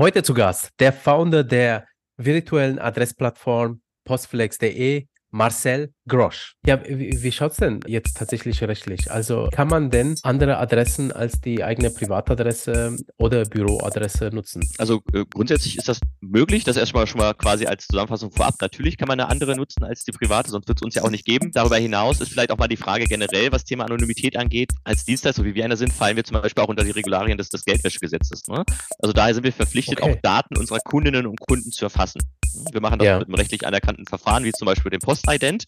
Heute 0.00 0.22
zu 0.22 0.32
Gast 0.32 0.70
der 0.80 0.94
Founder 0.94 1.44
der 1.44 1.86
virtuellen 2.16 2.78
Adressplattform 2.78 3.82
postflex.de, 4.06 5.08
Marcel 5.30 5.92
Grosch. 6.08 6.56
Ja, 6.66 6.80
wie, 6.86 7.22
wie 7.22 7.32
schaut 7.32 7.52
es 7.52 7.58
denn 7.58 7.80
jetzt 7.86 8.16
tatsächlich 8.16 8.62
rechtlich? 8.62 9.10
Also 9.10 9.48
kann 9.52 9.68
man 9.68 9.90
denn 9.90 10.16
andere 10.22 10.58
Adressen 10.58 11.12
als 11.12 11.40
die 11.40 11.62
eigene 11.62 11.90
Privatadresse 11.90 12.96
oder 13.16 13.44
Büroadresse 13.44 14.30
nutzen? 14.32 14.68
Also 14.78 15.02
äh, 15.12 15.24
grundsätzlich 15.32 15.78
ist 15.78 15.88
das 15.88 16.00
möglich. 16.20 16.64
Das 16.64 16.76
erstmal 16.76 17.06
schon 17.06 17.20
mal 17.20 17.34
quasi 17.34 17.66
als 17.66 17.86
Zusammenfassung 17.86 18.32
vorab. 18.32 18.56
Natürlich 18.60 18.96
kann 18.96 19.08
man 19.08 19.20
eine 19.20 19.30
andere 19.30 19.54
nutzen 19.56 19.84
als 19.84 20.04
die 20.04 20.12
private, 20.12 20.50
sonst 20.50 20.68
wird 20.68 20.78
es 20.78 20.82
uns 20.82 20.94
ja 20.94 21.04
auch 21.04 21.10
nicht 21.10 21.24
geben. 21.24 21.52
Darüber 21.52 21.76
hinaus 21.76 22.20
ist 22.20 22.32
vielleicht 22.32 22.50
auch 22.50 22.58
mal 22.58 22.68
die 22.68 22.76
Frage 22.76 23.04
generell, 23.04 23.52
was 23.52 23.64
Thema 23.64 23.84
Anonymität 23.84 24.36
angeht. 24.36 24.72
Als 24.84 25.04
Dienstleister, 25.04 25.42
so 25.42 25.46
wie 25.46 25.54
wir 25.54 25.64
einer 25.64 25.76
sind, 25.76 25.92
fallen 25.92 26.16
wir 26.16 26.24
zum 26.24 26.40
Beispiel 26.40 26.64
auch 26.64 26.68
unter 26.68 26.84
die 26.84 26.90
Regularien 26.90 27.38
des, 27.38 27.48
des 27.50 27.64
Geldwäschegesetzes. 27.64 28.48
Ne? 28.48 28.64
Also 28.98 29.12
daher 29.12 29.34
sind 29.34 29.44
wir 29.44 29.52
verpflichtet, 29.52 30.00
okay. 30.00 30.12
auch 30.12 30.20
Daten 30.22 30.56
unserer 30.58 30.80
Kundinnen 30.80 31.26
und 31.26 31.38
Kunden 31.40 31.70
zu 31.70 31.84
erfassen. 31.84 32.20
Wir 32.72 32.80
machen 32.80 32.98
das 32.98 33.06
ja. 33.06 33.18
mit 33.18 33.28
einem 33.28 33.34
rechtlich 33.34 33.66
anerkannten 33.66 34.06
Verfahren, 34.06 34.44
wie 34.44 34.52
zum 34.52 34.66
Beispiel 34.66 34.90
dem 34.90 35.00
Postident. 35.00 35.64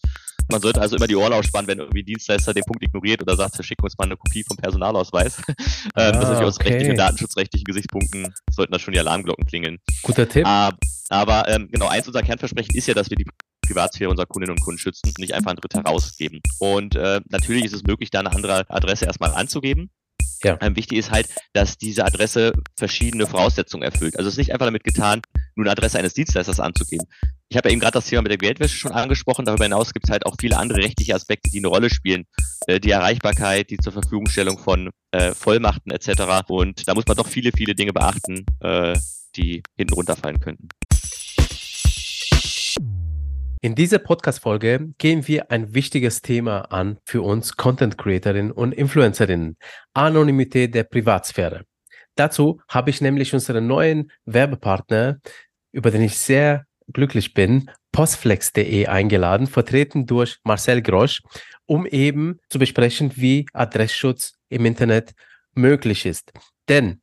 Man 0.51 0.61
sollte 0.61 0.81
also 0.81 0.95
immer 0.95 1.07
die 1.07 1.15
Ohren 1.15 1.33
ausspannen, 1.33 1.67
wenn 1.67 1.79
irgendwie 1.79 2.01
ein 2.01 2.05
Dienstleister 2.05 2.53
den 2.53 2.63
Punkt 2.63 2.83
ignoriert 2.83 3.21
oder 3.21 3.35
sagt, 3.35 3.63
schick 3.63 3.81
uns 3.81 3.97
mal 3.97 4.05
eine 4.05 4.17
Kopie 4.17 4.43
vom 4.43 4.57
Personalausweis. 4.57 5.41
Ah, 5.47 5.53
das 6.11 6.23
ist 6.23 6.29
natürlich 6.29 6.47
aus 6.47 6.59
rechtlichen, 6.59 6.97
datenschutzrechtlichen 6.97 7.65
Gesichtspunkten 7.65 8.33
sollten 8.51 8.73
da 8.73 8.79
schon 8.79 8.93
die 8.93 8.99
Alarmglocken 8.99 9.45
klingeln. 9.45 9.79
Guter 10.01 10.27
Tipp. 10.27 10.45
Aber, 10.45 10.77
aber 11.09 11.47
ähm, 11.49 11.69
genau, 11.71 11.87
eins 11.87 12.07
unserer 12.07 12.23
Kernversprechen 12.23 12.75
ist 12.75 12.87
ja, 12.87 12.93
dass 12.93 13.09
wir 13.09 13.17
die 13.17 13.25
Privatsphäre 13.65 14.09
unserer 14.09 14.25
Kundinnen 14.25 14.55
und 14.55 14.61
Kunden 14.61 14.79
schützen 14.79 15.07
und 15.07 15.19
nicht 15.19 15.33
einfach 15.33 15.51
ein 15.51 15.57
Dritter 15.57 15.81
rausgeben. 15.81 16.41
Und 16.59 16.95
äh, 16.95 17.21
natürlich 17.29 17.65
ist 17.65 17.73
es 17.73 17.83
möglich, 17.83 18.11
da 18.11 18.19
eine 18.19 18.31
andere 18.31 18.69
Adresse 18.69 19.05
erstmal 19.05 19.33
anzugeben. 19.33 19.89
Ja. 20.43 20.57
Ähm, 20.61 20.75
wichtig 20.75 20.97
ist 20.97 21.11
halt, 21.11 21.29
dass 21.53 21.77
diese 21.77 22.05
Adresse 22.05 22.53
verschiedene 22.77 23.27
Voraussetzungen 23.27 23.83
erfüllt. 23.83 24.17
Also 24.17 24.27
es 24.27 24.33
ist 24.33 24.39
nicht 24.39 24.51
einfach 24.51 24.65
damit 24.65 24.83
getan, 24.83 25.21
nur 25.55 25.67
Adresse 25.67 25.99
eines 25.99 26.13
Dienstleisters 26.13 26.59
anzugeben. 26.59 27.05
Ich 27.49 27.57
habe 27.57 27.69
ja 27.69 27.73
eben 27.73 27.81
gerade 27.81 27.93
das 27.93 28.05
Thema 28.05 28.21
mit 28.21 28.31
der 28.31 28.37
Geldwäsche 28.37 28.77
schon 28.77 28.91
angesprochen. 28.91 29.45
Darüber 29.45 29.65
hinaus 29.65 29.93
gibt 29.93 30.07
es 30.07 30.11
halt 30.11 30.25
auch 30.25 30.35
viele 30.39 30.57
andere 30.57 30.79
rechtliche 30.79 31.15
Aspekte, 31.15 31.49
die 31.49 31.59
eine 31.59 31.67
Rolle 31.67 31.89
spielen. 31.89 32.25
Äh, 32.67 32.79
die 32.79 32.91
Erreichbarkeit, 32.91 33.69
die 33.69 33.77
zur 33.77 33.93
Verfügungstellung 33.93 34.57
von 34.57 34.89
äh, 35.11 35.33
Vollmachten 35.33 35.91
etc. 35.91 36.47
Und 36.47 36.87
da 36.87 36.95
muss 36.95 37.07
man 37.07 37.17
doch 37.17 37.27
viele, 37.27 37.51
viele 37.55 37.75
Dinge 37.75 37.93
beachten, 37.93 38.45
äh, 38.61 38.97
die 39.35 39.63
hinten 39.75 39.93
runterfallen 39.93 40.39
könnten. 40.39 40.69
In 43.61 43.75
dieser 43.75 43.99
Podcast-Folge 43.99 44.93
gehen 44.97 45.25
wir 45.25 45.49
ein 45.49 45.73
wichtiges 45.73 46.21
Thema 46.21 46.71
an 46.73 46.97
für 47.05 47.21
uns 47.21 47.55
Content 47.55 47.97
Creatorinnen 47.97 48.51
und 48.51 48.73
Influencerinnen. 48.73 49.55
Anonymität 49.93 50.75
der 50.75 50.83
Privatsphäre. 50.83 51.63
Dazu 52.15 52.61
habe 52.67 52.89
ich 52.89 53.01
nämlich 53.01 53.33
unseren 53.33 53.67
neuen 53.67 54.11
Werbepartner, 54.25 55.19
über 55.71 55.91
den 55.91 56.01
ich 56.01 56.17
sehr 56.17 56.65
glücklich 56.91 57.33
bin, 57.33 57.69
postflex.de 57.91 58.87
eingeladen, 58.87 59.47
vertreten 59.47 60.05
durch 60.05 60.37
Marcel 60.43 60.81
Grosch, 60.81 61.21
um 61.65 61.85
eben 61.85 62.39
zu 62.49 62.59
besprechen, 62.59 63.13
wie 63.15 63.45
Adressschutz 63.53 64.33
im 64.49 64.65
Internet 64.65 65.13
möglich 65.53 66.05
ist. 66.05 66.31
Denn 66.67 67.01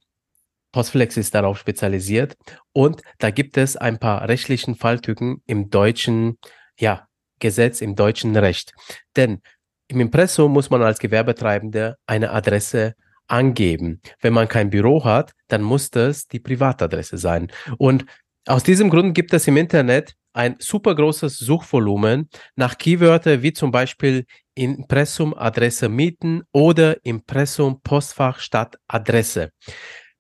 Postflex 0.73 1.17
ist 1.17 1.35
darauf 1.35 1.59
spezialisiert 1.59 2.37
und 2.73 3.03
da 3.19 3.31
gibt 3.31 3.57
es 3.57 3.77
ein 3.77 3.99
paar 3.99 4.29
rechtlichen 4.29 4.77
Falltücken 4.77 5.43
im 5.47 5.71
deutschen 5.71 6.39
ja, 6.79 7.09
Gesetz, 7.41 7.81
im 7.81 7.97
deutschen 7.97 8.37
Recht. 8.37 8.73
Denn 9.17 9.41
im 9.89 10.01
Impressum 10.01 10.53
muss 10.53 10.71
man 10.71 10.83
als 10.83 11.01
Gewerbetreibender 11.01 11.97
eine 12.07 12.31
Adresse 12.31 12.95
angeben. 13.31 14.01
Wenn 14.21 14.33
man 14.33 14.49
kein 14.49 14.71
Büro 14.71 15.05
hat, 15.05 15.33
dann 15.49 15.63
muss 15.63 15.91
das 15.91 16.27
die 16.27 16.41
Privatadresse 16.41 17.19
sein. 17.19 17.51
Und 17.79 18.05
aus 18.47 18.63
diesem 18.63 18.91
Grund 18.91 19.15
gibt 19.15 19.33
es 19.33 19.47
im 19.47 19.57
Internet 19.57 20.15
ein 20.33 20.57
super 20.59 20.95
großes 20.95 21.39
Suchvolumen 21.39 22.29
nach 22.55 22.79
Keywörter 22.79 23.43
wie 23.43 23.53
zum 23.53 23.71
Beispiel 23.71 24.25
Impressum 24.55 25.35
Adresse 25.35 25.89
mieten 25.89 26.43
oder 26.53 27.05
Impressum 27.05 27.81
Postfach 27.83 28.39
statt 28.39 28.77
Adresse. 28.87 29.51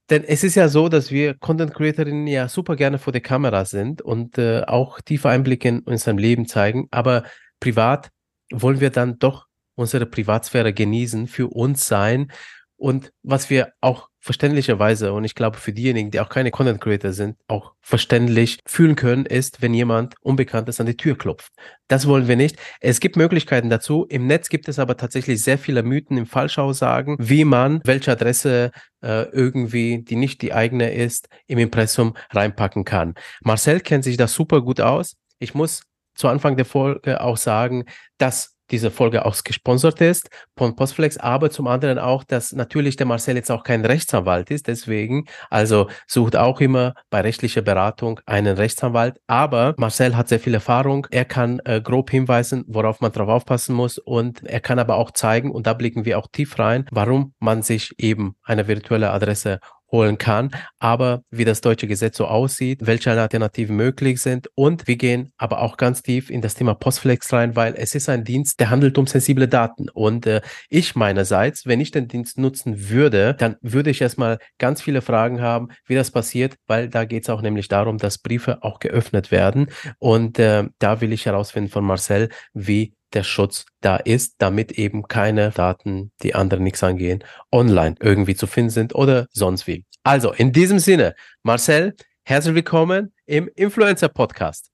Denn 0.09 0.25
es 0.25 0.43
ist 0.43 0.57
ja 0.57 0.69
so, 0.69 0.89
dass 0.89 1.13
wir 1.13 1.34
Content 1.34 1.73
Creatorinnen 1.73 2.27
ja 2.27 2.49
super 2.49 2.75
gerne 2.75 2.99
vor 2.99 3.13
der 3.13 3.23
Kamera 3.23 3.65
sind 3.65 4.03
und 4.03 4.39
äh, 4.39 4.63
auch 4.63 5.01
tiefe 5.01 5.29
Einblicke 5.29 5.69
in 5.69 5.81
unserem 5.81 6.19
Leben 6.19 6.47
zeigen, 6.47 6.89
aber 6.91 7.23
privat 7.61 8.11
wollen 8.53 8.81
wir 8.81 8.91
dann 8.91 9.21
doch 9.21 9.47
unsere 9.77 10.07
Privatsphäre 10.07 10.73
genießen, 10.73 11.29
für 11.29 11.47
uns 11.47 11.87
sein 11.87 12.33
und 12.81 13.13
was 13.23 13.51
wir 13.51 13.75
auch 13.83 14.09
verständlicherweise 14.21 15.13
und 15.13 15.25
ich 15.25 15.35
glaube 15.35 15.59
für 15.59 15.73
diejenigen, 15.73 16.11
die 16.11 16.19
auch 16.19 16.31
keine 16.31 16.51
Content 16.51 16.81
Creator 16.81 17.13
sind, 17.13 17.37
auch 17.47 17.75
verständlich 17.83 18.59
fühlen 18.67 18.97
können, 18.97 19.27
ist, 19.27 19.61
wenn 19.61 19.75
jemand 19.75 20.15
Unbekanntes 20.23 20.81
an 20.81 20.87
die 20.87 20.97
Tür 20.97 21.17
klopft. 21.17 21.53
Das 21.89 22.07
wollen 22.07 22.27
wir 22.27 22.37
nicht. 22.37 22.57
Es 22.81 23.01
gibt 23.01 23.17
Möglichkeiten 23.17 23.69
dazu. 23.69 24.07
Im 24.09 24.27
Netz 24.27 24.49
gibt 24.49 24.67
es 24.67 24.79
aber 24.79 24.97
tatsächlich 24.97 25.43
sehr 25.43 25.59
viele 25.59 25.83
Mythen 25.83 26.17
im 26.17 26.27
Falschaussagen, 26.27 27.17
wie 27.19 27.45
man 27.45 27.83
welche 27.85 28.13
Adresse 28.13 28.71
äh, 29.03 29.29
irgendwie, 29.31 30.03
die 30.03 30.17
nicht 30.17 30.41
die 30.41 30.55
eigene 30.55 30.93
ist, 30.93 31.29
im 31.47 31.59
Impressum 31.59 32.17
reinpacken 32.31 32.85
kann. 32.85 33.15
Marcel 33.43 33.81
kennt 33.81 34.05
sich 34.05 34.17
da 34.17 34.27
super 34.27 34.63
gut 34.63 34.81
aus. 34.81 35.17
Ich 35.39 35.55
muss 35.55 35.83
zu 36.15 36.29
Anfang 36.29 36.57
der 36.57 36.67
Folge 36.67 37.21
auch 37.21 37.37
sagen, 37.37 37.85
dass 38.17 38.57
diese 38.71 38.91
Folge 38.91 39.25
auch 39.25 39.37
gesponsert 39.43 40.01
ist 40.01 40.31
von 40.57 40.77
Postflex, 40.77 41.17
aber 41.17 41.51
zum 41.51 41.67
anderen 41.67 41.99
auch, 41.99 42.25
dass 42.25 42.53
natürlich 42.53 42.97
der 42.97 43.07
Marcel 43.07 43.37
jetzt 43.37 43.51
auch 43.51 43.65
kein 43.65 43.85
Rechtsanwalt 43.85 44.51
ist, 44.51 44.69
deswegen, 44.69 45.25
also 45.51 45.89
sucht 46.07 46.37
auch 46.37 46.61
immer 46.61 46.95
bei 47.11 47.21
rechtlicher 47.21 47.63
Beratung 47.63 48.21
einen 48.27 48.57
Rechtsanwalt, 48.57 49.21
aber 49.27 49.75
Marcel 49.77 50.17
hat 50.17 50.29
sehr 50.29 50.41
viel 50.41 50.55
Erfahrung, 50.55 51.07
er 51.11 51.25
kann 51.25 51.61
äh, 51.65 51.81
grob 51.81 52.11
hinweisen, 52.11 52.65
worauf 52.67 53.01
man 53.01 53.13
drauf 53.13 53.29
aufpassen 53.29 53.75
muss. 53.75 53.99
Und 53.99 54.45
er 54.45 54.61
kann 54.61 54.79
aber 54.79 54.97
auch 54.97 55.11
zeigen, 55.13 55.51
und 55.51 55.67
da 55.67 55.75
blicken 55.75 56.05
wir 56.05 56.19
auch 56.19 56.29
tief 56.31 56.59
rein, 56.59 56.87
warum 56.91 57.35
man 57.39 57.63
sich 57.63 57.95
eben 57.99 58.37
eine 58.43 58.69
virtuelle 58.69 59.11
Adresse 59.11 59.61
holen 59.93 60.19
kann, 60.19 60.51
aber 60.78 61.23
wie 61.31 61.45
das 61.45 61.61
deutsche 61.61 61.87
Gesetz 61.87 62.17
so 62.17 62.27
aussieht, 62.27 62.87
welche 62.87 63.11
Alternativen 63.11 63.77
möglich 63.77 64.21
sind. 64.21 64.49
Und 64.55 64.87
wir 64.87 64.97
gehen 64.97 65.33
aber 65.37 65.61
auch 65.61 65.77
ganz 65.77 66.03
tief 66.03 66.31
in 66.31 66.41
das 66.41 66.55
Thema 66.55 66.75
Postflex 66.75 67.33
rein, 67.33 67.56
weil 67.56 67.75
es 67.77 67.95
ist 67.95 68.09
ein 68.09 68.25
Dienst, 68.25 68.61
der 68.61 68.71
handelt 68.71 68.99
um 68.99 69.06
sensible 69.06 69.49
Daten. 69.49 69.89
Und 69.89 70.27
äh, 70.27 70.41
ich 70.69 70.95
meinerseits, 70.95 71.67
wenn 71.67 71.81
ich 71.81 71.91
den 71.91 72.09
Dienst 72.09 72.39
nutzen 72.39 72.91
würde, 72.91 73.34
dann 73.34 73.56
würde 73.62 73.91
ich 73.91 74.01
erstmal 74.01 74.39
ganz 74.59 74.83
viele 74.83 75.03
Fragen 75.03 75.41
haben, 75.41 75.69
wie 75.87 75.95
das 75.95 76.11
passiert, 76.11 76.57
weil 76.67 76.89
da 76.89 77.05
geht 77.05 77.25
es 77.25 77.31
auch 77.31 77.43
nämlich 77.43 77.69
darum, 77.69 77.99
dass 77.99 78.19
Briefe 78.19 78.62
auch 78.62 78.78
geöffnet 78.78 79.31
werden. 79.31 79.69
Und 79.99 80.39
äh, 80.39 80.65
da 80.78 81.01
will 81.01 81.12
ich 81.12 81.27
herausfinden 81.27 81.71
von 81.71 81.84
Marcel, 81.84 82.28
wie 82.53 82.95
der 83.12 83.22
Schutz 83.22 83.66
da 83.81 83.97
ist, 83.97 84.37
damit 84.38 84.72
eben 84.72 85.09
keine 85.09 85.50
Daten, 85.50 86.12
die 86.22 86.34
anderen 86.34 86.65
nichts 86.65 86.82
angehen, 86.82 87.25
online 87.53 87.97
irgendwie 88.00 88.34
zu 88.34 88.47
finden 88.47 88.71
sind 88.71 88.94
oder 88.94 89.26
sonst 89.31 89.66
wie. 89.66 89.84
Also 90.03 90.32
in 90.32 90.53
diesem 90.53 90.78
Sinne, 90.78 91.15
Marcel, 91.43 91.94
herzlich 92.25 92.54
willkommen 92.54 93.12
im 93.26 93.48
Influencer 93.54 94.09
Podcast. 94.09 94.71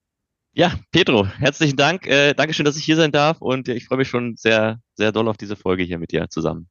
Ja, 0.52 0.74
Pedro, 0.90 1.26
herzlichen 1.26 1.76
Dank. 1.76 2.06
Äh, 2.06 2.32
Dankeschön, 2.32 2.64
dass 2.64 2.76
ich 2.76 2.84
hier 2.84 2.96
sein 2.96 3.12
darf 3.12 3.40
und 3.40 3.68
ich 3.68 3.86
freue 3.86 3.98
mich 3.98 4.08
schon 4.08 4.36
sehr, 4.36 4.78
sehr 4.94 5.12
doll 5.12 5.28
auf 5.28 5.36
diese 5.36 5.56
Folge 5.56 5.82
hier 5.82 5.98
mit 5.98 6.12
dir 6.12 6.28
zusammen. 6.30 6.68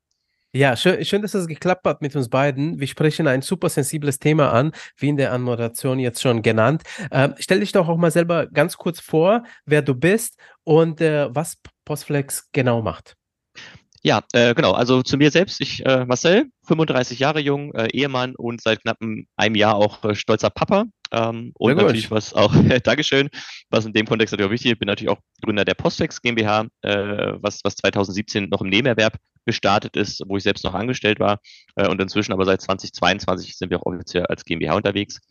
Ja, 0.56 0.78
schön, 0.78 1.04
schön, 1.04 1.22
dass 1.22 1.34
es 1.34 1.48
geklappt 1.48 1.86
hat 1.86 2.02
mit 2.02 2.16
uns 2.16 2.30
beiden. 2.30 2.80
Wir 2.80 2.88
sprechen 2.88 3.28
ein 3.28 3.42
super 3.42 3.68
sensibles 3.68 4.20
Thema 4.20 4.54
an, 4.54 4.72
wie 4.96 5.10
in 5.10 5.18
der 5.18 5.34
Anmoderation 5.34 6.00
jetzt 6.00 6.22
schon 6.22 6.44
genannt. 6.44 6.84
Ähm, 7.12 7.36
stell 7.40 7.60
dich 7.60 7.74
doch 7.74 7.90
auch 7.90 7.98
mal 7.98 8.10
selber 8.10 8.48
ganz 8.48 8.78
kurz 8.78 9.02
vor, 9.02 9.44
wer 9.66 9.82
du 9.82 9.94
bist 9.94 10.40
und 10.64 11.02
äh, 11.02 11.28
was 11.36 11.58
Postflex 11.84 12.48
genau 12.54 12.82
macht. 12.82 13.18
Ja, 14.02 14.22
äh, 14.32 14.54
genau. 14.54 14.72
Also 14.72 15.04
zu 15.04 15.18
mir 15.18 15.30
selbst. 15.30 15.60
Ich, 15.60 15.86
äh, 15.86 16.06
Marcel, 16.06 16.46
35 16.68 17.20
Jahre 17.20 17.42
jung, 17.42 17.74
äh, 17.74 17.88
Ehemann 17.92 18.34
und 18.38 18.62
seit 18.62 18.82
knapp 18.82 19.00
einem 19.36 19.56
Jahr 19.56 19.76
auch 19.76 20.06
äh, 20.06 20.16
stolzer 20.16 20.52
Papa. 20.52 20.86
Ähm, 21.16 21.54
und 21.58 21.78
natürlich, 21.78 22.12
was 22.12 22.34
auch, 22.34 22.54
Dankeschön, 22.84 23.30
was 23.70 23.86
in 23.86 23.94
dem 23.94 24.06
Kontext 24.06 24.34
natürlich 24.34 24.50
auch 24.50 24.54
wichtig 24.54 24.72
ist, 24.74 24.80
bin 24.80 24.88
natürlich 24.88 25.10
auch 25.10 25.20
Gründer 25.42 25.64
der 25.64 25.74
Postflex 25.74 26.22
GmbH, 26.22 26.68
äh, 26.82 27.34
was, 27.40 27.62
was 27.64 27.76
2017 27.78 28.50
noch 28.50 28.62
im 28.62 28.68
Nebenerwerb 28.68 29.18
gestartet 29.46 29.96
ist, 29.96 30.24
wo 30.28 30.36
ich 30.36 30.44
selbst 30.44 30.66
noch 30.66 30.74
angestellt 30.74 31.20
war. 31.20 31.40
Äh, 31.76 31.88
und 31.88 32.02
inzwischen 32.02 32.34
aber 32.34 32.44
seit 32.44 32.62
2022 32.62 33.56
sind 33.56 33.70
wir 33.70 33.80
auch 33.80 33.86
offiziell 33.86 34.26
als 34.26 34.44
GmbH 34.44 34.76
unterwegs. 34.76 35.22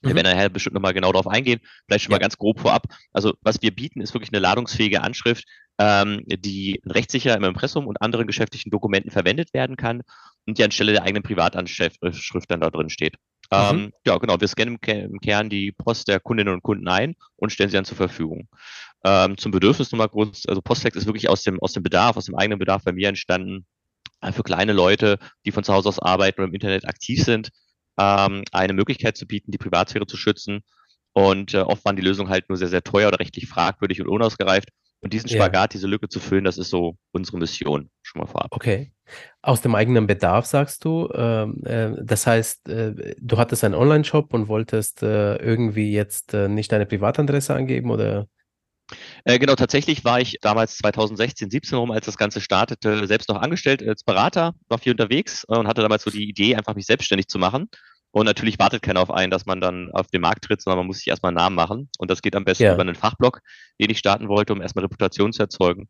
Wir 0.00 0.12
mhm. 0.12 0.16
werden 0.16 0.32
nachher 0.32 0.48
bestimmt 0.48 0.74
nochmal 0.74 0.94
genau 0.94 1.12
darauf 1.12 1.28
eingehen. 1.28 1.60
Vielleicht 1.86 2.04
schon 2.04 2.12
mal 2.12 2.18
ganz 2.18 2.36
grob 2.36 2.58
vorab. 2.58 2.86
Also 3.12 3.34
was 3.42 3.62
wir 3.62 3.72
bieten, 3.72 4.00
ist 4.00 4.14
wirklich 4.14 4.32
eine 4.32 4.40
ladungsfähige 4.40 5.02
Anschrift, 5.02 5.44
ähm, 5.78 6.22
die 6.26 6.80
rechtssicher 6.86 7.36
im 7.36 7.44
Impressum 7.44 7.86
und 7.86 8.02
anderen 8.02 8.26
geschäftlichen 8.26 8.70
Dokumenten 8.70 9.10
verwendet 9.12 9.54
werden 9.54 9.76
kann 9.76 10.02
und 10.46 10.58
die 10.58 10.64
anstelle 10.64 10.92
der 10.92 11.04
eigenen 11.04 11.22
Privatanschrift 11.22 12.00
dann 12.48 12.60
da 12.60 12.70
drin 12.70 12.90
steht. 12.90 13.16
Mhm. 13.52 13.58
Ähm, 13.58 13.92
ja, 14.06 14.16
genau. 14.18 14.40
Wir 14.40 14.48
scannen 14.48 14.78
im, 14.86 15.20
Kern 15.20 15.50
die 15.50 15.72
Post 15.72 16.08
der 16.08 16.20
Kundinnen 16.20 16.54
und 16.54 16.62
Kunden 16.62 16.88
ein 16.88 17.16
und 17.36 17.50
stellen 17.50 17.70
sie 17.70 17.76
dann 17.76 17.84
zur 17.84 17.96
Verfügung. 17.96 18.48
Ähm, 19.04 19.36
zum 19.38 19.50
Bedürfnis 19.50 19.90
nochmal 19.92 20.08
kurz, 20.08 20.46
also 20.46 20.60
Postflex 20.60 20.96
ist 20.96 21.06
wirklich 21.06 21.28
aus 21.28 21.42
dem, 21.42 21.58
aus 21.60 21.72
dem 21.72 21.82
Bedarf, 21.82 22.16
aus 22.16 22.26
dem 22.26 22.36
eigenen 22.36 22.58
Bedarf 22.58 22.84
bei 22.84 22.92
mir 22.92 23.08
entstanden, 23.08 23.66
äh, 24.20 24.32
für 24.32 24.42
kleine 24.42 24.72
Leute, 24.72 25.18
die 25.44 25.52
von 25.52 25.64
zu 25.64 25.72
Hause 25.72 25.88
aus 25.88 25.98
arbeiten 25.98 26.40
oder 26.40 26.48
im 26.48 26.54
Internet 26.54 26.86
aktiv 26.86 27.24
sind, 27.24 27.50
ähm, 27.98 28.44
eine 28.52 28.72
Möglichkeit 28.72 29.16
zu 29.16 29.26
bieten, 29.26 29.50
die 29.50 29.58
Privatsphäre 29.58 30.06
zu 30.06 30.16
schützen. 30.16 30.62
Und 31.12 31.54
äh, 31.54 31.60
oft 31.60 31.84
waren 31.84 31.96
die 31.96 32.02
Lösungen 32.02 32.30
halt 32.30 32.48
nur 32.48 32.56
sehr, 32.56 32.68
sehr 32.68 32.84
teuer 32.84 33.08
oder 33.08 33.18
rechtlich 33.18 33.48
fragwürdig 33.48 34.00
und 34.00 34.08
unausgereift. 34.08 34.68
Und 35.00 35.12
diesen 35.12 35.30
Spagat, 35.30 35.54
ja. 35.54 35.66
diese 35.78 35.86
Lücke 35.86 36.08
zu 36.08 36.20
füllen, 36.20 36.44
das 36.44 36.58
ist 36.58 36.68
so 36.68 36.96
unsere 37.12 37.38
Mission 37.38 37.90
schon 38.02 38.20
mal 38.20 38.26
vorab. 38.26 38.48
Okay. 38.50 38.92
Aus 39.42 39.60
dem 39.60 39.74
eigenen 39.74 40.06
Bedarf 40.06 40.46
sagst 40.46 40.84
du. 40.84 41.08
Ähm, 41.14 41.62
äh, 41.64 41.92
das 42.02 42.26
heißt, 42.26 42.68
äh, 42.68 43.14
du 43.18 43.38
hattest 43.38 43.64
einen 43.64 43.74
Online-Shop 43.74 44.34
und 44.34 44.48
wolltest 44.48 45.02
äh, 45.02 45.36
irgendwie 45.36 45.92
jetzt 45.92 46.32
nicht 46.34 46.70
deine 46.72 46.86
Privatadresse 46.86 47.54
angeben 47.54 47.90
oder? 47.90 48.26
Genau, 49.24 49.54
tatsächlich 49.54 50.04
war 50.04 50.20
ich 50.20 50.38
damals 50.40 50.76
2016, 50.78 51.48
17 51.48 51.78
rum, 51.78 51.92
als 51.92 52.06
das 52.06 52.18
Ganze 52.18 52.40
startete, 52.40 53.06
selbst 53.06 53.28
noch 53.28 53.40
angestellt 53.40 53.86
als 53.86 54.02
Berater, 54.02 54.52
war 54.68 54.78
viel 54.78 54.90
unterwegs 54.90 55.44
und 55.44 55.68
hatte 55.68 55.82
damals 55.82 56.02
so 56.02 56.10
die 56.10 56.28
Idee, 56.28 56.56
einfach 56.56 56.74
mich 56.74 56.86
selbstständig 56.86 57.28
zu 57.28 57.38
machen. 57.38 57.68
Und 58.12 58.26
natürlich 58.26 58.58
wartet 58.58 58.82
keiner 58.82 59.00
auf 59.00 59.10
einen, 59.10 59.30
dass 59.30 59.46
man 59.46 59.60
dann 59.60 59.90
auf 59.92 60.08
den 60.08 60.20
Markt 60.20 60.44
tritt, 60.44 60.60
sondern 60.60 60.78
man 60.78 60.86
muss 60.88 60.98
sich 60.98 61.08
erstmal 61.08 61.30
einen 61.30 61.36
Namen 61.36 61.56
machen. 61.56 61.88
Und 61.98 62.10
das 62.10 62.22
geht 62.22 62.34
am 62.34 62.44
besten 62.44 62.64
ja. 62.64 62.74
über 62.74 62.82
einen 62.82 62.96
Fachblog, 62.96 63.40
den 63.80 63.90
ich 63.90 63.98
starten 63.98 64.28
wollte, 64.28 64.52
um 64.52 64.60
erstmal 64.60 64.84
Reputation 64.84 65.32
zu 65.32 65.42
erzeugen. 65.42 65.88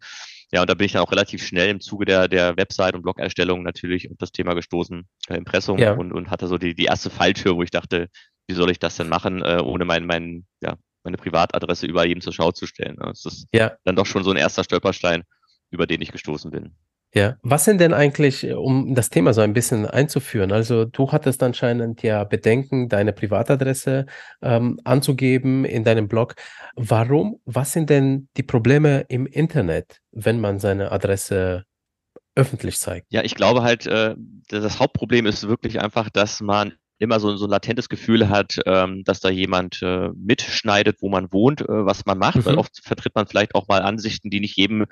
Ja, 0.52 0.62
und 0.62 0.70
da 0.70 0.74
bin 0.74 0.86
ich 0.86 0.92
dann 0.92 1.02
auch 1.02 1.12
relativ 1.12 1.46
schnell 1.46 1.68
im 1.68 1.80
Zuge 1.80 2.04
der, 2.04 2.26
der 2.26 2.56
Website- 2.56 2.94
und 2.94 3.02
Blog-Erstellung 3.02 3.62
natürlich 3.62 4.10
auf 4.10 4.16
das 4.18 4.32
Thema 4.32 4.54
gestoßen, 4.54 5.06
äh, 5.28 5.36
Impressum 5.36 5.78
ja. 5.78 5.92
und, 5.92 6.12
und 6.12 6.30
hatte 6.30 6.48
so 6.48 6.58
die, 6.58 6.74
die 6.74 6.86
erste 6.86 7.10
Falltür, 7.10 7.56
wo 7.56 7.62
ich 7.62 7.70
dachte, 7.70 8.08
wie 8.48 8.54
soll 8.54 8.70
ich 8.70 8.80
das 8.80 8.96
denn 8.96 9.08
machen, 9.08 9.42
äh, 9.42 9.60
ohne 9.62 9.84
mein, 9.84 10.06
mein, 10.06 10.46
ja, 10.60 10.76
meine 11.04 11.16
Privatadresse 11.16 11.86
über 11.86 12.04
jedem 12.04 12.20
zur 12.20 12.32
Schau 12.32 12.50
zu 12.50 12.66
stellen. 12.66 12.96
Ne? 12.96 13.06
Das 13.06 13.24
ist 13.24 13.46
ja. 13.52 13.72
dann 13.84 13.96
doch 13.96 14.06
schon 14.06 14.24
so 14.24 14.30
ein 14.30 14.36
erster 14.36 14.64
Stolperstein, 14.64 15.22
über 15.70 15.86
den 15.86 16.02
ich 16.02 16.10
gestoßen 16.10 16.50
bin. 16.50 16.74
Ja, 17.12 17.36
was 17.42 17.64
sind 17.64 17.80
denn 17.80 17.92
eigentlich, 17.92 18.44
äh, 18.44 18.52
um 18.52 18.94
das 18.94 19.10
Thema 19.10 19.34
so 19.34 19.40
ein 19.40 19.52
bisschen 19.52 19.84
einzuführen? 19.84 20.52
Also 20.52 20.84
du 20.84 21.10
hattest 21.10 21.42
anscheinend 21.42 22.02
ja 22.02 22.22
Bedenken, 22.24 22.88
deine 22.88 23.12
Privatadresse 23.12 24.06
ähm, 24.42 24.78
anzugeben 24.84 25.64
in 25.64 25.82
deinem 25.82 26.06
Blog. 26.06 26.36
Warum? 26.76 27.40
Was 27.44 27.72
sind 27.72 27.90
denn 27.90 28.28
die 28.36 28.44
Probleme 28.44 29.06
im 29.08 29.26
Internet, 29.26 29.98
wenn 30.12 30.40
man 30.40 30.60
seine 30.60 30.92
Adresse 30.92 31.64
öffentlich 32.36 32.78
zeigt? 32.78 33.06
Ja, 33.10 33.24
ich 33.24 33.34
glaube 33.34 33.62
halt, 33.62 33.86
äh, 33.86 34.14
das 34.48 34.78
Hauptproblem 34.78 35.26
ist 35.26 35.48
wirklich 35.48 35.80
einfach, 35.80 36.10
dass 36.10 36.40
man 36.40 36.74
immer 36.98 37.18
so, 37.18 37.34
so 37.36 37.46
ein 37.46 37.50
latentes 37.50 37.88
Gefühl 37.88 38.28
hat, 38.28 38.60
ähm, 38.66 39.02
dass 39.04 39.20
da 39.20 39.30
jemand 39.30 39.80
äh, 39.82 40.10
mitschneidet, 40.14 40.98
wo 41.00 41.08
man 41.08 41.32
wohnt, 41.32 41.62
äh, 41.62 41.66
was 41.68 42.06
man 42.06 42.18
macht. 42.18 42.36
Mhm. 42.36 42.44
Weil 42.44 42.54
oft 42.56 42.78
vertritt 42.84 43.16
man 43.16 43.26
vielleicht 43.26 43.54
auch 43.56 43.66
mal 43.66 43.82
Ansichten, 43.82 44.30
die 44.30 44.38
nicht 44.38 44.56
jedem 44.56 44.84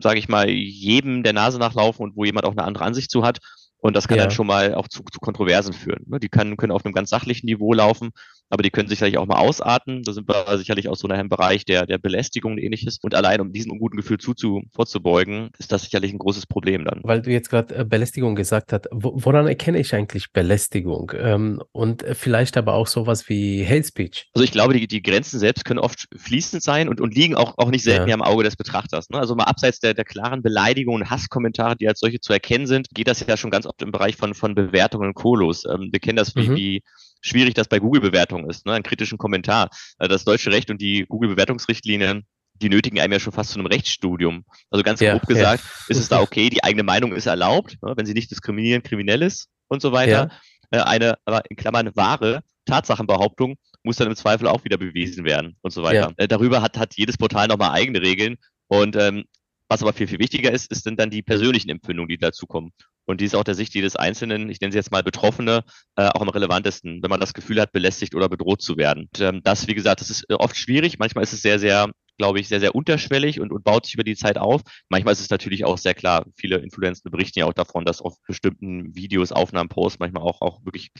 sage 0.00 0.18
ich 0.18 0.28
mal, 0.28 0.48
jedem 0.48 1.22
der 1.22 1.32
Nase 1.32 1.58
nachlaufen 1.58 2.04
und 2.04 2.16
wo 2.16 2.24
jemand 2.24 2.46
auch 2.46 2.52
eine 2.52 2.64
andere 2.64 2.84
Ansicht 2.84 3.10
zu 3.10 3.24
hat. 3.24 3.38
Und 3.80 3.96
das 3.96 4.08
kann 4.08 4.18
ja. 4.18 4.24
dann 4.24 4.30
schon 4.30 4.46
mal 4.46 4.74
auch 4.74 4.88
zu, 4.88 5.02
zu 5.10 5.20
Kontroversen 5.20 5.72
führen. 5.72 6.04
Ne? 6.06 6.20
Die 6.20 6.28
können, 6.28 6.56
können 6.56 6.72
auf 6.72 6.84
einem 6.84 6.94
ganz 6.94 7.10
sachlichen 7.10 7.46
Niveau 7.46 7.72
laufen, 7.72 8.10
aber 8.50 8.62
die 8.62 8.70
können 8.70 8.88
sicherlich 8.88 9.16
auch 9.16 9.26
mal 9.26 9.38
ausarten. 9.38 10.02
Da 10.02 10.12
sind 10.12 10.28
wir 10.28 10.58
sicherlich 10.58 10.88
auch 10.88 10.96
so 10.96 11.06
in 11.06 11.12
einem 11.12 11.28
Bereich 11.28 11.64
der, 11.64 11.86
der 11.86 11.98
Belästigung 11.98 12.52
und 12.52 12.58
ähnliches. 12.58 12.98
Und 13.00 13.14
allein 13.14 13.40
um 13.40 13.52
diesem 13.52 13.70
unguten 13.72 13.96
Gefühl 13.96 14.18
zuzu, 14.18 14.62
vorzubeugen, 14.72 15.50
ist 15.58 15.72
das 15.72 15.82
sicherlich 15.82 16.12
ein 16.12 16.18
großes 16.18 16.46
Problem 16.46 16.84
dann. 16.84 17.00
Weil 17.04 17.22
du 17.22 17.30
jetzt 17.30 17.48
gerade 17.48 17.74
äh, 17.74 17.84
Belästigung 17.84 18.34
gesagt 18.34 18.72
hast, 18.72 18.88
woran 18.90 19.46
erkenne 19.46 19.78
ich 19.78 19.94
eigentlich 19.94 20.32
Belästigung? 20.32 21.12
Ähm, 21.16 21.62
und 21.72 22.04
vielleicht 22.12 22.56
aber 22.56 22.74
auch 22.74 22.88
sowas 22.88 23.28
wie 23.28 23.64
Hate 23.64 23.84
Speech? 23.84 24.28
Also 24.34 24.44
ich 24.44 24.52
glaube, 24.52 24.74
die, 24.74 24.86
die 24.86 25.02
Grenzen 25.02 25.38
selbst 25.38 25.64
können 25.64 25.78
oft 25.78 26.08
fließend 26.16 26.62
sein 26.62 26.88
und, 26.88 27.00
und 27.00 27.14
liegen 27.14 27.36
auch, 27.36 27.56
auch 27.56 27.70
nicht 27.70 27.84
selten 27.84 28.08
ja. 28.08 28.14
im 28.14 28.22
Auge 28.22 28.42
des 28.42 28.56
Betrachters. 28.56 29.08
Ne? 29.10 29.18
Also 29.18 29.34
mal 29.36 29.44
abseits 29.44 29.78
der, 29.78 29.94
der 29.94 30.04
klaren 30.04 30.42
Beleidigungen 30.42 31.02
und 31.02 31.10
Hasskommentare, 31.10 31.76
die 31.76 31.88
als 31.88 32.00
solche 32.00 32.20
zu 32.20 32.32
erkennen 32.32 32.66
sind, 32.66 32.88
geht 32.92 33.08
das 33.08 33.24
ja 33.24 33.36
schon 33.36 33.50
ganz 33.50 33.66
oft 33.70 33.82
im 33.82 33.92
Bereich 33.92 34.16
von, 34.16 34.34
von 34.34 34.54
Bewertungen 34.54 35.08
und 35.08 35.14
Kolos. 35.14 35.64
Ähm, 35.64 35.88
wir 35.90 36.00
kennen 36.00 36.16
das 36.16 36.34
wie, 36.36 36.48
mhm. 36.48 36.56
wie 36.56 36.82
schwierig 37.22 37.54
das 37.54 37.68
bei 37.68 37.78
Google-Bewertungen 37.78 38.48
ist, 38.50 38.66
ne? 38.66 38.72
einen 38.72 38.82
kritischen 38.82 39.18
Kommentar. 39.18 39.70
Äh, 39.98 40.08
das 40.08 40.24
deutsche 40.24 40.50
Recht 40.50 40.70
und 40.70 40.80
die 40.80 41.06
Google-Bewertungsrichtlinien, 41.08 42.26
die 42.54 42.68
nötigen 42.68 43.00
einem 43.00 43.14
ja 43.14 43.20
schon 43.20 43.32
fast 43.32 43.50
zu 43.50 43.58
einem 43.58 43.66
Rechtsstudium. 43.66 44.44
Also 44.70 44.82
ganz 44.82 45.00
ja, 45.00 45.12
grob 45.12 45.26
gesagt, 45.26 45.64
ja. 45.64 45.84
ist 45.88 45.98
es 45.98 46.08
da 46.08 46.20
okay, 46.20 46.50
die 46.50 46.62
eigene 46.62 46.82
Meinung 46.82 47.12
ist 47.12 47.26
erlaubt, 47.26 47.78
ne? 47.82 47.94
wenn 47.96 48.06
sie 48.06 48.14
nicht 48.14 48.30
diskriminieren, 48.30 48.82
kriminell 48.82 49.22
ist 49.22 49.48
und 49.68 49.80
so 49.80 49.92
weiter. 49.92 50.30
Ja. 50.70 50.80
Äh, 50.80 50.82
eine, 50.82 51.14
aber 51.24 51.42
in 51.48 51.56
Klammern 51.56 51.90
wahre 51.94 52.42
Tatsachenbehauptung 52.66 53.56
muss 53.82 53.96
dann 53.96 54.08
im 54.08 54.16
Zweifel 54.16 54.46
auch 54.46 54.64
wieder 54.64 54.76
bewiesen 54.76 55.24
werden 55.24 55.56
und 55.62 55.72
so 55.72 55.82
weiter. 55.82 56.12
Äh, 56.16 56.28
darüber 56.28 56.62
hat, 56.62 56.78
hat 56.78 56.94
jedes 56.96 57.16
Portal 57.16 57.48
nochmal 57.48 57.70
eigene 57.70 58.00
Regeln. 58.00 58.36
Und 58.68 58.94
ähm, 58.94 59.24
was 59.70 59.82
aber 59.82 59.92
viel, 59.92 60.08
viel 60.08 60.18
wichtiger 60.18 60.50
ist, 60.50 60.70
ist 60.70 60.84
dann 60.84 61.10
die 61.10 61.22
persönlichen 61.22 61.70
Empfindungen, 61.70 62.08
die 62.08 62.18
dazukommen. 62.18 62.72
Und 63.06 63.20
die 63.20 63.24
ist 63.24 63.36
auch 63.36 63.44
der 63.44 63.54
Sicht 63.54 63.72
jedes 63.74 63.94
Einzelnen, 63.94 64.50
ich 64.50 64.60
nenne 64.60 64.72
sie 64.72 64.78
jetzt 64.78 64.90
mal 64.90 65.04
Betroffene, 65.04 65.62
äh, 65.96 66.08
auch 66.08 66.20
am 66.20 66.28
relevantesten, 66.28 67.02
wenn 67.02 67.10
man 67.10 67.20
das 67.20 67.34
Gefühl 67.34 67.60
hat, 67.60 67.70
belästigt 67.70 68.16
oder 68.16 68.28
bedroht 68.28 68.62
zu 68.62 68.76
werden. 68.76 69.08
Und, 69.12 69.20
ähm, 69.20 69.40
das, 69.44 69.68
wie 69.68 69.74
gesagt, 69.74 70.00
das 70.00 70.10
ist 70.10 70.24
äh, 70.28 70.34
oft 70.34 70.56
schwierig. 70.56 70.98
Manchmal 70.98 71.22
ist 71.22 71.32
es 71.32 71.42
sehr, 71.42 71.60
sehr, 71.60 71.88
glaube 72.18 72.40
ich, 72.40 72.48
sehr, 72.48 72.58
sehr 72.58 72.74
unterschwellig 72.74 73.40
und, 73.40 73.52
und 73.52 73.62
baut 73.62 73.86
sich 73.86 73.94
über 73.94 74.04
die 74.04 74.16
Zeit 74.16 74.38
auf. 74.38 74.62
Manchmal 74.88 75.12
ist 75.12 75.20
es 75.20 75.30
natürlich 75.30 75.64
auch 75.64 75.78
sehr 75.78 75.94
klar. 75.94 76.26
Viele 76.36 76.56
Influencer 76.56 77.08
berichten 77.08 77.38
ja 77.38 77.46
auch 77.46 77.54
davon, 77.54 77.84
dass 77.84 78.02
auf 78.02 78.14
bestimmten 78.26 78.94
Videos, 78.96 79.30
Aufnahmen, 79.30 79.68
Posts 79.68 80.00
manchmal 80.00 80.24
auch, 80.24 80.40
auch 80.40 80.64
wirklich 80.64 80.90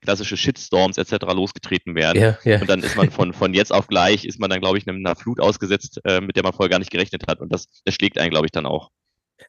klassische 0.00 0.36
Shitstorms 0.36 0.98
etc. 0.98 1.26
losgetreten 1.34 1.94
werden. 1.94 2.20
Ja, 2.20 2.38
ja. 2.44 2.60
Und 2.60 2.68
dann 2.68 2.80
ist 2.80 2.96
man 2.96 3.10
von, 3.10 3.32
von 3.32 3.54
jetzt 3.54 3.72
auf 3.72 3.86
gleich, 3.86 4.24
ist 4.24 4.40
man 4.40 4.50
dann, 4.50 4.60
glaube 4.60 4.78
ich, 4.78 4.88
einer 4.88 5.16
Flut 5.16 5.40
ausgesetzt, 5.40 6.00
äh, 6.04 6.20
mit 6.20 6.36
der 6.36 6.42
man 6.42 6.52
vorher 6.52 6.70
gar 6.70 6.78
nicht 6.78 6.90
gerechnet 6.90 7.24
hat. 7.28 7.40
Und 7.40 7.52
das, 7.52 7.66
das 7.84 7.94
schlägt 7.94 8.18
einen, 8.18 8.30
glaube 8.30 8.46
ich, 8.46 8.52
dann 8.52 8.66
auch. 8.66 8.90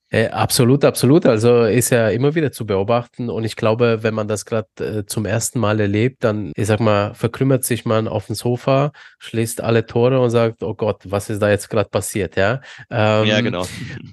Äh, 0.10 0.28
absolut, 0.28 0.84
absolut. 0.84 1.26
Also 1.26 1.64
ist 1.64 1.90
ja 1.90 2.10
immer 2.10 2.36
wieder 2.36 2.52
zu 2.52 2.66
beobachten. 2.66 3.30
Und 3.30 3.46
ich 3.46 3.56
glaube, 3.56 4.00
wenn 4.02 4.14
man 4.14 4.28
das 4.28 4.46
gerade 4.46 4.68
äh, 4.80 5.06
zum 5.06 5.26
ersten 5.26 5.60
Mal 5.60 5.80
erlebt, 5.80 6.24
dann, 6.24 6.52
ich 6.56 6.68
sag 6.68 6.80
mal, 6.80 7.14
verkrümmert 7.14 7.64
sich 7.64 7.86
man 7.86 8.08
auf 8.08 8.28
dem 8.28 8.36
Sofa, 8.36 8.92
schließt 9.20 9.62
alle 9.62 9.86
Tore 9.86 10.20
und 10.20 10.30
sagt, 10.30 10.64
oh 10.64 10.74
Gott, 10.74 11.04
was 11.06 11.30
ist 11.30 11.42
da 11.42 11.50
jetzt 11.50 11.70
gerade 11.70 11.90
passiert, 11.90 12.36
ja? 12.36 12.62
Ähm, 12.90 13.26
ja, 13.26 13.42
genau. 13.42 13.66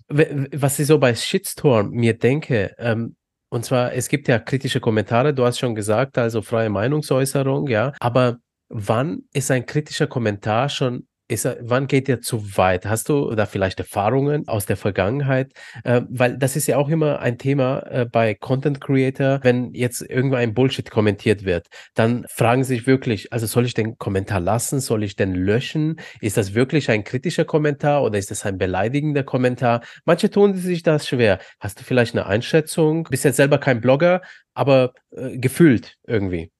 Was 0.08 0.78
ich 0.78 0.86
so 0.86 0.98
bei 0.98 1.14
Shitstorm 1.14 1.90
mir 1.90 2.16
denke, 2.16 2.74
ähm, 2.78 3.16
und 3.50 3.64
zwar, 3.64 3.94
es 3.94 4.08
gibt 4.08 4.28
ja 4.28 4.38
kritische 4.38 4.80
Kommentare, 4.80 5.34
du 5.34 5.44
hast 5.44 5.58
schon 5.58 5.74
gesagt, 5.74 6.18
also 6.18 6.42
freie 6.42 6.70
Meinungsäußerung, 6.70 7.68
ja. 7.68 7.92
Aber 8.00 8.38
wann 8.68 9.24
ist 9.32 9.50
ein 9.50 9.66
kritischer 9.66 10.06
Kommentar 10.06 10.68
schon 10.68 11.07
ist 11.28 11.48
wann 11.60 11.86
geht 11.86 12.08
er 12.08 12.20
zu 12.20 12.56
weit? 12.56 12.86
Hast 12.86 13.08
du 13.10 13.34
da 13.34 13.46
vielleicht 13.46 13.78
Erfahrungen 13.78 14.48
aus 14.48 14.66
der 14.66 14.76
Vergangenheit? 14.76 15.52
Äh, 15.84 16.02
weil 16.08 16.38
das 16.38 16.56
ist 16.56 16.66
ja 16.66 16.78
auch 16.78 16.88
immer 16.88 17.20
ein 17.20 17.38
Thema 17.38 17.80
äh, 17.90 18.06
bei 18.06 18.34
Content 18.34 18.80
Creator, 18.80 19.40
wenn 19.42 19.74
jetzt 19.74 20.00
irgendwo 20.02 20.36
ein 20.36 20.54
Bullshit 20.54 20.90
kommentiert 20.90 21.44
wird, 21.44 21.66
dann 21.94 22.24
fragen 22.30 22.64
sich 22.64 22.86
wirklich, 22.86 23.32
also 23.32 23.46
soll 23.46 23.66
ich 23.66 23.74
den 23.74 23.98
Kommentar 23.98 24.40
lassen? 24.40 24.80
Soll 24.80 25.02
ich 25.04 25.16
den 25.16 25.34
löschen? 25.34 26.00
Ist 26.20 26.38
das 26.38 26.54
wirklich 26.54 26.90
ein 26.90 27.04
kritischer 27.04 27.44
Kommentar 27.44 28.02
oder 28.02 28.18
ist 28.18 28.30
das 28.30 28.46
ein 28.46 28.58
beleidigender 28.58 29.22
Kommentar? 29.22 29.82
Manche 30.04 30.30
tun 30.30 30.54
sich 30.56 30.82
das 30.82 31.06
schwer. 31.06 31.38
Hast 31.60 31.80
du 31.80 31.84
vielleicht 31.84 32.14
eine 32.14 32.26
Einschätzung? 32.26 33.04
Bist 33.04 33.24
jetzt 33.24 33.36
selber 33.36 33.58
kein 33.58 33.80
Blogger, 33.80 34.22
aber 34.54 34.92
äh, 35.10 35.38
gefühlt 35.38 35.96
irgendwie. 36.06 36.50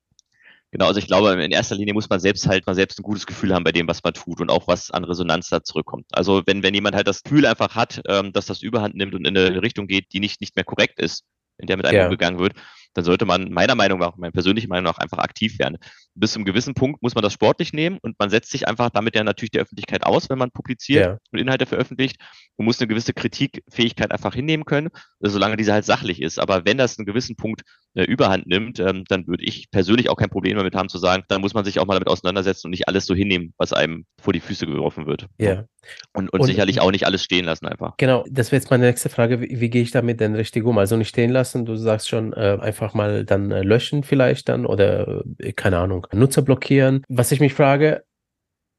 Genau, 0.71 0.87
also 0.87 0.99
ich 0.99 1.07
glaube, 1.07 1.33
in 1.43 1.51
erster 1.51 1.77
Linie 1.77 1.95
muss 1.95 2.11
man 2.11 2.21
selbst 2.21 2.47
halt 2.47 2.67
mal 2.67 2.75
selbst 2.75 2.99
ein 2.99 3.03
gutes 3.03 3.27
Gefühl 3.27 3.55
haben 3.55 3.65
bei 3.65 3.73
dem, 3.73 3.89
was 3.89 4.03
man 4.05 4.13
tut 4.13 4.41
und 4.41 4.51
auch 4.51 4.69
was 4.69 4.91
an 4.91 5.05
Resonanz 5.05 5.49
da 5.49 5.63
zurückkommt. 5.63 6.07
Also 6.13 6.43
wenn, 6.47 6.63
wenn 6.63 6.75
jemand 6.75 6.95
halt 6.95 7.09
das 7.09 7.23
Gefühl 7.23 7.47
einfach 7.47 7.75
hat, 7.75 8.03
ähm, 8.07 8.33
dass 8.33 8.47
das 8.47 8.63
Überhand 8.63 8.95
nimmt 8.95 9.15
und 9.15 9.27
in 9.27 9.37
eine 9.37 9.63
Richtung 9.63 9.87
geht, 9.87 10.13
die 10.13 10.21
nicht, 10.21 10.43
nicht 10.43 10.57
mehr 10.57 10.65
korrekt 10.67 11.01
ist, 11.01 11.25
in 11.59 11.67
der 11.67 11.77
mit 11.77 11.87
einem 11.87 11.97
ja. 11.97 12.05
umgegangen 12.05 12.39
wird, 12.39 12.55
dann 12.95 13.05
sollte 13.05 13.27
man 13.27 13.53
meiner 13.53 13.75
Meinung 13.75 13.99
nach, 13.99 14.17
meiner 14.17 14.33
persönlichen 14.33 14.69
Meinung 14.69 14.85
nach, 14.85 14.99
einfach 14.99 15.19
aktiv 15.19 15.59
werden. 15.59 15.79
Bis 16.15 16.33
zu 16.33 16.39
einem 16.39 16.47
gewissen 16.47 16.75
Punkt 16.75 17.03
muss 17.03 17.15
man 17.15 17.23
das 17.23 17.33
sportlich 17.33 17.73
nehmen 17.73 17.99
und 18.03 18.19
man 18.19 18.31
setzt 18.31 18.51
sich 18.51 18.67
einfach 18.67 18.91
damit 18.91 19.15
ja 19.15 19.25
natürlich 19.25 19.51
der 19.51 19.63
Öffentlichkeit 19.63 20.05
aus, 20.05 20.31
wenn 20.31 20.39
man 20.39 20.51
publiziert 20.51 21.07
ja. 21.07 21.19
und 21.31 21.39
Inhalte 21.39 21.67
veröffentlicht. 21.67 22.17
Man 22.57 22.65
muss 22.65 22.81
eine 22.81 22.89
gewisse 22.89 23.13
Kritikfähigkeit 23.13 24.11
einfach 24.11 24.35
hinnehmen 24.35 24.65
können, 24.65 24.89
solange 25.21 25.57
diese 25.57 25.73
halt 25.73 25.85
sachlich 25.85 26.23
ist. 26.23 26.39
Aber 26.39 26.65
wenn 26.65 26.79
das 26.79 26.99
einen 26.99 27.07
gewissen 27.07 27.37
Punkt 27.37 27.63
äh, 27.95 28.05
Überhand 28.05 28.47
nimmt, 28.47 28.79
ähm, 28.81 29.05
dann 29.09 29.27
würde 29.27 29.45
ich 29.45 29.71
persönlich 29.71 30.09
auch 30.09 30.17
kein 30.17 30.31
Problem 30.31 30.57
damit 30.57 30.75
haben 30.75 30.89
zu 30.89 30.99
sagen, 30.99 31.25
dann 31.29 31.41
muss 31.41 31.55
man 31.55 31.65
sich 31.65 31.79
auch 31.79 31.87
mal 31.87 31.95
damit 31.95 32.09
auseinandersetzen 32.09 32.67
und 32.67 32.71
nicht 32.71 32.89
alles 32.89 33.07
so 33.07 33.15
hinnehmen, 33.15 33.55
was 33.59 33.73
einem 33.73 34.05
vor 34.21 34.33
die 34.33 34.41
Füße 34.41 34.67
geworfen 34.67 35.07
wird. 35.07 35.27
Ja. 35.39 35.65
Und, 36.13 36.31
und, 36.33 36.41
und 36.41 36.47
sicherlich 36.47 36.81
auch 36.81 36.91
nicht 36.91 37.07
alles 37.07 37.25
stehen 37.25 37.45
lassen 37.45 37.67
einfach. 37.67 37.97
Genau, 37.97 38.25
das 38.31 38.53
wäre 38.53 38.61
jetzt 38.61 38.71
meine 38.71 38.87
nächste 38.87 39.09
Frage. 39.09 39.41
Wie, 39.41 39.61
wie 39.61 39.71
gehe 39.71 39.83
ich 39.83 39.91
damit 39.91 40.21
denn 40.21 40.35
richtig 40.35 40.65
um? 40.65 40.79
Also 40.79 40.97
nicht 40.97 41.09
stehen 41.09 41.31
lassen, 41.31 41.65
du 41.65 41.77
sagst 41.77 42.09
schon, 42.09 42.33
äh, 42.33 42.59
einfach 42.61 42.95
mal 42.95 43.25
dann 43.25 43.51
äh, 43.51 43.63
löschen 43.63 44.03
vielleicht 44.03 44.49
dann 44.49 44.67
oder 44.67 45.25
äh, 45.39 45.53
keine 45.53 45.79
Ahnung, 45.79 46.07
Nutzer 46.13 46.43
blockieren. 46.43 47.03
Was 47.09 47.33
ich 47.33 47.41
mich 47.41 47.55
frage, 47.55 48.05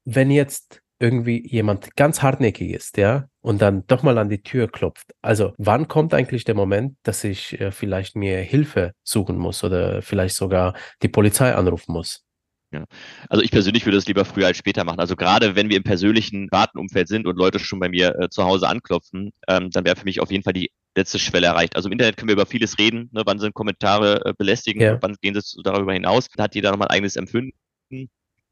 wenn 0.04 0.30
jetzt 0.30 0.82
irgendwie 1.00 1.44
jemand 1.48 1.96
ganz 1.96 2.22
hartnäckig 2.22 2.70
ist, 2.70 2.96
ja, 2.98 3.26
und 3.40 3.62
dann 3.62 3.86
doch 3.86 4.02
mal 4.02 4.18
an 4.18 4.28
die 4.28 4.42
Tür 4.42 4.68
klopft. 4.68 5.14
Also, 5.22 5.54
wann 5.58 5.88
kommt 5.88 6.14
eigentlich 6.14 6.44
der 6.44 6.54
Moment, 6.54 6.96
dass 7.02 7.24
ich 7.24 7.60
äh, 7.60 7.72
vielleicht 7.72 8.16
mir 8.16 8.38
Hilfe 8.38 8.92
suchen 9.02 9.38
muss 9.38 9.64
oder 9.64 10.02
vielleicht 10.02 10.36
sogar 10.36 10.74
die 11.02 11.08
Polizei 11.08 11.54
anrufen 11.54 11.92
muss? 11.92 12.24
Ja. 12.72 12.84
Also 13.28 13.42
ich 13.42 13.50
persönlich 13.50 13.84
würde 13.84 13.98
es 13.98 14.06
lieber 14.06 14.24
früher 14.24 14.46
als 14.46 14.56
später 14.56 14.84
machen. 14.84 15.00
Also 15.00 15.16
gerade 15.16 15.56
wenn 15.56 15.68
wir 15.68 15.76
im 15.76 15.82
persönlichen 15.82 16.46
Datenumfeld 16.48 17.08
sind 17.08 17.26
und 17.26 17.36
Leute 17.36 17.58
schon 17.58 17.80
bei 17.80 17.88
mir 17.88 18.14
äh, 18.20 18.28
zu 18.28 18.44
Hause 18.44 18.68
anklopfen, 18.68 19.32
ähm, 19.48 19.70
dann 19.70 19.84
wäre 19.84 19.96
für 19.96 20.04
mich 20.04 20.20
auf 20.20 20.30
jeden 20.30 20.44
Fall 20.44 20.52
die 20.52 20.70
letzte 20.96 21.18
Schwelle 21.18 21.48
erreicht. 21.48 21.74
Also 21.74 21.88
im 21.88 21.92
Internet 21.92 22.16
können 22.16 22.28
wir 22.28 22.34
über 22.34 22.46
vieles 22.46 22.78
reden. 22.78 23.10
Ne? 23.12 23.22
Wann 23.26 23.40
sind 23.40 23.54
Kommentare 23.54 24.24
äh, 24.24 24.34
belästigen? 24.38 24.80
Ja. 24.80 24.98
Wann 25.00 25.16
gehen 25.20 25.34
sie 25.34 25.62
darüber 25.64 25.92
hinaus? 25.92 26.28
Da 26.36 26.44
hat 26.44 26.54
jeder 26.54 26.70
nochmal 26.70 26.88
ein 26.88 26.94
eigenes 26.94 27.16
Empfinden. 27.16 27.52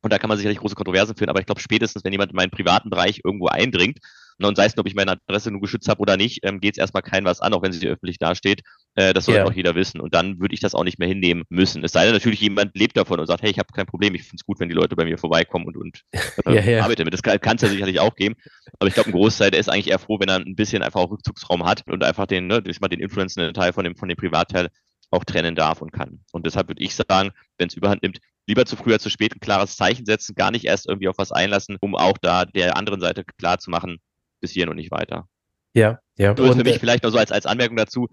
Und 0.00 0.12
da 0.12 0.19
kann 0.19 0.28
man 0.28 0.37
sicherlich 0.37 0.59
große 0.59 0.75
Kontroversen 0.75 1.17
führen. 1.17 1.31
Aber 1.31 1.40
ich 1.40 1.47
glaube, 1.47 1.61
spätestens, 1.61 2.05
wenn 2.05 2.12
jemand 2.12 2.31
in 2.31 2.37
meinen 2.37 2.50
privaten 2.50 2.90
Bereich 2.90 3.21
irgendwo 3.25 3.49
eindringt, 3.49 3.99
und 4.47 4.57
sei 4.57 4.67
es 4.67 4.76
nur, 4.76 4.83
ob 4.83 4.87
ich 4.88 4.95
meine 4.95 5.12
Adresse 5.12 5.50
nur 5.50 5.61
geschützt 5.61 5.88
habe 5.88 6.00
oder 6.00 6.17
nicht, 6.17 6.45
ähm, 6.45 6.61
geht 6.61 6.75
es 6.75 6.78
erstmal 6.78 7.02
kein 7.02 7.25
was 7.25 7.40
an, 7.40 7.52
auch 7.55 7.62
wenn 7.62 7.73
sie 7.73 7.88
öffentlich 7.88 8.19
dasteht. 8.19 8.62
Äh, 8.95 9.12
das 9.12 9.25
sollte 9.25 9.40
ja. 9.40 9.47
auch 9.47 9.52
jeder 9.52 9.75
wissen. 9.75 10.00
Und 10.00 10.14
dann 10.14 10.38
würde 10.38 10.55
ich 10.55 10.61
das 10.61 10.76
auch 10.76 10.85
nicht 10.85 10.99
mehr 10.99 11.09
hinnehmen 11.09 11.43
müssen. 11.49 11.83
Es 11.83 11.93
sei 11.93 12.05
denn 12.05 12.14
natürlich, 12.14 12.40
jemand 12.40 12.76
lebt 12.76 12.97
davon 12.97 13.19
und 13.19 13.26
sagt, 13.26 13.43
hey, 13.43 13.50
ich 13.50 13.59
habe 13.59 13.73
kein 13.75 13.87
Problem, 13.87 14.14
ich 14.14 14.23
finde 14.23 14.37
es 14.37 14.45
gut, 14.45 14.61
wenn 14.61 14.69
die 14.69 14.76
Leute 14.76 14.95
bei 14.95 15.05
mir 15.05 15.19
vorbeikommen 15.19 15.67
und, 15.67 15.76
und 15.76 16.02
äh, 16.47 16.55
ja, 16.55 16.62
ja. 16.62 16.83
arbeite 16.85 17.02
damit. 17.02 17.14
Das 17.14 17.23
kann 17.23 17.57
es 17.57 17.62
ja 17.62 17.69
sicherlich 17.69 17.99
auch 17.99 18.14
geben. 18.14 18.37
Aber 18.78 18.87
ich 18.87 18.95
glaube, 18.95 19.11
ein 19.11 19.12
Großteil, 19.12 19.50
der 19.50 19.59
ist 19.59 19.69
eigentlich 19.69 19.90
eher 19.90 19.99
froh, 19.99 20.21
wenn 20.21 20.28
er 20.28 20.37
ein 20.37 20.55
bisschen 20.55 20.83
einfach 20.83 21.00
auch 21.00 21.11
Rückzugsraum 21.11 21.64
hat 21.64 21.83
und 21.88 22.05
einfach 22.05 22.26
den, 22.26 22.47
ne, 22.47 22.62
mal 22.81 22.88
den 22.88 23.00
influenzenden 23.00 23.52
Teil 23.55 23.73
von 23.73 23.83
dem, 23.83 23.97
von 23.97 24.09
dem 24.09 24.17
Privatteil 24.17 24.69
auch 25.11 25.25
trennen 25.25 25.57
darf 25.57 25.83
und 25.83 25.93
kann. 25.93 26.21
Und 26.33 26.47
deshalb 26.47 26.69
würde 26.69 26.83
ich 26.83 26.95
sagen, 26.95 27.31
wenn 27.57 27.69
es 27.69 27.75
überhand 27.75 28.02
nimmt, 28.02 28.21
lieber 28.49 28.64
zu 28.64 28.76
früh 28.76 28.93
als 28.93 29.02
zu 29.02 29.11
spät 29.11 29.35
ein 29.35 29.40
klares 29.40 29.76
Zeichen 29.76 30.07
setzen, 30.07 30.35
gar 30.35 30.50
nicht 30.50 30.64
erst 30.64 30.88
irgendwie 30.88 31.09
auf 31.09 31.19
was 31.19 31.31
einlassen, 31.31 31.76
um 31.81 31.95
auch 31.95 32.17
da 32.19 32.47
der 32.47 32.76
anderen 32.76 33.00
Seite 33.00 33.25
klar 33.25 33.59
zu 33.59 33.71
machen, 33.71 33.99
bis 34.40 34.52
hierhin 34.52 34.71
und 34.71 34.76
nicht 34.76 34.90
weiter. 34.90 35.28
Ja, 35.75 36.00
ja. 36.17 36.35
Nur 36.35 36.50
und 36.50 36.57
für 36.57 36.64
mich 36.64 36.76
äh, 36.76 36.78
vielleicht 36.78 37.05
noch 37.05 37.11
so 37.11 37.19
als, 37.19 37.31
als 37.31 37.45
Anmerkung 37.45 37.76
dazu, 37.76 38.09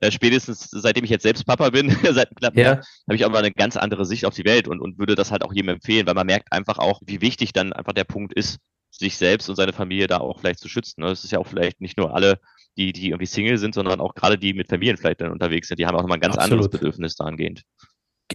äh, 0.00 0.12
spätestens 0.12 0.68
seitdem 0.70 1.04
ich 1.04 1.10
jetzt 1.10 1.24
selbst 1.24 1.44
Papa 1.44 1.70
bin, 1.70 1.90
seit 2.02 2.28
einem 2.28 2.36
knappen 2.36 2.60
ja. 2.60 2.70
Habe 2.76 3.16
ich 3.16 3.24
aber 3.24 3.38
eine 3.38 3.50
ganz 3.50 3.76
andere 3.76 4.06
Sicht 4.06 4.24
auf 4.24 4.34
die 4.34 4.44
Welt 4.44 4.68
und, 4.68 4.80
und 4.80 4.98
würde 4.98 5.16
das 5.16 5.32
halt 5.32 5.42
auch 5.42 5.52
jedem 5.52 5.70
empfehlen, 5.70 6.06
weil 6.06 6.14
man 6.14 6.26
merkt 6.26 6.52
einfach 6.52 6.78
auch, 6.78 7.00
wie 7.04 7.20
wichtig 7.20 7.52
dann 7.52 7.72
einfach 7.72 7.92
der 7.92 8.04
Punkt 8.04 8.32
ist, 8.32 8.58
sich 8.90 9.16
selbst 9.16 9.48
und 9.48 9.56
seine 9.56 9.72
Familie 9.72 10.06
da 10.06 10.18
auch 10.18 10.40
vielleicht 10.40 10.60
zu 10.60 10.68
schützen. 10.68 11.02
Es 11.02 11.24
ist 11.24 11.32
ja 11.32 11.38
auch 11.38 11.46
vielleicht 11.46 11.80
nicht 11.80 11.98
nur 11.98 12.14
alle, 12.14 12.38
die, 12.76 12.92
die 12.92 13.08
irgendwie 13.08 13.26
Single 13.26 13.58
sind, 13.58 13.74
sondern 13.74 14.00
auch 14.00 14.14
gerade 14.14 14.38
die 14.38 14.54
mit 14.54 14.68
Familien 14.68 14.96
vielleicht 14.96 15.20
dann 15.20 15.32
unterwegs 15.32 15.68
sind, 15.68 15.80
die 15.80 15.86
haben 15.86 15.96
auch 15.96 16.02
nochmal 16.02 16.18
ein 16.18 16.22
ganz 16.22 16.36
Absolut. 16.36 16.52
anderes 16.52 16.70
Bedürfnis 16.70 17.16
dahingehend. 17.16 17.62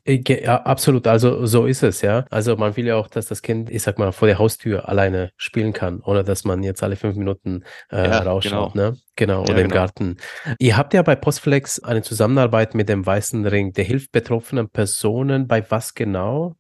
Äh, 0.04 0.22
ja, 0.28 0.62
absolut. 0.64 1.08
Also 1.08 1.46
so 1.46 1.66
ist 1.66 1.84
es, 1.84 2.02
ja. 2.02 2.26
Also 2.30 2.56
man 2.58 2.76
will 2.76 2.88
ja 2.88 2.96
auch, 2.96 3.08
dass 3.08 3.28
das 3.28 3.42
Kind, 3.42 3.70
ich 3.70 3.84
sag 3.84 3.98
mal, 4.00 4.12
vor 4.12 4.28
der 4.28 4.40
Haustür 4.40 4.90
alleine 4.90 5.32
spielen 5.38 5.74
kann, 5.74 6.02
ohne 6.02 6.24
dass 6.24 6.44
man 6.44 6.64
jetzt 6.64 6.84
alle 6.84 6.96
fünf 6.96 7.16
Minuten 7.16 7.64
äh, 7.92 8.10
ja, 8.10 8.20
rausschaut, 8.20 8.74
genau. 8.74 8.90
ne? 8.92 8.98
Genau, 9.16 9.44
ja, 9.46 9.52
oder 9.52 9.62
im 9.62 9.70
genau. 9.70 9.76
Garten. 9.76 10.18
Ihr 10.60 10.76
habt 10.78 10.94
ja 10.94 11.02
bei 11.02 11.16
Postflex 11.16 11.80
eine 11.80 12.02
Zusammenarbeit 12.02 12.76
mit 12.76 12.90
dem 12.90 13.06
Weißen 13.06 13.46
Ring. 13.46 13.72
Der 13.74 13.86
hilft 13.86 14.12
betroffenen 14.12 14.70
Personen 14.70 15.48
bei 15.48 15.64
was 15.70 15.94
genau? 15.94 16.56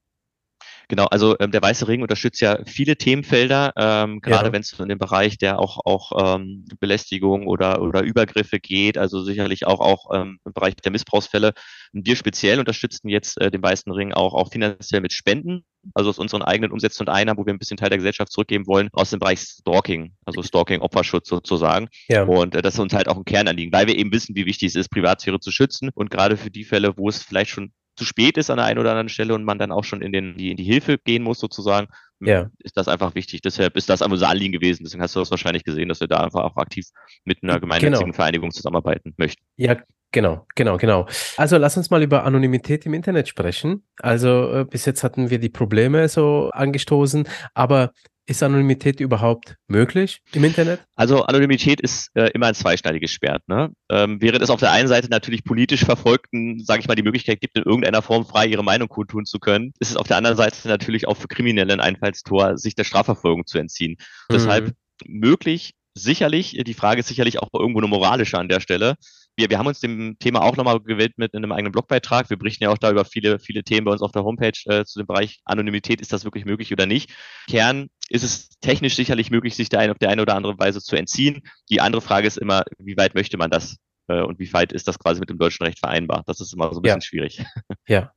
Genau, 0.87 1.05
also 1.05 1.35
ähm, 1.39 1.51
der 1.51 1.61
Weiße 1.61 1.87
Ring 1.87 2.01
unterstützt 2.01 2.41
ja 2.41 2.59
viele 2.65 2.95
Themenfelder, 2.95 3.73
ähm, 3.75 4.21
gerade 4.21 4.47
ja. 4.47 4.53
wenn 4.53 4.61
es 4.61 4.73
in 4.73 4.89
den 4.89 4.97
Bereich 4.97 5.37
der 5.37 5.59
auch 5.59 5.79
auch 5.85 6.35
ähm, 6.35 6.65
Belästigung 6.79 7.47
oder 7.47 7.81
oder 7.81 8.03
Übergriffe 8.03 8.59
geht, 8.59 8.97
also 8.97 9.23
sicherlich 9.23 9.65
auch 9.65 9.79
auch 9.79 10.13
ähm, 10.13 10.39
im 10.45 10.53
Bereich 10.53 10.75
der 10.75 10.91
Missbrauchsfälle. 10.91 11.53
Und 11.93 12.05
wir 12.05 12.15
speziell 12.15 12.59
unterstützen 12.59 13.09
jetzt 13.09 13.39
äh, 13.41 13.49
den 13.49 13.63
Weißen 13.63 13.91
Ring 13.91 14.13
auch 14.13 14.33
auch 14.33 14.51
finanziell 14.51 15.01
mit 15.01 15.13
Spenden, 15.13 15.65
also 15.93 16.09
aus 16.09 16.19
unseren 16.19 16.41
eigenen 16.41 16.71
Umsätzen 16.71 17.03
und 17.03 17.13
Einnahmen, 17.13 17.39
wo 17.39 17.45
wir 17.45 17.53
ein 17.53 17.59
bisschen 17.59 17.77
Teil 17.77 17.89
der 17.89 17.97
Gesellschaft 17.97 18.31
zurückgeben 18.31 18.67
wollen, 18.67 18.89
aus 18.93 19.09
dem 19.09 19.19
Bereich 19.19 19.39
Stalking, 19.39 20.13
also 20.25 20.43
Stalking 20.43 20.81
Opferschutz 20.81 21.29
sozusagen. 21.29 21.87
Ja. 22.07 22.23
Und 22.23 22.55
äh, 22.55 22.61
das 22.61 22.75
ist 22.75 22.79
uns 22.79 22.93
halt 22.93 23.07
auch 23.07 23.17
ein 23.17 23.25
Kernanliegen, 23.25 23.73
weil 23.73 23.87
wir 23.87 23.97
eben 23.97 24.11
wissen, 24.11 24.35
wie 24.35 24.45
wichtig 24.45 24.69
es 24.69 24.75
ist, 24.75 24.89
Privatsphäre 24.89 25.39
zu 25.39 25.51
schützen 25.51 25.89
und 25.93 26.09
gerade 26.09 26.37
für 26.37 26.51
die 26.51 26.63
Fälle, 26.63 26.97
wo 26.97 27.09
es 27.09 27.23
vielleicht 27.23 27.51
schon 27.51 27.71
zu 27.95 28.05
spät 28.05 28.37
ist 28.37 28.49
an 28.49 28.57
der 28.57 28.65
einen 28.65 28.79
oder 28.79 28.91
anderen 28.91 29.09
Stelle 29.09 29.33
und 29.33 29.43
man 29.43 29.59
dann 29.59 29.71
auch 29.71 29.83
schon 29.83 30.01
in, 30.01 30.11
den, 30.11 30.37
die, 30.37 30.51
in 30.51 30.57
die 30.57 30.63
Hilfe 30.63 30.97
gehen 30.97 31.23
muss, 31.23 31.39
sozusagen, 31.39 31.87
ja. 32.19 32.49
ist 32.59 32.77
das 32.77 32.87
einfach 32.87 33.15
wichtig. 33.15 33.41
Deshalb 33.41 33.75
ist 33.75 33.89
das 33.89 34.01
unser 34.01 34.29
Anliegen 34.29 34.53
gewesen. 34.53 34.83
Deswegen 34.83 35.01
hast 35.01 35.15
du 35.15 35.19
das 35.19 35.31
wahrscheinlich 35.31 35.63
gesehen, 35.63 35.89
dass 35.89 35.99
wir 35.99 36.07
da 36.07 36.17
einfach 36.17 36.43
auch 36.43 36.57
aktiv 36.57 36.87
mit 37.23 37.43
einer 37.43 37.59
gemeinnützigen 37.59 38.11
genau. 38.11 38.15
Vereinigung 38.15 38.51
zusammenarbeiten 38.51 39.13
möchten. 39.17 39.43
Ja, 39.57 39.77
Genau, 40.11 40.45
genau, 40.55 40.77
genau. 40.77 41.07
Also 41.35 41.57
lass 41.57 41.75
uns 41.75 41.89
mal 41.89 42.01
über 42.01 42.23
Anonymität 42.23 42.85
im 42.85 42.93
Internet 42.93 43.27
sprechen. 43.27 43.83
Also 43.99 44.49
äh, 44.49 44.63
bis 44.63 44.85
jetzt 44.85 45.03
hatten 45.03 45.29
wir 45.29 45.39
die 45.39 45.49
Probleme 45.49 46.07
so 46.07 46.51
angestoßen, 46.53 47.27
aber 47.53 47.91
ist 48.27 48.41
Anonymität 48.41 48.99
überhaupt 48.99 49.55
möglich 49.67 50.21
im 50.33 50.43
Internet? 50.43 50.81
Also 50.95 51.23
Anonymität 51.23 51.79
ist 51.79 52.09
äh, 52.15 52.31
immer 52.33 52.47
ein 52.47 52.55
zweischneidiges 52.55 53.11
Schwert. 53.11 53.47
Ne? 53.47 53.71
Ähm, 53.89 54.21
während 54.21 54.41
es 54.41 54.49
auf 54.49 54.59
der 54.59 54.71
einen 54.71 54.87
Seite 54.87 55.09
natürlich 55.09 55.43
politisch 55.43 55.85
Verfolgten, 55.85 56.63
sage 56.63 56.81
ich 56.81 56.87
mal, 56.87 56.95
die 56.95 57.03
Möglichkeit 57.03 57.39
gibt, 57.39 57.55
in 57.57 57.63
irgendeiner 57.63 58.01
Form 58.01 58.25
frei 58.25 58.47
ihre 58.47 58.63
Meinung 58.63 58.87
kundtun 58.87 59.25
zu 59.25 59.39
können, 59.39 59.73
ist 59.79 59.91
es 59.91 59.97
auf 59.97 60.07
der 60.07 60.17
anderen 60.17 60.37
Seite 60.37 60.67
natürlich 60.67 61.07
auch 61.07 61.17
für 61.17 61.27
Kriminelle 61.27 61.73
ein 61.73 61.79
Einfallstor, 61.79 62.57
sich 62.57 62.75
der 62.75 62.83
Strafverfolgung 62.83 63.45
zu 63.45 63.59
entziehen. 63.59 63.97
Mhm. 64.29 64.33
Deshalb 64.33 64.73
möglich, 65.05 65.73
sicherlich, 65.93 66.57
die 66.65 66.73
Frage 66.73 67.01
ist 67.01 67.07
sicherlich 67.07 67.39
auch 67.39 67.49
irgendwo 67.53 67.79
eine 67.79 67.87
moralische 67.87 68.39
an 68.39 68.49
der 68.49 68.59
Stelle 68.59 68.95
wir, 69.37 69.49
wir 69.49 69.57
haben 69.57 69.67
uns 69.67 69.79
dem 69.79 70.17
Thema 70.19 70.41
auch 70.41 70.55
nochmal 70.55 70.79
gewidmet 70.79 71.33
in 71.33 71.43
einem 71.43 71.51
eigenen 71.51 71.71
Blogbeitrag. 71.71 72.29
Wir 72.29 72.37
berichten 72.37 72.63
ja 72.63 72.69
auch 72.69 72.77
da 72.77 72.91
über 72.91 73.05
viele, 73.05 73.39
viele 73.39 73.63
Themen 73.63 73.85
bei 73.85 73.91
uns 73.91 74.01
auf 74.01 74.11
der 74.11 74.23
Homepage 74.23 74.57
äh, 74.65 74.85
zu 74.85 74.99
dem 74.99 75.07
Bereich 75.07 75.41
Anonymität. 75.45 76.01
Ist 76.01 76.13
das 76.13 76.23
wirklich 76.23 76.45
möglich 76.45 76.71
oder 76.71 76.85
nicht? 76.85 77.11
Kern 77.49 77.89
ist 78.09 78.23
es 78.23 78.49
technisch 78.59 78.95
sicherlich 78.95 79.31
möglich, 79.31 79.55
sich 79.55 79.69
da 79.69 79.89
auf 79.91 79.97
der 79.97 80.09
eine 80.09 80.21
oder 80.21 80.35
andere 80.35 80.57
Weise 80.57 80.81
zu 80.81 80.95
entziehen. 80.95 81.41
Die 81.69 81.81
andere 81.81 82.01
Frage 82.01 82.27
ist 82.27 82.37
immer, 82.37 82.63
wie 82.77 82.97
weit 82.97 83.15
möchte 83.15 83.37
man 83.37 83.49
das? 83.49 83.77
Äh, 84.07 84.21
und 84.21 84.39
wie 84.39 84.51
weit 84.53 84.73
ist 84.73 84.87
das 84.87 84.99
quasi 84.99 85.19
mit 85.19 85.29
dem 85.29 85.37
deutschen 85.37 85.65
Recht 85.65 85.79
vereinbar? 85.79 86.23
Das 86.25 86.39
ist 86.39 86.53
immer 86.53 86.73
so 86.73 86.79
ein 86.79 86.83
bisschen 86.83 86.99
ja. 86.99 87.01
schwierig. 87.01 87.45
Ja, 87.87 88.11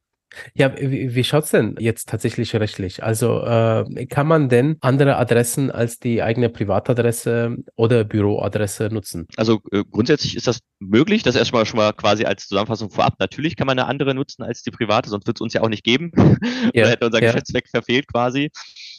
ja, 0.55 0.77
wie, 0.79 1.15
wie 1.15 1.25
schaut 1.25 1.45
es 1.45 1.51
denn 1.51 1.77
jetzt 1.79 2.09
tatsächlich 2.09 2.55
rechtlich? 2.55 3.03
Also 3.03 3.43
äh, 3.43 4.07
kann 4.07 4.27
man 4.27 4.49
denn 4.49 4.77
andere 4.81 5.17
Adressen 5.17 5.71
als 5.71 5.99
die 5.99 6.23
eigene 6.23 6.51
Privatadresse 6.51 7.57
oder 7.77 8.05
Büroadresse 8.05 8.91
nutzen? 8.93 9.27
Also 9.37 9.61
äh, 9.73 9.85
grundsätzlich 9.91 10.37
ist 10.37 10.47
das 10.47 10.61
möglich. 10.79 11.23
Das 11.23 11.35
erstmal 11.35 11.65
schon 11.67 11.79
mal 11.79 11.93
quasi 11.93 12.25
als 12.25 12.47
Zusammenfassung 12.47 12.91
vorab. 12.91 13.15
Natürlich 13.19 13.57
kann 13.57 13.67
man 13.67 13.79
eine 13.79 13.89
andere 13.89 14.15
nutzen 14.15 14.43
als 14.43 14.63
die 14.63 14.71
private, 14.71 15.09
sonst 15.09 15.27
wird 15.27 15.39
es 15.39 15.41
uns 15.41 15.55
ja 15.55 15.63
auch 15.63 15.69
nicht 15.69 15.85
geben. 15.85 16.13
Ja, 16.75 16.83
Oder 16.83 16.91
hätte 16.91 17.07
unser 17.07 17.23
ja. 17.23 17.29
Geschäftszweck 17.29 17.69
verfehlt 17.69 18.07
quasi. 18.09 18.51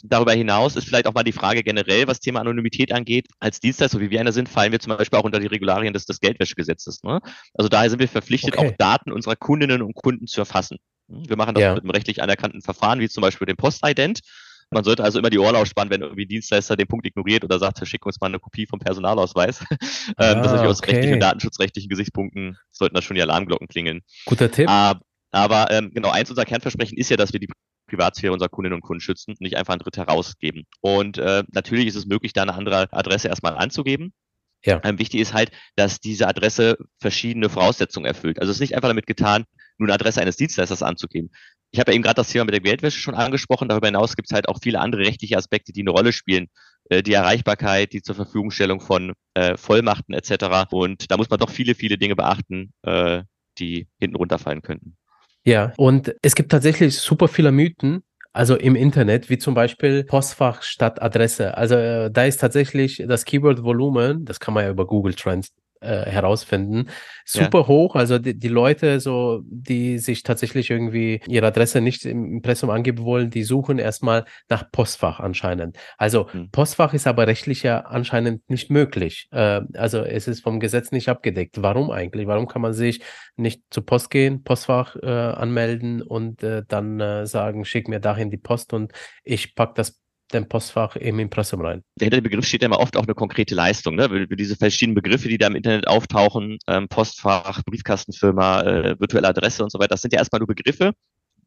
Darüber 0.04 0.34
hinaus 0.34 0.76
ist 0.76 0.88
vielleicht 0.88 1.08
auch 1.08 1.14
mal 1.14 1.24
die 1.24 1.32
Frage 1.32 1.64
generell, 1.64 2.08
was 2.08 2.20
Thema 2.20 2.40
Anonymität 2.40 2.92
angeht. 2.92 3.28
Als 3.40 3.60
Dienstleister, 3.60 3.98
so 3.98 4.02
wie 4.02 4.10
wir 4.10 4.20
einer 4.20 4.32
sind, 4.32 4.50
fallen 4.50 4.72
wir 4.72 4.80
zum 4.80 4.96
Beispiel 4.96 5.20
auch 5.20 5.24
unter 5.24 5.40
die 5.40 5.48
Regularien 5.48 5.94
des, 5.94 6.06
des 6.06 6.20
Geldwäschegesetzes. 6.20 7.04
Ne? 7.04 7.20
Also 7.54 7.70
daher 7.70 7.90
sind 7.90 8.00
wir 8.00 8.08
verpflichtet, 8.08 8.58
okay. 8.58 8.70
auch 8.70 8.76
Daten 8.78 9.12
unserer 9.12 9.36
Kundinnen 9.36 9.82
und 9.82 9.94
Kunden 9.96 10.28
zu 10.28 10.42
erfassen. 10.42 10.78
Wir 11.08 11.38
machen 11.38 11.56
das 11.56 11.64
ja. 11.64 11.74
mit 11.74 11.84
einem 11.84 11.92
rechtlich 11.92 12.22
anerkannten 12.22 12.62
Verfahren, 12.62 13.00
wie 13.00 13.10
zum 13.10 13.22
Beispiel 13.22 13.48
dem 13.48 13.58
Postident. 13.58 14.22
Man 14.72 14.84
sollte 14.84 15.04
also 15.04 15.18
immer 15.18 15.32
die 15.32 15.40
Ohren 15.40 15.56
ausspannen, 15.56 15.92
wenn 15.92 16.02
irgendwie 16.02 16.26
ein 16.26 16.28
Dienstleister 16.28 16.76
den 16.76 16.88
Punkt 16.88 17.08
ignoriert 17.08 17.44
oder 17.44 17.58
sagt, 17.58 17.86
schick 17.88 18.06
uns 18.06 18.20
mal 18.22 18.28
eine 18.28 18.40
Kopie 18.40 18.68
vom 18.68 18.80
Personalausweis. 18.80 19.64
Ah, 20.16 20.36
das 20.36 20.54
ist 20.54 20.60
aus 20.60 20.80
okay. 20.80 20.92
rechtlichen 20.92 21.16
und 21.16 21.20
datenschutzrechtlichen 21.22 21.90
Gesichtspunkten 21.90 22.58
sollten 22.72 22.94
da 22.94 23.02
schon 23.02 23.16
die 23.16 23.22
Alarmglocken 23.24 23.68
klingeln. 23.68 24.02
Guter 24.26 24.52
Tipp. 24.52 24.70
Aber, 24.70 25.02
aber 25.32 25.72
ähm, 25.72 25.92
genau, 25.92 26.12
eins 26.12 26.30
unserer 26.30 26.46
Kernversprechen 26.46 26.98
ist 27.00 27.10
ja, 27.10 27.18
dass 27.18 27.34
wir 27.34 27.40
die 27.40 27.50
Privatsphäre 27.90 28.34
unserer 28.34 28.50
Kundinnen 28.50 28.76
und 28.76 28.82
Kunden 28.82 29.02
schützen 29.02 29.32
und 29.32 29.42
nicht 29.42 29.58
einfach 29.58 29.74
ein 29.74 29.80
Dritt 29.80 29.98
herausgeben. 29.98 30.64
Und 30.82 31.18
äh, 31.18 31.44
natürlich 31.52 31.88
ist 31.88 31.96
es 31.96 32.06
möglich, 32.06 32.34
da 32.34 32.44
eine 32.44 32.54
andere 32.54 32.92
Adresse 32.94 33.28
erstmal 33.28 33.56
anzugeben. 33.56 34.14
Ja. 34.66 34.82
Ähm, 34.84 35.00
wichtig 35.00 35.22
ist 35.22 35.34
halt, 35.34 35.52
dass 35.76 36.00
diese 36.00 36.28
Adresse 36.28 36.78
verschiedene 37.00 37.50
Voraussetzungen 37.50 38.06
erfüllt. 38.06 38.40
Also 38.40 38.52
es 38.52 38.58
ist 38.58 38.62
nicht 38.62 38.76
einfach 38.76 38.90
damit 38.90 39.08
getan, 39.08 39.46
nur 39.78 39.88
eine 39.88 39.94
Adresse 39.94 40.22
eines 40.22 40.36
Dienstleisters 40.36 40.84
anzugeben. 40.84 41.30
Ich 41.72 41.80
habe 41.80 41.92
ja 41.92 41.96
eben 41.96 42.04
gerade 42.04 42.16
das 42.16 42.30
Thema 42.30 42.46
mit 42.46 42.54
der 42.54 42.62
Geldwäsche 42.62 43.00
schon 43.00 43.16
angesprochen. 43.16 43.70
Darüber 43.70 43.88
hinaus 43.88 44.16
gibt 44.16 44.30
es 44.30 44.34
halt 44.34 44.50
auch 44.50 44.60
viele 44.62 44.80
andere 44.80 45.04
rechtliche 45.04 45.38
Aspekte, 45.38 45.72
die 45.72 45.82
eine 45.82 45.92
Rolle 45.92 46.12
spielen. 46.12 46.48
Äh, 46.90 47.04
die 47.04 47.14
Erreichbarkeit, 47.14 47.94
die 47.94 48.02
zur 48.02 48.16
Verfügungstellung 48.16 48.82
von 48.82 49.14
äh, 49.36 49.56
Vollmachten 49.56 50.14
etc. 50.14 50.72
Und 50.72 51.10
da 51.12 51.18
muss 51.18 51.30
man 51.30 51.40
doch 51.40 51.50
viele, 51.50 51.76
viele 51.76 51.98
Dinge 51.98 52.16
beachten, 52.16 52.74
äh, 52.84 53.24
die 53.60 53.88
hinten 54.00 54.18
runterfallen 54.18 54.62
könnten. 54.62 54.98
Ja, 55.46 55.74
und 55.78 56.14
es 56.22 56.36
gibt 56.36 56.52
tatsächlich 56.52 56.98
super 57.00 57.28
viele 57.28 57.52
Mythen, 57.52 58.04
also 58.34 58.56
im 58.56 58.76
Internet, 58.76 59.30
wie 59.30 59.38
zum 59.38 59.54
Beispiel 59.54 60.04
Postfach 60.04 60.62
statt 60.64 61.02
Adresse. 61.02 61.58
Also 61.58 61.76
äh, 61.76 62.12
da 62.12 62.26
ist 62.26 62.40
tatsächlich 62.40 63.04
das 63.08 63.26
Keyword-Volumen, 63.26 64.26
das 64.26 64.40
kann 64.40 64.54
man 64.54 64.66
ja 64.66 64.70
über 64.70 64.86
Google 64.86 65.14
Trends 65.14 65.50
äh, 65.82 66.06
herausfinden. 66.06 66.90
Super 67.26 67.60
ja. 67.60 67.68
hoch, 67.68 67.96
also 67.96 68.20
die, 68.20 68.38
die, 68.38 68.48
Leute, 68.48 69.00
so, 69.00 69.42
die 69.46 70.00
sich 70.00 70.24
tatsächlich 70.24 70.70
irgendwie 70.70 71.22
ihre 71.28 71.48
Adresse 71.48 71.82
nicht 71.82 72.06
im 72.06 72.26
Impressum 72.34 72.70
angeben 72.70 73.04
wollen, 73.04 73.30
die 73.30 73.44
suchen 73.44 73.80
erstmal 73.80 74.26
nach 74.50 74.72
Postfach 74.72 75.20
anscheinend. 75.20 75.78
Also 75.98 76.28
mhm. 76.34 76.50
Postfach 76.52 76.94
ist 76.94 77.08
aber 77.08 77.28
rechtlich 77.28 77.64
ja 77.64 77.82
anscheinend 77.82 78.50
nicht 78.50 78.70
möglich. 78.70 79.28
Äh, 79.32 79.62
also 79.74 80.00
es 80.00 80.28
ist 80.28 80.42
vom 80.42 80.60
Gesetz 80.60 80.92
nicht 80.92 81.10
abgedeckt. 81.10 81.62
Warum 81.62 81.92
eigentlich? 81.92 82.28
Warum 82.28 82.48
kann 82.48 82.62
man 82.62 82.74
sich 82.74 83.02
nicht 83.36 83.64
zur 83.70 83.86
Post 83.86 84.10
gehen, 84.10 84.44
Postfach 84.44 84.96
äh, 84.96 85.08
anmelden 85.08 86.02
und 86.02 86.44
äh, 86.44 86.64
dann 86.68 87.00
äh, 87.00 87.26
sagen, 87.26 87.66
schick 87.66 87.88
mir 87.88 88.00
dahin 88.00 88.30
die 88.30 88.38
Post 88.38 88.74
und 88.74 88.92
ich 89.24 89.56
pack 89.56 89.76
das 89.76 90.00
dein 90.30 90.48
Postfach 90.48 90.96
im 90.96 91.20
Impressum 91.20 91.62
rein. 91.62 91.84
Hinter 92.00 92.18
dem 92.18 92.24
Begriff 92.24 92.46
steht 92.46 92.62
ja 92.62 92.68
immer 92.68 92.80
oft 92.80 92.96
auch 92.96 93.04
eine 93.04 93.16
konkrete 93.16 93.56
Leistung. 93.56 93.96
Ne? 93.96 94.28
Diese 94.28 94.56
verschiedenen 94.56 94.96
Begriffe, 94.96 95.28
die 95.28 95.38
da 95.38 95.48
im 95.48 95.56
Internet 95.56 95.88
auftauchen, 95.88 96.58
ähm, 96.68 96.88
Postfach, 96.88 97.64
Briefkastenfirma, 97.66 98.62
äh, 98.62 99.00
virtuelle 99.00 99.28
Adresse 99.28 99.64
und 99.64 99.72
so 99.72 99.80
weiter, 99.80 99.90
das 99.90 100.02
sind 100.02 100.14
ja 100.14 100.20
erstmal 100.20 100.40
nur 100.40 100.48
Begriffe. 100.48 100.94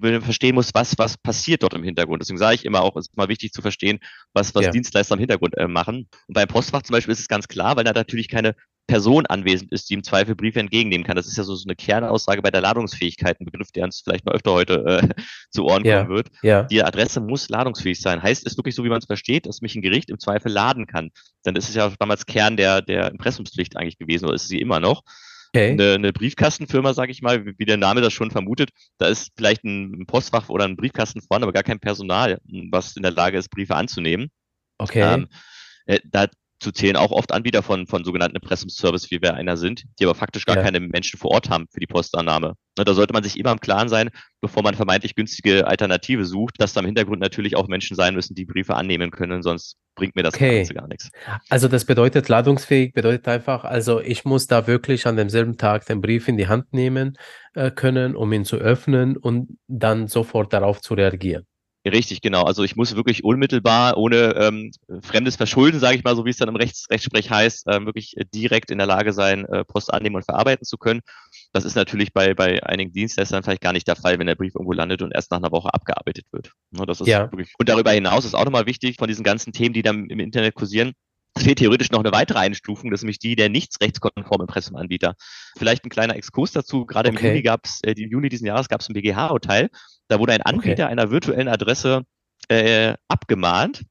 verstehen 0.01 0.57
muss, 0.57 0.71
was, 0.75 0.99
was 0.99 1.17
passiert 1.17 1.63
dort 1.63 1.75
im 1.75 1.85
Hintergrund. 1.85 2.23
Deswegen 2.23 2.39
sage 2.39 2.57
ich 2.57 2.65
immer 2.65 2.83
auch, 2.83 2.97
es 2.97 3.07
ist 3.07 3.17
mal 3.17 3.29
wichtig 3.29 3.53
zu 3.53 3.63
verstehen, 3.63 4.01
was, 4.33 4.53
was 4.53 4.65
ja. 4.65 4.71
Dienstleister 4.73 5.15
im 5.15 5.21
Hintergrund 5.21 5.57
äh, 5.57 5.69
machen. 5.69 6.09
Und 6.27 6.35
beim 6.35 6.49
Postfach 6.49 6.83
zum 6.83 6.95
Beispiel 6.95 7.13
ist 7.13 7.21
es 7.21 7.29
ganz 7.29 7.47
klar, 7.47 7.77
weil 7.77 7.85
da 7.85 7.93
natürlich 7.93 8.29
keine 8.29 8.57
Person 8.87 9.27
anwesend 9.27 9.73
ist, 9.73 9.89
die 9.89 9.95
im 9.95 10.03
Zweifel 10.03 10.35
Briefe 10.35 10.61
entgegennehmen 10.61 11.07
kann. 11.07 11.17
Das 11.17 11.27
ist 11.27 11.37
ja 11.37 11.45
so, 11.45 11.55
so 11.55 11.67
eine 11.67 11.77
Kernaussage 11.77 12.43
bei 12.43 12.51
der 12.51 12.61
Ladungsfähigkeit, 12.61 13.41
ein 13.41 13.45
Begriff, 13.45 13.71
der 13.73 13.85
uns 13.85 14.01
vielleicht 14.01 14.25
mal 14.27 14.35
öfter 14.35 14.53
heute 14.53 14.85
äh, 14.85 15.23
zu 15.51 15.65
Ohren 15.65 15.85
ja. 15.85 16.03
kommen 16.03 16.17
wird. 16.17 16.29
Ja. 16.43 16.65
Die 16.65 16.83
Adresse 16.83 17.21
muss 17.21 17.49
ladungsfähig 17.49 18.01
sein. 18.01 18.23
Heißt 18.23 18.47
es 18.47 18.57
wirklich 18.57 18.75
so, 18.75 18.85
wie 18.85 18.89
man 18.89 18.99
es 18.99 19.07
versteht, 19.07 19.47
dass 19.47 19.63
mich 19.63 19.75
ein 19.75 19.83
Gericht 19.83 20.11
im 20.11 20.19
Zweifel 20.19 20.51
laden 20.51 20.87
kann. 20.87 21.11
Dann 21.45 21.57
ist 21.57 21.69
es 21.69 21.75
ja 21.75 21.93
damals 21.99 22.27
Kern 22.27 22.57
der, 22.57 22.83
der 22.83 23.11
Impressumspflicht 23.11 23.77
eigentlich 23.77 23.99
gewesen, 23.99 24.27
oder 24.27 24.35
ist 24.35 24.49
sie 24.49 24.61
immer 24.61 24.81
noch. 24.81 25.03
Okay. 25.55 25.73
Eine, 25.73 25.95
eine 25.95 26.13
Briefkastenfirma, 26.13 26.95
sage 26.95 27.13
ich 27.13 27.21
mal, 27.21 27.45
wie 27.45 27.65
der 27.67 27.77
Name 27.77 28.01
das 28.01 28.15
schon 28.15 28.31
vermutet, 28.31 28.71
da 28.97 29.07
ist 29.07 29.33
vielleicht 29.37 29.65
ein 29.65 30.07
Postfach 30.07 30.49
oder 30.49 30.65
ein 30.65 30.77
Briefkasten 30.77 31.21
vorne, 31.21 31.45
aber 31.45 31.53
gar 31.53 31.63
kein 31.63 31.79
Personal, 31.79 32.41
was 32.71 32.97
in 32.97 33.03
der 33.03 33.13
Lage 33.13 33.37
ist, 33.37 33.51
Briefe 33.51 33.77
anzunehmen. 33.77 34.31
Okay. 34.79 35.03
Ähm, 35.03 35.29
äh, 35.85 36.01
da 36.05 36.27
zu 36.63 36.73
zählen 36.73 36.97
auch 36.97 37.11
oft 37.11 37.33
Anbieter 37.33 37.63
von, 37.63 37.87
von 37.87 38.05
sogenannten 38.05 38.37
Impressumsservice, 38.37 39.11
wie 39.11 39.21
wir 39.21 39.35
einer 39.35 39.57
sind, 39.57 39.85
die 39.99 40.05
aber 40.05 40.15
faktisch 40.15 40.47
gar 40.47 40.57
ja. 40.57 40.63
keine 40.63 40.81
Menschen 40.81 41.19
vor 41.19 41.33
Ort 41.33 41.51
haben 41.51 41.67
für 41.71 41.81
die 41.81 41.87
Postannahme. 41.87 42.55
Ne, 42.79 42.85
da 42.85 42.95
sollte 42.95 43.13
man 43.13 43.23
sich 43.23 43.39
immer 43.39 43.53
im 43.53 43.61
Klaren 43.61 43.89
sein, 43.89 44.09
bevor 44.41 44.63
man 44.63 44.75
vermeintlich 44.75 45.15
günstige 45.15 45.67
Alternative 45.67 46.25
sucht, 46.25 46.55
dass 46.59 46.73
da 46.73 46.81
im 46.81 46.87
Hintergrund 46.87 47.21
natürlich 47.21 47.57
auch 47.57 47.69
Menschen 47.69 47.97
sein 47.97 48.15
müssen, 48.15 48.35
die 48.35 48.47
Briefe 48.47 48.77
annehmen 48.77 49.11
können, 49.11 49.43
sonst 49.43 49.77
bringt 49.95 50.17
mir 50.17 50.23
das 50.23 50.35
okay. 50.35 50.65
gar 50.65 50.89
nichts. 50.89 51.11
Also 51.51 51.69
das 51.69 51.85
bedeutet 51.85 52.29
ladungsfähig, 52.29 52.95
bedeutet 52.95 53.29
einfach, 53.29 53.65
also 53.65 54.01
ich 54.01 54.25
muss 54.25 54.47
da 54.47 54.67
wirklich 54.67 55.07
an 55.07 55.17
demselben 55.17 55.59
Tag 55.59 55.85
den 55.85 56.01
Brief 56.01 56.29
in 56.29 56.39
die 56.39 56.49
Hand 56.49 56.73
nehmen 56.73 57.19
äh, 57.55 57.71
können, 57.71 58.17
um 58.17 58.33
ihn 58.33 58.47
zu 58.47 58.57
öffnen 58.57 59.19
und 59.19 59.59
dann 59.67 60.09
sofort 60.09 60.55
darauf 60.55 60.81
zu 60.81 60.95
reagieren. 60.95 61.45
Richtig, 61.85 62.21
genau. 62.21 62.45
Also 62.45 62.63
ich 62.63 62.77
muss 62.77 62.95
wirklich 62.95 63.25
unmittelbar, 63.25 63.97
ohne 63.97 64.37
ähm, 64.37 64.71
fremdes 65.03 65.35
Verschulden, 65.35 65.81
sage 65.81 65.97
ich 65.97 66.05
mal, 66.05 66.15
so 66.15 66.25
wie 66.25 66.31
es 66.31 66.37
dann 66.37 66.49
im 66.49 66.55
Rechts 66.55 66.89
Rechtsprech 66.89 67.29
heißt, 67.29 67.67
ähm, 67.69 67.87
wirklich 67.87 68.15
direkt 68.33 68.71
in 68.71 68.79
der 68.79 68.87
Lage 68.87 69.13
sein, 69.13 69.45
äh, 69.47 69.65
Post 69.65 69.93
annehmen 69.93 70.17
und 70.17 70.25
verarbeiten 70.25 70.65
zu 70.65 70.79
können. 70.79 71.01
Das 71.53 71.65
ist 71.65 71.75
natürlich 71.75 72.13
bei, 72.13 72.35
bei 72.35 72.63
einigen 72.63 72.93
Dienstleistern 72.93 73.43
vielleicht 73.43 73.63
gar 73.63 73.73
nicht 73.73 73.89
der 73.89 73.97
Fall, 73.97 74.19
wenn 74.21 74.29
der 74.29 74.37
Brief 74.37 74.55
irgendwo 74.55 74.73
landet 74.73 75.03
und 75.03 75.13
erst 75.13 75.33
nach 75.33 75.39
einer 75.39 75.51
Woche 75.51 75.75
abgearbeitet 75.75 76.27
wird. 76.31 76.53
Ne, 76.71 76.87
das 76.87 77.01
ist 77.01 77.09
ja. 77.09 77.31
wirklich. 77.33 77.53
Und 77.59 77.69
darüber 77.69 77.91
hinaus 77.91 78.25
ist 78.25 78.35
auch 78.35 78.45
nochmal 78.45 78.67
wichtig 78.67 78.97
von 78.99 79.09
diesen 79.09 79.25
ganzen 79.25 79.53
Themen, 79.53 79.75
die 79.75 79.83
dann 79.83 80.07
im 80.07 80.21
Internet 80.21 80.55
kursieren, 80.55 80.93
es 81.35 81.45
fehlt 81.45 81.59
theoretisch 81.59 81.91
noch 81.91 82.01
eine 82.01 82.13
weitere 82.13 82.39
Einstufung, 82.39 82.91
das 82.91 83.01
ist 83.01 83.05
nämlich 83.05 83.19
die 83.19 83.37
der 83.37 83.49
nicht 83.49 83.81
rechtskonformen 83.81 84.47
Impressumanbieter. 84.47 85.15
Vielleicht 85.57 85.85
ein 85.85 85.91
kleiner 85.91 86.17
Exkurs 86.17 86.53
dazu. 86.53 86.85
Gerade 86.85 87.11
okay. 87.11 87.19
im 87.19 87.27
Juni 87.27 87.43
gab 87.43 87.65
es, 87.65 87.81
äh, 87.83 87.93
im 87.93 88.11
Juni 88.11 88.29
diesen 88.29 88.47
Jahres 88.47 88.69
gab 88.69 88.81
es 88.81 88.89
ein 88.89 88.95
BGH-Urteil. 88.95 89.71
Da 90.09 90.19
wurde 90.19 90.35
ein 90.35 90.43
Anbieter 90.43 90.85
okay. 90.85 90.93
einer 90.93 91.11
virtuellen 91.11 91.49
Adresse 91.49 92.03
äh, 92.49 92.95
abgemahnt 93.09 93.83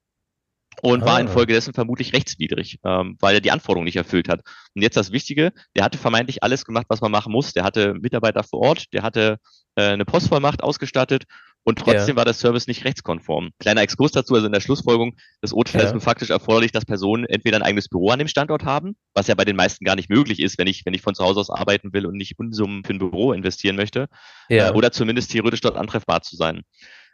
und 0.81 1.03
ah. 1.03 1.05
war 1.05 1.19
infolgedessen 1.19 1.74
vermutlich 1.74 2.13
rechtswidrig, 2.13 2.79
ähm, 2.86 3.17
weil 3.19 3.36
er 3.36 3.41
die 3.41 3.51
Anforderungen 3.51 3.86
nicht 3.86 3.95
erfüllt 3.95 4.29
hat. 4.29 4.41
Und 4.75 4.81
jetzt 4.81 4.98
das 4.98 5.12
Wichtige, 5.12 5.51
der 5.75 5.83
hatte 5.83 5.98
vermeintlich 5.98 6.43
alles 6.43 6.63
gemacht, 6.63 6.86
was 6.89 7.01
man 7.01 7.12
machen 7.12 7.31
muss. 7.31 7.53
Der 7.53 7.63
hatte 7.63 7.95
Mitarbeiter 7.95 8.43
vor 8.43 8.60
Ort, 8.60 8.93
der 8.93 9.03
hatte 9.03 9.38
äh, 9.75 9.83
eine 9.83 10.05
Postvollmacht 10.05 10.63
ausgestattet 10.63 11.24
und 11.63 11.77
trotzdem 11.77 12.09
ja. 12.09 12.15
war 12.15 12.25
der 12.25 12.33
Service 12.33 12.67
nicht 12.67 12.85
rechtskonform. 12.85 13.51
Kleiner 13.59 13.81
Exkurs 13.81 14.11
dazu, 14.11 14.33
also 14.33 14.47
in 14.47 14.53
der 14.53 14.61
Schlussfolgerung 14.61 15.15
des 15.43 15.53
Urteils 15.53 15.91
ja. 15.91 15.97
ist 15.97 16.03
faktisch 16.03 16.31
erforderlich, 16.31 16.71
dass 16.71 16.85
Personen 16.85 17.25
entweder 17.25 17.57
ein 17.57 17.63
eigenes 17.63 17.87
Büro 17.87 18.09
an 18.09 18.19
dem 18.19 18.27
Standort 18.27 18.65
haben, 18.65 18.95
was 19.13 19.27
ja 19.27 19.35
bei 19.35 19.45
den 19.45 19.55
meisten 19.55 19.85
gar 19.85 19.95
nicht 19.95 20.09
möglich 20.09 20.39
ist, 20.39 20.57
wenn 20.57 20.67
ich, 20.67 20.85
wenn 20.85 20.93
ich 20.93 21.01
von 21.01 21.13
zu 21.13 21.23
Hause 21.23 21.39
aus 21.39 21.49
arbeiten 21.49 21.93
will 21.93 22.05
und 22.05 22.15
nicht 22.15 22.39
Unsummen 22.39 22.83
für 22.83 22.93
ein 22.93 22.99
Büro 22.99 23.33
investieren 23.33 23.75
möchte, 23.75 24.07
ja. 24.49 24.69
äh, 24.69 24.71
oder 24.73 24.91
zumindest 24.91 25.31
theoretisch 25.31 25.61
dort 25.61 25.77
antreffbar 25.77 26.21
zu 26.21 26.35
sein. 26.35 26.61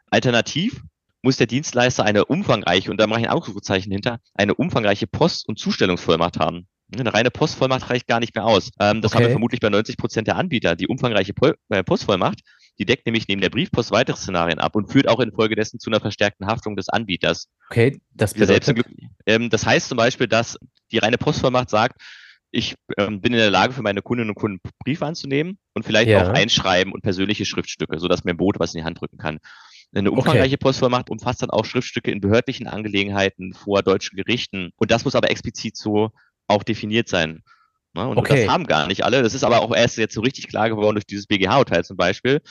Alternativ 0.10 0.82
muss 1.22 1.36
der 1.36 1.48
Dienstleister 1.48 2.06
eine 2.06 2.26
umfangreiche, 2.26 2.90
und 2.90 3.02
da 3.02 3.08
mache 3.08 3.22
ich 3.22 3.28
ein 3.28 3.34
Ausrufezeichen 3.34 3.92
hinter, 3.92 4.20
eine 4.34 4.56
umfangreiche 4.56 5.08
Post- 5.08 5.48
und 5.50 5.60
Zustellungsvollmacht 5.60 6.40
haben. 6.40 6.68
Eine 6.98 7.14
reine 7.14 7.32
Postvollmacht 7.32 7.90
reicht 7.90 8.08
gar 8.08 8.22
nicht 8.22 8.34
mehr 8.34 8.46
aus. 8.46 8.72
Ähm, 8.80 9.02
das 9.02 9.12
okay. 9.12 9.18
haben 9.18 9.28
wir 9.28 9.32
vermutlich 9.32 9.60
bei 9.60 9.70
90 9.70 9.98
Prozent 9.98 10.28
der 10.28 10.38
Anbieter. 10.38 10.78
Die 10.78 10.88
umfangreiche 10.88 11.34
äh, 11.70 11.84
Postvollmacht 11.84 12.40
die 12.80 12.86
deckt 12.86 13.06
nämlich 13.06 13.28
neben 13.28 13.42
der 13.42 13.50
Briefpost 13.50 13.92
weitere 13.92 14.18
Szenarien 14.18 14.60
ab 14.60 14.76
und 14.76 14.92
führt 14.92 15.08
auch 15.08 15.20
infolgedessen 15.20 15.80
zu 15.80 15.90
einer 15.90 16.00
verstärkten 16.00 16.48
Haftung 16.48 16.76
des 16.76 16.90
Anbieters. 16.90 17.48
Okay, 17.70 18.00
das 18.14 18.34
bedeutet? 18.34 18.86
Ähm, 19.26 19.50
das 19.50 19.66
heißt 19.66 19.90
zum 19.90 19.98
Beispiel, 19.98 20.28
dass 20.28 20.58
die 20.92 21.00
reine 21.00 21.18
Postvollmacht 21.18 21.70
sagt, 21.70 22.02
ich 22.52 22.76
ähm, 22.98 23.20
bin 23.20 23.34
in 23.34 23.40
der 23.40 23.52
Lage, 23.52 23.74
für 23.74 23.82
meine 23.82 24.02
Kundinnen 24.02 24.30
und 24.30 24.36
Kunden 24.36 24.60
Briefe 24.84 25.06
anzunehmen 25.06 25.58
und 25.74 25.86
vielleicht 25.86 26.10
ja. 26.10 26.24
auch 26.24 26.34
einschreiben 26.34 26.94
und 26.94 27.02
persönliche 27.02 27.46
Schriftstücke, 27.46 28.00
sodass 28.00 28.24
mir 28.24 28.32
ein 28.32 28.38
Boot 28.38 28.60
was 28.60 28.74
in 28.74 28.80
die 28.80 28.86
Hand 28.86 29.02
drücken 29.02 29.18
kann. 29.18 29.40
Eine 29.94 30.12
umfangreiche 30.12 30.56
okay. 30.56 30.58
Postvollmacht 30.58 31.10
umfasst 31.10 31.42
dann 31.42 31.50
auch 31.50 31.66
Schriftstücke 31.66 32.12
in 32.12 32.22
behördlichen 32.22 32.68
Angelegenheiten 32.68 33.54
vor 33.54 33.84
deutschen 33.84 34.18
Gerichten. 34.18 34.72
Und 34.76 34.92
das 34.92 35.06
muss 35.06 35.16
aber 35.16 35.32
explizit 35.32 35.78
so 35.78 36.12
auch 36.48 36.64
definiert 36.64 37.08
sein. 37.08 37.44
Ne? 37.94 38.08
Und 38.08 38.18
okay. 38.18 38.46
das 38.46 38.54
haben 38.54 38.68
gar 38.68 38.88
nicht 38.88 39.04
alle. 39.04 39.24
Das 39.24 39.34
ist 39.34 39.44
aber 39.44 39.62
auch 39.62 39.76
erst 39.76 39.98
jetzt 39.98 40.14
so 40.14 40.22
richtig 40.22 40.48
klar 40.48 40.70
geworden 40.70 40.96
durch 40.96 41.06
dieses 41.06 41.26
BGH-Urteil 41.26 41.84
zum 41.84 41.98
Beispiel. 41.98 42.42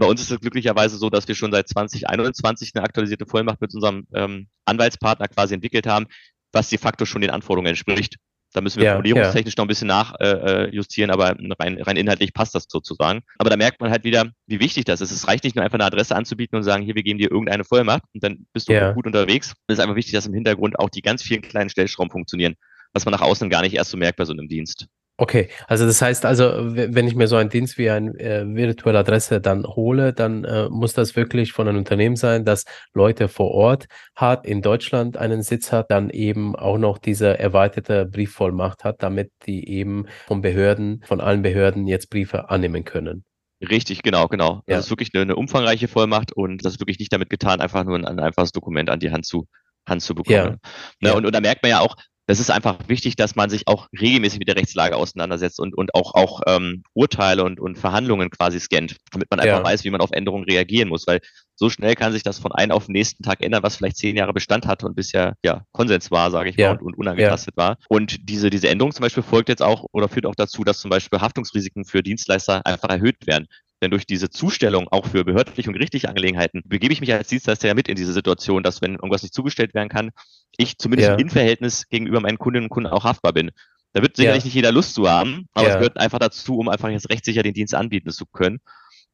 Bei 0.00 0.06
uns 0.06 0.22
ist 0.22 0.30
es 0.30 0.40
glücklicherweise 0.40 0.96
so, 0.96 1.10
dass 1.10 1.28
wir 1.28 1.34
schon 1.34 1.52
seit 1.52 1.68
2021 1.68 2.72
eine 2.74 2.84
aktualisierte 2.84 3.26
Vollmacht 3.26 3.60
mit 3.60 3.74
unserem 3.74 4.06
ähm, 4.14 4.48
Anwaltspartner 4.64 5.28
quasi 5.28 5.52
entwickelt 5.54 5.86
haben, 5.86 6.06
was 6.52 6.70
de 6.70 6.78
facto 6.78 7.04
schon 7.04 7.20
den 7.20 7.30
Anforderungen 7.30 7.68
entspricht. 7.68 8.16
Da 8.52 8.62
müssen 8.62 8.78
wir 8.78 8.86
ja, 8.86 8.92
formulierungstechnisch 8.92 9.54
ja. 9.56 9.60
noch 9.60 9.66
ein 9.66 9.68
bisschen 9.68 9.88
nachjustieren, 9.88 11.10
äh, 11.10 11.12
äh 11.12 11.14
aber 11.14 11.36
rein, 11.58 11.80
rein 11.82 11.96
inhaltlich 11.96 12.32
passt 12.32 12.54
das 12.54 12.64
sozusagen. 12.68 13.20
Aber 13.38 13.50
da 13.50 13.56
merkt 13.56 13.80
man 13.80 13.90
halt 13.90 14.02
wieder, 14.02 14.30
wie 14.46 14.58
wichtig 14.58 14.86
das 14.86 15.02
ist. 15.02 15.10
Es 15.12 15.28
reicht 15.28 15.44
nicht 15.44 15.54
nur 15.54 15.64
einfach 15.64 15.78
eine 15.78 15.84
Adresse 15.84 16.16
anzubieten 16.16 16.56
und 16.56 16.64
sagen, 16.64 16.82
hier, 16.82 16.94
wir 16.94 17.02
geben 17.02 17.18
dir 17.18 17.30
irgendeine 17.30 17.64
Vollmacht 17.64 18.02
und 18.14 18.24
dann 18.24 18.46
bist 18.54 18.68
du 18.68 18.72
ja. 18.72 18.92
gut 18.92 19.06
unterwegs. 19.06 19.52
Es 19.66 19.74
ist 19.74 19.80
einfach 19.80 19.96
wichtig, 19.96 20.14
dass 20.14 20.26
im 20.26 20.34
Hintergrund 20.34 20.78
auch 20.78 20.88
die 20.88 21.02
ganz 21.02 21.22
vielen 21.22 21.42
kleinen 21.42 21.68
Stellschrauben 21.68 22.10
funktionieren, 22.10 22.54
was 22.94 23.04
man 23.04 23.12
nach 23.12 23.20
außen 23.20 23.50
gar 23.50 23.60
nicht 23.60 23.74
erst 23.74 23.90
so 23.90 23.98
merkt 23.98 24.16
bei 24.16 24.24
so 24.24 24.32
einem 24.32 24.48
Dienst. 24.48 24.86
Okay, 25.20 25.50
also 25.66 25.84
das 25.84 26.00
heißt 26.00 26.24
also, 26.24 26.50
wenn 26.56 27.06
ich 27.06 27.14
mir 27.14 27.26
so 27.26 27.36
einen 27.36 27.50
Dienst 27.50 27.76
wie 27.76 27.90
eine 27.90 28.18
äh, 28.18 28.42
virtuelle 28.46 29.00
Adresse 29.00 29.38
dann 29.42 29.64
hole, 29.66 30.14
dann 30.14 30.44
äh, 30.44 30.70
muss 30.70 30.94
das 30.94 31.14
wirklich 31.14 31.52
von 31.52 31.68
einem 31.68 31.76
Unternehmen 31.76 32.16
sein, 32.16 32.46
das 32.46 32.64
Leute 32.94 33.28
vor 33.28 33.50
Ort 33.50 33.84
hat, 34.14 34.46
in 34.46 34.62
Deutschland 34.62 35.18
einen 35.18 35.42
Sitz 35.42 35.72
hat, 35.72 35.90
dann 35.90 36.08
eben 36.08 36.56
auch 36.56 36.78
noch 36.78 36.96
diese 36.96 37.38
erweiterte 37.38 38.06
Briefvollmacht 38.06 38.82
hat, 38.82 39.02
damit 39.02 39.30
die 39.44 39.68
eben 39.68 40.06
von 40.26 40.40
Behörden, 40.40 41.02
von 41.04 41.20
allen 41.20 41.42
Behörden 41.42 41.86
jetzt 41.86 42.08
Briefe 42.08 42.48
annehmen 42.48 42.84
können. 42.84 43.24
Richtig, 43.60 44.02
genau, 44.02 44.26
genau. 44.26 44.62
Ja. 44.66 44.76
Das 44.76 44.86
ist 44.86 44.90
wirklich 44.90 45.10
eine, 45.12 45.20
eine, 45.20 45.36
umfangreiche 45.36 45.86
Vollmacht 45.86 46.32
und 46.32 46.64
das 46.64 46.72
ist 46.72 46.80
wirklich 46.80 46.98
nicht 46.98 47.12
damit 47.12 47.28
getan, 47.28 47.60
einfach 47.60 47.84
nur 47.84 47.96
ein, 47.96 48.06
ein 48.06 48.20
einfaches 48.20 48.52
Dokument 48.52 48.88
an 48.88 49.00
die 49.00 49.10
Hand 49.10 49.26
zu 49.26 49.46
Hand 49.86 50.00
zu 50.00 50.14
bekommen. 50.14 50.56
Ja. 50.62 50.70
Ne, 51.00 51.08
ja. 51.10 51.12
Und, 51.12 51.26
und 51.26 51.34
da 51.34 51.40
merkt 51.42 51.62
man 51.62 51.68
ja 51.68 51.80
auch, 51.80 51.94
das 52.30 52.38
ist 52.38 52.50
einfach 52.50 52.78
wichtig, 52.86 53.16
dass 53.16 53.34
man 53.34 53.50
sich 53.50 53.66
auch 53.66 53.88
regelmäßig 54.00 54.38
mit 54.38 54.46
der 54.46 54.54
Rechtslage 54.54 54.94
auseinandersetzt 54.94 55.58
und, 55.58 55.76
und 55.76 55.96
auch, 55.96 56.14
auch 56.14 56.40
ähm, 56.46 56.84
Urteile 56.94 57.42
und, 57.42 57.58
und 57.58 57.76
Verhandlungen 57.76 58.30
quasi 58.30 58.60
scannt, 58.60 58.98
damit 59.10 59.28
man 59.32 59.40
einfach 59.40 59.58
ja. 59.58 59.64
weiß, 59.64 59.82
wie 59.82 59.90
man 59.90 60.00
auf 60.00 60.12
Änderungen 60.12 60.44
reagieren 60.44 60.90
muss, 60.90 61.08
weil 61.08 61.18
so 61.56 61.68
schnell 61.70 61.96
kann 61.96 62.12
sich 62.12 62.22
das 62.22 62.38
von 62.38 62.52
einem 62.52 62.70
auf 62.70 62.86
den 62.86 62.92
nächsten 62.92 63.24
Tag 63.24 63.42
ändern, 63.42 63.64
was 63.64 63.76
vielleicht 63.76 63.96
zehn 63.96 64.16
Jahre 64.16 64.32
Bestand 64.32 64.68
hatte 64.68 64.86
und 64.86 64.94
bisher 64.94 65.34
ja 65.42 65.64
Konsens 65.72 66.12
war, 66.12 66.30
sage 66.30 66.50
ich 66.50 66.56
ja. 66.56 66.68
mal, 66.68 66.78
und, 66.78 66.86
und 66.86 66.98
unangetastet 66.98 67.54
ja. 67.58 67.64
war. 67.64 67.78
Und 67.88 68.28
diese, 68.28 68.48
diese 68.48 68.68
Änderung 68.68 68.92
zum 68.92 69.02
Beispiel 69.02 69.24
folgt 69.24 69.48
jetzt 69.48 69.62
auch 69.62 69.86
oder 69.90 70.08
führt 70.08 70.26
auch 70.26 70.36
dazu, 70.36 70.62
dass 70.62 70.78
zum 70.78 70.88
Beispiel 70.88 71.20
Haftungsrisiken 71.20 71.84
für 71.84 72.04
Dienstleister 72.04 72.64
einfach 72.64 72.90
erhöht 72.90 73.26
werden. 73.26 73.48
Denn 73.82 73.90
durch 73.90 74.06
diese 74.06 74.28
Zustellung 74.28 74.88
auch 74.88 75.06
für 75.06 75.24
behördliche 75.24 75.70
und 75.70 75.74
gerichtliche 75.74 76.08
Angelegenheiten 76.08 76.62
begebe 76.66 76.92
ich 76.92 77.00
mich 77.00 77.12
als 77.12 77.28
Dienstleister 77.28 77.68
ja 77.68 77.74
mit 77.74 77.88
in 77.88 77.96
diese 77.96 78.12
Situation, 78.12 78.62
dass 78.62 78.82
wenn 78.82 78.94
irgendwas 78.94 79.22
nicht 79.22 79.32
zugestellt 79.32 79.72
werden 79.72 79.88
kann, 79.88 80.10
ich 80.58 80.76
zumindest 80.76 81.08
ja. 81.10 81.14
im 81.16 81.30
Verhältnis 81.30 81.88
gegenüber 81.88 82.20
meinen 82.20 82.38
Kundinnen 82.38 82.66
und 82.66 82.70
Kunden 82.70 82.90
auch 82.90 83.04
haftbar 83.04 83.32
bin. 83.32 83.50
Da 83.92 84.02
wird 84.02 84.16
sicherlich 84.16 84.44
ja. 84.44 84.46
nicht 84.46 84.54
jeder 84.54 84.72
Lust 84.72 84.94
zu 84.94 85.08
haben, 85.08 85.46
aber 85.52 85.66
ja. 85.66 85.74
es 85.74 85.78
gehört 85.78 85.98
einfach 85.98 86.18
dazu, 86.18 86.58
um 86.58 86.68
einfach 86.68 86.90
jetzt 86.90 87.08
rechtssicher 87.08 87.42
den 87.42 87.54
Dienst 87.54 87.74
anbieten 87.74 88.10
zu 88.10 88.26
können. 88.26 88.60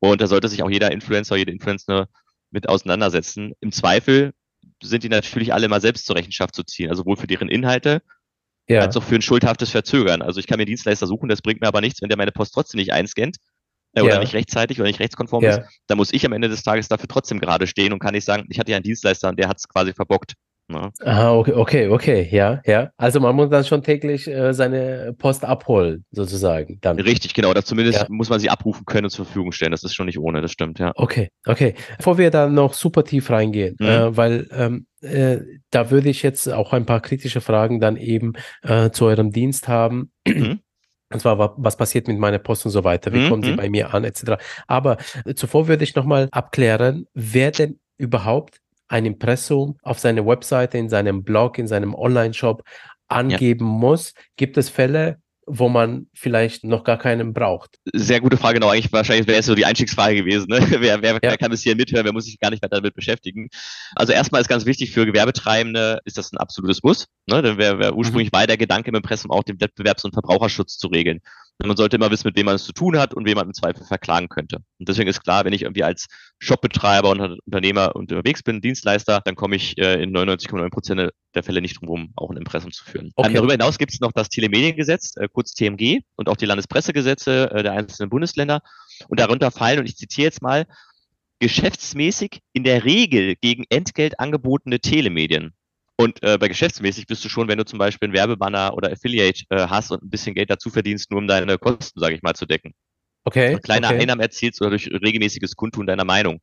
Und 0.00 0.20
da 0.20 0.26
sollte 0.26 0.48
sich 0.48 0.62
auch 0.62 0.70
jeder 0.70 0.90
Influencer, 0.90 1.36
jede 1.36 1.52
Influencer 1.52 2.08
mit 2.50 2.68
auseinandersetzen. 2.68 3.52
Im 3.60 3.72
Zweifel 3.72 4.32
sind 4.82 5.04
die 5.04 5.08
natürlich 5.08 5.54
alle 5.54 5.68
mal 5.68 5.80
selbst 5.80 6.06
zur 6.06 6.16
Rechenschaft 6.16 6.54
zu 6.54 6.64
ziehen, 6.64 6.90
also 6.90 7.02
sowohl 7.02 7.16
für 7.16 7.26
deren 7.26 7.48
Inhalte 7.48 8.02
ja. 8.68 8.80
als 8.80 8.96
auch 8.96 9.02
für 9.02 9.14
ein 9.14 9.22
schuldhaftes 9.22 9.70
Verzögern. 9.70 10.22
Also 10.22 10.40
ich 10.40 10.46
kann 10.46 10.58
mir 10.58 10.66
Dienstleister 10.66 11.06
suchen, 11.06 11.28
das 11.28 11.40
bringt 11.40 11.60
mir 11.60 11.68
aber 11.68 11.80
nichts, 11.80 12.02
wenn 12.02 12.08
der 12.08 12.18
meine 12.18 12.32
Post 12.32 12.52
trotzdem 12.52 12.78
nicht 12.78 12.92
einscannt 12.92 13.36
äh, 13.96 14.06
oder 14.06 14.20
nicht 14.20 14.34
rechtzeitig 14.34 14.78
oder 14.78 14.88
nicht 14.88 15.00
rechtskonform 15.00 15.44
ja. 15.44 15.50
ist. 15.50 15.60
Da 15.86 15.94
muss 15.94 16.12
ich 16.12 16.24
am 16.24 16.32
Ende 16.32 16.48
des 16.48 16.62
Tages 16.62 16.88
dafür 16.88 17.08
trotzdem 17.08 17.40
gerade 17.40 17.66
stehen 17.66 17.92
und 17.92 17.98
kann 17.98 18.14
nicht 18.14 18.24
sagen, 18.24 18.44
ich 18.48 18.58
hatte 18.58 18.70
ja 18.70 18.76
einen 18.76 18.84
Dienstleister 18.84 19.28
und 19.28 19.38
der 19.38 19.48
hat 19.48 19.58
es 19.58 19.68
quasi 19.68 19.92
verbockt. 19.92 20.34
Ne? 20.68 20.90
Ah, 21.04 21.32
okay, 21.32 21.52
okay, 21.52 21.88
okay, 21.88 22.28
ja, 22.32 22.60
ja. 22.66 22.90
Also 22.96 23.20
man 23.20 23.36
muss 23.36 23.50
dann 23.50 23.64
schon 23.64 23.84
täglich 23.84 24.26
äh, 24.26 24.52
seine 24.52 25.14
Post 25.16 25.44
abholen, 25.44 26.04
sozusagen. 26.10 26.78
Dann. 26.80 26.98
Richtig, 26.98 27.34
genau. 27.34 27.50
Oder 27.50 27.64
zumindest 27.64 28.00
ja. 28.00 28.06
muss 28.08 28.30
man 28.30 28.40
sie 28.40 28.50
abrufen 28.50 28.84
können 28.84 29.04
und 29.04 29.10
zur 29.10 29.26
Verfügung 29.26 29.52
stellen. 29.52 29.70
Das 29.70 29.84
ist 29.84 29.94
schon 29.94 30.06
nicht 30.06 30.18
ohne, 30.18 30.42
das 30.42 30.50
stimmt, 30.50 30.80
ja. 30.80 30.90
Okay, 30.96 31.28
okay. 31.46 31.74
Bevor 31.98 32.18
wir 32.18 32.32
da 32.32 32.48
noch 32.48 32.74
super 32.74 33.04
tief 33.04 33.30
reingehen, 33.30 33.76
mhm. 33.78 33.86
äh, 33.86 34.16
weil 34.16 34.48
ähm, 34.50 34.86
äh, 35.02 35.38
da 35.70 35.92
würde 35.92 36.08
ich 36.08 36.24
jetzt 36.24 36.52
auch 36.52 36.72
ein 36.72 36.84
paar 36.84 37.00
kritische 37.00 37.40
Fragen 37.40 37.78
dann 37.78 37.96
eben 37.96 38.32
äh, 38.62 38.90
zu 38.90 39.04
eurem 39.04 39.30
Dienst 39.30 39.68
haben. 39.68 40.10
Mhm. 40.26 40.60
Und 41.12 41.20
zwar, 41.20 41.54
was 41.56 41.76
passiert 41.76 42.08
mit 42.08 42.18
meiner 42.18 42.38
Post 42.38 42.66
und 42.66 42.72
so 42.72 42.82
weiter, 42.84 43.12
wie 43.12 43.18
mhm. 43.18 43.28
kommen 43.28 43.42
sie 43.42 43.52
mhm. 43.52 43.56
bei 43.56 43.68
mir 43.68 43.94
an, 43.94 44.04
etc. 44.04 44.42
Aber 44.66 44.96
äh, 45.24 45.34
zuvor 45.34 45.68
würde 45.68 45.84
ich 45.84 45.94
nochmal 45.94 46.28
abklären, 46.32 47.06
wer 47.14 47.50
denn 47.52 47.78
überhaupt 47.96 48.60
ein 48.88 49.06
Impressum 49.06 49.76
auf 49.82 49.98
seiner 49.98 50.26
Webseite, 50.26 50.78
in 50.78 50.88
seinem 50.88 51.22
Blog, 51.22 51.58
in 51.58 51.66
seinem 51.68 51.94
Online-Shop 51.94 52.62
angeben 53.08 53.66
ja. 53.66 53.72
muss. 53.72 54.14
Gibt 54.36 54.56
es 54.56 54.68
Fälle, 54.68 55.18
wo 55.46 55.68
man 55.68 56.08
vielleicht 56.12 56.64
noch 56.64 56.82
gar 56.82 56.98
keinen 56.98 57.32
braucht? 57.32 57.78
Sehr 57.92 58.20
gute 58.20 58.36
Frage, 58.36 58.54
genau. 58.54 58.68
Eigentlich 58.68 58.92
wahrscheinlich 58.92 59.28
wäre 59.28 59.38
es 59.38 59.46
so 59.46 59.54
die 59.54 59.64
Einstiegsfrage 59.64 60.16
gewesen. 60.16 60.48
Ne? 60.48 60.58
Wer, 60.80 61.00
wer, 61.02 61.18
ja. 61.22 61.36
kann 61.36 61.50
bis 61.50 61.62
hier 61.62 61.76
mithören? 61.76 62.04
Wer 62.04 62.12
muss 62.12 62.24
sich 62.24 62.38
gar 62.38 62.50
nicht 62.50 62.62
weiter 62.62 62.76
damit 62.76 62.94
beschäftigen? 62.94 63.48
Also 63.94 64.12
erstmal 64.12 64.40
ist 64.40 64.48
ganz 64.48 64.66
wichtig 64.66 64.90
für 64.90 65.06
Gewerbetreibende 65.06 66.00
ist 66.04 66.18
das 66.18 66.32
ein 66.32 66.38
absolutes 66.38 66.82
Muss. 66.82 67.06
Ne? 67.26 67.42
Denn 67.42 67.58
wer, 67.58 67.78
wer 67.78 67.94
ursprünglich 67.94 68.32
mhm. 68.32 68.36
war 68.36 68.46
der 68.46 68.56
Gedanke 68.56 68.88
im 68.88 68.96
Impressum 68.96 69.30
auch 69.30 69.44
den 69.44 69.58
Wettbewerbs- 69.58 70.04
und 70.04 70.12
Verbraucherschutz 70.12 70.78
zu 70.78 70.88
regeln. 70.88 71.20
Man 71.58 71.76
sollte 71.76 71.96
immer 71.96 72.10
wissen, 72.10 72.28
mit 72.28 72.36
wem 72.36 72.46
man 72.46 72.56
es 72.56 72.64
zu 72.64 72.72
tun 72.72 72.98
hat 72.98 73.14
und 73.14 73.26
wem 73.26 73.36
man 73.36 73.46
im 73.46 73.54
Zweifel 73.54 73.84
verklagen 73.84 74.28
könnte. 74.28 74.58
Und 74.78 74.88
deswegen 74.88 75.08
ist 75.08 75.22
klar, 75.22 75.44
wenn 75.44 75.54
ich 75.54 75.62
irgendwie 75.62 75.84
als 75.84 76.06
Shopbetreiber 76.38 77.10
und 77.10 77.40
Unternehmer 77.46 77.96
unterwegs 77.96 78.42
bin, 78.42 78.60
Dienstleister, 78.60 79.22
dann 79.24 79.36
komme 79.36 79.56
ich 79.56 79.78
äh, 79.78 80.02
in 80.02 80.14
99,9 80.14 80.70
Prozent 80.70 81.10
der 81.34 81.42
Fälle 81.42 81.62
nicht 81.62 81.80
drum 81.80 81.88
herum, 81.88 82.12
auch 82.16 82.30
ein 82.30 82.36
Impressum 82.36 82.72
zu 82.72 82.84
führen. 82.84 83.10
Okay. 83.16 83.32
darüber 83.32 83.52
hinaus 83.52 83.78
gibt 83.78 83.92
es 83.92 84.00
noch 84.00 84.12
das 84.12 84.28
Telemediengesetz, 84.28 85.16
äh, 85.16 85.28
kurz 85.32 85.54
TMG, 85.54 86.02
und 86.16 86.28
auch 86.28 86.36
die 86.36 86.46
Landespressegesetze 86.46 87.50
äh, 87.50 87.62
der 87.62 87.72
einzelnen 87.72 88.10
Bundesländer. 88.10 88.60
Und 89.08 89.20
darunter 89.20 89.50
fallen, 89.50 89.78
und 89.78 89.86
ich 89.86 89.96
zitiere 89.96 90.26
jetzt 90.26 90.42
mal, 90.42 90.66
geschäftsmäßig 91.38 92.40
in 92.52 92.64
der 92.64 92.84
Regel 92.84 93.36
gegen 93.36 93.64
Entgelt 93.68 94.18
angebotene 94.20 94.80
Telemedien. 94.80 95.54
Und 95.98 96.22
äh, 96.22 96.36
bei 96.38 96.48
geschäftsmäßig 96.48 97.06
bist 97.06 97.24
du 97.24 97.28
schon, 97.28 97.48
wenn 97.48 97.58
du 97.58 97.64
zum 97.64 97.78
Beispiel 97.78 98.06
einen 98.06 98.14
Werbebanner 98.14 98.74
oder 98.74 98.92
Affiliate 98.92 99.44
äh, 99.48 99.66
hast 99.68 99.90
und 99.90 100.02
ein 100.02 100.10
bisschen 100.10 100.34
Geld 100.34 100.50
dazu 100.50 100.68
verdienst, 100.68 101.10
nur 101.10 101.20
um 101.20 101.26
deine 101.26 101.56
Kosten, 101.58 101.98
sage 101.98 102.14
ich 102.14 102.22
mal, 102.22 102.34
zu 102.34 102.44
decken. 102.44 102.74
Okay. 103.24 103.48
Also 103.48 103.60
kleine 103.60 103.86
okay. 103.86 104.00
Einnahmen 104.00 104.20
erzielst 104.20 104.60
oder 104.60 104.70
durch 104.70 104.88
regelmäßiges 104.88 105.56
Kundtun 105.56 105.86
deiner 105.86 106.04
Meinung. 106.04 106.40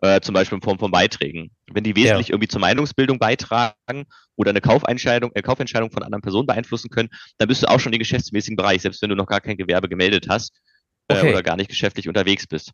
Äh, 0.00 0.20
zum 0.20 0.34
Beispiel 0.34 0.56
in 0.56 0.62
Form 0.62 0.78
von 0.78 0.90
Beiträgen. 0.90 1.50
Wenn 1.72 1.84
die 1.84 1.96
wesentlich 1.96 2.28
ja. 2.28 2.34
irgendwie 2.34 2.48
zur 2.48 2.60
Meinungsbildung 2.60 3.18
beitragen 3.18 4.04
oder 4.36 4.50
eine 4.50 4.60
Kaufentscheidung, 4.60 5.30
äh, 5.34 5.42
Kaufentscheidung 5.42 5.90
von 5.90 6.02
anderen 6.02 6.20
Personen 6.20 6.46
beeinflussen 6.46 6.90
können, 6.90 7.08
dann 7.38 7.48
bist 7.48 7.62
du 7.62 7.68
auch 7.68 7.80
schon 7.80 7.92
im 7.92 7.98
geschäftsmäßigen 7.98 8.56
Bereich, 8.56 8.82
selbst 8.82 9.02
wenn 9.02 9.10
du 9.10 9.16
noch 9.16 9.26
gar 9.26 9.40
kein 9.40 9.56
Gewerbe 9.56 9.88
gemeldet 9.88 10.26
hast 10.28 10.60
äh, 11.08 11.16
okay. 11.16 11.30
oder 11.30 11.42
gar 11.42 11.56
nicht 11.56 11.70
geschäftlich 11.70 12.08
unterwegs 12.08 12.46
bist. 12.46 12.72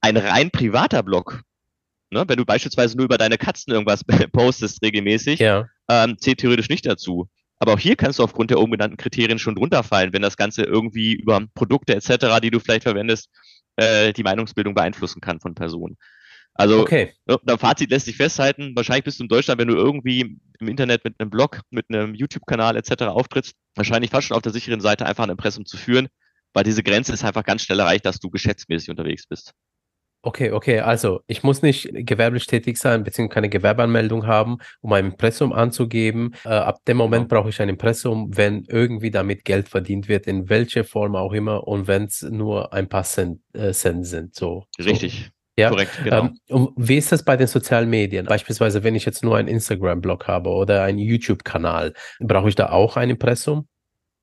Ein 0.00 0.16
rein 0.16 0.50
privater 0.50 1.02
Blog 1.02 1.42
Ne? 2.12 2.24
Wenn 2.26 2.36
du 2.36 2.44
beispielsweise 2.44 2.96
nur 2.96 3.06
über 3.06 3.18
deine 3.18 3.38
Katzen 3.38 3.72
irgendwas 3.72 4.04
postest 4.32 4.82
regelmäßig, 4.82 5.40
ja. 5.40 5.68
ähm, 5.88 6.18
zählt 6.18 6.38
theoretisch 6.38 6.68
nicht 6.68 6.86
dazu. 6.86 7.28
Aber 7.58 7.74
auch 7.74 7.78
hier 7.78 7.96
kannst 7.96 8.18
du 8.18 8.24
aufgrund 8.24 8.50
der 8.50 8.60
oben 8.60 8.72
genannten 8.72 8.96
Kriterien 8.96 9.38
schon 9.38 9.54
drunter 9.54 9.82
fallen, 9.82 10.12
wenn 10.12 10.22
das 10.22 10.36
Ganze 10.36 10.64
irgendwie 10.64 11.14
über 11.14 11.40
Produkte 11.54 11.94
etc., 11.94 12.40
die 12.42 12.50
du 12.50 12.58
vielleicht 12.58 12.82
verwendest, 12.82 13.30
äh, 13.76 14.12
die 14.12 14.24
Meinungsbildung 14.24 14.74
beeinflussen 14.74 15.20
kann 15.20 15.40
von 15.40 15.54
Personen. 15.54 15.96
Also, 16.54 16.80
okay. 16.80 17.12
ne, 17.26 17.38
da 17.44 17.56
Fazit 17.56 17.90
lässt 17.90 18.06
sich 18.06 18.16
festhalten, 18.16 18.72
wahrscheinlich 18.76 19.04
bist 19.04 19.18
du 19.18 19.24
in 19.24 19.28
Deutschland, 19.28 19.58
wenn 19.58 19.68
du 19.68 19.74
irgendwie 19.74 20.38
im 20.58 20.68
Internet 20.68 21.04
mit 21.04 21.14
einem 21.18 21.30
Blog, 21.30 21.62
mit 21.70 21.86
einem 21.88 22.14
YouTube-Kanal 22.14 22.76
etc. 22.76 23.04
auftrittst, 23.04 23.54
wahrscheinlich 23.74 24.10
fast 24.10 24.26
schon 24.26 24.36
auf 24.36 24.42
der 24.42 24.52
sicheren 24.52 24.80
Seite 24.80 25.06
einfach 25.06 25.24
ein 25.24 25.30
Impressum 25.30 25.64
zu 25.64 25.78
führen, 25.78 26.08
weil 26.52 26.64
diese 26.64 26.82
Grenze 26.82 27.12
ist 27.12 27.24
einfach 27.24 27.44
ganz 27.44 27.62
schnell 27.62 27.80
erreicht, 27.80 28.04
dass 28.04 28.20
du 28.20 28.28
geschäftsmäßig 28.28 28.90
unterwegs 28.90 29.26
bist. 29.26 29.54
Okay, 30.24 30.52
okay, 30.52 30.78
also 30.78 31.20
ich 31.26 31.42
muss 31.42 31.62
nicht 31.62 31.90
gewerblich 31.92 32.46
tätig 32.46 32.78
sein, 32.78 33.02
beziehungsweise 33.02 33.34
keine 33.34 33.48
Gewerbeanmeldung 33.48 34.26
haben, 34.26 34.58
um 34.80 34.92
ein 34.92 35.06
Impressum 35.06 35.52
anzugeben. 35.52 36.34
Äh, 36.44 36.50
ab 36.50 36.84
dem 36.86 36.96
Moment 36.96 37.28
genau. 37.28 37.40
brauche 37.40 37.50
ich 37.50 37.60
ein 37.60 37.68
Impressum, 37.68 38.30
wenn 38.36 38.64
irgendwie 38.68 39.10
damit 39.10 39.44
Geld 39.44 39.68
verdient 39.68 40.08
wird, 40.08 40.28
in 40.28 40.48
welcher 40.48 40.84
Form 40.84 41.16
auch 41.16 41.32
immer 41.32 41.66
und 41.66 41.88
wenn 41.88 42.04
es 42.04 42.22
nur 42.22 42.72
ein 42.72 42.88
paar 42.88 43.02
Cent, 43.02 43.40
äh, 43.52 43.72
Cent 43.72 44.06
sind. 44.06 44.34
So, 44.36 44.64
Richtig. 44.78 45.24
So. 45.24 45.30
Ja, 45.58 45.68
korrekt, 45.68 46.00
genau. 46.02 46.20
Ähm, 46.20 46.38
und 46.48 46.70
wie 46.76 46.96
ist 46.96 47.12
das 47.12 47.24
bei 47.24 47.36
den 47.36 47.46
sozialen 47.46 47.90
Medien? 47.90 48.24
Beispielsweise, 48.24 48.84
wenn 48.84 48.94
ich 48.94 49.04
jetzt 49.04 49.22
nur 49.22 49.36
einen 49.36 49.48
Instagram-Blog 49.48 50.26
habe 50.26 50.48
oder 50.48 50.82
einen 50.84 50.98
YouTube-Kanal, 50.98 51.92
brauche 52.20 52.48
ich 52.48 52.54
da 52.54 52.70
auch 52.70 52.96
ein 52.96 53.10
Impressum? 53.10 53.66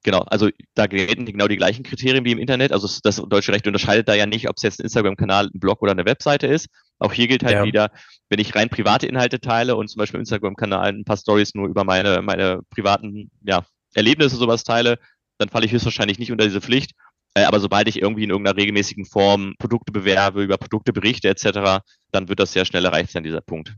Genau, 0.04 0.20
also 0.28 0.50
da 0.76 0.88
gelten 0.88 1.26
genau 1.26 1.48
die 1.48 1.58
gleichen 1.58 1.84
Kriterien 1.84 2.24
wie 2.24 2.32
im 2.32 2.40
Internet. 2.40 2.72
Also 2.72 2.88
das 3.04 3.18
deutsche 3.18 3.52
Recht 3.52 3.68
unterscheidet 3.68 4.08
da 4.08 4.14
ja 4.14 4.26
nicht, 4.26 4.48
ob 4.48 4.56
es 4.56 4.64
jetzt 4.64 4.80
ein 4.80 4.86
Instagram-Kanal, 4.86 5.50
ein 5.54 5.60
Blog 5.60 5.82
oder 5.82 5.92
eine 5.92 6.06
Webseite 6.06 6.48
ist. 6.48 6.68
Auch 7.00 7.12
hier 7.12 7.28
gilt 7.28 7.44
halt 7.44 7.56
ja. 7.56 7.64
wieder, 7.66 7.92
wenn 8.30 8.40
ich 8.40 8.56
rein 8.56 8.70
private 8.70 9.08
Inhalte 9.08 9.42
teile 9.42 9.76
und 9.76 9.90
zum 9.90 10.00
Beispiel 10.00 10.18
im 10.18 10.22
Instagram-Kanal 10.22 10.90
ein 10.90 11.04
paar 11.04 11.18
Stories 11.18 11.54
nur 11.54 11.68
über 11.68 11.84
meine, 11.84 12.22
meine 12.22 12.62
privaten 12.70 13.30
ja, 13.44 13.66
Erlebnisse 13.94 14.38
sowas 14.38 14.64
teile, 14.64 15.00
dann 15.38 15.50
falle 15.50 15.66
ich 15.66 15.74
höchstwahrscheinlich 15.74 16.20
nicht 16.20 16.32
unter 16.32 16.46
diese 16.46 16.62
Pflicht. 16.62 16.92
Äh, 17.34 17.44
aber 17.44 17.60
sobald 17.60 17.88
ich 17.90 18.02
irgendwie 18.02 18.24
in 18.24 18.30
irgendeiner 18.30 18.58
regelmäßigen 18.58 19.06
Form 19.06 19.56
Produkte 19.60 19.92
bewerbe, 19.92 20.44
über 20.44 20.58
Produkte 20.58 20.94
berichte 20.94 21.28
etc., 21.28 21.84
dann 22.12 22.30
wird 22.30 22.40
das 22.40 22.54
sehr 22.54 22.66
schnell 22.66 22.86
erreicht 22.86 23.12
sein, 23.12 23.24
dieser 23.24 23.42
Punkt. 23.42 23.76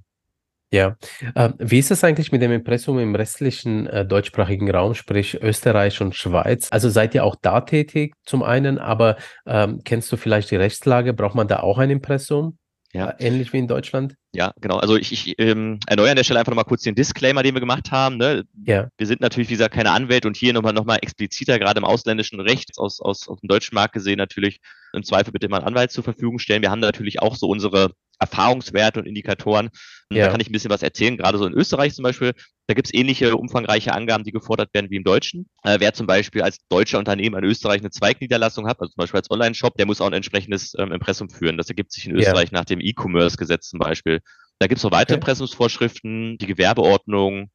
Ja, 0.74 0.96
ähm, 1.36 1.56
wie 1.60 1.80
ist 1.80 1.92
es 1.92 2.04
eigentlich 2.06 2.32
mit 2.32 2.42
dem 2.42 2.54
Impressum 2.54 2.98
im 2.98 3.14
restlichen 3.14 3.88
äh, 3.88 4.06
deutschsprachigen 4.06 4.72
Raum, 4.72 4.96
sprich 4.96 5.42
Österreich 5.42 6.00
und 6.00 6.16
Schweiz? 6.16 6.70
Also 6.72 6.90
seid 6.90 7.14
ihr 7.14 7.26
auch 7.26 7.36
da 7.42 7.62
tätig 7.62 8.14
zum 8.26 8.42
einen, 8.42 8.80
aber 8.80 9.18
ähm, 9.46 9.82
kennst 9.84 10.10
du 10.14 10.18
vielleicht 10.18 10.50
die 10.50 10.56
Rechtslage? 10.56 11.14
Braucht 11.14 11.36
man 11.36 11.50
da 11.50 11.60
auch 11.60 11.78
ein 11.78 11.90
Impressum? 11.90 12.58
Ja. 12.94 13.10
Äh, 13.10 13.28
ähnlich 13.28 13.52
wie 13.52 13.58
in 13.58 13.68
Deutschland? 13.68 14.16
Ja, 14.34 14.54
genau. 14.62 14.78
Also 14.78 14.96
ich, 14.96 15.12
ich 15.12 15.36
ähm, 15.40 15.80
erneuere 15.88 16.12
an 16.12 16.16
der 16.16 16.24
Stelle 16.24 16.40
einfach 16.40 16.52
nochmal 16.52 16.66
kurz 16.66 16.84
den 16.84 16.96
Disclaimer, 16.96 17.44
den 17.44 17.54
wir 17.54 17.60
gemacht 17.60 17.92
haben. 17.92 18.18
Ne? 18.18 18.44
Ja. 18.66 18.88
Wir 18.98 19.08
sind 19.08 19.20
natürlich, 19.20 19.50
wie 19.50 19.54
gesagt, 19.54 19.74
keine 19.74 19.92
Anwälte 19.92 20.28
und 20.28 20.38
hier 20.38 20.54
nochmal 20.54 20.74
noch 20.74 20.86
mal 20.86 20.98
expliziter, 20.98 21.60
gerade 21.60 21.80
im 21.80 21.86
ausländischen 21.86 22.40
Recht, 22.40 22.72
aus, 22.78 23.02
aus, 23.02 23.28
aus 23.28 23.40
dem 23.42 23.48
deutschen 23.48 23.76
Markt 23.76 23.94
gesehen, 23.94 24.18
natürlich 24.18 24.60
im 24.94 25.04
Zweifel 25.04 25.32
bitte 25.32 25.50
mal 25.50 25.58
einen 25.58 25.68
Anwalt 25.68 25.92
zur 25.92 26.04
Verfügung 26.04 26.40
stellen. 26.40 26.62
Wir 26.62 26.72
haben 26.72 26.80
natürlich 26.80 27.22
auch 27.22 27.36
so 27.36 27.48
unsere 27.48 27.92
Erfahrungswerte 28.22 29.00
und 29.00 29.08
Indikatoren. 29.08 29.70
Ja. 30.12 30.26
Da 30.26 30.32
kann 30.32 30.40
ich 30.40 30.50
ein 30.50 30.52
bisschen 30.52 30.70
was 30.70 30.84
erzählen. 30.84 31.18
Gerade 31.18 31.38
so 31.38 31.46
in 31.46 31.54
Österreich 31.54 31.94
zum 31.94 32.04
Beispiel, 32.04 32.34
da 32.68 32.74
gibt 32.74 32.88
es 32.88 32.94
ähnliche 32.94 33.36
umfangreiche 33.36 33.94
Angaben, 33.94 34.24
die 34.24 34.32
gefordert 34.32 34.74
werden 34.74 34.90
wie 34.92 34.98
im 34.98 35.04
Deutschen. 35.04 35.50
Äh, 35.64 35.80
wer 35.80 35.94
zum 35.94 36.08
Beispiel 36.08 36.44
als 36.44 36.58
deutscher 36.70 37.00
Unternehmen 37.00 37.44
in 37.44 37.50
Österreich 37.50 37.82
eine 37.82 37.90
Zweigniederlassung 37.90 38.68
hat, 38.68 38.80
also 38.80 38.92
zum 38.92 39.02
Beispiel 39.02 39.20
als 39.20 39.32
Online-Shop, 39.32 39.76
der 39.78 39.88
muss 39.88 40.02
auch 40.02 40.08
ein 40.08 40.14
entsprechendes 40.14 40.74
ähm, 40.78 40.92
Impressum 40.92 41.30
führen. 41.30 41.58
Das 41.58 41.70
ergibt 41.70 41.92
sich 41.92 42.08
in 42.08 42.16
Österreich 42.16 42.52
ja. 42.52 42.60
nach 42.60 42.66
dem 42.66 42.80
E-Commerce-Gesetz 42.80 43.70
zum 43.70 43.80
Beispiel. 43.80 44.20
Da 44.60 44.68
gibt 44.68 44.78
es 44.78 44.84
noch 44.84 44.92
weitere 44.92 45.16
okay. 45.16 45.22
Impressumsvorschriften, 45.22 46.38
die 46.38 46.46
Gewerbeordnung, 46.46 47.50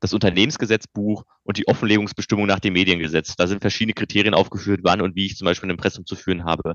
das 0.00 0.14
Unternehmensgesetzbuch 0.14 1.24
und 1.42 1.58
die 1.58 1.68
Offenlegungsbestimmung 1.68 2.46
nach 2.46 2.60
dem 2.60 2.72
Mediengesetz. 2.72 3.36
Da 3.36 3.46
sind 3.46 3.60
verschiedene 3.60 3.94
Kriterien 3.94 4.34
aufgeführt, 4.34 4.80
wann 4.82 5.00
und 5.00 5.16
wie 5.16 5.26
ich 5.26 5.36
zum 5.36 5.44
Beispiel 5.44 5.68
ein 5.68 5.72
Impressum 5.72 6.06
zu 6.06 6.16
führen 6.16 6.44
habe. 6.44 6.74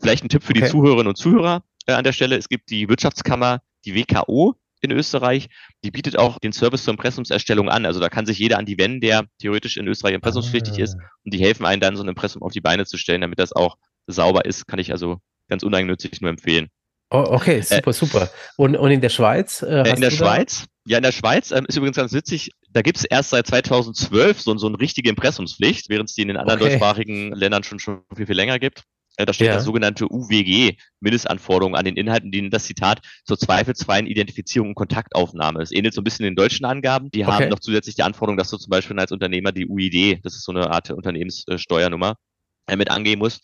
Vielleicht 0.00 0.24
ein 0.24 0.28
Tipp 0.28 0.42
für 0.42 0.52
okay. 0.52 0.62
die 0.62 0.68
Zuhörerinnen 0.68 1.08
und 1.08 1.16
Zuhörer 1.16 1.62
äh, 1.86 1.92
an 1.92 2.04
der 2.04 2.12
Stelle. 2.12 2.36
Es 2.36 2.48
gibt 2.48 2.70
die 2.70 2.88
Wirtschaftskammer, 2.88 3.60
die 3.84 3.94
WKO 3.94 4.54
in 4.80 4.90
Österreich, 4.90 5.48
die 5.84 5.90
bietet 5.90 6.18
auch 6.18 6.38
den 6.38 6.52
Service 6.52 6.84
zur 6.84 6.92
Impressumserstellung 6.92 7.68
an. 7.68 7.86
Also 7.86 8.00
da 8.00 8.08
kann 8.08 8.26
sich 8.26 8.38
jeder 8.38 8.58
an 8.58 8.66
die 8.66 8.78
wenden, 8.78 9.00
der 9.00 9.24
theoretisch 9.40 9.76
in 9.76 9.86
Österreich 9.86 10.14
impressumspflichtig 10.14 10.78
ah. 10.78 10.82
ist 10.82 10.96
und 11.24 11.32
die 11.32 11.38
helfen 11.38 11.64
einen 11.64 11.80
dann 11.80 11.96
so 11.96 12.02
ein 12.02 12.08
Impressum 12.08 12.42
auf 12.42 12.52
die 12.52 12.60
Beine 12.60 12.84
zu 12.86 12.98
stellen, 12.98 13.22
damit 13.22 13.38
das 13.38 13.52
auch 13.52 13.76
sauber 14.06 14.44
ist, 14.44 14.66
kann 14.66 14.78
ich 14.78 14.92
also 14.92 15.18
ganz 15.48 15.62
uneigennützig 15.62 16.20
nur 16.20 16.30
empfehlen. 16.30 16.68
Oh, 17.10 17.24
okay, 17.28 17.58
äh, 17.58 17.62
super, 17.62 17.90
äh, 17.90 17.92
super. 17.92 18.30
Und, 18.56 18.76
und 18.76 18.90
in 18.90 19.00
der 19.00 19.08
Schweiz? 19.10 19.62
Äh, 19.62 19.82
äh 19.82 19.94
in 19.94 20.00
der 20.00 20.10
Schweiz? 20.10 20.66
Ja, 20.86 20.98
in 20.98 21.02
der 21.02 21.12
Schweiz 21.12 21.50
ähm, 21.52 21.66
ist 21.66 21.76
übrigens 21.76 21.96
ganz 21.96 22.12
witzig, 22.12 22.50
da 22.70 22.82
gibt 22.82 22.98
es 22.98 23.04
erst 23.04 23.30
seit 23.30 23.46
2012 23.46 24.40
so, 24.40 24.56
so 24.56 24.66
eine 24.66 24.78
richtige 24.78 25.08
Impressumspflicht, 25.08 25.88
während 25.88 26.08
es 26.08 26.14
die 26.14 26.22
in 26.22 26.28
den 26.28 26.36
anderen 26.36 26.60
okay. 26.60 26.70
deutschsprachigen 26.70 27.32
Ländern 27.32 27.62
schon, 27.62 27.78
schon 27.78 28.02
viel, 28.14 28.26
viel 28.26 28.36
länger 28.36 28.58
gibt. 28.58 28.82
Da 29.16 29.32
steht 29.32 29.48
ja. 29.48 29.54
das 29.54 29.64
sogenannte 29.64 30.06
UWG, 30.10 30.76
Mindestanforderungen 31.00 31.74
an 31.74 31.84
den 31.84 31.96
Inhalten, 31.96 32.30
die 32.30 32.50
das 32.50 32.64
Zitat 32.64 33.00
zur 33.24 33.38
zweifelsfreien 33.38 34.06
Identifizierung 34.06 34.70
und 34.70 34.74
Kontaktaufnahme. 34.74 35.62
Es 35.62 35.72
ähnelt 35.72 35.94
so 35.94 36.02
ein 36.02 36.04
bisschen 36.04 36.24
den 36.24 36.36
deutschen 36.36 36.66
Angaben. 36.66 37.10
Die 37.10 37.24
okay. 37.24 37.32
haben 37.32 37.48
noch 37.48 37.60
zusätzlich 37.60 37.94
die 37.94 38.02
Anforderung, 38.02 38.36
dass 38.36 38.50
du 38.50 38.58
zum 38.58 38.70
Beispiel 38.70 38.98
als 38.98 39.12
Unternehmer 39.12 39.52
die 39.52 39.66
UID, 39.66 40.20
das 40.22 40.34
ist 40.34 40.44
so 40.44 40.52
eine 40.52 40.70
Art 40.70 40.90
Unternehmenssteuernummer, 40.90 42.16
äh, 42.66 42.76
mit 42.76 42.90
angehen 42.90 43.18
musst. 43.18 43.42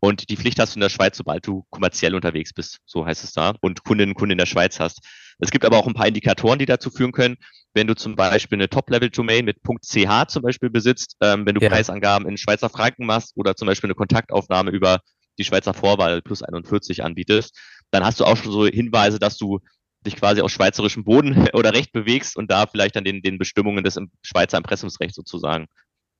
Und 0.00 0.30
die 0.30 0.36
Pflicht 0.36 0.58
hast 0.58 0.74
du 0.74 0.78
in 0.78 0.82
der 0.82 0.88
Schweiz, 0.88 1.16
sobald 1.16 1.46
du 1.46 1.64
kommerziell 1.70 2.14
unterwegs 2.14 2.52
bist, 2.54 2.78
so 2.86 3.04
heißt 3.04 3.22
es 3.22 3.32
da, 3.32 3.54
und 3.60 3.84
Kundinnen 3.84 4.12
und 4.12 4.14
Kunden 4.14 4.32
in 4.32 4.38
der 4.38 4.46
Schweiz 4.46 4.80
hast. 4.80 5.00
Es 5.38 5.50
gibt 5.50 5.64
aber 5.64 5.78
auch 5.78 5.86
ein 5.86 5.94
paar 5.94 6.06
Indikatoren, 6.06 6.58
die 6.58 6.66
dazu 6.66 6.90
führen 6.90 7.12
können, 7.12 7.36
wenn 7.74 7.86
du 7.86 7.94
zum 7.94 8.16
Beispiel 8.16 8.56
eine 8.56 8.68
Top-Level-Domain 8.68 9.44
mit 9.44 9.58
.ch 9.62 10.26
zum 10.28 10.42
Beispiel 10.42 10.70
besitzt, 10.70 11.16
ähm, 11.20 11.46
wenn 11.46 11.54
du 11.54 11.60
ja. 11.60 11.68
Preisangaben 11.68 12.26
in 12.28 12.36
Schweizer 12.36 12.68
Franken 12.68 13.06
machst 13.06 13.32
oder 13.36 13.54
zum 13.56 13.66
Beispiel 13.66 13.88
eine 13.88 13.94
Kontaktaufnahme 13.94 14.70
über 14.70 15.00
die 15.38 15.44
Schweizer 15.44 15.74
Vorwahl 15.74 16.22
plus 16.22 16.42
41 16.42 17.04
anbietest, 17.04 17.58
dann 17.90 18.04
hast 18.04 18.20
du 18.20 18.24
auch 18.24 18.36
schon 18.36 18.52
so 18.52 18.66
Hinweise, 18.66 19.18
dass 19.18 19.36
du 19.36 19.60
dich 20.06 20.16
quasi 20.16 20.40
auf 20.40 20.50
schweizerischem 20.50 21.04
Boden 21.04 21.48
oder 21.52 21.74
Recht 21.74 21.92
bewegst 21.92 22.36
und 22.36 22.50
da 22.50 22.66
vielleicht 22.66 22.96
dann 22.96 23.04
den, 23.04 23.22
den 23.22 23.38
Bestimmungen 23.38 23.84
des 23.84 23.98
Schweizer 24.22 24.58
Impressumsrechts 24.58 25.16
sozusagen 25.16 25.66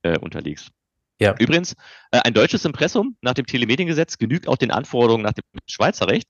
äh, 0.03 0.17
unterliegst. 0.17 0.69
Ja. 1.21 1.35
Übrigens, 1.37 1.73
äh, 2.11 2.19
ein 2.23 2.33
deutsches 2.33 2.65
Impressum 2.65 3.15
nach 3.21 3.33
dem 3.33 3.45
Telemediengesetz 3.45 4.17
genügt 4.17 4.47
auch 4.47 4.57
den 4.57 4.71
Anforderungen 4.71 5.23
nach 5.23 5.33
dem 5.33 5.43
Schweizer 5.67 6.07
Recht. 6.07 6.27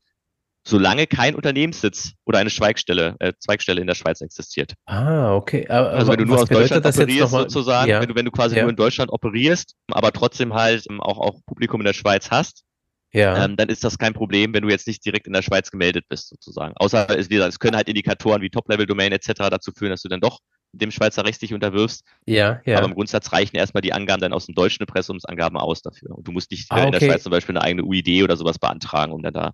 solange 0.63 1.07
kein 1.07 1.33
Unternehmenssitz 1.33 2.13
oder 2.25 2.39
eine 2.39 2.51
Zweigstelle, 2.51 3.15
äh, 3.19 3.33
Zweigstelle 3.39 3.81
in 3.81 3.87
der 3.87 3.95
Schweiz 3.95 4.21
existiert. 4.21 4.73
Ah, 4.85 5.35
okay. 5.35 5.67
Aber, 5.67 5.89
also 5.89 6.11
wenn 6.11 6.19
du 6.19 6.25
nur 6.25 6.39
aus 6.39 6.49
Deutschland 6.49 6.85
operierst 6.85 7.31
sozusagen, 7.31 7.89
ja. 7.89 7.99
wenn, 7.99 8.09
du, 8.09 8.15
wenn 8.15 8.25
du 8.25 8.31
quasi 8.31 8.55
ja. 8.55 8.61
nur 8.61 8.69
in 8.69 8.75
Deutschland 8.75 9.11
operierst, 9.11 9.75
aber 9.91 10.11
trotzdem 10.11 10.53
halt 10.53 10.85
ähm, 10.89 11.01
auch, 11.01 11.17
auch 11.17 11.39
Publikum 11.47 11.81
in 11.81 11.85
der 11.85 11.93
Schweiz 11.93 12.29
hast, 12.29 12.63
ja. 13.11 13.43
ähm, 13.43 13.57
dann 13.57 13.69
ist 13.69 13.83
das 13.83 13.97
kein 13.97 14.13
Problem, 14.13 14.53
wenn 14.53 14.61
du 14.61 14.69
jetzt 14.69 14.87
nicht 14.87 15.03
direkt 15.03 15.25
in 15.25 15.33
der 15.33 15.41
Schweiz 15.41 15.71
gemeldet 15.71 16.05
bist 16.09 16.29
sozusagen. 16.29 16.73
Außer 16.77 17.09
es, 17.17 17.29
wie 17.29 17.35
gesagt, 17.35 17.53
es 17.53 17.59
können 17.59 17.75
halt 17.75 17.89
Indikatoren 17.89 18.43
wie 18.43 18.49
Top-Level-Domain 18.49 19.11
etc. 19.13 19.31
dazu 19.49 19.71
führen, 19.75 19.89
dass 19.89 20.03
du 20.03 20.09
dann 20.09 20.21
doch 20.21 20.39
dem 20.73 20.91
Schweizer 20.91 21.25
Recht 21.25 21.41
dich 21.41 21.53
unterwirfst. 21.53 22.03
Ja, 22.25 22.61
ja. 22.65 22.77
Aber 22.77 22.87
im 22.87 22.93
Grundsatz 22.93 23.31
reichen 23.31 23.55
erstmal 23.55 23.81
die 23.81 23.93
Angaben 23.93 24.21
dann 24.21 24.33
aus 24.33 24.45
dem 24.45 24.55
deutschen 24.55 24.83
Impressumsangaben 24.83 25.57
aus 25.57 25.81
dafür. 25.81 26.17
Und 26.17 26.27
du 26.27 26.31
musst 26.31 26.51
nicht 26.51 26.71
ah, 26.71 26.77
okay. 26.77 26.85
in 26.85 26.91
der 26.91 26.99
Schweiz 26.99 27.23
zum 27.23 27.31
Beispiel 27.31 27.57
eine 27.57 27.65
eigene 27.65 27.83
UID 27.83 28.23
oder 28.23 28.37
sowas 28.37 28.59
beantragen, 28.59 29.11
um 29.11 29.21
dann 29.21 29.33
da 29.33 29.51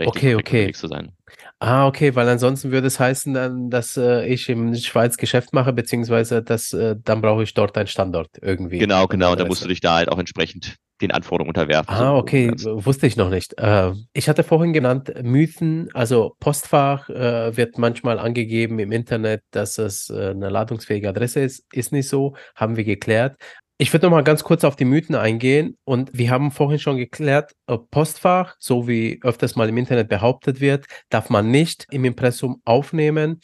okay, 0.00 0.34
okay. 0.34 0.72
zu 0.72 0.88
sein. 0.88 1.12
Ah, 1.58 1.86
okay, 1.86 2.14
weil 2.14 2.28
ansonsten 2.28 2.70
würde 2.70 2.86
es 2.86 3.00
heißen 3.00 3.32
dann, 3.34 3.70
dass 3.70 3.96
äh, 3.96 4.26
ich 4.26 4.48
in 4.48 4.74
Schweiz 4.76 5.16
Geschäft 5.16 5.52
mache, 5.52 5.72
beziehungsweise 5.72 6.42
dass 6.42 6.72
äh, 6.72 6.96
dann 7.02 7.20
brauche 7.20 7.42
ich 7.42 7.54
dort 7.54 7.76
einen 7.76 7.86
Standort 7.86 8.30
irgendwie. 8.40 8.78
Genau, 8.78 9.06
genau. 9.06 9.32
Und 9.32 9.40
dann 9.40 9.48
musst 9.48 9.64
du 9.64 9.68
dich 9.68 9.80
da 9.80 9.96
halt 9.96 10.08
auch 10.08 10.18
entsprechend 10.18 10.76
den 11.00 11.10
Anforderungen 11.10 11.50
unterwerfen. 11.50 11.94
Ah, 11.94 12.16
okay, 12.16 12.50
wusste 12.50 13.06
ich 13.06 13.16
noch 13.16 13.30
nicht. 13.30 13.58
Äh, 13.58 13.92
ich 14.12 14.28
hatte 14.28 14.44
vorhin 14.44 14.72
genannt 14.72 15.12
Mythen, 15.22 15.88
also 15.92 16.36
Postfach 16.40 17.08
äh, 17.10 17.56
wird 17.56 17.78
manchmal 17.78 18.18
angegeben 18.18 18.78
im 18.78 18.92
Internet, 18.92 19.42
dass 19.50 19.78
es 19.78 20.10
äh, 20.10 20.30
eine 20.30 20.50
ladungsfähige 20.50 21.08
Adresse 21.08 21.40
ist. 21.40 21.64
Ist 21.72 21.92
nicht 21.92 22.08
so, 22.08 22.36
haben 22.54 22.76
wir 22.76 22.84
geklärt. 22.84 23.36
Ich 23.76 23.92
würde 23.92 24.06
noch 24.06 24.12
mal 24.12 24.22
ganz 24.22 24.44
kurz 24.44 24.62
auf 24.62 24.76
die 24.76 24.84
Mythen 24.84 25.16
eingehen 25.16 25.76
und 25.82 26.16
wir 26.16 26.30
haben 26.30 26.52
vorhin 26.52 26.78
schon 26.78 26.96
geklärt, 26.96 27.54
Postfach, 27.90 28.54
so 28.60 28.86
wie 28.86 29.18
öfters 29.22 29.56
mal 29.56 29.68
im 29.68 29.76
Internet 29.76 30.08
behauptet 30.08 30.60
wird, 30.60 30.86
darf 31.08 31.28
man 31.28 31.50
nicht 31.50 31.88
im 31.90 32.04
Impressum 32.04 32.62
aufnehmen. 32.64 33.40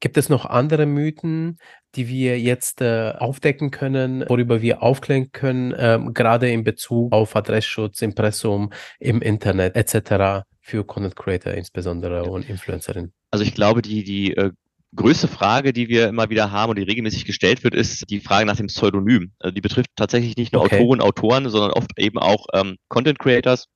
Gibt 0.00 0.18
es 0.18 0.28
noch 0.28 0.44
andere 0.44 0.84
Mythen, 0.84 1.56
die 1.94 2.08
wir 2.08 2.40
jetzt 2.40 2.80
äh, 2.80 3.12
aufdecken 3.18 3.70
können, 3.70 4.24
worüber 4.28 4.62
wir 4.62 4.82
aufklären 4.82 5.32
können, 5.32 5.72
äh, 5.72 5.98
gerade 6.12 6.50
in 6.50 6.64
Bezug 6.64 7.12
auf 7.12 7.36
Adressschutz, 7.36 8.02
Impressum 8.02 8.72
im 8.98 9.20
Internet 9.20 9.76
etc. 9.76 10.44
für 10.60 10.84
Content 10.84 11.16
Creator 11.16 11.52
insbesondere 11.52 12.24
und 12.24 12.48
Influencerinnen? 12.48 13.12
Also 13.30 13.44
ich 13.44 13.54
glaube, 13.54 13.82
die, 13.82 14.04
die 14.04 14.36
äh, 14.36 14.52
größte 14.94 15.28
Frage, 15.28 15.72
die 15.72 15.88
wir 15.88 16.08
immer 16.08 16.30
wieder 16.30 16.50
haben 16.50 16.70
und 16.70 16.78
die 16.78 16.84
regelmäßig 16.84 17.24
gestellt 17.24 17.64
wird, 17.64 17.74
ist 17.74 18.10
die 18.10 18.20
Frage 18.20 18.46
nach 18.46 18.56
dem 18.56 18.66
Pseudonym. 18.66 19.32
Also 19.38 19.54
die 19.54 19.60
betrifft 19.60 19.90
tatsächlich 19.96 20.36
nicht 20.36 20.52
nur 20.52 20.62
okay. 20.62 20.80
Autoren, 20.80 21.00
Autoren, 21.00 21.48
sondern 21.48 21.72
oft 21.72 21.90
eben 21.98 22.18
auch 22.18 22.46
ähm, 22.52 22.76
Content 22.88 23.18
Creators, 23.18 23.68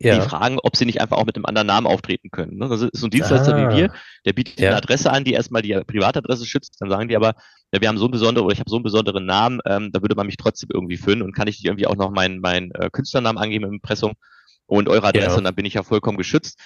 ja. 0.00 0.16
die 0.16 0.28
fragen, 0.28 0.58
ob 0.62 0.76
sie 0.76 0.84
nicht 0.84 1.00
einfach 1.00 1.16
auch 1.16 1.26
mit 1.26 1.36
einem 1.36 1.46
anderen 1.46 1.68
Namen 1.68 1.86
auftreten 1.86 2.30
können. 2.30 2.58
Ne? 2.58 2.68
Das 2.68 2.82
ist 2.82 2.90
so 2.92 3.06
ein 3.06 3.10
Dienstleister 3.10 3.54
ah. 3.54 3.70
wie 3.70 3.76
wir, 3.76 3.92
der 4.24 4.32
bietet 4.32 4.58
ja. 4.60 4.68
eine 4.68 4.78
Adresse 4.78 5.10
an, 5.10 5.24
die 5.24 5.32
erstmal 5.32 5.62
die 5.62 5.74
Privatadresse 5.86 6.46
schützt. 6.46 6.76
Dann 6.80 6.90
sagen 6.90 7.08
die 7.08 7.16
aber, 7.16 7.34
ja, 7.72 7.80
wir 7.80 7.88
haben 7.88 7.98
so 7.98 8.04
einen 8.04 8.12
besonderen 8.12 8.44
oder 8.44 8.52
ich 8.52 8.60
habe 8.60 8.70
so 8.70 8.76
einen 8.76 8.84
besonderen 8.84 9.26
Namen, 9.26 9.60
ähm, 9.66 9.90
da 9.92 10.00
würde 10.00 10.14
man 10.14 10.26
mich 10.26 10.36
trotzdem 10.36 10.70
irgendwie 10.72 10.96
finden 10.96 11.22
und 11.22 11.32
kann 11.34 11.48
ich 11.48 11.64
irgendwie 11.64 11.86
auch 11.86 11.96
noch 11.96 12.10
meinen, 12.10 12.40
meinen 12.40 12.70
äh, 12.72 12.90
Künstlernamen 12.90 13.38
angeben 13.38 13.64
im 13.64 13.74
Impressum 13.74 14.14
und 14.66 14.88
eure 14.88 15.08
Adresse 15.08 15.30
ja. 15.30 15.36
und 15.36 15.44
dann 15.44 15.54
bin 15.54 15.66
ich 15.66 15.74
ja 15.74 15.82
vollkommen 15.82 16.18
geschützt. 16.18 16.60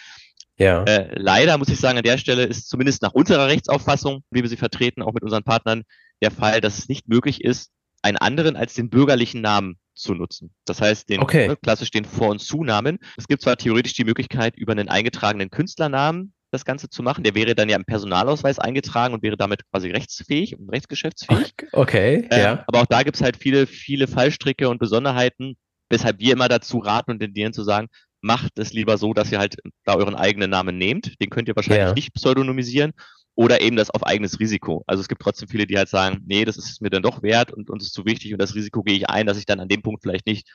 Ja. 0.56 0.84
Äh, 0.84 1.18
leider 1.18 1.56
muss 1.56 1.70
ich 1.70 1.80
sagen, 1.80 1.96
an 1.96 2.04
der 2.04 2.18
Stelle 2.18 2.44
ist 2.44 2.68
zumindest 2.68 3.00
nach 3.02 3.12
unserer 3.12 3.46
Rechtsauffassung, 3.46 4.22
wie 4.30 4.42
wir 4.42 4.48
sie 4.48 4.58
vertreten, 4.58 5.02
auch 5.02 5.14
mit 5.14 5.22
unseren 5.22 5.42
Partnern, 5.42 5.84
der 6.22 6.30
Fall, 6.30 6.60
dass 6.60 6.76
es 6.76 6.88
nicht 6.88 7.08
möglich 7.08 7.42
ist, 7.42 7.70
einen 8.02 8.18
anderen 8.18 8.56
als 8.56 8.74
den 8.74 8.90
bürgerlichen 8.90 9.40
Namen 9.40 9.78
zu 9.94 10.14
nutzen. 10.14 10.54
Das 10.66 10.80
heißt, 10.80 11.08
den 11.08 11.20
okay. 11.20 11.48
ne, 11.48 11.56
klassisch 11.56 11.90
den 11.90 12.04
Vor- 12.04 12.28
und 12.28 12.40
Zunamen. 12.40 12.98
Es 13.16 13.26
gibt 13.26 13.42
zwar 13.42 13.56
theoretisch 13.56 13.94
die 13.94 14.04
Möglichkeit, 14.04 14.56
über 14.56 14.72
einen 14.72 14.88
eingetragenen 14.88 15.50
Künstlernamen 15.50 16.34
das 16.50 16.64
Ganze 16.64 16.88
zu 16.88 17.02
machen. 17.02 17.24
Der 17.24 17.34
wäre 17.34 17.54
dann 17.54 17.68
ja 17.68 17.76
im 17.76 17.84
Personalausweis 17.84 18.58
eingetragen 18.58 19.14
und 19.14 19.22
wäre 19.22 19.36
damit 19.36 19.62
quasi 19.70 19.90
rechtsfähig 19.90 20.58
und 20.58 20.68
rechtsgeschäftsfähig. 20.70 21.54
Okay, 21.72 22.26
äh, 22.30 22.42
ja. 22.42 22.64
Aber 22.66 22.80
auch 22.82 22.86
da 22.86 23.02
gibt 23.02 23.16
es 23.16 23.22
halt 23.22 23.36
viele, 23.36 23.66
viele 23.66 24.08
Fallstricke 24.08 24.68
und 24.68 24.78
Besonderheiten, 24.78 25.56
weshalb 25.88 26.18
wir 26.18 26.32
immer 26.32 26.48
dazu 26.48 26.78
raten 26.78 27.12
und 27.12 27.20
tendieren 27.20 27.52
zu 27.52 27.62
sagen, 27.62 27.88
macht 28.20 28.58
es 28.58 28.72
lieber 28.72 28.98
so, 28.98 29.14
dass 29.14 29.32
ihr 29.32 29.38
halt 29.38 29.56
da 29.84 29.94
euren 29.94 30.14
eigenen 30.14 30.50
Namen 30.50 30.76
nehmt. 30.76 31.20
Den 31.20 31.30
könnt 31.30 31.48
ihr 31.48 31.56
wahrscheinlich 31.56 31.88
ja. 31.88 31.94
nicht 31.94 32.12
pseudonymisieren 32.14 32.92
oder 33.34 33.60
eben 33.60 33.76
das 33.76 33.90
auf 33.90 34.04
eigenes 34.04 34.40
Risiko. 34.40 34.84
Also 34.86 35.00
es 35.00 35.08
gibt 35.08 35.22
trotzdem 35.22 35.48
viele, 35.48 35.66
die 35.66 35.78
halt 35.78 35.88
sagen, 35.88 36.22
nee, 36.26 36.44
das 36.44 36.58
ist 36.58 36.82
mir 36.82 36.90
dann 36.90 37.02
doch 37.02 37.22
wert 37.22 37.52
und 37.52 37.70
uns 37.70 37.84
ist 37.84 37.94
zu 37.94 38.04
wichtig 38.04 38.32
und 38.32 38.42
das 38.42 38.54
Risiko 38.54 38.82
gehe 38.82 38.96
ich 38.96 39.08
ein, 39.08 39.26
dass 39.26 39.38
ich 39.38 39.46
dann 39.46 39.60
an 39.60 39.68
dem 39.68 39.82
Punkt 39.82 40.02
vielleicht 40.02 40.26
nicht 40.26 40.48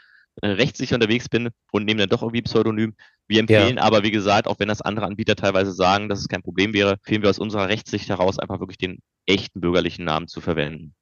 rechtssicher 0.43 0.95
unterwegs 0.95 1.29
bin 1.29 1.49
und 1.71 1.85
nehme 1.85 1.99
dann 1.99 2.09
doch 2.09 2.21
irgendwie 2.21 2.41
Pseudonym. 2.41 2.95
Wir 3.27 3.39
empfehlen 3.39 3.77
ja. 3.77 3.83
aber, 3.83 4.03
wie 4.03 4.11
gesagt, 4.11 4.47
auch 4.47 4.59
wenn 4.59 4.67
das 4.67 4.81
andere 4.81 5.05
Anbieter 5.05 5.35
teilweise 5.35 5.71
sagen, 5.71 6.09
dass 6.09 6.19
es 6.19 6.27
kein 6.27 6.43
Problem 6.43 6.73
wäre, 6.73 6.93
empfehlen 6.93 7.21
wir 7.21 7.29
aus 7.29 7.39
unserer 7.39 7.69
Rechtssicht 7.69 8.09
heraus 8.09 8.39
einfach 8.39 8.59
wirklich 8.59 8.77
den 8.77 8.99
echten 9.25 9.61
bürgerlichen 9.61 10.05
Namen 10.05 10.27
zu 10.27 10.41
verwenden. 10.41 10.93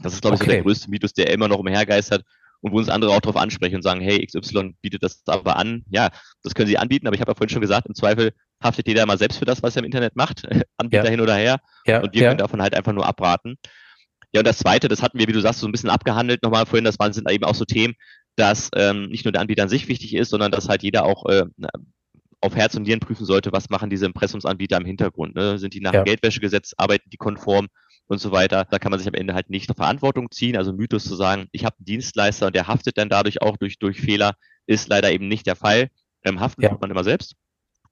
Das 0.00 0.12
ist, 0.12 0.20
glaube 0.20 0.36
ich, 0.36 0.42
okay. 0.42 0.50
so 0.50 0.54
der 0.54 0.62
größte 0.62 0.90
Mythos, 0.90 1.12
der 1.14 1.30
immer 1.30 1.48
noch 1.48 1.58
umhergeistert 1.58 2.22
und 2.60 2.72
wo 2.72 2.78
uns 2.78 2.88
andere 2.88 3.12
auch 3.12 3.20
darauf 3.20 3.36
ansprechen 3.36 3.76
und 3.76 3.82
sagen, 3.82 4.00
hey, 4.00 4.24
XY 4.26 4.76
bietet 4.82 5.02
das 5.02 5.22
aber 5.26 5.56
an. 5.56 5.84
Ja, 5.88 6.10
das 6.42 6.54
können 6.54 6.68
sie 6.68 6.78
anbieten, 6.78 7.06
aber 7.06 7.14
ich 7.14 7.20
habe 7.20 7.30
ja 7.30 7.34
vorhin 7.34 7.50
schon 7.50 7.60
gesagt, 7.60 7.86
im 7.86 7.94
Zweifel 7.94 8.32
haftet 8.62 8.88
jeder 8.88 9.06
mal 9.06 9.18
selbst 9.18 9.38
für 9.38 9.44
das, 9.44 9.62
was 9.62 9.76
er 9.76 9.80
im 9.80 9.86
Internet 9.86 10.16
macht, 10.16 10.42
Anbieter 10.76 11.04
ja. 11.04 11.10
hin 11.10 11.20
oder 11.20 11.34
her. 11.34 11.60
Ja. 11.86 12.02
Und 12.02 12.14
wir 12.14 12.22
ja. 12.22 12.28
können 12.28 12.38
davon 12.38 12.62
halt 12.62 12.74
einfach 12.74 12.92
nur 12.92 13.06
abraten. 13.06 13.56
Ja, 14.32 14.40
und 14.40 14.46
das 14.46 14.58
Zweite, 14.58 14.88
das 14.88 15.02
hatten 15.02 15.18
wir, 15.18 15.28
wie 15.28 15.32
du 15.32 15.40
sagst, 15.40 15.60
so 15.60 15.68
ein 15.68 15.72
bisschen 15.72 15.90
abgehandelt 15.90 16.42
nochmal 16.42 16.66
vorhin, 16.66 16.84
das 16.84 16.98
waren, 16.98 17.12
sind 17.12 17.30
eben 17.30 17.44
auch 17.44 17.54
so 17.54 17.64
Themen, 17.64 17.94
dass 18.36 18.70
ähm, 18.74 19.08
nicht 19.08 19.24
nur 19.24 19.32
der 19.32 19.40
Anbieter 19.40 19.64
an 19.64 19.68
sich 19.68 19.88
wichtig 19.88 20.14
ist, 20.14 20.30
sondern 20.30 20.52
dass 20.52 20.68
halt 20.68 20.82
jeder 20.82 21.04
auch 21.04 21.26
äh, 21.26 21.44
auf 22.40 22.54
Herz 22.54 22.74
und 22.74 22.82
Nieren 22.82 23.00
prüfen 23.00 23.24
sollte, 23.24 23.52
was 23.52 23.70
machen 23.70 23.90
diese 23.90 24.06
Impressumsanbieter 24.06 24.76
im 24.76 24.84
Hintergrund. 24.84 25.34
Ne? 25.34 25.58
Sind 25.58 25.74
die 25.74 25.80
nach 25.80 25.92
dem 25.92 26.04
Geldwäschegesetz, 26.04 26.74
arbeiten 26.76 27.10
die 27.10 27.16
konform? 27.16 27.68
und 28.08 28.18
so 28.18 28.32
weiter. 28.32 28.66
Da 28.70 28.78
kann 28.78 28.90
man 28.90 28.98
sich 28.98 29.08
am 29.08 29.14
Ende 29.14 29.34
halt 29.34 29.50
nicht 29.50 29.72
Verantwortung 29.74 30.30
ziehen. 30.30 30.56
Also 30.56 30.72
Mythos 30.72 31.04
zu 31.04 31.14
sagen, 31.14 31.48
ich 31.52 31.64
habe 31.64 31.76
einen 31.78 31.86
Dienstleister 31.86 32.46
und 32.46 32.54
der 32.54 32.68
haftet 32.68 32.98
dann 32.98 33.08
dadurch 33.08 33.42
auch 33.42 33.56
durch, 33.56 33.78
durch 33.78 34.00
Fehler, 34.00 34.34
ist 34.66 34.88
leider 34.88 35.12
eben 35.12 35.28
nicht 35.28 35.46
der 35.46 35.56
Fall. 35.56 35.88
Ähm, 36.24 36.40
haften 36.40 36.62
ja. 36.62 36.70
tut 36.70 36.80
man 36.80 36.90
immer 36.90 37.04
selbst. 37.04 37.34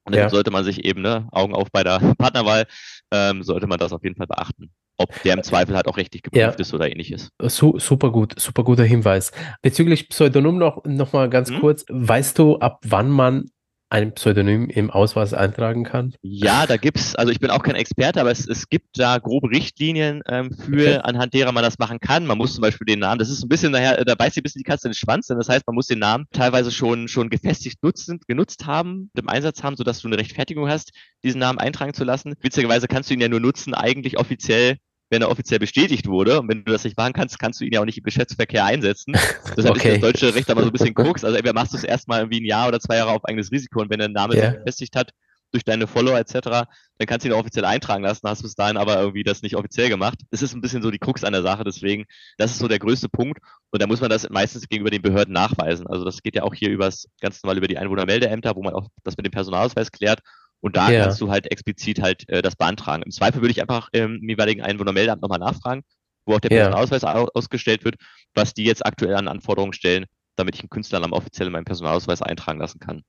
Und 0.03 0.13
dann 0.13 0.23
ja. 0.23 0.29
sollte 0.29 0.51
man 0.51 0.63
sich 0.63 0.85
eben, 0.85 1.01
ne, 1.01 1.27
Augen 1.31 1.55
auf 1.55 1.71
bei 1.71 1.83
der 1.83 1.99
Partnerwahl, 2.17 2.65
ähm, 3.11 3.43
sollte 3.43 3.67
man 3.67 3.79
das 3.79 3.91
auf 3.91 4.03
jeden 4.03 4.15
Fall 4.15 4.27
beachten. 4.27 4.71
Ob 4.97 5.09
der 5.23 5.33
im 5.33 5.43
Zweifel 5.43 5.75
halt 5.75 5.87
auch 5.87 5.97
richtig 5.97 6.23
geprüft 6.23 6.41
ja. 6.41 6.51
ist 6.51 6.73
oder 6.73 6.89
ähnliches. 6.89 7.29
Su 7.41 7.77
super 7.79 8.11
gut, 8.11 8.39
super 8.39 8.63
guter 8.63 8.83
Hinweis. 8.83 9.31
Bezüglich 9.61 10.09
Pseudonym 10.09 10.57
noch, 10.57 10.83
noch 10.85 11.11
mal 11.13 11.29
ganz 11.29 11.49
hm? 11.49 11.59
kurz. 11.59 11.85
Weißt 11.89 12.39
du, 12.39 12.59
ab 12.59 12.79
wann 12.85 13.09
man 13.09 13.45
ein 13.89 14.13
Pseudonym 14.13 14.69
im 14.69 14.89
Ausweis 14.89 15.33
eintragen 15.33 15.83
kann? 15.83 16.15
Ja, 16.21 16.65
da 16.65 16.77
gibt's, 16.77 17.15
also 17.15 17.31
ich 17.31 17.39
bin 17.39 17.49
auch 17.49 17.63
kein 17.63 17.75
Experte, 17.75 18.19
aber 18.19 18.31
es, 18.31 18.47
es 18.47 18.67
gibt 18.67 18.97
da 18.99 19.19
grobe 19.19 19.49
Richtlinien 19.49 20.21
ähm, 20.27 20.51
für, 20.51 20.97
okay. 20.97 20.99
anhand 21.03 21.33
derer 21.33 21.51
man 21.51 21.63
das 21.63 21.77
machen 21.77 21.99
kann. 21.99 22.25
Man 22.25 22.37
muss 22.37 22.55
zum 22.55 22.61
Beispiel 22.61 22.85
den 22.85 22.99
Namen, 22.99 23.19
das 23.19 23.29
ist 23.29 23.43
ein 23.43 23.49
bisschen 23.49 23.73
daher, 23.73 24.03
da 24.03 24.15
beißt 24.15 24.35
sich 24.35 24.41
ein 24.41 24.43
bisschen 24.43 24.59
die 24.59 24.69
Katze 24.69 24.87
in 24.87 24.91
den 24.91 24.97
Schwanz, 24.97 25.27
denn 25.27 25.37
das 25.37 25.49
heißt, 25.49 25.67
man 25.67 25.75
muss 25.75 25.87
den 25.87 25.99
Namen 25.99 26.25
teilweise 26.31 26.71
schon, 26.71 27.07
schon 27.07 27.29
gefestigt 27.29 27.83
nutzen, 27.83 28.19
genutzt 28.27 28.65
haben, 28.65 29.11
im 29.15 29.29
Einsatz 29.29 29.63
haben, 29.63 29.75
sodass 29.75 30.01
du 30.01 30.07
eine 30.07 30.17
Rechtfertigung 30.17 30.67
hast, 30.67 30.91
diesen 31.23 31.39
Namen 31.39 31.59
eintragen 31.59 31.93
zu 31.93 32.03
lassen. 32.03 32.33
Witzigerweise 32.41 32.87
kannst 32.87 33.09
du 33.09 33.13
ihn 33.13 33.21
ja 33.21 33.29
nur 33.29 33.39
nutzen, 33.39 33.73
eigentlich 33.73 34.17
offiziell 34.17 34.77
wenn 35.15 35.21
er 35.21 35.31
offiziell 35.31 35.59
bestätigt 35.59 36.07
wurde. 36.07 36.41
Und 36.41 36.49
wenn 36.49 36.65
du 36.65 36.71
das 36.73 36.83
nicht 36.83 36.97
machen 36.97 37.13
kannst, 37.13 37.39
kannst 37.39 37.61
du 37.61 37.65
ihn 37.65 37.73
ja 37.73 37.79
auch 37.79 37.85
nicht 37.85 37.97
im 37.97 38.03
Geschäftsverkehr 38.03 38.65
einsetzen. 38.65 39.13
Deshalb 39.57 39.77
okay. 39.77 39.95
ist 39.95 40.03
das 40.03 40.11
deutsche 40.11 40.35
Recht 40.35 40.49
aber 40.49 40.61
so 40.61 40.67
ein 40.67 40.73
bisschen 40.73 40.93
Krux. 40.93 41.23
Also 41.23 41.37
entweder 41.37 41.53
machst 41.53 41.73
du 41.73 41.77
es 41.77 41.85
erstmal 41.85 42.19
irgendwie 42.19 42.41
ein 42.41 42.45
Jahr 42.45 42.67
oder 42.67 42.81
zwei 42.81 42.97
Jahre 42.97 43.11
auf 43.11 43.23
eigenes 43.23 43.51
Risiko 43.51 43.79
und 43.79 43.89
wenn 43.89 43.99
der 43.99 44.09
Name 44.09 44.35
yeah. 44.35 44.51
sich 44.51 44.59
befestigt 44.59 44.95
hat 44.97 45.11
durch 45.51 45.63
deine 45.63 45.87
Follower 45.87 46.19
etc., 46.19 46.41
dann 46.41 47.07
kannst 47.07 47.23
du 47.23 47.29
ihn 47.29 47.33
auch 47.33 47.39
offiziell 47.39 47.63
eintragen 47.63 48.03
lassen, 48.03 48.27
hast 48.27 48.39
du 48.39 48.43
bis 48.43 48.55
dahin 48.55 48.75
aber 48.75 48.99
irgendwie 48.99 49.23
das 49.23 49.41
nicht 49.41 49.55
offiziell 49.55 49.87
gemacht. 49.87 50.19
Das 50.31 50.41
ist 50.41 50.53
ein 50.53 50.59
bisschen 50.59 50.81
so 50.81 50.91
die 50.91 50.99
Krux 50.99 51.23
an 51.23 51.31
der 51.31 51.43
Sache, 51.43 51.63
deswegen, 51.63 52.03
das 52.37 52.51
ist 52.51 52.59
so 52.59 52.67
der 52.67 52.79
größte 52.79 53.07
Punkt 53.07 53.39
und 53.71 53.81
da 53.81 53.87
muss 53.87 54.01
man 54.01 54.09
das 54.09 54.29
meistens 54.29 54.67
gegenüber 54.67 54.91
den 54.91 55.01
Behörden 55.01 55.33
nachweisen. 55.33 55.87
Also 55.87 56.03
das 56.03 56.21
geht 56.21 56.35
ja 56.35 56.43
auch 56.43 56.53
hier 56.53 56.71
übers, 56.71 57.07
ganz 57.21 57.41
normal 57.41 57.57
über 57.57 57.67
die 57.67 57.77
Einwohnermeldeämter, 57.77 58.53
wo 58.57 58.63
man 58.63 58.73
auch 58.73 58.89
das 59.05 59.15
mit 59.15 59.25
dem 59.25 59.31
Personalausweis 59.31 59.91
klärt 59.91 60.19
und 60.65 60.75
da 60.75 60.89
ja. 60.89 61.03
kannst 61.03 61.21
du 61.21 61.29
halt 61.29 61.51
explizit 61.51 62.01
halt 62.01 62.27
äh, 62.27 62.41
das 62.41 62.55
beantragen. 62.55 63.03
Im 63.03 63.11
Zweifel 63.11 63.39
würde 63.41 63.51
ich 63.51 63.61
einfach 63.61 63.89
ähm, 63.93 64.17
im 64.19 64.29
jeweiligen 64.29 64.63
Einwohnermeldeamt 64.63 65.21
nochmal 65.21 65.37
nachfragen, 65.37 65.83
wo 66.25 66.33
auch 66.33 66.39
der 66.39 66.49
Personalausweis 66.49 67.03
ja. 67.03 67.13
ausgestellt 67.35 67.85
wird, 67.85 67.97
was 68.33 68.55
die 68.55 68.63
jetzt 68.63 68.83
aktuell 68.83 69.13
an 69.13 69.27
Anforderungen 69.27 69.73
stellen, 69.73 70.05
damit 70.35 70.55
ich 70.55 70.61
einen 70.61 70.71
Künstlernamen 70.71 71.13
offiziell 71.13 71.45
in 71.45 71.53
meinen 71.53 71.65
Personalausweis 71.65 72.23
eintragen 72.23 72.59
lassen 72.59 72.79
kann. 72.79 73.03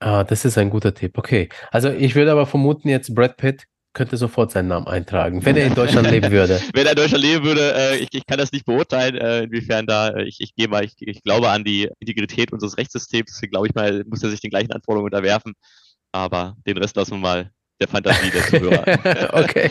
Ah, 0.00 0.24
das 0.24 0.44
ist 0.44 0.58
ein 0.58 0.68
guter 0.68 0.94
Tipp. 0.94 1.16
Okay. 1.16 1.48
Also 1.70 1.90
ich 1.90 2.16
würde 2.16 2.32
aber 2.32 2.44
vermuten, 2.44 2.88
jetzt 2.88 3.14
Brad 3.14 3.36
Pitt 3.36 3.66
könnte 3.92 4.16
sofort 4.16 4.50
seinen 4.50 4.66
Namen 4.66 4.88
eintragen, 4.88 5.44
wenn 5.46 5.56
er 5.56 5.68
in 5.68 5.76
Deutschland 5.76 6.10
leben 6.10 6.32
würde. 6.32 6.60
Wenn 6.74 6.86
er 6.86 6.92
in 6.92 6.96
Deutschland 6.96 7.22
leben 7.22 7.44
würde, 7.44 7.72
äh, 7.72 7.96
ich, 7.98 8.08
ich 8.10 8.26
kann 8.26 8.36
das 8.36 8.50
nicht 8.50 8.66
beurteilen, 8.66 9.14
äh, 9.14 9.44
inwiefern 9.44 9.86
da, 9.86 10.08
äh, 10.08 10.24
ich, 10.24 10.40
ich 10.40 10.56
gehe 10.56 10.66
mal, 10.66 10.84
ich, 10.84 10.94
ich 10.98 11.22
glaube 11.22 11.48
an 11.50 11.62
die 11.62 11.88
Integrität 12.00 12.52
unseres 12.52 12.76
Rechtssystems, 12.76 13.40
glaube 13.48 13.68
ich 13.68 13.74
mal, 13.74 14.02
muss 14.06 14.24
er 14.24 14.28
sich 14.28 14.40
den 14.40 14.50
gleichen 14.50 14.72
Anforderungen 14.72 15.06
unterwerfen. 15.06 15.54
Aber 16.12 16.56
den 16.66 16.78
Rest 16.78 16.96
lassen 16.96 17.12
wir 17.12 17.18
mal 17.18 17.50
der 17.80 17.88
Fantasie 17.88 18.30
der 18.30 18.42
Zuhörer. 18.42 18.84
okay, 19.32 19.70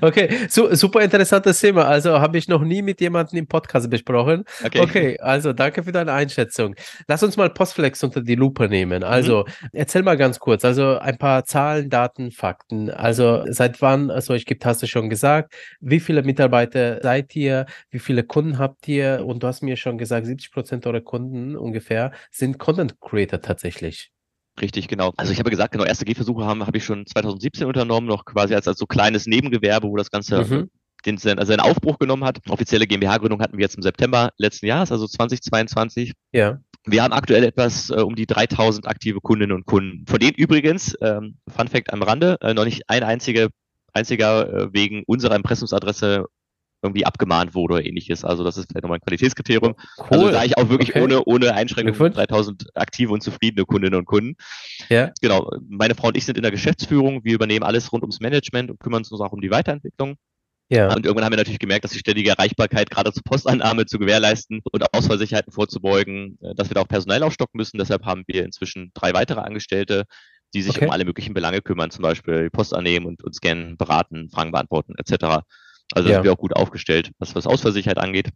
okay, 0.00 0.46
so, 0.48 0.74
super 0.74 1.00
interessantes 1.00 1.60
Thema. 1.60 1.86
Also 1.86 2.20
habe 2.20 2.36
ich 2.36 2.48
noch 2.48 2.62
nie 2.62 2.82
mit 2.82 3.00
jemandem 3.00 3.38
im 3.38 3.46
Podcast 3.46 3.88
besprochen. 3.88 4.44
Okay. 4.64 4.80
okay, 4.80 5.18
also 5.20 5.52
danke 5.52 5.82
für 5.82 5.92
deine 5.92 6.12
Einschätzung. 6.12 6.74
Lass 7.06 7.22
uns 7.22 7.36
mal 7.36 7.48
Postflex 7.50 8.04
unter 8.04 8.20
die 8.20 8.34
Lupe 8.34 8.68
nehmen. 8.68 9.02
Also 9.02 9.44
mhm. 9.46 9.68
erzähl 9.72 10.02
mal 10.02 10.16
ganz 10.16 10.38
kurz, 10.38 10.64
also 10.64 10.98
ein 10.98 11.16
paar 11.16 11.44
Zahlen, 11.44 11.88
Daten, 11.88 12.32
Fakten. 12.32 12.90
Also 12.90 13.44
seit 13.48 13.80
wann 13.80 14.10
es 14.10 14.28
euch 14.28 14.44
gibt, 14.44 14.66
hast 14.66 14.82
du 14.82 14.86
schon 14.86 15.08
gesagt. 15.08 15.54
Wie 15.80 16.00
viele 16.00 16.22
Mitarbeiter 16.22 17.00
seid 17.02 17.34
ihr? 17.34 17.66
Wie 17.90 17.98
viele 17.98 18.24
Kunden 18.24 18.58
habt 18.58 18.86
ihr? 18.88 19.24
Und 19.24 19.42
du 19.42 19.46
hast 19.46 19.62
mir 19.62 19.76
schon 19.76 19.96
gesagt, 19.96 20.26
70 20.26 20.52
Prozent 20.52 20.86
eurer 20.86 21.00
Kunden 21.00 21.56
ungefähr 21.56 22.12
sind 22.30 22.58
Content 22.58 23.00
Creator 23.00 23.40
tatsächlich. 23.40 24.10
Richtig, 24.60 24.88
genau. 24.88 25.12
Also 25.16 25.32
ich 25.32 25.38
habe 25.38 25.50
gesagt, 25.50 25.72
genau, 25.72 25.84
erste 25.84 26.04
Gehversuche 26.04 26.44
haben 26.44 26.66
habe 26.66 26.76
ich 26.76 26.84
schon 26.84 27.06
2017 27.06 27.66
unternommen, 27.66 28.08
noch 28.08 28.24
quasi 28.24 28.54
als, 28.54 28.66
als 28.68 28.78
so 28.78 28.86
kleines 28.86 29.26
Nebengewerbe, 29.26 29.88
wo 29.88 29.96
das 29.96 30.10
Ganze 30.10 30.44
mhm. 30.44 30.70
den, 31.06 31.16
also 31.16 31.44
seinen 31.44 31.60
Aufbruch 31.60 31.98
genommen 31.98 32.24
hat. 32.24 32.40
Offizielle 32.48 32.86
GmbH-Gründung 32.86 33.40
hatten 33.40 33.56
wir 33.56 33.62
jetzt 33.62 33.76
im 33.76 33.82
September 33.82 34.30
letzten 34.36 34.66
Jahres, 34.66 34.92
also 34.92 35.06
2022. 35.06 36.12
Ja. 36.32 36.58
Wir 36.86 37.02
haben 37.02 37.12
aktuell 37.12 37.44
etwas 37.44 37.90
äh, 37.90 37.94
um 37.94 38.14
die 38.14 38.26
3000 38.26 38.86
aktive 38.86 39.20
Kundinnen 39.20 39.54
und 39.54 39.66
Kunden. 39.66 40.06
Von 40.06 40.18
denen 40.18 40.34
übrigens, 40.34 40.96
ähm, 41.02 41.36
Fun 41.48 41.68
Fact 41.68 41.92
am 41.92 42.02
Rande, 42.02 42.38
äh, 42.40 42.54
noch 42.54 42.64
nicht 42.64 42.88
ein 42.88 43.02
einziger 43.02 43.48
einziger 43.92 44.52
äh, 44.52 44.72
wegen 44.72 45.02
unserer 45.06 45.34
Impressumsadresse 45.34 46.26
irgendwie 46.82 47.04
abgemahnt 47.04 47.54
wurde 47.54 47.74
oder 47.74 47.84
ähnliches. 47.84 48.24
Also 48.24 48.44
das 48.44 48.56
ist 48.56 48.68
vielleicht 48.68 48.84
nochmal 48.84 48.98
ein 48.98 49.04
Qualitätskriterium. 49.06 49.74
Also 49.96 50.04
cool. 50.10 50.18
Also 50.18 50.30
da 50.30 50.44
ich 50.44 50.56
auch 50.56 50.68
wirklich 50.68 50.90
okay. 50.90 51.02
ohne, 51.02 51.24
ohne 51.24 51.54
Einschränkung 51.54 52.12
3000 52.12 52.68
aktive 52.74 53.12
und 53.12 53.22
zufriedene 53.22 53.64
Kundinnen 53.64 53.98
und 53.98 54.04
Kunden. 54.04 54.36
Ja. 54.88 55.10
Genau. 55.20 55.50
Meine 55.68 55.94
Frau 55.94 56.08
und 56.08 56.16
ich 56.16 56.24
sind 56.24 56.36
in 56.36 56.42
der 56.42 56.52
Geschäftsführung. 56.52 57.24
Wir 57.24 57.34
übernehmen 57.34 57.64
alles 57.64 57.92
rund 57.92 58.02
ums 58.02 58.20
Management 58.20 58.70
und 58.70 58.80
kümmern 58.80 58.98
uns 58.98 59.20
auch 59.20 59.32
um 59.32 59.40
die 59.40 59.50
Weiterentwicklung. 59.50 60.16
Ja. 60.70 60.94
Und 60.94 61.06
irgendwann 61.06 61.24
haben 61.24 61.32
wir 61.32 61.38
natürlich 61.38 61.58
gemerkt, 61.58 61.84
dass 61.84 61.92
die 61.92 61.98
ständige 61.98 62.30
Erreichbarkeit 62.30 62.90
gerade 62.90 63.12
zur 63.12 63.22
Postannahme 63.24 63.86
zu 63.86 63.98
gewährleisten 63.98 64.60
und 64.70 64.94
Ausfallsicherheiten 64.94 65.52
vorzubeugen, 65.52 66.38
äh, 66.42 66.54
dass 66.54 66.68
wir 66.68 66.74
da 66.74 66.82
auch 66.82 66.88
Personal 66.88 67.22
aufstocken 67.22 67.56
müssen. 67.56 67.78
Deshalb 67.78 68.04
haben 68.04 68.24
wir 68.26 68.44
inzwischen 68.44 68.90
drei 68.94 69.14
weitere 69.14 69.40
Angestellte, 69.40 70.04
die 70.54 70.62
sich 70.62 70.76
okay. 70.76 70.86
um 70.86 70.90
alle 70.90 71.04
möglichen 71.04 71.34
Belange 71.34 71.62
kümmern, 71.62 71.90
zum 71.90 72.02
Beispiel 72.02 72.50
Post 72.50 72.74
annehmen 72.74 73.06
und, 73.06 73.24
und 73.24 73.34
scannen, 73.34 73.76
beraten, 73.76 74.28
Fragen 74.30 74.52
beantworten 74.52 74.94
etc. 74.98 75.42
Also 75.94 76.08
ja. 76.08 76.16
sind 76.16 76.24
wir 76.24 76.32
auch 76.32 76.38
gut 76.38 76.54
aufgestellt, 76.54 77.10
was, 77.18 77.34
was 77.34 77.46
Ausfallsicherheit 77.46 77.98
angeht. 77.98 78.28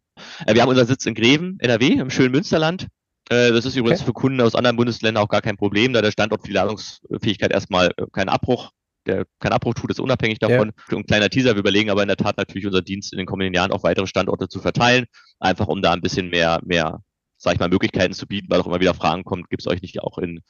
Äh, 0.46 0.54
wir 0.54 0.62
haben 0.62 0.70
unseren 0.70 0.86
Sitz 0.86 1.04
in 1.06 1.14
Greven, 1.14 1.58
NRW, 1.60 1.94
im 1.94 2.10
schönen 2.10 2.32
Münsterland. 2.32 2.88
Äh, 3.28 3.52
das 3.52 3.64
ist 3.64 3.76
übrigens 3.76 4.00
okay. 4.00 4.06
für 4.06 4.12
Kunden 4.14 4.40
aus 4.40 4.54
anderen 4.54 4.76
Bundesländern 4.76 5.22
auch 5.22 5.28
gar 5.28 5.42
kein 5.42 5.56
Problem, 5.56 5.92
da 5.92 6.02
der 6.02 6.12
Standort 6.12 6.42
für 6.42 6.48
die 6.48 6.54
Ladungsfähigkeit 6.54 7.52
erstmal 7.52 7.92
äh, 7.96 8.06
keinen 8.12 8.30
Abbruch, 8.30 8.70
der 9.06 9.26
keinen 9.38 9.52
Abbruch 9.52 9.74
tut, 9.74 9.90
ist 9.90 10.00
unabhängig 10.00 10.38
davon. 10.38 10.72
Ja. 10.90 10.96
Ein 10.96 11.06
kleiner 11.06 11.28
Teaser, 11.28 11.54
wir 11.54 11.60
überlegen 11.60 11.90
aber 11.90 12.02
in 12.02 12.08
der 12.08 12.16
Tat 12.16 12.36
natürlich 12.36 12.66
unser 12.66 12.82
Dienst 12.82 13.12
in 13.12 13.18
den 13.18 13.26
kommenden 13.26 13.54
Jahren 13.54 13.72
auf 13.72 13.82
weitere 13.82 14.06
Standorte 14.06 14.48
zu 14.48 14.60
verteilen, 14.60 15.06
einfach 15.38 15.68
um 15.68 15.82
da 15.82 15.92
ein 15.92 16.00
bisschen 16.00 16.30
mehr, 16.30 16.60
mehr, 16.64 17.00
sag 17.36 17.54
ich 17.54 17.60
mal, 17.60 17.68
Möglichkeiten 17.68 18.14
zu 18.14 18.26
bieten, 18.26 18.48
weil 18.50 18.60
auch 18.60 18.66
immer 18.66 18.80
wieder 18.80 18.94
Fragen 18.94 19.24
kommen, 19.24 19.44
gibt 19.50 19.62
es 19.62 19.68
euch 19.68 19.82
nicht 19.82 20.00
auch 20.00 20.18
in 20.18 20.40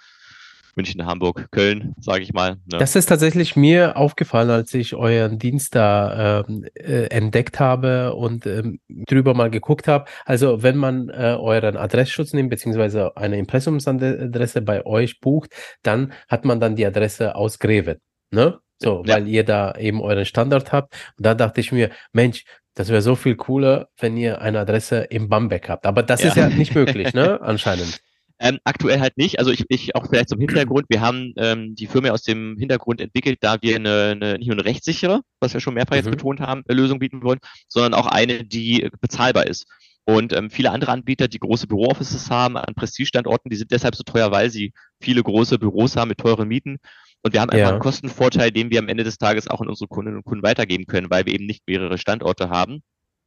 München, 0.77 1.05
Hamburg, 1.05 1.49
Köln, 1.51 1.95
sage 2.01 2.23
ich 2.23 2.33
mal. 2.33 2.57
Ne? 2.71 2.79
Das 2.79 2.97
ist 2.97 3.07
tatsächlich 3.07 3.57
mir 3.57 3.97
aufgefallen, 3.97 4.51
als 4.51 4.73
ich 4.75 4.95
euren 4.95 5.39
Dienst 5.39 5.75
da 5.75 6.45
ähm, 6.49 6.65
äh, 6.75 7.05
entdeckt 7.07 7.61
habe 7.61 8.15
und 8.15 8.47
ähm, 8.47 8.81
drüber 8.89 9.35
mal 9.35 9.51
geguckt 9.51 9.89
habe. 9.89 10.07
Also 10.25 10.63
wenn 10.63 10.77
man 10.77 11.09
äh, 11.09 11.37
euren 11.39 11.77
Adressschutz 11.77 12.33
nimmt, 12.33 12.51
beziehungsweise 12.51 13.17
eine 13.17 13.39
Impressumsadresse 13.39 14.63
bei 14.63 14.87
euch 14.87 15.21
bucht, 15.21 15.51
dann 15.83 16.13
hat 16.29 16.45
man 16.45 16.61
dann 16.61 16.77
die 16.77 16.87
Adresse 16.87 17.35
aus 17.35 17.59
Greven. 17.59 17.99
Ne? 18.31 18.59
So, 18.79 19.05
ja. 19.07 19.15
weil 19.15 19.29
ihr 19.29 19.45
da 19.45 19.75
eben 19.77 20.01
euren 20.01 20.25
Standard 20.25 20.73
habt. 20.73 20.95
Und 21.17 21.27
da 21.27 21.35
dachte 21.35 21.61
ich 21.61 21.71
mir, 21.71 21.91
Mensch, 22.13 22.45
das 22.75 22.89
wäre 22.89 23.03
so 23.03 23.15
viel 23.15 23.37
cooler, 23.37 23.89
wenn 23.99 24.17
ihr 24.17 24.41
eine 24.41 24.61
Adresse 24.61 25.03
im 25.11 25.29
Bamberg 25.29 25.69
habt. 25.69 25.87
Aber 25.87 26.03
das 26.03 26.23
ja. 26.23 26.29
ist 26.29 26.37
ja 26.37 26.49
nicht 26.49 26.75
möglich, 26.75 27.13
ne? 27.15 27.41
Anscheinend. 27.41 28.01
Ähm, 28.45 28.59
aktuell 28.65 28.99
halt 28.99 29.17
nicht. 29.19 29.39
Also 29.39 29.53
ich, 29.53 29.65
ich 29.69 29.95
auch 29.95 30.09
vielleicht 30.09 30.29
zum 30.29 30.41
Hintergrund. 30.41 30.87
Wir 30.89 31.01
haben 31.01 31.33
ähm, 31.37 31.77
die 31.77 31.87
Firma 31.87 32.11
aus 32.11 32.23
dem 32.23 32.57
Hintergrund 32.59 33.01
entwickelt, 33.01 33.39
da 33.41 33.63
wir 33.63 33.77
eine, 33.77 34.11
eine 34.11 34.39
nicht 34.39 34.49
nur 34.49 34.57
eine 34.57 34.65
rechtssichere, 34.65 35.21
was 35.39 35.55
wir 35.55 35.61
schon 35.61 35.75
mehrfach 35.75 35.93
mhm. 35.93 35.99
jetzt 35.99 36.11
betont 36.11 36.41
haben, 36.41 36.65
eine 36.67 36.81
Lösung 36.81 36.99
bieten 36.99 37.23
wollen, 37.23 37.39
sondern 37.69 37.95
auch 37.95 38.07
eine, 38.07 38.45
die 38.45 38.91
bezahlbar 39.01 39.47
ist. 39.47 39.67
Und 40.05 40.33
ähm, 40.33 40.51
viele 40.51 40.73
andere 40.73 40.91
Anbieter, 40.91 41.29
die 41.29 41.39
große 41.39 41.69
Bürooffices 41.69 42.33
haben 42.33 42.57
an 42.57 42.75
Prestigestandorten, 42.75 43.49
die 43.49 43.57
sind 43.57 43.71
deshalb 43.71 43.95
so 43.95 44.03
teuer, 44.03 44.33
weil 44.33 44.51
sie 44.51 44.73
viele 45.01 45.23
große 45.23 45.61
Büros 45.61 45.95
haben 45.95 46.09
mit 46.09 46.19
teuren 46.19 46.49
Mieten. 46.49 46.79
Und 47.23 47.35
wir 47.35 47.41
haben 47.41 47.51
einfach 47.51 47.67
ja. 47.67 47.71
einen 47.71 47.79
Kostenvorteil, 47.79 48.51
den 48.51 48.73
wir 48.73 48.81
am 48.81 48.89
Ende 48.89 49.05
des 49.05 49.19
Tages 49.19 49.47
auch 49.47 49.61
an 49.61 49.69
unsere 49.69 49.87
Kundinnen 49.87 50.19
und 50.19 50.25
Kunden 50.25 50.43
weitergeben 50.43 50.87
können, 50.87 51.11
weil 51.11 51.27
wir 51.27 51.35
eben 51.35 51.47
nicht 51.47 51.63
mehrere 51.69 51.97
Standorte 51.97 52.51
haben. 52.51 52.83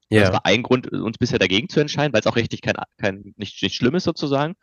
Ja. 0.09 0.23
Das 0.23 0.33
war 0.33 0.45
ein 0.45 0.61
Grund, 0.61 0.91
uns 0.91 1.17
bisher 1.17 1.39
dagegen 1.39 1.69
zu 1.69 1.79
entscheiden, 1.79 2.11
weil 2.11 2.19
es 2.19 2.27
auch 2.27 2.35
rechtlich 2.35 2.61
kein, 2.61 2.75
kein 2.97 3.33
nicht, 3.37 3.63
nicht 3.63 3.75
schlimm 3.75 3.95
ist 3.95 4.03
sozusagen. 4.03 4.55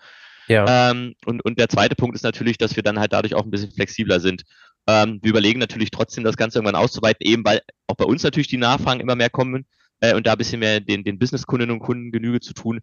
Ja. 0.48 0.90
Ähm, 0.90 1.14
und, 1.24 1.44
und 1.44 1.58
der 1.58 1.68
zweite 1.68 1.94
Punkt 1.94 2.16
ist 2.16 2.22
natürlich, 2.22 2.58
dass 2.58 2.76
wir 2.76 2.82
dann 2.82 2.98
halt 2.98 3.12
dadurch 3.12 3.34
auch 3.34 3.44
ein 3.44 3.50
bisschen 3.50 3.72
flexibler 3.72 4.20
sind. 4.20 4.42
Ähm, 4.86 5.20
wir 5.22 5.30
überlegen 5.30 5.60
natürlich 5.60 5.90
trotzdem, 5.90 6.24
das 6.24 6.36
Ganze 6.36 6.58
irgendwann 6.58 6.80
auszuweiten, 6.80 7.26
eben 7.26 7.44
weil 7.44 7.60
auch 7.86 7.96
bei 7.96 8.04
uns 8.04 8.22
natürlich 8.22 8.48
die 8.48 8.56
Nachfragen 8.56 9.00
immer 9.00 9.14
mehr 9.14 9.30
kommen 9.30 9.66
äh, 10.00 10.14
und 10.14 10.26
da 10.26 10.32
ein 10.32 10.38
bisschen 10.38 10.60
mehr 10.60 10.80
den, 10.80 11.04
den 11.04 11.18
Business-Kundinnen 11.18 11.74
und 11.74 11.80
Kunden 11.80 12.10
Genüge 12.10 12.40
zu 12.40 12.52
tun. 12.52 12.80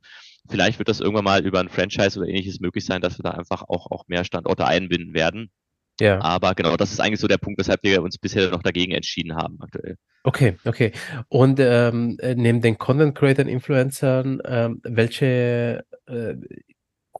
Vielleicht 0.49 0.79
wird 0.79 0.89
das 0.89 1.01
irgendwann 1.01 1.25
mal 1.25 1.45
über 1.45 1.59
ein 1.59 1.69
Franchise 1.69 2.17
oder 2.17 2.29
ähnliches 2.29 2.59
möglich 2.59 2.85
sein, 2.85 3.01
dass 3.01 3.19
wir 3.19 3.23
da 3.23 3.31
einfach 3.31 3.63
auch, 3.63 3.91
auch 3.91 4.07
mehr 4.07 4.23
Standorte 4.23 4.65
einbinden 4.65 5.13
werden. 5.13 5.51
Ja. 5.99 6.21
Aber 6.21 6.55
genau, 6.55 6.77
das 6.77 6.91
ist 6.91 7.01
eigentlich 7.01 7.19
so 7.19 7.27
der 7.27 7.37
Punkt, 7.37 7.59
weshalb 7.59 7.83
wir 7.83 8.01
uns 8.01 8.17
bisher 8.17 8.49
noch 8.49 8.63
dagegen 8.63 8.93
entschieden 8.93 9.35
haben 9.35 9.57
aktuell. 9.59 9.97
Okay, 10.23 10.57
okay. 10.65 10.93
Und 11.27 11.59
ähm, 11.59 12.17
neben 12.35 12.61
den 12.61 12.77
Content 12.77 13.15
Creator 13.15 13.45
Influencern, 13.45 14.41
ähm, 14.45 14.79
welche 14.83 15.83
äh, 16.07 16.35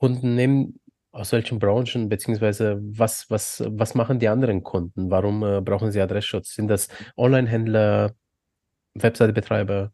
Kunden 0.00 0.34
nehmen, 0.34 0.80
aus 1.12 1.32
welchen 1.32 1.58
Branchen, 1.58 2.08
beziehungsweise 2.08 2.80
was, 2.82 3.26
was, 3.28 3.62
was 3.66 3.94
machen 3.94 4.18
die 4.18 4.28
anderen 4.28 4.62
Kunden? 4.62 5.10
Warum 5.10 5.42
äh, 5.42 5.60
brauchen 5.60 5.92
sie 5.92 6.00
Adressschutz? 6.00 6.54
Sind 6.54 6.68
das 6.68 6.88
Online-Händler, 7.16 8.14
Webseitebetreiber? 8.94 9.92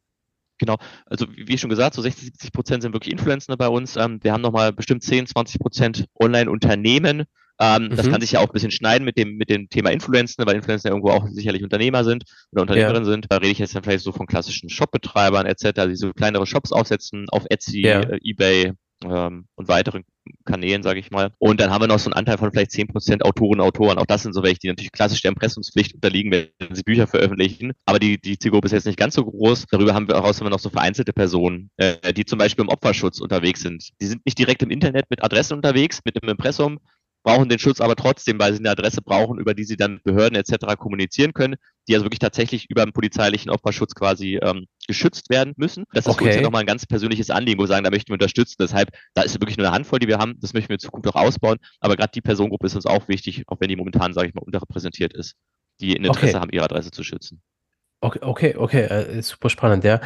Genau, 0.59 0.77
also 1.05 1.27
wie 1.35 1.59
schon 1.59 1.69
gesagt, 1.69 1.95
so 1.95 2.03
60, 2.03 2.25
70 2.27 2.53
Prozent 2.53 2.83
sind 2.83 2.93
wirklich 2.95 3.13
Influencer 3.13 3.57
bei 3.57 3.69
uns. 3.69 3.97
Ähm, 3.97 4.21
wir 4.23 4.33
haben 4.33 4.41
nochmal 4.41 4.73
bestimmt 4.73 5.03
10, 5.03 5.27
20 5.27 5.61
Prozent 5.61 6.07
Online-Unternehmen. 6.19 7.25
Ähm, 7.59 7.85
mhm. 7.85 7.97
Das 7.97 8.09
kann 8.09 8.21
sich 8.21 8.33
ja 8.33 8.41
auch 8.41 8.47
ein 8.47 8.53
bisschen 8.53 8.71
schneiden 8.71 9.05
mit 9.05 9.19
dem, 9.19 9.37
mit 9.37 9.51
dem 9.51 9.69
Thema 9.69 9.91
Influencer, 9.91 10.47
weil 10.47 10.57
Influencer 10.57 10.91
irgendwo 10.91 11.11
auch 11.11 11.27
sicherlich 11.29 11.63
Unternehmer 11.63 12.05
sind 12.05 12.25
oder 12.53 12.63
Unternehmerinnen 12.63 13.05
ja. 13.05 13.11
sind. 13.11 13.27
Da 13.29 13.39
rede 13.39 13.53
ich 13.53 13.59
jetzt 13.59 13.75
dann 13.75 13.83
vielleicht 13.83 14.05
so 14.05 14.13
von 14.13 14.27
klassischen 14.27 14.69
Shopbetreibern 14.69 15.47
etc., 15.47 15.87
die 15.89 15.97
so 15.97 16.13
kleinere 16.13 16.47
Shops 16.47 16.73
aufsetzen 16.73 17.27
auf 17.31 17.45
Etsy, 17.49 17.83
ja. 17.83 18.01
äh, 18.01 18.19
Ebay, 18.23 18.73
ähm, 19.11 19.47
und 19.55 19.69
weiteren 19.69 20.05
Kanälen, 20.45 20.83
sage 20.83 20.99
ich 20.99 21.11
mal. 21.11 21.31
Und 21.39 21.61
dann 21.61 21.71
haben 21.71 21.83
wir 21.83 21.89
noch 21.89 21.99
so 21.99 22.11
einen 22.11 22.19
Anteil 22.19 22.39
von 22.39 22.51
vielleicht 22.51 22.73
zehn 22.73 22.89
Prozent 22.89 23.25
Autoren, 23.25 23.61
Autoren. 23.61 23.99
Auch 23.99 24.07
das 24.07 24.23
sind 24.23 24.33
so 24.33 24.43
welche, 24.43 24.59
die 24.61 24.69
natürlich 24.69 24.93
klassisch 24.93 25.23
der 25.23 25.31
Impressumspflicht 25.31 25.95
unterliegen, 25.95 26.31
wenn 26.31 26.75
sie 26.75 26.83
Bücher 26.83 27.07
veröffentlichen. 27.07 27.73
Aber 27.85 27.99
die, 27.99 28.21
die 28.21 28.39
Zielgruppe 28.39 28.67
ist 28.67 28.73
jetzt 28.73 28.87
nicht 28.87 28.99
ganz 28.99 29.15
so 29.15 29.25
groß. 29.25 29.67
Darüber 29.71 29.95
haben 29.95 30.09
wir 30.09 30.17
auch 30.17 30.27
haben 30.27 30.41
wir 30.41 30.51
noch 30.51 30.59
so 30.59 30.71
vereinzelte 30.71 31.13
Personen, 31.13 31.71
äh, 31.77 32.13
die 32.13 32.25
zum 32.25 32.39
Beispiel 32.39 32.65
im 32.65 32.69
Opferschutz 32.69 33.21
unterwegs 33.21 33.61
sind. 33.61 33.91
Die 34.01 34.07
sind 34.07 34.25
nicht 34.27 34.39
direkt 34.39 34.63
im 34.63 34.71
Internet 34.71 35.07
mit 35.11 35.23
Adressen 35.23 35.55
unterwegs, 35.55 36.01
mit 36.05 36.21
dem 36.21 36.29
Impressum, 36.29 36.79
brauchen 37.23 37.49
den 37.49 37.59
Schutz 37.59 37.81
aber 37.81 37.97
trotzdem, 37.97 38.39
weil 38.39 38.53
sie 38.53 38.61
eine 38.61 38.71
Adresse 38.71 39.03
brauchen, 39.03 39.39
über 39.39 39.55
die 39.55 39.65
sie 39.65 39.77
dann 39.77 40.01
Behörden 40.05 40.37
etc. 40.37 40.77
kommunizieren 40.79 41.33
können, 41.33 41.57
die 41.89 41.95
also 41.95 42.05
wirklich 42.05 42.19
tatsächlich 42.19 42.69
über 42.71 42.85
den 42.85 42.93
polizeilichen 42.93 43.51
Opferschutz 43.51 43.95
quasi 43.95 44.39
ähm, 44.43 44.67
geschützt 44.87 45.31
werden 45.31 45.55
müssen. 45.57 45.85
Das 45.93 46.07
ist 46.07 46.13
okay. 46.13 46.27
uns 46.27 46.37
ja 46.37 46.43
nochmal 46.43 46.61
ein 46.61 46.67
ganz 46.67 46.87
persönliches 46.87 47.31
Anliegen, 47.31 47.59
wo 47.59 47.65
wir 47.65 47.69
sagen, 47.69 47.85
da 47.85 47.91
möchten 47.91 48.09
wir 48.09 48.15
unterstützen. 48.15 48.57
Deshalb, 48.61 48.91
da 49.15 49.23
ist 49.23 49.35
wirklich 49.41 49.57
nur 49.57 49.67
eine 49.67 49.75
Handvoll, 49.75 49.99
die 49.99 50.09
wir 50.09 50.19
haben. 50.19 50.39
Das 50.41 50.53
möchten 50.53 50.71
wir 50.71 50.75
in 50.75 50.81
Zukunft 50.81 51.09
auch 51.09 51.15
ausbauen. 51.15 51.59
Aber 51.81 51.97
gerade 51.97 52.11
die 52.15 52.21
Personengruppe 52.21 52.67
ist 52.67 52.75
uns 52.75 52.87
auch 52.87 53.09
wichtig, 53.09 53.45
auch 53.47 53.61
wenn 53.61 53.69
die 53.69 53.77
momentan, 53.77 54.13
sage 54.13 54.29
ich 54.29 54.35
mal, 54.35 54.43
unterrepräsentiert 54.43 55.13
ist, 55.13 55.35
die 55.81 55.97
ein 55.97 56.05
Interesse 56.05 56.35
okay. 56.35 56.41
haben, 56.41 56.51
ihre 56.51 56.65
Adresse 56.65 56.91
zu 56.91 57.03
schützen. 57.03 57.43
Okay, 58.01 58.21
okay, 58.23 58.55
okay, 58.57 58.83
äh, 58.83 59.23
super 59.23 59.49
spannend, 59.49 59.85
ja 59.85 60.01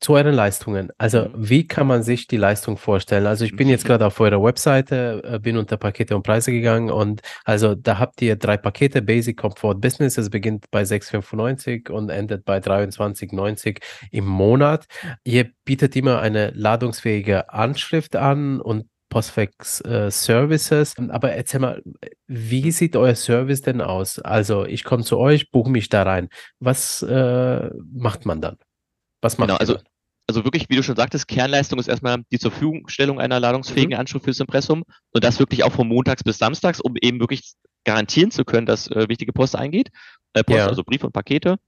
zu 0.00 0.14
euren 0.14 0.34
Leistungen. 0.34 0.90
Also, 0.98 1.26
mhm. 1.26 1.32
wie 1.36 1.66
kann 1.66 1.86
man 1.86 2.02
sich 2.02 2.26
die 2.26 2.36
Leistung 2.36 2.76
vorstellen? 2.76 3.26
Also, 3.26 3.44
ich 3.44 3.56
bin 3.56 3.68
jetzt 3.68 3.84
mhm. 3.84 3.88
gerade 3.88 4.06
auf 4.06 4.20
eurer 4.20 4.42
Webseite, 4.42 5.22
äh, 5.24 5.38
bin 5.38 5.56
unter 5.56 5.76
Pakete 5.76 6.14
und 6.14 6.22
Preise 6.22 6.52
gegangen 6.52 6.90
und 6.90 7.22
also 7.44 7.74
da 7.74 7.98
habt 7.98 8.20
ihr 8.22 8.36
drei 8.36 8.56
Pakete, 8.56 9.02
Basic, 9.02 9.36
Comfort, 9.36 9.76
Business. 9.76 10.18
Es 10.18 10.30
beginnt 10.30 10.70
bei 10.70 10.82
6,95 10.82 11.90
und 11.90 12.10
endet 12.10 12.44
bei 12.44 12.58
23,90 12.58 13.80
im 14.10 14.26
Monat. 14.26 14.86
Ihr 15.24 15.50
bietet 15.64 15.96
immer 15.96 16.20
eine 16.20 16.50
ladungsfähige 16.50 17.50
Anschrift 17.52 18.16
an 18.16 18.60
und 18.60 18.86
Postfix 19.08 19.80
äh, 19.82 20.10
Services. 20.10 20.94
Aber 21.08 21.32
erzähl 21.32 21.60
mal, 21.60 21.82
wie 22.26 22.70
sieht 22.70 22.96
euer 22.96 23.14
Service 23.14 23.62
denn 23.62 23.80
aus? 23.80 24.18
Also, 24.18 24.66
ich 24.66 24.84
komme 24.84 25.04
zu 25.04 25.18
euch, 25.18 25.50
buche 25.50 25.70
mich 25.70 25.88
da 25.88 26.02
rein. 26.02 26.28
Was 26.60 27.02
äh, 27.02 27.70
macht 27.92 28.26
man 28.26 28.40
dann? 28.40 28.56
Was 29.26 29.38
macht 29.38 29.48
genau, 29.48 29.58
also 29.58 29.76
also 30.28 30.42
wirklich, 30.44 30.66
wie 30.68 30.76
du 30.76 30.82
schon 30.82 30.96
sagtest, 30.96 31.28
Kernleistung 31.28 31.78
ist 31.78 31.86
erstmal 31.86 32.22
die 32.32 32.38
zur 32.38 32.50
Verfügungstellung 32.50 33.20
einer 33.20 33.38
ladungsfähigen 33.38 33.92
mhm. 33.92 34.00
Anschrift 34.00 34.24
fürs 34.24 34.40
Impressum 34.40 34.82
und 35.12 35.24
das 35.24 35.38
wirklich 35.38 35.62
auch 35.62 35.72
von 35.72 35.86
montags 35.86 36.24
bis 36.24 36.38
samstags, 36.38 36.80
um 36.80 36.94
eben 37.00 37.20
wirklich 37.20 37.52
garantieren 37.84 38.32
zu 38.32 38.44
können, 38.44 38.66
dass 38.66 38.88
äh, 38.88 39.08
wichtige 39.08 39.32
Post 39.32 39.54
eingeht. 39.54 39.90
Äh, 40.32 40.42
Post, 40.42 40.58
ja. 40.58 40.66
also 40.66 40.82
Briefe 40.82 41.06
und 41.06 41.12
Pakete. 41.12 41.58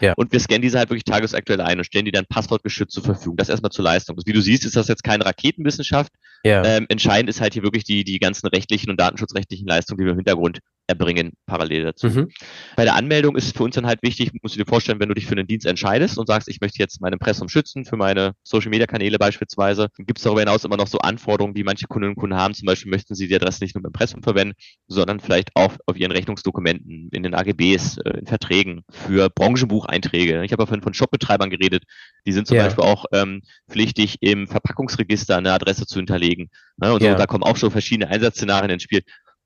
Ja. 0.00 0.12
Und 0.16 0.32
wir 0.32 0.38
scannen 0.38 0.62
diese 0.62 0.78
halt 0.78 0.90
wirklich 0.90 1.04
tagesaktuell 1.04 1.60
ein 1.60 1.78
und 1.78 1.84
stellen 1.84 2.04
die 2.04 2.12
dann 2.12 2.26
passwortgeschützt 2.26 2.92
zur 2.92 3.02
Verfügung. 3.02 3.36
Das 3.36 3.48
erstmal 3.48 3.72
zur 3.72 3.84
Leistung. 3.84 4.16
Wie 4.24 4.32
du 4.32 4.40
siehst, 4.40 4.64
ist 4.64 4.76
das 4.76 4.86
jetzt 4.88 5.02
keine 5.02 5.24
Raketenwissenschaft. 5.24 6.12
Ja. 6.44 6.62
Ähm, 6.64 6.86
entscheidend 6.88 7.30
ist 7.30 7.40
halt 7.40 7.54
hier 7.54 7.62
wirklich 7.62 7.84
die, 7.84 8.04
die 8.04 8.18
ganzen 8.18 8.46
rechtlichen 8.48 8.90
und 8.90 9.00
datenschutzrechtlichen 9.00 9.66
Leistungen, 9.66 9.98
die 9.98 10.04
wir 10.04 10.12
im 10.12 10.18
Hintergrund 10.18 10.60
erbringen, 10.86 11.32
parallel 11.46 11.84
dazu. 11.84 12.08
Mhm. 12.08 12.28
Bei 12.76 12.84
der 12.84 12.94
Anmeldung 12.94 13.36
ist 13.36 13.46
es 13.46 13.52
für 13.52 13.64
uns 13.64 13.74
dann 13.74 13.86
halt 13.86 14.02
wichtig, 14.02 14.32
musst 14.42 14.54
du 14.54 14.58
dir 14.58 14.68
vorstellen, 14.68 15.00
wenn 15.00 15.08
du 15.08 15.14
dich 15.14 15.26
für 15.26 15.32
einen 15.32 15.46
Dienst 15.46 15.66
entscheidest 15.66 16.18
und 16.18 16.26
sagst, 16.26 16.48
ich 16.48 16.60
möchte 16.60 16.78
jetzt 16.78 17.00
mein 17.00 17.12
Impressum 17.12 17.48
schützen 17.48 17.84
für 17.84 17.96
meine 17.96 18.32
Social 18.42 18.70
Media 18.70 18.86
Kanäle 18.86 19.18
beispielsweise, 19.18 19.88
gibt 19.98 20.18
es 20.18 20.24
darüber 20.24 20.40
hinaus 20.40 20.64
immer 20.64 20.76
noch 20.76 20.86
so 20.86 20.98
Anforderungen, 20.98 21.54
die 21.54 21.64
manche 21.64 21.86
Kundinnen 21.86 22.14
und 22.14 22.20
Kunden 22.20 22.36
haben. 22.36 22.54
Zum 22.54 22.66
Beispiel 22.66 22.90
möchten 22.90 23.14
sie 23.14 23.28
die 23.28 23.34
Adresse 23.34 23.64
nicht 23.64 23.74
nur 23.74 23.82
im 23.82 23.86
Impressum 23.86 24.22
verwenden, 24.22 24.54
sondern 24.86 25.20
vielleicht 25.20 25.50
auch 25.54 25.72
auf 25.86 25.96
ihren 25.96 26.12
Rechnungsdokumenten, 26.12 27.08
in 27.12 27.22
den 27.22 27.34
AGBs, 27.34 27.98
äh, 27.98 28.18
in 28.18 28.26
Verträgen, 28.26 28.82
für 28.90 29.30
Branchenbucheinträge. 29.30 30.44
Ich 30.44 30.52
habe 30.52 30.62
ja 30.62 30.66
vorhin 30.66 30.82
von 30.82 30.94
Shopbetreibern 30.94 31.50
geredet, 31.50 31.84
die 32.26 32.32
sind 32.32 32.46
zum 32.46 32.56
ja. 32.56 32.64
Beispiel 32.64 32.84
auch 32.84 33.06
ähm, 33.12 33.42
pflichtig, 33.70 34.18
im 34.20 34.46
Verpackungsregister 34.48 35.36
eine 35.36 35.52
Adresse 35.52 35.86
zu 35.86 35.96
hinterlegen. 35.96 36.50
Ne? 36.76 36.92
Und 36.92 37.02
ja. 37.02 37.12
so, 37.12 37.18
da 37.18 37.26
kommen 37.26 37.44
auch 37.44 37.56
schon 37.56 37.70
verschiedene 37.70 38.08
Einsatzszenarien 38.10 38.70
ins 38.70 38.82
Spiel. 38.82 39.02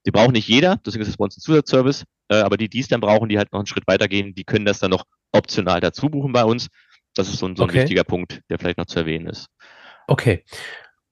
Die 0.06 0.10
brauchen 0.10 0.32
nicht 0.32 0.48
jeder, 0.48 0.76
deswegen 0.84 1.02
ist 1.02 1.08
es 1.08 1.16
bei 1.16 1.24
uns 1.24 1.36
ein 1.36 1.40
Zusatzservice, 1.40 2.04
äh, 2.28 2.36
aber 2.36 2.56
die, 2.56 2.68
die 2.68 2.80
es 2.80 2.88
dann 2.88 3.00
brauchen, 3.00 3.28
die 3.28 3.38
halt 3.38 3.52
noch 3.52 3.60
einen 3.60 3.66
Schritt 3.66 3.86
weitergehen, 3.86 4.34
die 4.34 4.44
können 4.44 4.64
das 4.64 4.78
dann 4.78 4.90
noch 4.90 5.04
optional 5.32 5.80
dazu 5.80 6.08
buchen 6.08 6.32
bei 6.32 6.44
uns. 6.44 6.68
Das 7.14 7.28
ist 7.28 7.38
so 7.38 7.46
ein, 7.46 7.56
so 7.56 7.64
ein 7.64 7.70
okay. 7.70 7.80
wichtiger 7.80 8.04
Punkt, 8.04 8.40
der 8.48 8.58
vielleicht 8.58 8.78
noch 8.78 8.86
zu 8.86 9.00
erwähnen 9.00 9.26
ist. 9.26 9.48
Okay. 10.06 10.44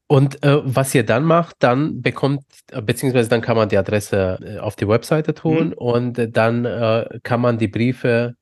Und 0.09 0.43
äh, 0.45 0.61
was 0.63 0.95
ihr 0.95 1.05
dann 1.05 1.25
macht, 1.25 1.57
dann 1.59 2.01
bekommt, 2.01 2.45
beziehungsweise 2.83 3.29
dann 3.29 3.41
kann 3.41 3.57
man 3.57 3.69
die 3.69 3.77
Adresse 3.77 4.39
äh, 4.41 4.59
auf 4.59 4.77
die 4.77 4.87
Webseite 4.87 5.35
tun 5.35 5.69
mhm. 5.69 5.73
und 5.75 6.19
äh, 6.19 6.31
dann 6.31 6.65
äh, 6.65 7.19
kann 7.25 7.41
man 7.41 7.59
die 7.59 7.69
Briefe 7.69 8.37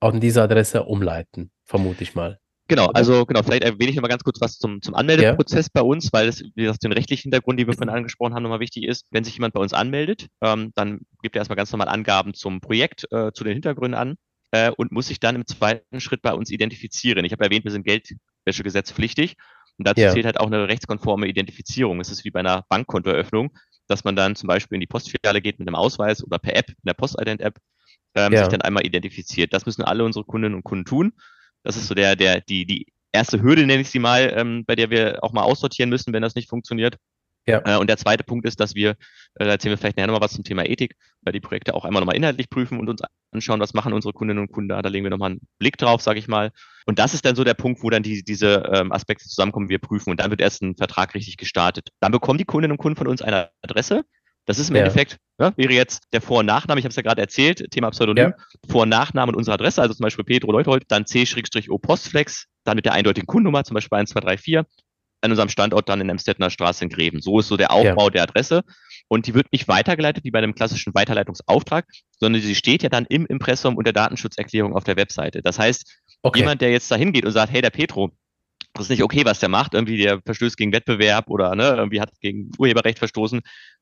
an 0.00 0.20
diese 0.20 0.42
Adresse 0.42 0.84
umleiten, 0.84 1.50
vermute 1.64 2.02
ich 2.02 2.14
mal. 2.14 2.38
Genau, 2.68 2.86
also 2.88 3.24
genau, 3.24 3.42
vielleicht 3.42 3.64
erwähne 3.64 3.90
ich 3.90 3.96
nochmal 3.96 4.10
ganz 4.10 4.22
kurz 4.22 4.40
was 4.42 4.58
zum, 4.58 4.82
zum 4.82 4.94
Anmeldeprozess 4.94 5.66
ja. 5.66 5.70
bei 5.72 5.80
uns, 5.80 6.12
weil 6.12 6.28
es, 6.28 6.44
wie 6.54 6.62
gesagt, 6.62 6.84
den 6.84 6.92
rechtlichen 6.92 7.24
Hintergrund, 7.24 7.58
den 7.58 7.66
wir 7.66 7.72
vorhin 7.72 7.88
angesprochen 7.88 8.34
haben, 8.34 8.42
nochmal 8.42 8.60
wichtig 8.60 8.84
ist. 8.84 9.06
Wenn 9.10 9.24
sich 9.24 9.34
jemand 9.34 9.54
bei 9.54 9.60
uns 9.60 9.72
anmeldet, 9.72 10.28
ähm, 10.42 10.72
dann 10.74 11.00
gibt 11.22 11.34
er 11.34 11.40
erstmal 11.40 11.56
ganz 11.56 11.72
normal 11.72 11.88
Angaben 11.88 12.34
zum 12.34 12.60
Projekt, 12.60 13.10
äh, 13.10 13.32
zu 13.32 13.42
den 13.42 13.54
Hintergründen 13.54 13.98
an 13.98 14.16
äh, 14.50 14.70
und 14.70 14.92
muss 14.92 15.06
sich 15.06 15.18
dann 15.18 15.34
im 15.34 15.46
zweiten 15.46 16.00
Schritt 16.00 16.20
bei 16.20 16.34
uns 16.34 16.50
identifizieren. 16.50 17.24
Ich 17.24 17.32
habe 17.32 17.42
erwähnt, 17.42 17.64
wir 17.64 17.72
sind 17.72 17.86
Geldwäschegesetz 17.86 18.92
pflichtig 18.92 19.36
und 19.78 19.88
dazu 19.88 20.02
ja. 20.02 20.12
zählt 20.12 20.26
halt 20.26 20.38
auch 20.38 20.46
eine 20.46 20.68
rechtskonforme 20.68 21.26
Identifizierung. 21.26 22.00
Es 22.00 22.10
ist 22.10 22.26
wie 22.26 22.30
bei 22.30 22.40
einer 22.40 22.66
Bankkontoeröffnung, 22.68 23.56
dass 23.86 24.04
man 24.04 24.14
dann 24.14 24.36
zum 24.36 24.46
Beispiel 24.46 24.76
in 24.76 24.80
die 24.80 24.86
Postfiliale 24.86 25.40
geht 25.40 25.58
mit 25.58 25.66
einem 25.68 25.74
Ausweis 25.74 26.22
oder 26.22 26.38
per 26.38 26.54
App, 26.54 26.68
in 26.68 26.84
der 26.84 26.94
Postident-App, 26.94 27.58
ähm, 28.14 28.32
ja. 28.34 28.40
sich 28.40 28.48
dann 28.48 28.60
einmal 28.60 28.84
identifiziert. 28.84 29.54
Das 29.54 29.64
müssen 29.64 29.82
alle 29.82 30.04
unsere 30.04 30.26
Kundinnen 30.26 30.54
und 30.54 30.64
Kunden 30.64 30.84
tun. 30.84 31.12
Das 31.68 31.76
ist 31.76 31.86
so 31.86 31.94
der, 31.94 32.16
der, 32.16 32.40
die, 32.40 32.64
die 32.64 32.86
erste 33.12 33.42
Hürde, 33.42 33.66
nenne 33.66 33.82
ich 33.82 33.90
sie 33.90 33.98
mal, 33.98 34.32
ähm, 34.34 34.64
bei 34.64 34.74
der 34.74 34.88
wir 34.88 35.22
auch 35.22 35.34
mal 35.34 35.42
aussortieren 35.42 35.90
müssen, 35.90 36.14
wenn 36.14 36.22
das 36.22 36.34
nicht 36.34 36.48
funktioniert. 36.48 36.96
Ja. 37.46 37.60
Äh, 37.62 37.76
und 37.76 37.90
der 37.90 37.98
zweite 37.98 38.24
Punkt 38.24 38.46
ist, 38.46 38.58
dass 38.58 38.74
wir, 38.74 38.92
äh, 39.34 39.44
da 39.44 39.50
erzählen 39.50 39.72
wir 39.72 39.76
vielleicht 39.76 39.98
nachher 39.98 40.06
nochmal 40.06 40.22
was 40.22 40.32
zum 40.32 40.44
Thema 40.44 40.64
Ethik, 40.64 40.96
weil 41.20 41.34
die 41.34 41.40
Projekte 41.40 41.74
auch 41.74 41.84
einmal 41.84 42.00
nochmal 42.00 42.16
inhaltlich 42.16 42.48
prüfen 42.48 42.80
und 42.80 42.88
uns 42.88 43.02
anschauen, 43.32 43.60
was 43.60 43.74
machen 43.74 43.92
unsere 43.92 44.14
Kundinnen 44.14 44.40
und 44.40 44.50
Kunden 44.50 44.70
da. 44.70 44.80
Da 44.80 44.88
legen 44.88 45.04
wir 45.04 45.10
nochmal 45.10 45.32
einen 45.32 45.40
Blick 45.58 45.76
drauf, 45.76 46.00
sage 46.00 46.18
ich 46.18 46.26
mal. 46.26 46.52
Und 46.86 46.98
das 46.98 47.12
ist 47.12 47.26
dann 47.26 47.36
so 47.36 47.44
der 47.44 47.52
Punkt, 47.52 47.82
wo 47.82 47.90
dann 47.90 48.02
die, 48.02 48.24
diese 48.24 48.70
ähm, 48.72 48.90
Aspekte 48.90 49.28
zusammenkommen, 49.28 49.68
wir 49.68 49.78
prüfen 49.78 50.08
und 50.08 50.20
dann 50.20 50.30
wird 50.30 50.40
erst 50.40 50.62
ein 50.62 50.74
Vertrag 50.74 51.14
richtig 51.14 51.36
gestartet. 51.36 51.90
Dann 52.00 52.12
bekommen 52.12 52.38
die 52.38 52.46
Kundinnen 52.46 52.72
und 52.72 52.78
Kunden 52.78 52.96
von 52.96 53.06
uns 53.06 53.20
eine 53.20 53.50
Adresse, 53.60 54.06
das 54.48 54.58
ist 54.58 54.70
im 54.70 54.76
ja. 54.76 54.82
Endeffekt, 54.82 55.18
ja, 55.38 55.52
wäre 55.58 55.74
jetzt 55.74 56.04
der 56.14 56.22
Vor- 56.22 56.38
und 56.38 56.46
Nachname, 56.46 56.78
ich 56.78 56.84
habe 56.86 56.90
es 56.90 56.96
ja 56.96 57.02
gerade 57.02 57.20
erzählt, 57.20 57.70
Thema 57.70 57.90
Pseudonym, 57.90 58.30
ja. 58.30 58.44
Vor- 58.66 58.84
und 58.84 58.88
Nachname 58.88 59.30
und 59.30 59.36
unsere 59.36 59.54
Adresse, 59.54 59.82
also 59.82 59.92
zum 59.92 60.04
Beispiel 60.04 60.24
Pedro 60.24 60.52
Leuthold, 60.52 60.84
dann 60.88 61.04
C-O 61.04 61.76
Postflex, 61.76 62.46
dann 62.64 62.76
mit 62.76 62.86
der 62.86 62.94
eindeutigen 62.94 63.26
Kundennummer, 63.26 63.64
zum 63.64 63.74
Beispiel 63.74 63.98
1234, 63.98 64.66
an 65.20 65.30
unserem 65.30 65.50
Standort 65.50 65.90
dann 65.90 66.00
in 66.00 66.08
Emstettener 66.08 66.48
Straße 66.48 66.82
in 66.82 66.88
Gräben. 66.88 67.20
So 67.20 67.40
ist 67.40 67.48
so 67.48 67.58
der 67.58 67.72
Aufbau 67.72 68.04
ja. 68.04 68.10
der 68.10 68.22
Adresse. 68.22 68.62
Und 69.08 69.26
die 69.26 69.34
wird 69.34 69.52
nicht 69.52 69.68
weitergeleitet 69.68 70.24
wie 70.24 70.30
bei 70.30 70.38
einem 70.38 70.54
klassischen 70.54 70.94
Weiterleitungsauftrag, 70.94 71.86
sondern 72.18 72.40
sie 72.40 72.54
steht 72.54 72.82
ja 72.82 72.88
dann 72.88 73.04
im 73.06 73.26
Impressum 73.26 73.76
und 73.76 73.86
der 73.86 73.92
Datenschutzerklärung 73.92 74.74
auf 74.74 74.84
der 74.84 74.96
Webseite. 74.96 75.42
Das 75.42 75.58
heißt, 75.58 76.00
okay. 76.22 76.40
jemand, 76.40 76.62
der 76.62 76.70
jetzt 76.70 76.90
da 76.90 76.96
hingeht 76.96 77.26
und 77.26 77.32
sagt, 77.32 77.52
hey, 77.52 77.60
der 77.60 77.70
Petro, 77.70 78.12
das 78.78 78.86
ist 78.86 78.90
nicht 78.90 79.02
okay, 79.02 79.24
was 79.24 79.40
der 79.40 79.48
macht, 79.48 79.74
irgendwie 79.74 79.98
der 79.98 80.20
verstößt 80.24 80.56
gegen 80.56 80.72
Wettbewerb 80.72 81.28
oder 81.28 81.54
ne, 81.54 81.74
irgendwie 81.76 82.00
hat 82.00 82.10
gegen 82.20 82.50
Urheberrecht 82.58 82.98
verstoßen, 82.98 83.40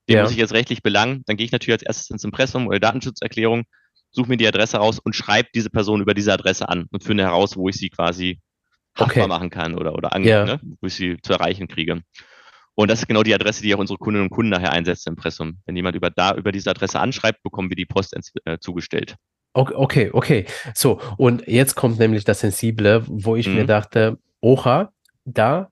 den 0.09 0.17
ja. 0.17 0.23
muss 0.23 0.33
ich 0.33 0.39
jetzt 0.39 0.53
rechtlich 0.53 0.83
belangen, 0.83 1.23
dann 1.27 1.37
gehe 1.37 1.47
ich 1.47 1.53
natürlich 1.53 1.75
als 1.75 1.83
erstes 1.83 2.11
ins 2.11 2.25
Impressum 2.25 2.67
oder 2.67 2.81
Datenschutzerklärung, 2.81 3.65
suche 4.11 4.29
mir 4.29 4.37
die 4.37 4.47
Adresse 4.47 4.79
raus 4.79 4.99
und 4.99 5.15
schreibe 5.15 5.49
diese 5.55 5.71
Person 5.71 6.01
über 6.01 6.15
diese 6.15 6.33
Adresse 6.33 6.69
an 6.69 6.87
und 6.91 7.05
finde 7.05 7.25
heraus, 7.25 7.57
wo 7.57 7.69
ich 7.69 7.77
sie 7.77 7.91
quasi 7.91 8.41
haftbar 8.97 9.25
okay. 9.25 9.29
machen 9.29 9.51
kann 9.51 9.75
oder, 9.75 9.95
oder 9.95 10.15
ange, 10.15 10.29
ja. 10.29 10.45
ne, 10.45 10.61
wo 10.81 10.87
ich 10.87 10.95
sie 10.95 11.17
zu 11.23 11.33
erreichen 11.33 11.69
kriege. 11.69 12.03
Und 12.75 12.91
das 12.91 13.01
ist 13.01 13.09
genau 13.09 13.23
die 13.23 13.35
Adresse, 13.35 13.63
die 13.63 13.75
auch 13.75 13.79
unsere 13.79 13.99
Kundinnen 13.99 14.27
und 14.27 14.31
Kunden 14.31 14.51
nachher 14.51 14.73
einsetzt 14.73 15.07
im 15.07 15.15
Impressum. 15.15 15.59
Wenn 15.65 15.77
jemand 15.77 15.97
über 15.97 16.11
da 16.11 16.35
über 16.35 16.53
diese 16.53 16.71
Adresse 16.71 17.01
anschreibt, 17.01 17.43
bekommen 17.43 17.71
wir 17.71 17.77
die 17.77 17.87
Post 17.87 18.15
ins, 18.15 18.33
äh, 18.45 18.59
zugestellt. 18.59 19.17
Okay, 19.55 20.11
okay. 20.13 20.45
So, 20.75 21.01
und 21.17 21.49
jetzt 21.49 21.75
kommt 21.75 21.99
nämlich 21.99 22.25
das 22.25 22.41
Sensible, 22.41 23.03
wo 23.07 23.37
ich 23.37 23.49
mhm. 23.49 23.55
mir 23.55 23.67
dachte, 23.67 24.19
oha, 24.47 24.93
da 25.25 25.71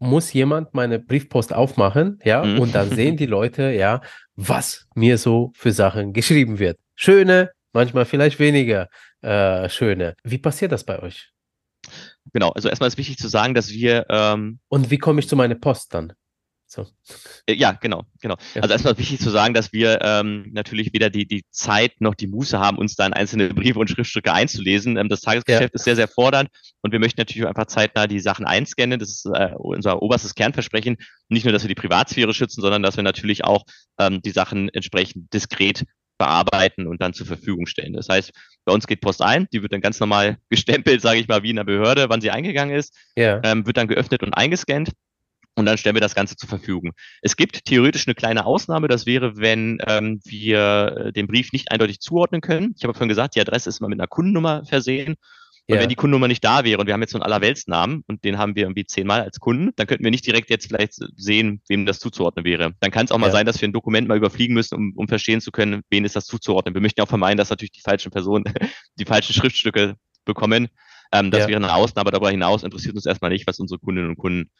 muss 0.00 0.32
jemand 0.32 0.74
meine 0.74 0.98
Briefpost 0.98 1.54
aufmachen, 1.54 2.18
ja, 2.24 2.42
mhm. 2.44 2.58
und 2.58 2.74
dann 2.74 2.90
sehen 2.90 3.16
die 3.16 3.26
Leute, 3.26 3.70
ja, 3.70 4.00
was 4.34 4.88
mir 4.96 5.16
so 5.16 5.52
für 5.54 5.70
Sachen 5.70 6.12
geschrieben 6.12 6.58
wird. 6.58 6.78
Schöne, 6.96 7.52
manchmal 7.72 8.04
vielleicht 8.04 8.40
weniger 8.40 8.88
äh, 9.20 9.68
schöne. 9.68 10.16
Wie 10.24 10.38
passiert 10.38 10.72
das 10.72 10.82
bei 10.82 11.00
euch? 11.00 11.30
Genau, 12.32 12.50
also 12.50 12.68
erstmal 12.68 12.88
ist 12.88 12.98
wichtig 12.98 13.18
zu 13.18 13.28
sagen, 13.28 13.54
dass 13.54 13.70
wir. 13.70 14.06
Ähm, 14.08 14.58
und 14.68 14.90
wie 14.90 14.98
komme 14.98 15.20
ich 15.20 15.28
zu 15.28 15.36
meiner 15.36 15.54
Post 15.54 15.94
dann? 15.94 16.12
So. 16.72 16.86
Äh, 17.46 17.54
ja, 17.54 17.72
genau, 17.72 18.04
genau. 18.22 18.36
Ja. 18.54 18.62
Also 18.62 18.72
erstmal 18.72 18.96
wichtig 18.96 19.20
zu 19.20 19.28
sagen, 19.28 19.52
dass 19.52 19.74
wir 19.74 20.00
ähm, 20.00 20.48
natürlich 20.52 20.94
weder 20.94 21.10
die, 21.10 21.26
die 21.26 21.44
Zeit 21.50 22.00
noch 22.00 22.14
die 22.14 22.26
Muße 22.26 22.58
haben, 22.58 22.78
uns 22.78 22.96
da 22.96 23.06
in 23.06 23.12
einzelne 23.12 23.48
Briefe 23.54 23.78
und 23.78 23.90
Schriftstücke 23.90 24.32
einzulesen. 24.32 24.96
Ähm, 24.96 25.10
das 25.10 25.20
Tagesgeschäft 25.20 25.74
ja. 25.74 25.74
ist 25.74 25.84
sehr, 25.84 25.96
sehr 25.96 26.08
fordernd 26.08 26.48
und 26.80 26.92
wir 26.92 26.98
möchten 26.98 27.20
natürlich 27.20 27.44
auch 27.44 27.50
einfach 27.50 27.66
zeitnah 27.66 28.06
die 28.06 28.20
Sachen 28.20 28.46
einscannen. 28.46 28.98
Das 28.98 29.10
ist 29.10 29.26
äh, 29.26 29.50
unser 29.58 30.00
oberstes 30.00 30.34
Kernversprechen. 30.34 30.96
Nicht 31.28 31.44
nur, 31.44 31.52
dass 31.52 31.62
wir 31.62 31.68
die 31.68 31.74
Privatsphäre 31.74 32.32
schützen, 32.32 32.62
sondern 32.62 32.82
dass 32.82 32.96
wir 32.96 33.04
natürlich 33.04 33.44
auch 33.44 33.64
ähm, 33.98 34.22
die 34.22 34.30
Sachen 34.30 34.70
entsprechend 34.70 35.30
diskret 35.34 35.84
bearbeiten 36.16 36.86
und 36.86 37.02
dann 37.02 37.12
zur 37.12 37.26
Verfügung 37.26 37.66
stellen. 37.66 37.92
Das 37.92 38.08
heißt, 38.08 38.32
bei 38.64 38.72
uns 38.72 38.86
geht 38.86 39.02
Post 39.02 39.20
ein, 39.20 39.46
die 39.52 39.60
wird 39.60 39.74
dann 39.74 39.82
ganz 39.82 40.00
normal 40.00 40.38
gestempelt, 40.48 41.02
sage 41.02 41.20
ich 41.20 41.28
mal, 41.28 41.42
wie 41.42 41.50
in 41.50 41.56
der 41.56 41.64
Behörde, 41.64 42.08
wann 42.08 42.22
sie 42.22 42.30
eingegangen 42.30 42.74
ist, 42.74 42.96
ja. 43.14 43.40
ähm, 43.44 43.66
wird 43.66 43.76
dann 43.76 43.88
geöffnet 43.88 44.22
und 44.22 44.32
eingescannt 44.32 44.92
und 45.54 45.66
dann 45.66 45.76
stellen 45.76 45.96
wir 45.96 46.00
das 46.00 46.14
Ganze 46.14 46.36
zur 46.36 46.48
Verfügung. 46.48 46.92
Es 47.20 47.36
gibt 47.36 47.64
theoretisch 47.64 48.06
eine 48.06 48.14
kleine 48.14 48.46
Ausnahme, 48.46 48.88
das 48.88 49.06
wäre, 49.06 49.36
wenn 49.36 49.78
ähm, 49.86 50.20
wir 50.24 50.96
äh, 50.96 51.12
den 51.12 51.26
Brief 51.26 51.52
nicht 51.52 51.70
eindeutig 51.70 52.00
zuordnen 52.00 52.40
können. 52.40 52.74
Ich 52.76 52.84
habe 52.84 52.94
vorhin 52.94 53.08
gesagt, 53.08 53.36
die 53.36 53.40
Adresse 53.40 53.68
ist 53.68 53.80
immer 53.80 53.88
mit 53.88 54.00
einer 54.00 54.08
Kundennummer 54.08 54.64
versehen. 54.64 55.16
Und 55.68 55.76
ja. 55.76 55.80
wenn 55.80 55.88
die 55.88 55.94
Kundennummer 55.94 56.26
nicht 56.26 56.42
da 56.42 56.64
wäre 56.64 56.80
und 56.80 56.86
wir 56.86 56.94
haben 56.94 57.02
jetzt 57.02 57.12
so 57.12 57.18
einen 57.18 57.22
Allerweltsnamen 57.22 58.02
und 58.08 58.24
den 58.24 58.36
haben 58.36 58.56
wir 58.56 58.64
irgendwie 58.64 58.84
zehnmal 58.84 59.20
als 59.20 59.38
Kunden, 59.38 59.70
dann 59.76 59.86
könnten 59.86 60.02
wir 60.02 60.10
nicht 60.10 60.26
direkt 60.26 60.50
jetzt 60.50 60.66
vielleicht 60.66 60.94
sehen, 61.16 61.62
wem 61.68 61.86
das 61.86 62.00
zuzuordnen 62.00 62.44
wäre. 62.44 62.72
Dann 62.80 62.90
kann 62.90 63.04
es 63.04 63.12
auch 63.12 63.18
mal 63.18 63.28
ja. 63.28 63.32
sein, 63.32 63.46
dass 63.46 63.60
wir 63.60 63.68
ein 63.68 63.72
Dokument 63.72 64.08
mal 64.08 64.16
überfliegen 64.16 64.54
müssen, 64.54 64.74
um, 64.74 64.92
um 64.96 65.06
verstehen 65.06 65.40
zu 65.40 65.52
können, 65.52 65.82
wen 65.88 66.04
ist 66.04 66.16
das 66.16 66.26
zuzuordnen. 66.26 66.74
Wir 66.74 66.80
möchten 66.80 67.00
auch 67.00 67.08
vermeiden, 67.08 67.38
dass 67.38 67.50
natürlich 67.50 67.72
die 67.72 67.80
falschen 67.80 68.10
Personen 68.10 68.44
die 68.98 69.04
falschen 69.04 69.34
Schriftstücke 69.34 69.94
bekommen. 70.24 70.68
Ähm, 71.12 71.30
das 71.30 71.42
ja. 71.42 71.48
wäre 71.48 71.58
eine 71.58 71.74
Ausnahme. 71.74 72.10
Darüber 72.10 72.30
hinaus 72.30 72.64
interessiert 72.64 72.96
uns 72.96 73.06
erstmal 73.06 73.30
nicht, 73.30 73.46
was 73.46 73.60
unsere 73.60 73.78
Kundinnen 73.78 74.10
und 74.10 74.16
Kunden 74.16 74.50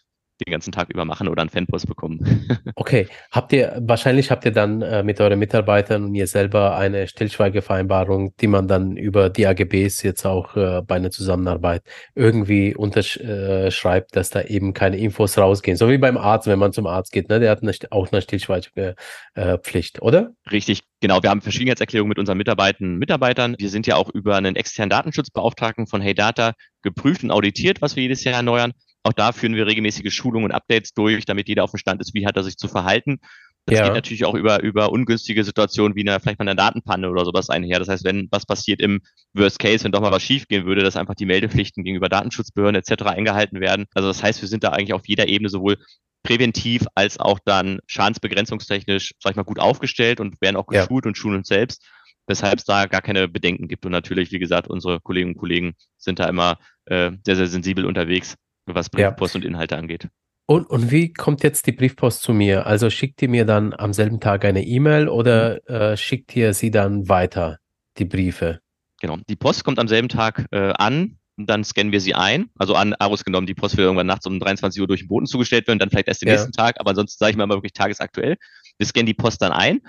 den 0.45 0.53
ganzen 0.53 0.73
Tag 0.73 0.89
über 0.91 1.05
machen 1.05 1.29
oder 1.29 1.43
einen 1.43 1.51
Fanpost 1.51 1.87
bekommen. 1.87 2.49
okay, 2.75 3.09
habt 3.31 3.53
ihr, 3.53 3.79
wahrscheinlich 3.81 4.31
habt 4.31 4.45
ihr 4.45 4.53
dann 4.53 4.83
äh, 4.83 5.03
mit 5.03 5.21
euren 5.21 5.39
Mitarbeitern 5.39 6.05
und 6.05 6.15
ihr 6.15 6.27
selber 6.27 6.77
eine 6.77 7.07
Stillschweigevereinbarung, 7.09 8.35
die 8.37 8.47
man 8.47 8.69
dann 8.69 8.97
über 8.97 9.31
die 9.31 9.47
AGBs 9.47 10.03
jetzt 10.03 10.25
auch 10.25 10.57
äh, 10.57 10.83
bei 10.83 10.97
einer 10.97 11.11
Zusammenarbeit 11.11 11.83
irgendwie 12.15 12.75
unterschreibt, 12.75 14.17
dass 14.17 14.31
da 14.31 14.43
eben 14.43 14.73
keine 14.73 14.99
Infos 14.99 15.39
rausgehen. 15.39 15.77
So 15.77 15.89
wie 15.89 15.99
beim 15.99 16.17
Arzt, 16.17 16.47
wenn 16.47 16.59
man 16.59 16.73
zum 16.73 16.87
Arzt 16.87 17.13
geht, 17.13 17.29
ne? 17.29 17.41
der 17.41 17.51
hat 17.51 17.63
eine, 17.63 17.73
auch 17.91 18.11
eine 18.13 18.23
Stillschweigepflicht, 18.23 19.99
äh, 19.99 20.01
oder? 20.01 20.33
Richtig, 20.51 20.83
genau. 21.01 21.23
Wir 21.23 21.31
haben 21.31 21.41
Verschwiegenheitserklärungen 21.41 22.09
mit 22.09 22.19
unseren 22.19 22.39
Mitarbeitern 22.39 22.99
Mitarbeitern. 22.99 23.57
Wir 23.59 23.71
sind 23.71 23.87
ja 23.87 23.97
auch 23.97 24.09
über 24.11 24.37
einen 24.37 24.57
externen 24.57 24.91
Datenschutzbeauftragten 24.91 25.87
von 25.87 26.01
Hey 26.01 26.15
Data 26.15 26.53
geprüft 26.83 27.23
und 27.23 27.31
auditiert, 27.31 27.83
was 27.83 27.97
wir 27.97 28.03
jedes 28.03 28.25
Jahr 28.25 28.35
erneuern. 28.35 28.73
Auch 29.03 29.13
da 29.13 29.33
führen 29.33 29.55
wir 29.55 29.67
regelmäßige 29.67 30.13
Schulungen 30.15 30.47
und 30.47 30.53
Updates 30.53 30.95
durch, 30.95 31.25
damit 31.25 31.49
jeder 31.49 31.65
auf 31.65 31.73
dem 31.73 31.79
Stand 31.79 32.01
ist, 32.01 32.15
wie 32.15 32.27
hat 32.27 32.37
er 32.37 32.45
sich 32.45 32.57
zu 32.57 32.69
verhalten. 32.69 33.21
Das 33.67 33.79
ja. 33.79 33.85
geht 33.85 33.95
natürlich 33.95 34.25
auch 34.25 34.35
über, 34.35 34.61
über 34.63 34.91
ungünstige 34.91 35.45
Situationen 35.45 35.95
wie 35.95 36.01
eine, 36.01 36.19
vielleicht 36.19 36.41
mal 36.41 36.49
eine 36.49 36.57
Datenpanne 36.57 37.09
oder 37.09 37.25
sowas 37.25 37.49
einher. 37.49 37.79
Das 37.79 37.89
heißt, 37.89 38.05
wenn 38.05 38.27
was 38.33 38.45
passiert 38.45 38.81
im 38.81 39.03
Worst 39.35 39.61
Case, 39.61 39.85
wenn 39.85 39.93
doch 39.93 40.01
mal 40.01 40.11
was 40.11 40.23
schief 40.23 40.49
gehen 40.49 40.67
würde, 40.67 40.83
dass 40.83 40.97
einfach 40.97 41.15
die 41.15 41.27
Meldepflichten 41.27 41.85
gegenüber 41.85 42.09
Datenschutzbehörden 42.09 42.75
etc. 42.75 43.05
eingehalten 43.05 43.61
werden. 43.61 43.87
Also 43.95 44.09
das 44.09 44.23
heißt, 44.23 44.41
wir 44.43 44.49
sind 44.49 44.65
da 44.65 44.71
eigentlich 44.71 44.95
auf 44.95 45.07
jeder 45.07 45.29
Ebene 45.29 45.49
sowohl 45.49 45.79
präventiv 46.25 46.87
als 46.95 47.21
auch 47.21 47.39
dann 47.45 47.79
schadensbegrenzungstechnisch, 47.87 49.13
sag 49.21 49.31
ich 49.31 49.37
mal, 49.37 49.45
gut 49.45 49.61
aufgestellt 49.61 50.19
und 50.19 50.41
werden 50.41 50.57
auch 50.57 50.67
geschult 50.67 51.05
ja. 51.05 51.09
und 51.09 51.17
schulen 51.17 51.37
uns 51.37 51.49
selbst, 51.49 51.85
weshalb 52.27 52.59
es 52.59 52.65
da 52.65 52.87
gar 52.87 53.03
keine 53.03 53.29
Bedenken 53.29 53.69
gibt. 53.69 53.87
Und 53.87 53.93
natürlich, 53.93 54.33
wie 54.33 54.39
gesagt, 54.41 54.69
unsere 54.69 55.01
Kolleginnen 55.01 55.35
und 55.35 55.41
Kollegen 55.41 55.75
sind 55.99 56.19
da 56.19 56.29
immer 56.29 56.59
äh, 56.87 57.13
sehr, 57.25 57.37
sehr 57.37 57.47
sensibel 57.47 57.85
unterwegs, 57.85 58.37
was 58.67 58.91
Briefpost 58.91 59.35
ja. 59.35 59.39
und 59.41 59.45
Inhalte 59.45 59.77
angeht. 59.77 60.09
Und, 60.47 60.69
und 60.69 60.91
wie 60.91 61.13
kommt 61.13 61.43
jetzt 61.43 61.67
die 61.67 61.73
Briefpost 61.73 62.23
zu 62.23 62.33
mir? 62.33 62.67
Also 62.67 62.91
schickt 62.91 63.23
ihr 63.23 63.29
mir 63.29 63.45
dann 63.45 63.73
am 63.73 63.93
selben 63.93 64.21
Tag 64.21 64.45
eine 64.45 64.65
E-Mail 64.65 65.09
oder 65.09 65.61
mhm. 65.69 65.75
äh, 65.75 65.97
schickt 65.97 66.35
ihr 66.37 66.53
sie 66.53 66.71
dann 66.71 67.09
weiter, 67.09 67.59
die 67.99 68.05
Briefe? 68.05 68.61
Genau, 69.01 69.19
die 69.29 69.37
Post 69.37 69.65
kommt 69.65 69.79
am 69.79 69.89
selben 69.89 70.09
Tag 70.09 70.47
äh, 70.51 70.73
an, 70.77 71.19
dann 71.37 71.65
scannen 71.65 71.93
wir 71.93 72.01
sie 72.01 72.15
ein. 72.15 72.51
Also 72.57 72.75
an 72.75 72.95
Arus 72.95 73.25
genommen, 73.25 73.47
die 73.47 73.55
Post 73.55 73.77
wird 73.77 73.87
irgendwann 73.87 74.07
nachts 74.07 74.27
um 74.27 74.39
23 74.39 74.81
Uhr 74.81 74.87
durch 74.87 75.01
den 75.01 75.09
Boden 75.09 75.27
zugestellt 75.27 75.67
werden, 75.67 75.79
dann 75.79 75.91
vielleicht 75.91 76.09
erst 76.09 76.23
den 76.23 76.29
ja. 76.29 76.35
nächsten 76.35 76.53
Tag, 76.53 76.79
aber 76.79 76.91
ansonsten 76.91 77.19
sage 77.19 77.31
ich 77.31 77.37
mal 77.37 77.49
wirklich 77.49 77.73
tagesaktuell. 77.73 78.37
Wir 78.79 78.87
scannen 78.87 79.07
die 79.07 79.15
Post 79.15 79.43
dann 79.43 79.53
ein, 79.53 79.81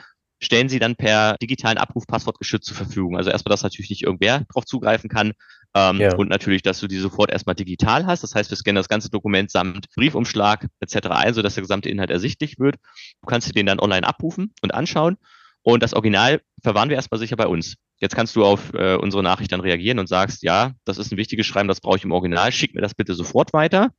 stellen 0.43 0.69
sie 0.69 0.79
dann 0.79 0.95
per 0.95 1.37
digitalen 1.41 1.77
Abruf 1.77 2.05
passwortgeschützt 2.05 2.67
zur 2.67 2.75
Verfügung. 2.75 3.17
Also 3.17 3.29
erstmal, 3.29 3.51
dass 3.51 3.63
natürlich 3.63 3.89
nicht 3.89 4.03
irgendwer 4.03 4.45
drauf 4.51 4.65
zugreifen 4.65 5.09
kann. 5.09 5.33
Ähm, 5.75 5.99
ja. 5.99 6.15
Und 6.15 6.29
natürlich, 6.29 6.61
dass 6.61 6.79
du 6.79 6.87
die 6.87 6.97
sofort 6.97 7.31
erstmal 7.31 7.55
digital 7.55 8.05
hast. 8.05 8.23
Das 8.23 8.35
heißt, 8.35 8.49
wir 8.49 8.57
scannen 8.57 8.75
das 8.75 8.89
ganze 8.89 9.09
Dokument 9.09 9.49
samt 9.49 9.87
Briefumschlag 9.95 10.67
etc. 10.81 11.07
ein, 11.09 11.33
sodass 11.33 11.55
der 11.55 11.63
gesamte 11.63 11.89
Inhalt 11.89 12.11
ersichtlich 12.11 12.59
wird. 12.59 12.75
Du 13.21 13.27
kannst 13.27 13.47
dir 13.47 13.53
den 13.53 13.65
dann 13.65 13.79
online 13.79 14.05
abrufen 14.05 14.53
und 14.61 14.73
anschauen. 14.73 15.17
Und 15.63 15.81
das 15.81 15.93
Original 15.93 16.41
verwahren 16.61 16.89
wir 16.89 16.97
erstmal 16.97 17.19
sicher 17.19 17.37
bei 17.37 17.47
uns. 17.47 17.75
Jetzt 17.99 18.15
kannst 18.15 18.35
du 18.35 18.43
auf 18.43 18.73
äh, 18.73 18.95
unsere 18.95 19.23
Nachricht 19.23 19.51
dann 19.53 19.61
reagieren 19.61 19.97
und 19.97 20.07
sagst, 20.07 20.43
ja, 20.43 20.73
das 20.83 20.97
ist 20.97 21.11
ein 21.13 21.17
wichtiges 21.17 21.45
Schreiben, 21.45 21.69
das 21.69 21.79
brauche 21.79 21.97
ich 21.97 22.03
im 22.03 22.11
Original, 22.11 22.51
schick 22.51 22.75
mir 22.75 22.81
das 22.81 22.95
bitte 22.95 23.13
sofort 23.13 23.53
weiter. 23.53 23.91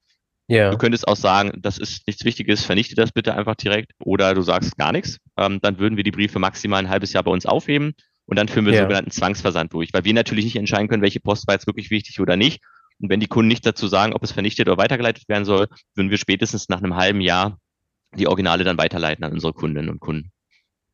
Ja. 0.47 0.71
Du 0.71 0.77
könntest 0.77 1.09
auch 1.09 1.17
sagen, 1.17 1.53
das 1.61 1.79
ist 1.79 2.07
nichts 2.07 2.25
Wichtiges, 2.25 2.65
vernichte 2.65 2.95
das 2.95 3.13
bitte 3.13 3.35
einfach 3.35 3.55
direkt. 3.55 3.93
Oder 3.99 4.35
du 4.35 4.43
sagst 4.43 4.77
gar 4.77 4.93
nichts. 4.93 5.19
Ähm, 5.39 5.61
dann 5.63 5.79
würden 5.79 5.97
wir 5.97 6.05
die 6.05 6.11
Briefe 6.11 6.39
maximal 6.39 6.81
ein 6.81 6.91
halbes 6.91 7.13
Jahr 7.13 7.23
bei 7.23 7.31
uns 7.31 7.47
aufheben 7.47 7.95
und 8.27 8.39
dann 8.39 8.49
führen 8.49 8.67
wir 8.67 8.75
ja. 8.75 8.83
sogenannten 8.83 9.11
Zwangsversand 9.11 9.73
durch, 9.73 9.93
weil 9.93 10.05
wir 10.05 10.15
natürlich 10.15 10.45
nicht 10.45 10.57
entscheiden 10.57 10.89
können, 10.89 11.03
welche 11.03 11.21
Post 11.21 11.47
war 11.47 11.55
jetzt 11.55 11.67
wirklich 11.67 11.91
wichtig 11.91 12.21
oder 12.21 12.37
nicht. 12.37 12.63
Und 13.01 13.11
wenn 13.11 13.21
die 13.21 13.27
Kunden 13.27 13.49
nicht 13.49 13.67
dazu 13.67 13.89
sagen, 13.89 14.13
ob 14.13 14.23
es 14.23 14.33
vernichtet 14.33 14.69
oder 14.69 14.79
weitergeleitet 14.79 15.29
werden 15.29 15.45
soll, 15.45 15.67
würden 15.95 16.11
wir 16.11 16.19
spätestens 16.19 16.69
nach 16.69 16.79
einem 16.79 16.95
halben 16.95 17.21
Jahr 17.21 17.59
die 18.17 18.29
Originale 18.29 18.65
dann 18.65 18.79
weiterleiten 18.79 19.25
an 19.25 19.33
unsere 19.33 19.53
Kundinnen 19.53 19.91
und 19.91 20.01
Kunden. 20.01 20.31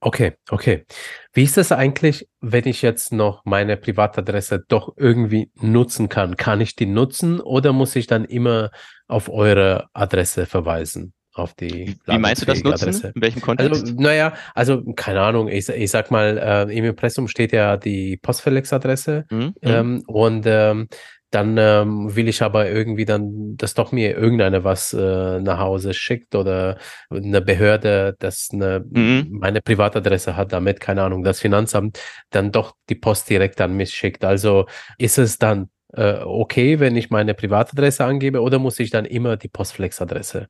Okay, 0.00 0.32
okay. 0.50 0.86
Wie 1.34 1.42
ist 1.42 1.58
das 1.58 1.72
eigentlich, 1.72 2.26
wenn 2.40 2.66
ich 2.66 2.80
jetzt 2.80 3.12
noch 3.12 3.44
meine 3.44 3.76
Privatadresse 3.76 4.64
doch 4.66 4.94
irgendwie 4.96 5.50
nutzen 5.60 6.08
kann? 6.08 6.36
Kann 6.36 6.62
ich 6.62 6.74
die 6.74 6.86
nutzen 6.86 7.40
oder 7.40 7.74
muss 7.74 7.94
ich 7.96 8.06
dann 8.06 8.24
immer 8.24 8.70
auf 9.08 9.28
eure 9.28 9.88
Adresse 9.92 10.46
verweisen? 10.46 11.12
Auf 11.34 11.54
die 11.54 11.96
Wie 12.06 12.18
meinst 12.18 12.42
du 12.42 12.46
das 12.46 12.62
nutzen? 12.62 12.82
Adresse? 12.82 13.12
In 13.14 13.22
welchem 13.22 13.40
Kontext? 13.42 13.82
Also, 13.82 13.94
naja, 13.94 14.32
also 14.54 14.82
keine 14.94 15.20
Ahnung, 15.20 15.48
ich, 15.48 15.68
ich 15.68 15.90
sag 15.90 16.10
mal, 16.10 16.38
äh, 16.38 16.76
im 16.76 16.84
Impressum 16.86 17.28
steht 17.28 17.52
ja 17.52 17.76
die 17.76 18.16
Postfelix-Adresse 18.16 19.26
mhm. 19.30 19.54
ähm, 19.62 20.02
und 20.06 20.44
ähm, 20.46 20.88
dann 21.30 21.56
ähm, 21.58 22.14
will 22.14 22.28
ich 22.28 22.42
aber 22.42 22.68
irgendwie 22.68 23.04
dann, 23.04 23.56
dass 23.56 23.74
doch 23.74 23.92
mir 23.92 24.16
irgendeiner 24.16 24.64
was 24.64 24.92
äh, 24.92 25.40
nach 25.40 25.58
Hause 25.58 25.94
schickt 25.94 26.34
oder 26.34 26.78
eine 27.10 27.40
Behörde, 27.40 28.16
das 28.18 28.48
eine, 28.52 28.84
mhm. 28.88 29.28
meine 29.30 29.60
Privatadresse 29.60 30.36
hat, 30.36 30.52
damit, 30.52 30.80
keine 30.80 31.02
Ahnung, 31.02 31.22
das 31.22 31.40
Finanzamt 31.40 32.00
dann 32.30 32.52
doch 32.52 32.74
die 32.88 32.96
Post 32.96 33.30
direkt 33.30 33.60
an 33.60 33.76
mich 33.76 33.94
schickt. 33.94 34.24
Also 34.24 34.66
ist 34.98 35.18
es 35.18 35.38
dann 35.38 35.70
äh, 35.92 36.20
okay, 36.22 36.80
wenn 36.80 36.96
ich 36.96 37.10
meine 37.10 37.34
Privatadresse 37.34 38.04
angebe 38.04 38.40
oder 38.40 38.58
muss 38.58 38.78
ich 38.78 38.90
dann 38.90 39.04
immer 39.04 39.36
die 39.36 39.48
Postflex-Adresse 39.48 40.48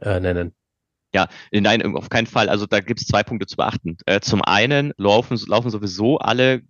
äh, 0.00 0.20
nennen? 0.20 0.54
Ja, 1.14 1.28
nein, 1.52 1.94
auf 1.94 2.08
keinen 2.10 2.26
Fall. 2.26 2.48
Also 2.48 2.66
da 2.66 2.80
gibt 2.80 3.00
es 3.00 3.06
zwei 3.06 3.22
Punkte 3.22 3.46
zu 3.46 3.56
beachten. 3.56 3.96
Äh, 4.06 4.20
zum 4.20 4.42
einen 4.42 4.92
laufen, 4.98 5.38
laufen 5.46 5.70
sowieso 5.70 6.18
alle, 6.18 6.62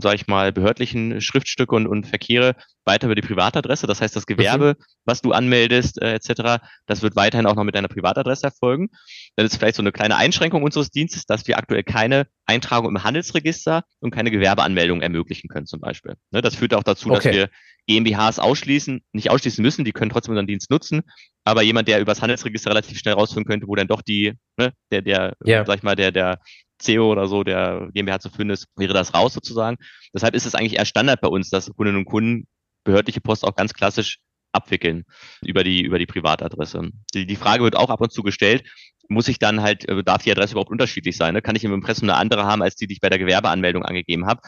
sag 0.00 0.14
ich 0.14 0.26
mal, 0.26 0.50
behördlichen 0.50 1.20
Schriftstücke 1.20 1.74
und, 1.74 1.86
und 1.86 2.06
Verkehre 2.06 2.56
weiter 2.84 3.06
über 3.06 3.14
die 3.14 3.22
Privatadresse. 3.22 3.86
Das 3.86 4.00
heißt, 4.00 4.16
das 4.16 4.26
Gewerbe, 4.26 4.76
mhm. 4.78 4.84
was 5.04 5.20
du 5.20 5.32
anmeldest, 5.32 6.00
äh, 6.02 6.14
etc., 6.14 6.64
das 6.86 7.02
wird 7.02 7.16
weiterhin 7.16 7.46
auch 7.46 7.54
noch 7.54 7.64
mit 7.64 7.74
deiner 7.74 7.88
Privatadresse 7.88 8.46
erfolgen. 8.46 8.88
Dann 9.36 9.46
ist 9.46 9.56
vielleicht 9.56 9.76
so 9.76 9.82
eine 9.82 9.92
kleine 9.92 10.16
Einschränkung 10.16 10.62
unseres 10.62 10.90
Dienstes, 10.90 11.24
dass 11.26 11.46
wir 11.46 11.58
aktuell 11.58 11.84
keine 11.84 12.26
Eintragung 12.46 12.88
im 12.88 13.04
Handelsregister 13.04 13.84
und 14.00 14.10
keine 14.10 14.30
Gewerbeanmeldung 14.30 15.00
ermöglichen 15.00 15.48
können, 15.48 15.66
zum 15.66 15.80
Beispiel. 15.80 16.16
Ne, 16.32 16.42
das 16.42 16.56
führt 16.56 16.74
auch 16.74 16.82
dazu, 16.82 17.10
okay. 17.10 17.28
dass 17.28 17.32
wir 17.32 17.48
GmbHs 17.88 18.38
ausschließen, 18.38 19.02
nicht 19.12 19.30
ausschließen 19.30 19.62
müssen, 19.62 19.84
die 19.84 19.92
können 19.92 20.10
trotzdem 20.10 20.32
unseren 20.32 20.46
Dienst 20.46 20.70
nutzen, 20.70 21.02
aber 21.44 21.62
jemand, 21.62 21.88
der 21.88 22.00
übers 22.00 22.22
Handelsregister 22.22 22.70
relativ 22.70 22.98
schnell 22.98 23.14
rausfinden 23.14 23.50
könnte, 23.50 23.66
wo 23.66 23.74
dann 23.74 23.88
doch 23.88 24.02
die, 24.02 24.34
ne, 24.56 24.72
der, 24.90 25.02
der, 25.02 25.36
ja. 25.44 25.64
sag 25.64 25.78
ich 25.78 25.82
mal, 25.82 25.96
der, 25.96 26.12
der 26.12 26.38
CEO 26.78 27.10
oder 27.10 27.26
so, 27.26 27.44
der 27.44 27.88
GmbH 27.92 28.20
zu 28.20 28.30
finden 28.30 28.50
ist, 28.50 28.66
wäre 28.76 28.92
das 28.92 29.14
raus 29.14 29.34
sozusagen. 29.34 29.76
Deshalb 30.14 30.34
ist 30.34 30.46
es 30.46 30.54
eigentlich 30.54 30.78
eher 30.78 30.84
Standard 30.84 31.20
bei 31.20 31.28
uns, 31.28 31.50
dass 31.50 31.70
Kundinnen 31.72 32.00
und 32.00 32.04
Kunden 32.04 32.46
behördliche 32.84 33.20
Post 33.20 33.44
auch 33.44 33.54
ganz 33.54 33.74
klassisch 33.74 34.18
abwickeln 34.52 35.04
über 35.44 35.64
die, 35.64 35.82
über 35.82 35.98
die 35.98 36.06
Privatadresse. 36.06 36.90
Die, 37.14 37.26
die 37.26 37.36
Frage 37.36 37.64
wird 37.64 37.76
auch 37.76 37.90
ab 37.90 38.00
und 38.00 38.12
zu 38.12 38.22
gestellt, 38.22 38.64
muss 39.08 39.28
ich 39.28 39.38
dann 39.38 39.62
halt, 39.62 39.88
äh, 39.88 40.02
darf 40.02 40.22
die 40.22 40.30
Adresse 40.30 40.52
überhaupt 40.52 40.70
unterschiedlich 40.70 41.16
sein? 41.16 41.34
Ne? 41.34 41.42
Kann 41.42 41.56
ich 41.56 41.64
im 41.64 41.72
Impressum 41.72 42.08
eine 42.08 42.18
andere 42.18 42.44
haben, 42.44 42.62
als 42.62 42.76
die, 42.76 42.86
die 42.86 42.94
ich 42.94 43.00
bei 43.00 43.08
der 43.08 43.18
Gewerbeanmeldung 43.18 43.84
angegeben 43.84 44.26
habe? 44.26 44.40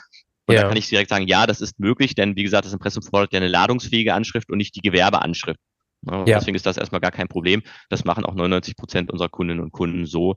Und 0.47 0.55
ja. 0.55 0.63
da 0.63 0.69
kann 0.69 0.77
ich 0.77 0.89
direkt 0.89 1.11
sagen, 1.11 1.27
ja, 1.27 1.47
das 1.47 1.61
ist 1.61 1.81
möglich, 1.81 2.15
denn 2.15 2.37
wie 2.37 2.43
gesagt, 2.43 2.67
das 2.67 2.73
Impressum 2.73 3.03
fordert 3.03 3.33
ja 3.33 3.39
eine 3.39 3.49
ladungsfähige 3.49 4.13
Anschrift 4.15 4.51
und 4.51 4.59
nicht 4.59 4.75
die 4.77 4.83
Gewerbeanschrift. 4.83 5.61
Ja. 6.07 6.25
Deswegen 6.25 6.55
ist 6.55 6.67
das 6.67 6.77
erstmal 6.77 7.01
gar 7.01 7.13
kein 7.13 7.29
Problem. 7.29 7.63
Das 7.89 8.05
machen 8.05 8.25
auch 8.25 8.35
99 8.35 8.77
Prozent 8.77 9.11
unserer 9.11 9.29
Kundinnen 9.29 9.63
und 9.63 9.73
Kunden 9.73 10.05
so. 10.07 10.37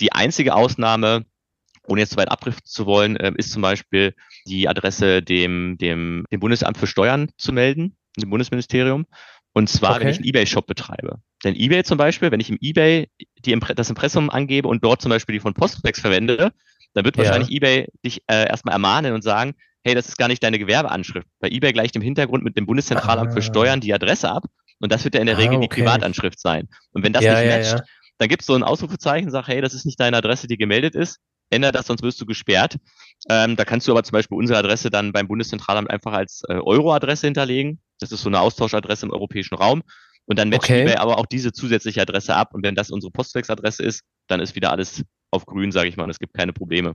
Die 0.00 0.12
einzige 0.12 0.54
Ausnahme, 0.54 1.24
ohne 1.88 2.00
jetzt 2.00 2.10
zu 2.10 2.16
weit 2.18 2.30
abdriften 2.30 2.66
zu 2.66 2.86
wollen, 2.86 3.16
äh, 3.16 3.32
ist 3.36 3.50
zum 3.50 3.62
Beispiel 3.62 4.14
die 4.46 4.68
Adresse 4.68 5.22
dem, 5.22 5.76
dem, 5.78 6.24
dem 6.30 6.40
Bundesamt 6.40 6.78
für 6.78 6.86
Steuern 6.86 7.30
zu 7.36 7.52
melden, 7.52 7.96
dem 8.16 8.30
Bundesministerium. 8.30 9.06
Und 9.54 9.68
zwar, 9.68 9.96
okay. 9.96 10.00
wenn 10.00 10.08
ich 10.10 10.16
einen 10.18 10.26
Ebay-Shop 10.26 10.66
betreibe. 10.66 11.20
Denn 11.42 11.56
Ebay 11.56 11.82
zum 11.82 11.98
Beispiel, 11.98 12.30
wenn 12.30 12.40
ich 12.40 12.50
im 12.50 12.58
Ebay 12.60 13.08
die, 13.44 13.58
das 13.74 13.88
Impressum 13.88 14.30
angebe 14.30 14.68
und 14.68 14.84
dort 14.84 15.02
zum 15.02 15.10
Beispiel 15.10 15.32
die 15.32 15.40
von 15.40 15.54
Postflex 15.54 16.00
verwende, 16.00 16.52
dann 16.94 17.04
wird 17.04 17.18
wahrscheinlich 17.18 17.50
eBay 17.50 17.86
dich 18.04 18.22
äh, 18.26 18.48
erstmal 18.48 18.72
ermahnen 18.72 19.14
und 19.14 19.22
sagen, 19.22 19.54
hey, 19.84 19.94
das 19.94 20.08
ist 20.08 20.18
gar 20.18 20.28
nicht 20.28 20.42
deine 20.42 20.58
Gewerbeanschrift. 20.58 21.28
Bei 21.40 21.48
eBay 21.48 21.72
gleicht 21.72 21.96
im 21.96 22.02
Hintergrund 22.02 22.44
mit 22.44 22.56
dem 22.56 22.66
Bundeszentralamt 22.66 23.30
ah. 23.30 23.34
für 23.34 23.42
Steuern 23.42 23.80
die 23.80 23.94
Adresse 23.94 24.30
ab 24.30 24.44
und 24.80 24.92
das 24.92 25.04
wird 25.04 25.14
ja 25.14 25.20
in 25.20 25.26
der 25.26 25.36
ah, 25.36 25.38
Regel 25.38 25.56
okay. 25.56 25.68
die 25.68 25.82
Privatanschrift 25.82 26.40
sein. 26.40 26.68
Und 26.92 27.04
wenn 27.04 27.12
das 27.12 27.24
ja, 27.24 27.34
nicht 27.34 27.50
ja, 27.50 27.56
matcht, 27.56 27.72
ja. 27.72 27.84
dann 28.18 28.28
gibt 28.28 28.42
es 28.42 28.46
so 28.46 28.54
ein 28.54 28.62
Ausrufezeichen, 28.62 29.30
sag, 29.30 29.48
hey, 29.48 29.60
das 29.60 29.74
ist 29.74 29.86
nicht 29.86 29.98
deine 30.00 30.16
Adresse, 30.16 30.46
die 30.46 30.56
gemeldet 30.56 30.94
ist, 30.94 31.18
ändere 31.50 31.72
das, 31.72 31.86
sonst 31.86 32.02
wirst 32.02 32.20
du 32.20 32.26
gesperrt. 32.26 32.76
Ähm, 33.28 33.56
da 33.56 33.64
kannst 33.64 33.88
du 33.88 33.92
aber 33.92 34.04
zum 34.04 34.12
Beispiel 34.12 34.38
unsere 34.38 34.58
Adresse 34.58 34.90
dann 34.90 35.12
beim 35.12 35.28
Bundeszentralamt 35.28 35.90
einfach 35.90 36.12
als 36.12 36.42
äh, 36.48 36.54
Euro-Adresse 36.54 37.26
hinterlegen. 37.26 37.80
Das 38.00 38.12
ist 38.12 38.22
so 38.22 38.28
eine 38.28 38.40
Austauschadresse 38.40 39.06
im 39.06 39.12
europäischen 39.12 39.54
Raum. 39.54 39.82
Und 40.26 40.38
dann 40.38 40.50
matcht 40.50 40.64
okay. 40.64 40.82
eBay 40.82 40.96
aber 40.96 41.18
auch 41.18 41.26
diese 41.26 41.52
zusätzliche 41.52 42.02
Adresse 42.02 42.34
ab. 42.34 42.50
Und 42.52 42.62
wenn 42.62 42.74
das 42.74 42.90
unsere 42.90 43.10
Postflex-Adresse 43.10 43.82
ist, 43.82 44.02
dann 44.26 44.40
ist 44.40 44.54
wieder 44.54 44.70
alles 44.70 45.02
auf 45.30 45.46
grün, 45.46 45.72
sage 45.72 45.88
ich 45.88 45.96
mal, 45.96 46.04
und 46.04 46.10
es 46.10 46.18
gibt 46.18 46.34
keine 46.34 46.52
Probleme. 46.52 46.94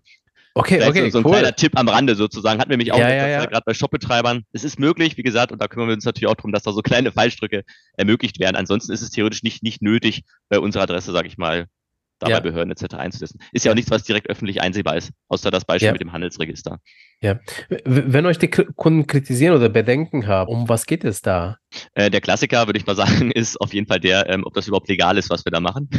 Okay, 0.55 0.75
Vielleicht 0.75 0.89
okay, 0.91 1.05
so, 1.05 1.09
so 1.09 1.17
ein 1.19 1.25
cool. 1.25 1.31
kleiner 1.31 1.55
Tipp 1.55 1.71
am 1.75 1.87
Rande 1.87 2.15
sozusagen. 2.15 2.59
Hatten 2.59 2.69
wir 2.69 2.77
mich 2.77 2.91
auch 2.91 2.99
ja, 2.99 3.09
ja, 3.09 3.27
ja. 3.27 3.45
gerade 3.45 3.63
bei 3.65 3.73
Shopbetreibern. 3.73 4.43
Es 4.51 4.63
ist 4.63 4.79
möglich, 4.79 5.17
wie 5.17 5.23
gesagt, 5.23 5.51
und 5.51 5.59
da 5.59 5.67
kümmern 5.67 5.87
wir 5.87 5.95
uns 5.95 6.05
natürlich 6.05 6.27
auch 6.27 6.35
darum, 6.35 6.51
dass 6.51 6.61
da 6.61 6.71
so 6.71 6.81
kleine 6.81 7.11
Fallstricke 7.11 7.63
ermöglicht 7.97 8.39
werden. 8.39 8.55
Ansonsten 8.55 8.91
ist 8.91 9.01
es 9.01 9.09
theoretisch 9.09 9.41
nicht, 9.41 9.63
nicht 9.63 9.81
nötig, 9.81 10.25
bei 10.49 10.59
unserer 10.59 10.83
Adresse, 10.83 11.11
sage 11.11 11.27
ich 11.27 11.39
mal, 11.39 11.67
da 12.23 12.29
ja. 12.29 12.39
Behörden 12.39 12.71
etc. 12.71 12.95
einzusetzen. 12.95 13.39
Ist 13.51 13.65
ja 13.65 13.71
auch 13.71 13.75
nichts, 13.75 13.91
was 13.91 14.03
direkt 14.03 14.29
öffentlich 14.29 14.61
einsehbar 14.61 14.97
ist, 14.97 15.11
außer 15.27 15.51
das 15.51 15.65
Beispiel 15.65 15.87
ja. 15.87 15.91
mit 15.91 16.01
dem 16.01 16.11
Handelsregister. 16.11 16.79
Ja. 17.21 17.39
Wenn 17.85 18.25
euch 18.25 18.37
die 18.37 18.49
Kunden 18.49 19.07
kritisieren 19.07 19.55
oder 19.55 19.69
Bedenken 19.69 20.27
haben, 20.27 20.51
um 20.51 20.67
was 20.67 20.85
geht 20.85 21.05
es 21.05 21.21
da? 21.21 21.57
Äh, 21.93 22.09
der 22.09 22.19
Klassiker, 22.19 22.67
würde 22.67 22.77
ich 22.77 22.85
mal 22.85 22.95
sagen, 22.95 23.31
ist 23.31 23.59
auf 23.61 23.73
jeden 23.73 23.87
Fall 23.87 24.01
der, 24.01 24.29
ähm, 24.29 24.43
ob 24.45 24.53
das 24.53 24.67
überhaupt 24.67 24.89
legal 24.89 25.17
ist, 25.17 25.29
was 25.29 25.45
wir 25.45 25.51
da 25.51 25.61
machen. 25.61 25.89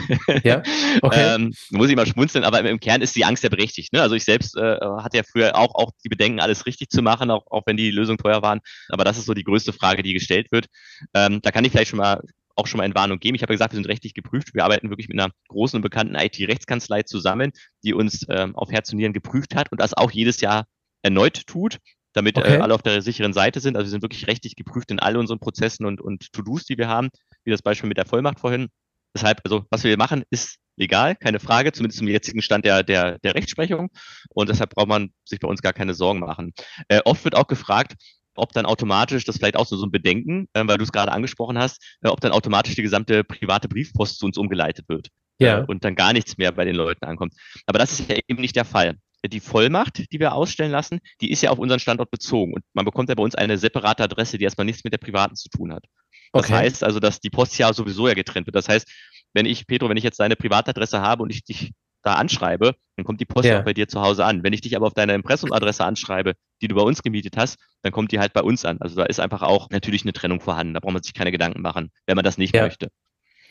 Ja, 0.42 0.62
okay. 1.02 1.34
ähm, 1.34 1.54
muss 1.70 1.88
ich 1.88 1.96
mal 1.96 2.06
schmunzeln, 2.06 2.44
aber 2.44 2.60
im 2.60 2.78
Kern 2.78 3.00
ist 3.00 3.16
die 3.16 3.24
Angst 3.24 3.42
ja 3.42 3.48
berechtigt. 3.48 3.92
Ne? 3.92 4.02
Also 4.02 4.14
ich 4.14 4.24
selbst 4.24 4.56
äh, 4.56 4.76
hatte 4.98 5.16
ja 5.16 5.22
früher 5.22 5.56
auch, 5.56 5.74
auch 5.74 5.92
die 6.04 6.10
Bedenken, 6.10 6.40
alles 6.40 6.66
richtig 6.66 6.90
zu 6.90 7.00
machen, 7.00 7.30
auch, 7.30 7.46
auch 7.50 7.62
wenn 7.64 7.78
die 7.78 7.90
Lösungen 7.90 8.18
teuer 8.18 8.42
waren. 8.42 8.60
Aber 8.90 9.04
das 9.04 9.16
ist 9.16 9.24
so 9.24 9.32
die 9.32 9.44
größte 9.44 9.72
Frage, 9.72 10.02
die 10.02 10.12
gestellt 10.12 10.52
wird. 10.52 10.66
Ähm, 11.14 11.40
da 11.40 11.50
kann 11.50 11.64
ich 11.64 11.72
vielleicht 11.72 11.90
schon 11.90 12.00
mal 12.00 12.20
auch 12.56 12.66
schon 12.66 12.78
mal 12.78 12.84
in 12.84 12.94
Warnung 12.94 13.18
geben. 13.18 13.34
Ich 13.34 13.42
habe 13.42 13.52
ja 13.52 13.56
gesagt, 13.56 13.72
wir 13.72 13.76
sind 13.76 13.88
rechtlich 13.88 14.14
geprüft. 14.14 14.54
Wir 14.54 14.64
arbeiten 14.64 14.90
wirklich 14.90 15.08
mit 15.08 15.18
einer 15.18 15.32
großen 15.48 15.76
und 15.76 15.82
bekannten 15.82 16.14
IT-Rechtskanzlei 16.14 17.02
zusammen, 17.02 17.52
die 17.82 17.94
uns 17.94 18.26
ähm, 18.28 18.56
auf 18.56 18.70
Herz 18.70 18.90
und 18.90 18.98
Nieren 18.98 19.12
geprüft 19.12 19.54
hat 19.54 19.70
und 19.72 19.80
das 19.80 19.94
auch 19.94 20.10
jedes 20.10 20.40
Jahr 20.40 20.66
erneut 21.02 21.46
tut, 21.46 21.78
damit 22.12 22.36
äh, 22.36 22.40
okay. 22.40 22.54
äh, 22.56 22.58
alle 22.60 22.74
auf 22.74 22.82
der 22.82 23.02
sicheren 23.02 23.32
Seite 23.32 23.60
sind. 23.60 23.76
Also 23.76 23.86
wir 23.86 23.90
sind 23.90 24.02
wirklich 24.02 24.26
rechtlich 24.26 24.56
geprüft 24.56 24.90
in 24.90 25.00
all 25.00 25.16
unseren 25.16 25.40
Prozessen 25.40 25.84
und, 25.84 26.00
und 26.00 26.32
To-Dos, 26.32 26.64
die 26.64 26.78
wir 26.78 26.88
haben, 26.88 27.10
wie 27.44 27.50
das 27.50 27.62
Beispiel 27.62 27.88
mit 27.88 27.98
der 27.98 28.06
Vollmacht 28.06 28.40
vorhin. 28.40 28.68
Deshalb, 29.14 29.40
also 29.44 29.64
was 29.70 29.84
wir 29.84 29.96
machen, 29.96 30.24
ist 30.30 30.58
legal, 30.76 31.14
keine 31.14 31.40
Frage, 31.40 31.72
zumindest 31.72 31.98
zum 31.98 32.08
jetzigen 32.08 32.42
Stand 32.42 32.64
der, 32.64 32.82
der, 32.82 33.18
der 33.20 33.34
Rechtsprechung. 33.34 33.90
Und 34.30 34.48
deshalb 34.48 34.70
braucht 34.70 34.88
man 34.88 35.12
sich 35.24 35.40
bei 35.40 35.48
uns 35.48 35.62
gar 35.62 35.72
keine 35.72 35.94
Sorgen 35.94 36.20
machen. 36.20 36.52
Äh, 36.88 37.00
oft 37.04 37.24
wird 37.24 37.36
auch 37.36 37.46
gefragt, 37.46 37.94
ob 38.36 38.52
dann 38.52 38.66
automatisch, 38.66 39.24
das 39.24 39.36
vielleicht 39.36 39.56
auch 39.56 39.66
so, 39.66 39.76
so 39.76 39.86
ein 39.86 39.90
Bedenken, 39.90 40.48
äh, 40.52 40.62
weil 40.66 40.78
du 40.78 40.84
es 40.84 40.92
gerade 40.92 41.12
angesprochen 41.12 41.58
hast, 41.58 41.82
äh, 42.02 42.08
ob 42.08 42.20
dann 42.20 42.32
automatisch 42.32 42.74
die 42.74 42.82
gesamte 42.82 43.24
private 43.24 43.68
Briefpost 43.68 44.18
zu 44.18 44.26
uns 44.26 44.38
umgeleitet 44.38 44.88
wird. 44.88 45.08
Ja. 45.38 45.60
Äh, 45.60 45.64
und 45.66 45.84
dann 45.84 45.94
gar 45.94 46.12
nichts 46.12 46.36
mehr 46.36 46.52
bei 46.52 46.64
den 46.64 46.76
Leuten 46.76 47.04
ankommt. 47.04 47.34
Aber 47.66 47.78
das 47.78 47.98
ist 47.98 48.08
ja 48.08 48.16
eben 48.28 48.40
nicht 48.40 48.56
der 48.56 48.64
Fall. 48.64 48.96
Die 49.26 49.40
Vollmacht, 49.40 50.12
die 50.12 50.20
wir 50.20 50.34
ausstellen 50.34 50.70
lassen, 50.70 51.00
die 51.22 51.30
ist 51.30 51.42
ja 51.42 51.50
auf 51.50 51.58
unseren 51.58 51.80
Standort 51.80 52.10
bezogen. 52.10 52.52
Und 52.52 52.62
man 52.74 52.84
bekommt 52.84 53.08
ja 53.08 53.14
bei 53.14 53.22
uns 53.22 53.34
eine 53.34 53.56
separate 53.56 54.02
Adresse, 54.02 54.36
die 54.36 54.44
erstmal 54.44 54.66
nichts 54.66 54.84
mit 54.84 54.92
der 54.92 54.98
privaten 54.98 55.34
zu 55.34 55.48
tun 55.48 55.72
hat. 55.72 55.84
Das 56.32 56.44
okay. 56.44 56.54
heißt 56.54 56.84
also, 56.84 57.00
dass 57.00 57.20
die 57.20 57.30
Post 57.30 57.56
ja 57.56 57.72
sowieso 57.72 58.06
ja 58.06 58.14
getrennt 58.14 58.46
wird. 58.46 58.56
Das 58.56 58.68
heißt, 58.68 58.86
wenn 59.32 59.46
ich, 59.46 59.66
Pedro, 59.66 59.88
wenn 59.88 59.96
ich 59.96 60.04
jetzt 60.04 60.20
deine 60.20 60.36
Privatadresse 60.36 61.00
habe 61.00 61.22
und 61.22 61.30
ich 61.30 61.42
dich 61.42 61.72
da 62.04 62.14
anschreibe, 62.14 62.74
dann 62.96 63.04
kommt 63.04 63.20
die 63.20 63.24
Post 63.24 63.46
ja. 63.46 63.58
auch 63.58 63.64
bei 63.64 63.72
dir 63.72 63.88
zu 63.88 64.00
Hause 64.00 64.24
an. 64.24 64.44
Wenn 64.44 64.52
ich 64.52 64.60
dich 64.60 64.76
aber 64.76 64.86
auf 64.86 64.94
deiner 64.94 65.14
Impressumsadresse 65.14 65.84
anschreibe, 65.84 66.34
die 66.62 66.68
du 66.68 66.74
bei 66.76 66.82
uns 66.82 67.02
gemietet 67.02 67.36
hast, 67.36 67.58
dann 67.82 67.92
kommt 67.92 68.12
die 68.12 68.20
halt 68.20 68.32
bei 68.32 68.42
uns 68.42 68.64
an. 68.64 68.78
Also 68.80 68.96
da 68.96 69.04
ist 69.04 69.20
einfach 69.20 69.42
auch 69.42 69.70
natürlich 69.70 70.02
eine 70.02 70.12
Trennung 70.12 70.40
vorhanden. 70.40 70.74
Da 70.74 70.80
braucht 70.80 70.92
man 70.92 71.02
sich 71.02 71.14
keine 71.14 71.32
Gedanken 71.32 71.62
machen, 71.62 71.90
wenn 72.06 72.16
man 72.16 72.24
das 72.24 72.38
nicht 72.38 72.54
ja. 72.54 72.62
möchte. 72.62 72.88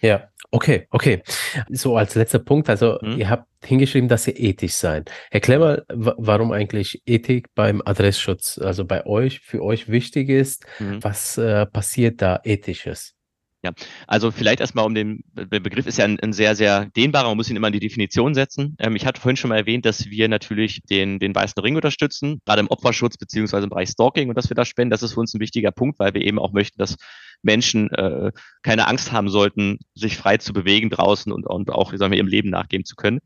Ja, 0.01 0.27
okay, 0.51 0.85
okay. 0.91 1.23
So 1.69 1.95
als 1.95 2.15
letzter 2.15 2.39
Punkt, 2.39 2.69
also 2.69 2.99
hm. 2.99 3.17
ihr 3.17 3.29
habt 3.29 3.47
hingeschrieben, 3.63 4.09
dass 4.09 4.27
ihr 4.27 4.37
ethisch 4.37 4.73
seid. 4.73 5.09
Erklär 5.31 5.59
mal, 5.59 5.85
warum 5.87 6.51
eigentlich 6.51 7.01
Ethik 7.05 7.47
beim 7.55 7.81
Adressschutz, 7.83 8.59
also 8.59 8.83
bei 8.83 9.05
euch, 9.05 9.39
für 9.39 9.63
euch 9.63 9.87
wichtig 9.87 10.27
ist. 10.27 10.65
Hm. 10.77 11.01
Was 11.01 11.37
äh, 11.37 11.65
passiert 11.65 12.21
da 12.21 12.41
ethisches? 12.43 13.15
Ja, 13.63 13.71
also 14.07 14.29
vielleicht 14.29 14.59
erstmal 14.59 14.85
um 14.85 14.93
den, 14.93 15.23
der 15.33 15.61
Begriff 15.61 15.87
ist 15.87 15.97
ja 15.97 16.03
ein, 16.03 16.19
ein, 16.19 16.33
sehr, 16.33 16.53
sehr 16.55 16.87
dehnbarer, 16.97 17.29
man 17.29 17.37
muss 17.37 17.49
ihn 17.49 17.55
immer 17.55 17.67
in 17.67 17.73
die 17.73 17.79
Definition 17.79 18.33
setzen. 18.33 18.75
Ähm, 18.77 18.97
ich 18.97 19.05
hatte 19.05 19.21
vorhin 19.21 19.37
schon 19.37 19.49
mal 19.49 19.57
erwähnt, 19.57 19.85
dass 19.85 20.05
wir 20.07 20.27
natürlich 20.27 20.81
den, 20.89 21.17
den 21.17 21.33
weißen 21.33 21.61
Ring 21.61 21.75
unterstützen, 21.75 22.41
gerade 22.45 22.59
im 22.59 22.67
Opferschutz 22.67 23.15
beziehungsweise 23.17 23.63
im 23.63 23.69
Bereich 23.69 23.89
Stalking 23.89 24.27
und 24.27 24.37
dass 24.37 24.49
wir 24.49 24.55
da 24.55 24.65
spenden, 24.65 24.91
das 24.91 25.01
ist 25.01 25.13
für 25.13 25.21
uns 25.21 25.33
ein 25.33 25.39
wichtiger 25.39 25.71
Punkt, 25.71 25.97
weil 25.97 26.13
wir 26.13 26.21
eben 26.21 26.39
auch 26.39 26.51
möchten, 26.51 26.77
dass 26.77 26.97
Menschen 27.41 27.89
äh, 27.91 28.33
keine 28.63 28.87
Angst 28.87 29.13
haben 29.13 29.29
sollten, 29.29 29.79
sich 29.95 30.17
frei 30.17 30.37
zu 30.37 30.51
bewegen 30.51 30.89
draußen 30.89 31.31
und, 31.31 31.45
und 31.45 31.69
auch, 31.71 31.93
sagen 31.93 32.11
wir, 32.11 32.17
ihrem 32.17 32.27
Leben 32.27 32.49
nachgeben 32.49 32.83
zu 32.83 32.95
können. 32.95 33.19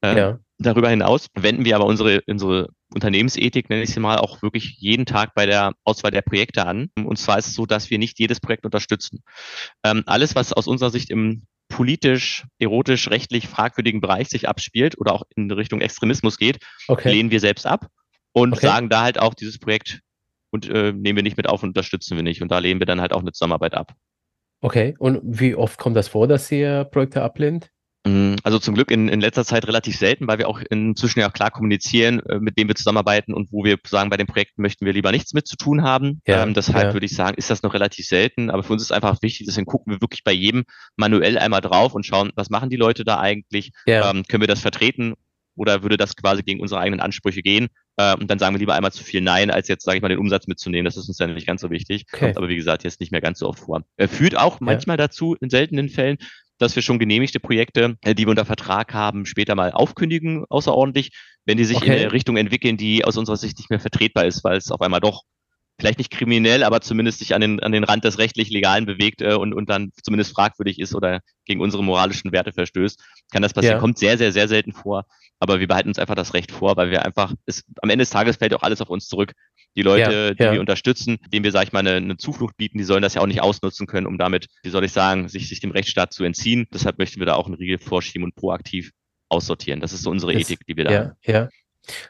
Äh, 0.00 0.16
ja. 0.16 0.38
Darüber 0.62 0.90
hinaus 0.90 1.26
wenden 1.34 1.64
wir 1.64 1.76
aber 1.76 1.86
unsere, 1.86 2.22
unsere 2.26 2.68
Unternehmensethik, 2.94 3.70
nenne 3.70 3.82
ich 3.82 3.90
sie 3.90 4.00
mal, 4.00 4.18
auch 4.18 4.42
wirklich 4.42 4.76
jeden 4.78 5.06
Tag 5.06 5.34
bei 5.34 5.46
der 5.46 5.72
Auswahl 5.84 6.10
der 6.10 6.22
Projekte 6.22 6.66
an. 6.66 6.90
Und 6.96 7.18
zwar 7.18 7.38
ist 7.38 7.48
es 7.48 7.54
so, 7.54 7.66
dass 7.66 7.90
wir 7.90 7.98
nicht 7.98 8.18
jedes 8.18 8.40
Projekt 8.40 8.64
unterstützen. 8.64 9.22
Ähm, 9.84 10.02
alles, 10.06 10.34
was 10.34 10.52
aus 10.52 10.66
unserer 10.66 10.90
Sicht 10.90 11.10
im 11.10 11.42
politisch, 11.68 12.44
erotisch, 12.58 13.08
rechtlich 13.08 13.48
fragwürdigen 13.48 14.00
Bereich 14.00 14.28
sich 14.28 14.48
abspielt 14.48 14.98
oder 14.98 15.14
auch 15.14 15.22
in 15.36 15.50
Richtung 15.50 15.80
Extremismus 15.80 16.36
geht, 16.36 16.58
okay. 16.86 17.10
lehnen 17.10 17.30
wir 17.30 17.40
selbst 17.40 17.66
ab 17.66 17.86
und 18.32 18.52
okay. 18.52 18.66
sagen 18.66 18.88
da 18.90 19.02
halt 19.02 19.18
auch, 19.18 19.34
dieses 19.34 19.58
Projekt 19.58 20.00
und 20.50 20.68
äh, 20.68 20.92
nehmen 20.92 21.16
wir 21.16 21.22
nicht 21.22 21.38
mit 21.38 21.48
auf 21.48 21.62
und 21.62 21.70
unterstützen 21.70 22.16
wir 22.16 22.22
nicht. 22.22 22.42
Und 22.42 22.50
da 22.52 22.58
lehnen 22.58 22.78
wir 22.78 22.86
dann 22.86 23.00
halt 23.00 23.12
auch 23.12 23.20
eine 23.20 23.32
Zusammenarbeit 23.32 23.74
ab. 23.74 23.92
Okay, 24.60 24.94
und 24.98 25.20
wie 25.24 25.54
oft 25.54 25.78
kommt 25.78 25.96
das 25.96 26.08
vor, 26.08 26.28
dass 26.28 26.52
ihr 26.52 26.84
Projekte 26.84 27.22
ablehnt? 27.22 27.70
Mm, 28.04 28.34
also 28.42 28.58
zum 28.58 28.74
Glück 28.74 28.90
in, 28.90 29.08
in 29.08 29.20
letzter 29.20 29.44
Zeit 29.44 29.66
relativ 29.68 29.96
selten, 29.96 30.26
weil 30.26 30.38
wir 30.38 30.48
auch 30.48 30.60
inzwischen 30.70 31.20
ja 31.20 31.30
klar 31.30 31.50
kommunizieren, 31.50 32.20
äh, 32.26 32.40
mit 32.40 32.56
wem 32.56 32.66
wir 32.66 32.74
zusammenarbeiten 32.74 33.32
und 33.32 33.52
wo 33.52 33.64
wir 33.64 33.78
sagen, 33.86 34.10
bei 34.10 34.16
den 34.16 34.26
Projekten 34.26 34.62
möchten 34.62 34.84
wir 34.84 34.92
lieber 34.92 35.12
nichts 35.12 35.34
mit 35.34 35.46
zu 35.46 35.56
tun 35.56 35.82
haben. 35.82 36.20
Ja, 36.26 36.42
ähm, 36.42 36.54
deshalb 36.54 36.88
ja. 36.88 36.92
würde 36.94 37.06
ich 37.06 37.14
sagen, 37.14 37.36
ist 37.36 37.50
das 37.50 37.62
noch 37.62 37.74
relativ 37.74 38.06
selten. 38.06 38.50
Aber 38.50 38.64
für 38.64 38.72
uns 38.72 38.82
ist 38.82 38.92
einfach 38.92 39.22
wichtig, 39.22 39.46
deswegen 39.46 39.66
gucken 39.66 39.92
wir 39.92 40.00
wirklich 40.00 40.24
bei 40.24 40.32
jedem 40.32 40.64
manuell 40.96 41.38
einmal 41.38 41.60
drauf 41.60 41.94
und 41.94 42.04
schauen, 42.04 42.32
was 42.34 42.50
machen 42.50 42.70
die 42.70 42.76
Leute 42.76 43.04
da 43.04 43.20
eigentlich? 43.20 43.70
Ja. 43.86 44.10
Ähm, 44.10 44.24
können 44.26 44.42
wir 44.42 44.48
das 44.48 44.60
vertreten 44.60 45.14
oder 45.54 45.82
würde 45.82 45.96
das 45.96 46.16
quasi 46.16 46.42
gegen 46.42 46.60
unsere 46.60 46.80
eigenen 46.80 47.00
Ansprüche 47.00 47.42
gehen? 47.42 47.68
Äh, 47.98 48.16
und 48.16 48.28
dann 48.28 48.40
sagen 48.40 48.54
wir 48.54 48.58
lieber 48.58 48.74
einmal 48.74 48.92
zu 48.92 49.04
viel 49.04 49.20
Nein, 49.20 49.50
als 49.52 49.68
jetzt, 49.68 49.84
sage 49.84 49.98
ich 49.98 50.02
mal, 50.02 50.08
den 50.08 50.18
Umsatz 50.18 50.48
mitzunehmen. 50.48 50.86
Das 50.86 50.96
ist 50.96 51.06
uns 51.06 51.18
dann 51.18 51.34
nicht 51.34 51.46
ganz 51.46 51.60
so 51.60 51.70
wichtig. 51.70 52.06
Okay. 52.12 52.26
Kommt 52.26 52.36
aber 52.38 52.48
wie 52.48 52.56
gesagt 52.56 52.82
jetzt 52.82 52.98
nicht 52.98 53.12
mehr 53.12 53.20
ganz 53.20 53.38
so 53.38 53.48
oft 53.48 53.60
vor. 53.60 53.84
Er 53.96 54.08
führt 54.08 54.36
auch 54.36 54.58
manchmal 54.58 54.96
dazu, 54.96 55.36
in 55.40 55.50
seltenen 55.50 55.88
Fällen, 55.88 56.18
dass 56.62 56.76
wir 56.76 56.82
schon 56.82 56.98
genehmigte 56.98 57.40
Projekte, 57.40 57.96
äh, 58.02 58.14
die 58.14 58.24
wir 58.24 58.30
unter 58.30 58.44
Vertrag 58.44 58.94
haben, 58.94 59.26
später 59.26 59.54
mal 59.54 59.72
aufkündigen, 59.72 60.44
außerordentlich, 60.48 61.10
wenn 61.44 61.58
die 61.58 61.64
sich 61.64 61.78
okay. 61.78 61.86
in 61.86 61.92
eine 61.92 62.12
Richtung 62.12 62.36
entwickeln, 62.36 62.76
die 62.76 63.04
aus 63.04 63.16
unserer 63.16 63.36
Sicht 63.36 63.58
nicht 63.58 63.70
mehr 63.70 63.80
vertretbar 63.80 64.24
ist, 64.24 64.44
weil 64.44 64.56
es 64.56 64.70
auf 64.70 64.80
einmal 64.80 65.00
doch 65.00 65.22
vielleicht 65.78 65.98
nicht 65.98 66.10
kriminell, 66.10 66.62
aber 66.62 66.80
zumindest 66.80 67.18
sich 67.18 67.34
an 67.34 67.40
den, 67.40 67.60
an 67.60 67.72
den 67.72 67.84
Rand 67.84 68.04
des 68.04 68.18
rechtlich 68.18 68.50
Legalen 68.50 68.86
bewegt 68.86 69.20
äh, 69.22 69.34
und, 69.34 69.52
und 69.52 69.68
dann 69.68 69.90
zumindest 70.02 70.34
fragwürdig 70.34 70.78
ist 70.78 70.94
oder 70.94 71.20
gegen 71.44 71.60
unsere 71.60 71.82
moralischen 71.82 72.32
Werte 72.32 72.52
verstößt, 72.52 73.02
kann 73.32 73.42
das 73.42 73.52
passieren. 73.52 73.76
Ja. 73.76 73.80
Kommt 73.80 73.98
sehr, 73.98 74.18
sehr, 74.18 74.32
sehr 74.32 74.48
selten 74.48 74.72
vor. 74.72 75.04
Aber 75.40 75.58
wir 75.58 75.66
behalten 75.66 75.88
uns 75.88 75.98
einfach 75.98 76.14
das 76.14 76.34
Recht 76.34 76.52
vor, 76.52 76.76
weil 76.76 76.90
wir 76.90 77.04
einfach, 77.04 77.34
es, 77.46 77.64
am 77.82 77.90
Ende 77.90 78.02
des 78.02 78.10
Tages 78.10 78.36
fällt 78.36 78.54
auch 78.54 78.62
alles 78.62 78.80
auf 78.80 78.90
uns 78.90 79.08
zurück. 79.08 79.32
Die 79.74 79.82
Leute, 79.82 80.12
ja, 80.12 80.34
die 80.34 80.42
ja. 80.42 80.52
wir 80.52 80.60
unterstützen, 80.60 81.18
denen 81.32 81.44
wir, 81.44 81.50
sag 81.50 81.64
ich 81.64 81.72
mal, 81.72 81.80
eine, 81.80 81.94
eine, 81.94 82.16
Zuflucht 82.16 82.56
bieten, 82.56 82.78
die 82.78 82.84
sollen 82.84 83.02
das 83.02 83.14
ja 83.14 83.22
auch 83.22 83.26
nicht 83.26 83.40
ausnutzen 83.40 83.86
können, 83.86 84.06
um 84.06 84.18
damit, 84.18 84.46
wie 84.62 84.68
soll 84.68 84.84
ich 84.84 84.92
sagen, 84.92 85.28
sich, 85.28 85.48
sich 85.48 85.60
dem 85.60 85.70
Rechtsstaat 85.72 86.12
zu 86.12 86.22
entziehen. 86.24 86.68
Deshalb 86.72 86.98
möchten 86.98 87.20
wir 87.20 87.26
da 87.26 87.34
auch 87.34 87.46
einen 87.46 87.56
Riegel 87.56 87.78
vorschieben 87.78 88.24
und 88.24 88.36
proaktiv 88.36 88.92
aussortieren. 89.30 89.80
Das 89.80 89.92
ist 89.92 90.02
so 90.02 90.10
unsere 90.10 90.34
Ethik, 90.34 90.60
die 90.68 90.76
wir 90.76 90.84
da 90.84 90.92
ja, 90.92 91.00
haben. 91.00 91.12
Ja, 91.24 91.48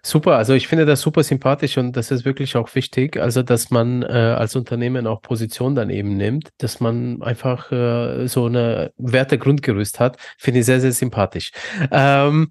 Super, 0.02 0.36
also 0.36 0.52
ich 0.52 0.68
finde 0.68 0.84
das 0.84 1.00
super 1.00 1.22
sympathisch 1.22 1.78
und 1.78 1.96
das 1.96 2.10
ist 2.10 2.24
wirklich 2.24 2.56
auch 2.56 2.74
wichtig, 2.74 3.16
also 3.16 3.42
dass 3.42 3.70
man 3.70 4.02
äh, 4.02 4.06
als 4.06 4.54
Unternehmen 4.54 5.06
auch 5.06 5.22
Position 5.22 5.74
dann 5.74 5.88
eben 5.88 6.16
nimmt, 6.16 6.50
dass 6.58 6.80
man 6.80 7.22
einfach 7.22 7.72
äh, 7.72 8.26
so 8.26 8.46
eine 8.46 8.92
Wertegrundgerüst 8.98 9.98
hat, 9.98 10.18
finde 10.38 10.60
ich 10.60 10.66
sehr, 10.66 10.80
sehr 10.80 10.92
sympathisch. 10.92 11.52
Ähm, 11.90 12.50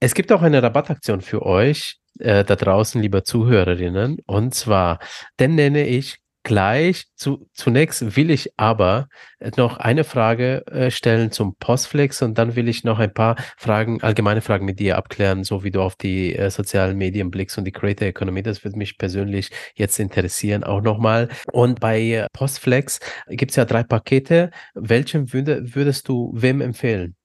es 0.00 0.14
gibt 0.14 0.30
auch 0.32 0.42
eine 0.42 0.62
Rabattaktion 0.62 1.22
für 1.22 1.42
euch 1.46 1.96
äh, 2.18 2.44
da 2.44 2.56
draußen, 2.56 3.00
lieber 3.00 3.24
Zuhörerinnen, 3.24 4.18
und 4.26 4.54
zwar, 4.54 4.98
den 5.40 5.54
nenne 5.54 5.86
ich 5.86 6.16
gleich. 6.44 7.06
Zu, 7.16 7.48
zunächst 7.52 8.16
will 8.16 8.30
ich 8.30 8.52
aber 8.56 9.08
noch 9.56 9.78
eine 9.78 10.04
Frage 10.04 10.64
äh, 10.68 10.90
stellen 10.90 11.32
zum 11.32 11.56
Postflex 11.56 12.22
und 12.22 12.38
dann 12.38 12.54
will 12.54 12.68
ich 12.68 12.84
noch 12.84 12.98
ein 12.98 13.12
paar 13.12 13.36
Fragen, 13.56 14.02
allgemeine 14.02 14.40
Fragen 14.40 14.64
mit 14.64 14.78
dir 14.78 14.96
abklären, 14.96 15.42
so 15.42 15.64
wie 15.64 15.70
du 15.70 15.82
auf 15.82 15.96
die 15.96 16.36
äh, 16.36 16.50
sozialen 16.50 16.96
Medien 16.96 17.30
blickst 17.30 17.58
und 17.58 17.64
die 17.64 17.72
Creator 17.72 18.08
Economy. 18.08 18.42
Das 18.42 18.62
würde 18.64 18.78
mich 18.78 18.98
persönlich 18.98 19.50
jetzt 19.74 19.98
interessieren 19.98 20.62
auch 20.62 20.82
nochmal. 20.82 21.28
Und 21.52 21.80
bei 21.80 22.00
äh, 22.00 22.26
Postflex 22.32 23.00
gibt 23.28 23.50
es 23.50 23.56
ja 23.56 23.64
drei 23.64 23.82
Pakete. 23.82 24.50
Welchen 24.74 25.32
würde, 25.32 25.74
würdest 25.74 26.08
du 26.08 26.32
wem 26.34 26.60
empfehlen? 26.60 27.16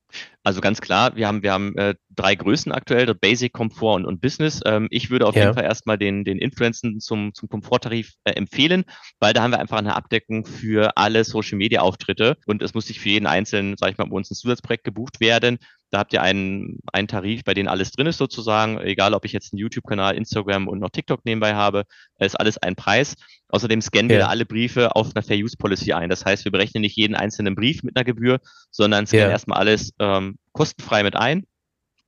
Also 0.43 0.61
ganz 0.61 0.81
klar, 0.81 1.15
wir 1.15 1.27
haben, 1.27 1.43
wir 1.43 1.51
haben 1.51 1.77
äh, 1.77 1.95
drei 2.09 2.35
Größen 2.35 2.71
aktuell, 2.71 3.05
der 3.05 3.13
Basic, 3.13 3.53
Komfort 3.53 3.95
und, 3.95 4.05
und 4.05 4.21
Business. 4.21 4.61
Ähm, 4.65 4.87
ich 4.89 5.09
würde 5.09 5.27
auf 5.27 5.35
ja. 5.35 5.43
jeden 5.43 5.53
Fall 5.53 5.65
erstmal 5.65 5.97
den, 5.97 6.23
den 6.23 6.39
Influencern 6.39 6.99
zum, 6.99 7.33
zum 7.33 7.49
Komforttarif 7.49 8.13
äh, 8.23 8.31
empfehlen, 8.31 8.85
weil 9.19 9.33
da 9.33 9.43
haben 9.43 9.51
wir 9.51 9.59
einfach 9.59 9.77
eine 9.77 9.95
Abdeckung 9.95 10.45
für 10.45 10.97
alle 10.97 11.23
Social 11.23 11.57
Media 11.57 11.81
Auftritte 11.81 12.37
und 12.45 12.63
es 12.63 12.73
muss 12.73 12.87
sich 12.87 12.99
für 12.99 13.09
jeden 13.09 13.27
einzelnen, 13.27 13.75
sag 13.77 13.91
ich 13.91 13.97
mal, 13.97 14.05
bei 14.05 14.15
uns 14.15 14.31
ein 14.31 14.35
Zusatzprojekt 14.35 14.83
gebucht 14.83 15.19
werden. 15.19 15.59
Da 15.91 15.99
habt 15.99 16.13
ihr 16.13 16.21
einen, 16.21 16.79
einen 16.93 17.07
Tarif, 17.07 17.43
bei 17.43 17.53
dem 17.53 17.67
alles 17.67 17.91
drin 17.91 18.07
ist 18.07 18.17
sozusagen, 18.17 18.79
egal 18.79 19.13
ob 19.13 19.25
ich 19.25 19.31
jetzt 19.31 19.53
einen 19.53 19.59
YouTube-Kanal, 19.59 20.15
Instagram 20.15 20.67
und 20.67 20.79
noch 20.79 20.89
TikTok 20.89 21.25
nebenbei 21.25 21.55
habe, 21.55 21.85
ist 22.19 22.39
alles 22.39 22.57
ein 22.59 22.75
Preis. 22.75 23.15
Außerdem 23.47 23.81
scannen 23.81 24.11
ja. 24.11 24.17
wir 24.17 24.29
alle 24.29 24.45
Briefe 24.45 24.95
auf 24.95 25.15
einer 25.15 25.23
Fair 25.23 25.37
Use 25.37 25.57
Policy 25.57 25.93
ein. 25.93 26.09
Das 26.09 26.25
heißt, 26.25 26.45
wir 26.45 26.51
berechnen 26.51 26.81
nicht 26.81 26.95
jeden 26.95 27.15
einzelnen 27.15 27.55
Brief 27.55 27.81
mit 27.81 27.95
einer 27.95 28.05
Gebühr, 28.05 28.39
sondern 28.69 29.07
scannen 29.07 29.27
ja. 29.27 29.31
erstmal 29.31 29.59
alles 29.59 29.93
ähm, 29.99 30.37
kostenfrei 30.51 31.01
mit 31.01 31.15
ein 31.15 31.39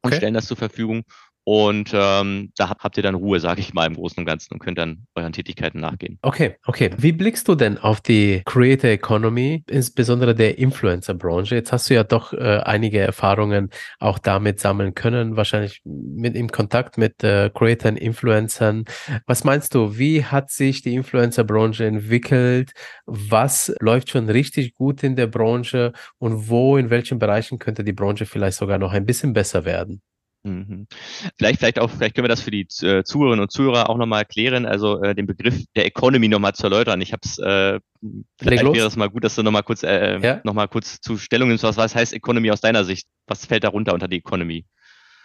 und 0.01 0.09
okay. 0.09 0.17
stellen 0.17 0.33
das 0.35 0.45
zur 0.45 0.57
Verfügung. 0.57 1.03
Und 1.43 1.91
ähm, 1.93 2.51
da 2.55 2.69
habt, 2.69 2.97
ihr 2.97 3.03
dann 3.03 3.15
Ruhe, 3.15 3.39
sage 3.39 3.61
ich 3.61 3.73
mal, 3.73 3.87
im 3.87 3.95
Großen 3.95 4.19
und 4.19 4.25
Ganzen 4.25 4.53
und 4.53 4.59
könnt 4.59 4.77
dann 4.77 5.07
euren 5.15 5.33
Tätigkeiten 5.33 5.79
nachgehen. 5.79 6.19
Okay, 6.21 6.57
okay. 6.65 6.91
Wie 6.97 7.11
blickst 7.11 7.47
du 7.47 7.55
denn 7.55 7.77
auf 7.79 7.99
die 7.99 8.43
Creator 8.45 8.91
Economy, 8.91 9.63
insbesondere 9.67 10.35
der 10.35 10.59
Influencer-Branche? 10.59 11.55
Jetzt 11.55 11.71
hast 11.71 11.89
du 11.89 11.95
ja 11.95 12.03
doch 12.03 12.33
äh, 12.33 12.61
einige 12.63 12.99
Erfahrungen 12.99 13.69
auch 13.99 14.19
damit 14.19 14.59
sammeln 14.59 14.93
können, 14.93 15.35
wahrscheinlich 15.35 15.81
mit 15.83 16.35
im 16.35 16.49
Kontakt 16.49 16.97
mit 16.97 17.23
äh, 17.23 17.49
Creators, 17.53 17.81
Influencern. 17.81 18.85
Was 19.25 19.43
meinst 19.43 19.73
du, 19.73 19.97
wie 19.97 20.23
hat 20.23 20.51
sich 20.51 20.83
die 20.83 20.93
Influencer-Branche 20.93 21.85
entwickelt? 21.85 22.73
Was 23.05 23.73
läuft 23.79 24.09
schon 24.09 24.29
richtig 24.29 24.75
gut 24.75 25.01
in 25.03 25.15
der 25.15 25.27
Branche 25.27 25.93
und 26.19 26.49
wo, 26.49 26.77
in 26.77 26.89
welchen 26.89 27.17
Bereichen 27.17 27.57
könnte 27.57 27.83
die 27.83 27.93
Branche 27.93 28.25
vielleicht 28.25 28.57
sogar 28.57 28.77
noch 28.77 28.93
ein 28.93 29.05
bisschen 29.05 29.33
besser 29.33 29.65
werden? 29.65 30.01
Mhm. 30.43 30.87
Vielleicht, 31.37 31.59
vielleicht 31.59 31.79
auch, 31.79 31.89
vielleicht 31.89 32.15
können 32.15 32.25
wir 32.25 32.29
das 32.29 32.41
für 32.41 32.51
die 32.51 32.67
äh, 32.81 33.03
Zuhörerinnen 33.03 33.43
und 33.43 33.51
Zuhörer 33.51 33.89
auch 33.89 33.97
nochmal 33.97 34.21
erklären, 34.21 34.65
also 34.65 35.01
äh, 35.01 35.13
den 35.13 35.27
Begriff 35.27 35.63
der 35.75 35.85
Economy 35.85 36.27
nochmal 36.27 36.53
zu 36.53 36.63
erläutern. 36.63 36.99
Ich 37.01 37.13
habe 37.13 37.21
es, 37.23 37.37
äh, 37.37 37.79
vielleicht 38.39 38.63
wäre 38.63 38.87
es 38.87 38.95
mal 38.95 39.09
gut, 39.09 39.23
dass 39.23 39.35
du 39.35 39.43
nochmal 39.43 39.63
kurz, 39.63 39.83
äh, 39.83 40.19
ja? 40.19 40.41
noch 40.43 40.69
kurz 40.69 40.99
zu 40.99 41.17
Stellung 41.17 41.49
nimmst. 41.49 41.63
Was, 41.63 41.77
was 41.77 41.95
heißt 41.95 42.13
Economy 42.13 42.49
aus 42.49 42.61
deiner 42.61 42.83
Sicht? 42.83 43.07
Was 43.27 43.45
fällt 43.45 43.63
darunter 43.63 43.93
unter 43.93 44.07
die 44.07 44.17
Economy? 44.17 44.65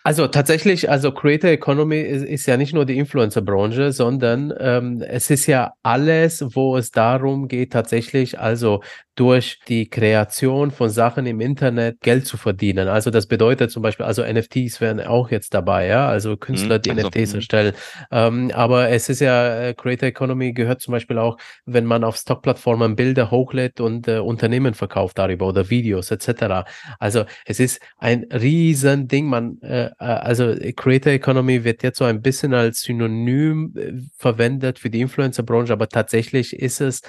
Also 0.07 0.29
tatsächlich, 0.29 0.89
also 0.89 1.11
Creator 1.11 1.51
Economy 1.51 2.01
ist, 2.01 2.23
ist 2.23 2.47
ja 2.47 2.57
nicht 2.57 2.73
nur 2.73 2.85
die 2.85 2.97
Influencer-Branche, 2.97 3.91
sondern 3.91 4.55
ähm, 4.57 5.03
es 5.05 5.31
ist 5.31 5.47
ja 5.47 5.73
alles, 5.83 6.45
wo 6.55 6.77
es 6.77 6.93
darum 6.93 7.49
geht, 7.49 7.73
tatsächlich, 7.73 8.39
also 8.39 8.83
durch 9.17 9.59
die 9.67 9.89
Kreation 9.89 10.71
von 10.71 10.91
Sachen 10.91 11.25
im 11.25 11.41
Internet 11.41 12.03
Geld 12.03 12.27
zu 12.27 12.37
verdienen. 12.37 12.87
Also 12.87 13.11
das 13.11 13.27
bedeutet 13.27 13.71
zum 13.71 13.83
Beispiel, 13.83 14.05
also 14.05 14.23
NFTs 14.23 14.83
wären 14.83 15.01
auch 15.01 15.31
jetzt 15.31 15.55
dabei, 15.55 15.87
ja, 15.87 16.07
also 16.07 16.37
Künstler, 16.37 16.79
die 16.79 16.91
also, 16.91 17.09
NFTs 17.09 17.31
mhm. 17.31 17.37
erstellen. 17.37 17.75
Ähm, 18.11 18.51
aber 18.55 18.91
es 18.91 19.09
ist 19.09 19.21
ja, 19.21 19.69
äh, 19.69 19.75
Creator 19.75 20.11
Economy 20.11 20.53
gehört 20.53 20.83
zum 20.83 20.93
Beispiel 20.93 21.17
auch, 21.17 21.39
wenn 21.64 21.87
man 21.87 22.05
auf 22.05 22.17
Stockplattformen 22.17 22.95
Bilder 22.95 23.31
hochlädt 23.31 23.81
und 23.81 24.07
äh, 24.07 24.19
Unternehmen 24.19 24.75
verkauft 24.75 25.17
darüber 25.17 25.49
oder 25.49 25.71
Videos 25.71 26.11
etc. 26.11 26.69
Also 26.99 27.25
es 27.47 27.59
ist 27.59 27.81
ein 27.97 28.27
riesen 28.31 29.09
Ding. 29.09 29.27
Man, 29.27 29.61
äh, 29.62 29.87
äh 29.99 30.05
also 30.05 30.55
Creator 30.77 31.12
Economy 31.12 31.64
wird 31.64 31.83
jetzt 31.83 31.99
so 31.99 32.05
ein 32.05 32.21
bisschen 32.21 32.53
als 32.53 32.83
Synonym 32.83 33.73
äh, 33.77 33.93
verwendet 34.19 34.79
für 34.79 34.91
die 34.91 35.01
Influencer-Branche, 35.01 35.73
aber 35.73 35.89
tatsächlich 35.89 36.55
ist 36.55 36.83
es 36.83 37.01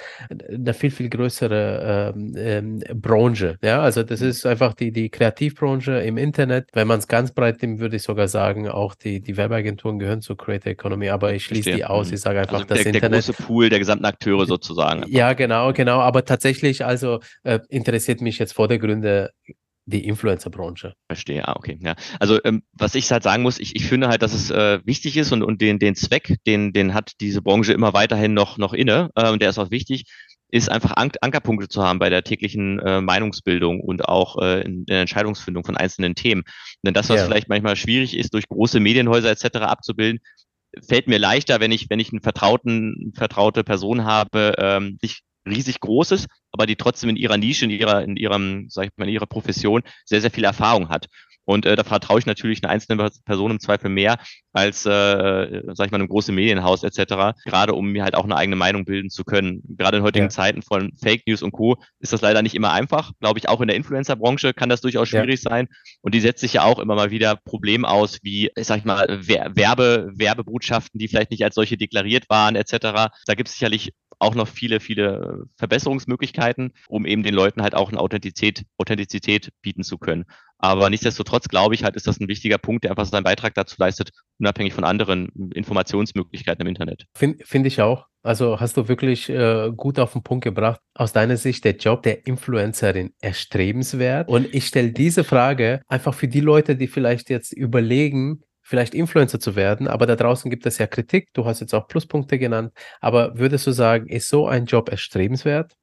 eine 0.48 0.72
viel, 0.72 0.90
viel 0.90 1.10
größere 1.10 1.97
ähm, 1.98 2.34
ähm, 2.36 2.82
Branche. 2.94 3.56
Ja, 3.62 3.80
also 3.80 4.02
das 4.02 4.20
mhm. 4.20 4.28
ist 4.28 4.46
einfach 4.46 4.74
die, 4.74 4.92
die 4.92 5.10
Kreativbranche 5.10 6.00
im 6.00 6.16
Internet. 6.16 6.68
Wenn 6.72 6.86
man 6.86 6.98
es 6.98 7.08
ganz 7.08 7.32
breit 7.32 7.62
nimmt, 7.62 7.80
würde 7.80 7.96
ich 7.96 8.02
sogar 8.02 8.28
sagen, 8.28 8.68
auch 8.68 8.94
die, 8.94 9.20
die 9.20 9.36
Werbeagenturen 9.36 9.98
gehören 9.98 10.20
zur 10.20 10.36
Creator 10.36 10.72
Economy, 10.72 11.08
aber 11.08 11.32
ich 11.32 11.44
schließe 11.44 11.72
die 11.72 11.84
aus. 11.84 12.08
Mhm. 12.08 12.14
Ich 12.14 12.20
sage 12.20 12.40
einfach, 12.40 12.54
also 12.54 12.66
das 12.66 12.78
der, 12.78 12.86
Internet. 12.94 13.26
Der 13.26 13.34
große 13.34 13.42
Pool 13.42 13.68
der 13.68 13.78
gesamten 13.78 14.04
Akteure 14.04 14.46
sozusagen. 14.46 15.04
Ja, 15.08 15.32
genau, 15.32 15.72
genau. 15.72 16.00
Aber 16.00 16.24
tatsächlich, 16.24 16.84
also 16.84 17.20
äh, 17.42 17.60
interessiert 17.68 18.20
mich 18.20 18.38
jetzt 18.38 18.52
vor 18.52 18.68
der 18.68 18.78
Gründe 18.78 19.30
die 19.88 20.06
Influencer-Branche. 20.06 20.94
Verstehe, 21.06 21.48
ah, 21.48 21.56
okay. 21.56 21.78
Ja. 21.80 21.94
Also 22.20 22.38
ähm, 22.44 22.62
was 22.72 22.94
ich 22.94 23.10
halt 23.10 23.22
sagen 23.22 23.42
muss, 23.42 23.58
ich, 23.58 23.74
ich 23.74 23.86
finde 23.86 24.08
halt, 24.08 24.22
dass 24.22 24.34
es 24.34 24.50
äh, 24.50 24.80
wichtig 24.84 25.16
ist 25.16 25.32
und, 25.32 25.42
und 25.42 25.62
den, 25.62 25.78
den 25.78 25.94
Zweck, 25.94 26.36
den, 26.46 26.72
den 26.72 26.92
hat 26.92 27.12
diese 27.20 27.40
Branche 27.40 27.72
immer 27.72 27.94
weiterhin 27.94 28.34
noch, 28.34 28.58
noch 28.58 28.74
inne 28.74 29.10
äh, 29.14 29.30
und 29.30 29.40
der 29.40 29.48
ist 29.48 29.58
auch 29.58 29.70
wichtig, 29.70 30.04
ist 30.50 30.70
einfach 30.70 30.92
An 30.96 31.10
Ankerpunkte 31.20 31.68
zu 31.68 31.82
haben 31.82 31.98
bei 31.98 32.10
der 32.10 32.24
täglichen 32.24 32.78
äh, 32.80 33.00
Meinungsbildung 33.00 33.80
und 33.80 34.06
auch 34.06 34.40
äh, 34.40 34.62
in, 34.62 34.78
in 34.80 34.86
der 34.86 35.00
Entscheidungsfindung 35.02 35.64
von 35.64 35.76
einzelnen 35.76 36.14
Themen. 36.14 36.44
Denn 36.84 36.94
das, 36.94 37.08
was 37.08 37.20
ja. 37.20 37.26
vielleicht 37.26 37.48
manchmal 37.48 37.76
schwierig 37.76 38.16
ist, 38.16 38.32
durch 38.34 38.48
große 38.48 38.80
Medienhäuser 38.80 39.30
etc. 39.30 39.58
abzubilden, 39.58 40.20
fällt 40.86 41.06
mir 41.08 41.18
leichter, 41.18 41.60
wenn 41.60 41.72
ich, 41.72 41.90
wenn 41.90 42.00
ich 42.00 42.12
einen 42.12 42.22
vertrauten, 42.22 43.12
vertraute 43.16 43.64
Person 43.64 44.04
habe, 44.04 44.54
ähm, 44.58 44.98
sich 45.00 45.22
riesig 45.46 45.80
Großes, 45.80 46.26
aber 46.52 46.66
die 46.66 46.76
trotzdem 46.76 47.10
in 47.10 47.16
ihrer 47.16 47.36
Nische, 47.36 47.64
in 47.64 47.70
ihrer, 47.70 48.02
in 48.02 48.16
ihrem, 48.16 48.66
sag 48.68 48.86
ich 48.86 48.90
mal, 48.96 49.08
in 49.08 49.14
ihrer 49.14 49.26
Profession 49.26 49.82
sehr, 50.04 50.20
sehr 50.20 50.30
viel 50.30 50.44
Erfahrung 50.44 50.88
hat. 50.88 51.06
Und 51.48 51.64
äh, 51.64 51.76
da 51.76 51.82
vertraue 51.82 52.18
ich 52.18 52.26
natürlich 52.26 52.62
einer 52.62 52.70
einzelnen 52.70 53.10
Person 53.24 53.52
im 53.52 53.58
Zweifel 53.58 53.88
mehr 53.88 54.18
als, 54.52 54.84
äh, 54.84 55.62
sag 55.72 55.86
ich 55.86 55.90
mal, 55.90 55.94
einem 55.94 56.08
großen 56.08 56.34
Medienhaus 56.34 56.82
etc., 56.82 57.38
gerade 57.46 57.72
um 57.72 57.90
mir 57.90 58.04
halt 58.04 58.16
auch 58.16 58.24
eine 58.24 58.36
eigene 58.36 58.56
Meinung 58.56 58.84
bilden 58.84 59.08
zu 59.08 59.24
können. 59.24 59.62
Gerade 59.66 59.96
in 59.96 60.02
heutigen 60.02 60.26
ja. 60.26 60.28
Zeiten 60.28 60.60
von 60.60 60.92
Fake 61.02 61.22
News 61.26 61.42
und 61.42 61.52
Co. 61.52 61.76
ist 62.00 62.12
das 62.12 62.20
leider 62.20 62.42
nicht 62.42 62.54
immer 62.54 62.72
einfach. 62.72 63.12
Glaube 63.18 63.38
ich, 63.38 63.48
auch 63.48 63.62
in 63.62 63.68
der 63.68 63.78
Influencer-Branche 63.78 64.52
kann 64.52 64.68
das 64.68 64.82
durchaus 64.82 65.08
schwierig 65.08 65.42
ja. 65.42 65.50
sein. 65.50 65.68
Und 66.02 66.14
die 66.14 66.20
setzt 66.20 66.42
sich 66.42 66.52
ja 66.52 66.64
auch 66.64 66.78
immer 66.80 66.96
mal 66.96 67.10
wieder 67.10 67.36
Problem 67.36 67.86
aus, 67.86 68.18
wie, 68.22 68.50
sag 68.58 68.80
ich 68.80 68.84
mal, 68.84 69.06
Werbe, 69.26 70.10
Werbebotschaften, 70.12 70.98
die 70.98 71.08
vielleicht 71.08 71.30
nicht 71.30 71.44
als 71.44 71.54
solche 71.54 71.78
deklariert 71.78 72.28
waren 72.28 72.56
etc. 72.56 72.76
Da 73.24 73.34
gibt 73.34 73.48
es 73.48 73.54
sicherlich 73.54 73.94
auch 74.18 74.34
noch 74.34 74.48
viele, 74.48 74.80
viele 74.80 75.44
Verbesserungsmöglichkeiten, 75.56 76.72
um 76.88 77.06
eben 77.06 77.22
den 77.22 77.34
Leuten 77.34 77.62
halt 77.62 77.74
auch 77.74 77.90
eine 77.90 78.00
Authentizität, 78.00 78.64
Authentizität 78.76 79.50
bieten 79.62 79.82
zu 79.82 79.98
können. 79.98 80.24
Aber 80.58 80.90
nichtsdestotrotz 80.90 81.48
glaube 81.48 81.74
ich 81.74 81.84
halt, 81.84 81.96
ist 81.96 82.06
das 82.06 82.20
ein 82.20 82.28
wichtiger 82.28 82.58
Punkt, 82.58 82.84
der 82.84 82.90
einfach 82.90 83.06
seinen 83.06 83.24
Beitrag 83.24 83.54
dazu 83.54 83.76
leistet, 83.78 84.10
unabhängig 84.38 84.74
von 84.74 84.84
anderen 84.84 85.28
Informationsmöglichkeiten 85.54 86.62
im 86.62 86.68
Internet. 86.68 87.06
Finde 87.16 87.44
find 87.44 87.66
ich 87.66 87.80
auch. 87.80 88.06
Also 88.22 88.58
hast 88.60 88.76
du 88.76 88.88
wirklich 88.88 89.28
äh, 89.28 89.70
gut 89.74 89.98
auf 89.98 90.12
den 90.12 90.22
Punkt 90.22 90.44
gebracht. 90.44 90.80
Aus 90.94 91.12
deiner 91.12 91.36
Sicht 91.36 91.64
der 91.64 91.76
Job 91.76 92.02
der 92.02 92.26
Influencerin 92.26 93.14
erstrebenswert? 93.20 94.28
Und 94.28 94.52
ich 94.52 94.66
stelle 94.66 94.90
diese 94.90 95.22
Frage 95.22 95.80
einfach 95.86 96.14
für 96.14 96.28
die 96.28 96.40
Leute, 96.40 96.76
die 96.76 96.88
vielleicht 96.88 97.30
jetzt 97.30 97.52
überlegen, 97.52 98.42
vielleicht 98.68 98.92
Influencer 98.92 99.40
zu 99.40 99.56
werden, 99.56 99.88
aber 99.88 100.04
da 100.04 100.14
draußen 100.14 100.50
gibt 100.50 100.66
es 100.66 100.76
ja 100.76 100.86
Kritik. 100.86 101.28
Du 101.32 101.46
hast 101.46 101.60
jetzt 101.60 101.72
auch 101.74 101.88
Pluspunkte 101.88 102.38
genannt. 102.38 102.72
Aber 103.00 103.38
würdest 103.38 103.66
du 103.66 103.72
sagen, 103.72 104.08
ist 104.08 104.28
so 104.28 104.46
ein 104.46 104.66
Job 104.66 104.90
erstrebenswert? 104.90 105.74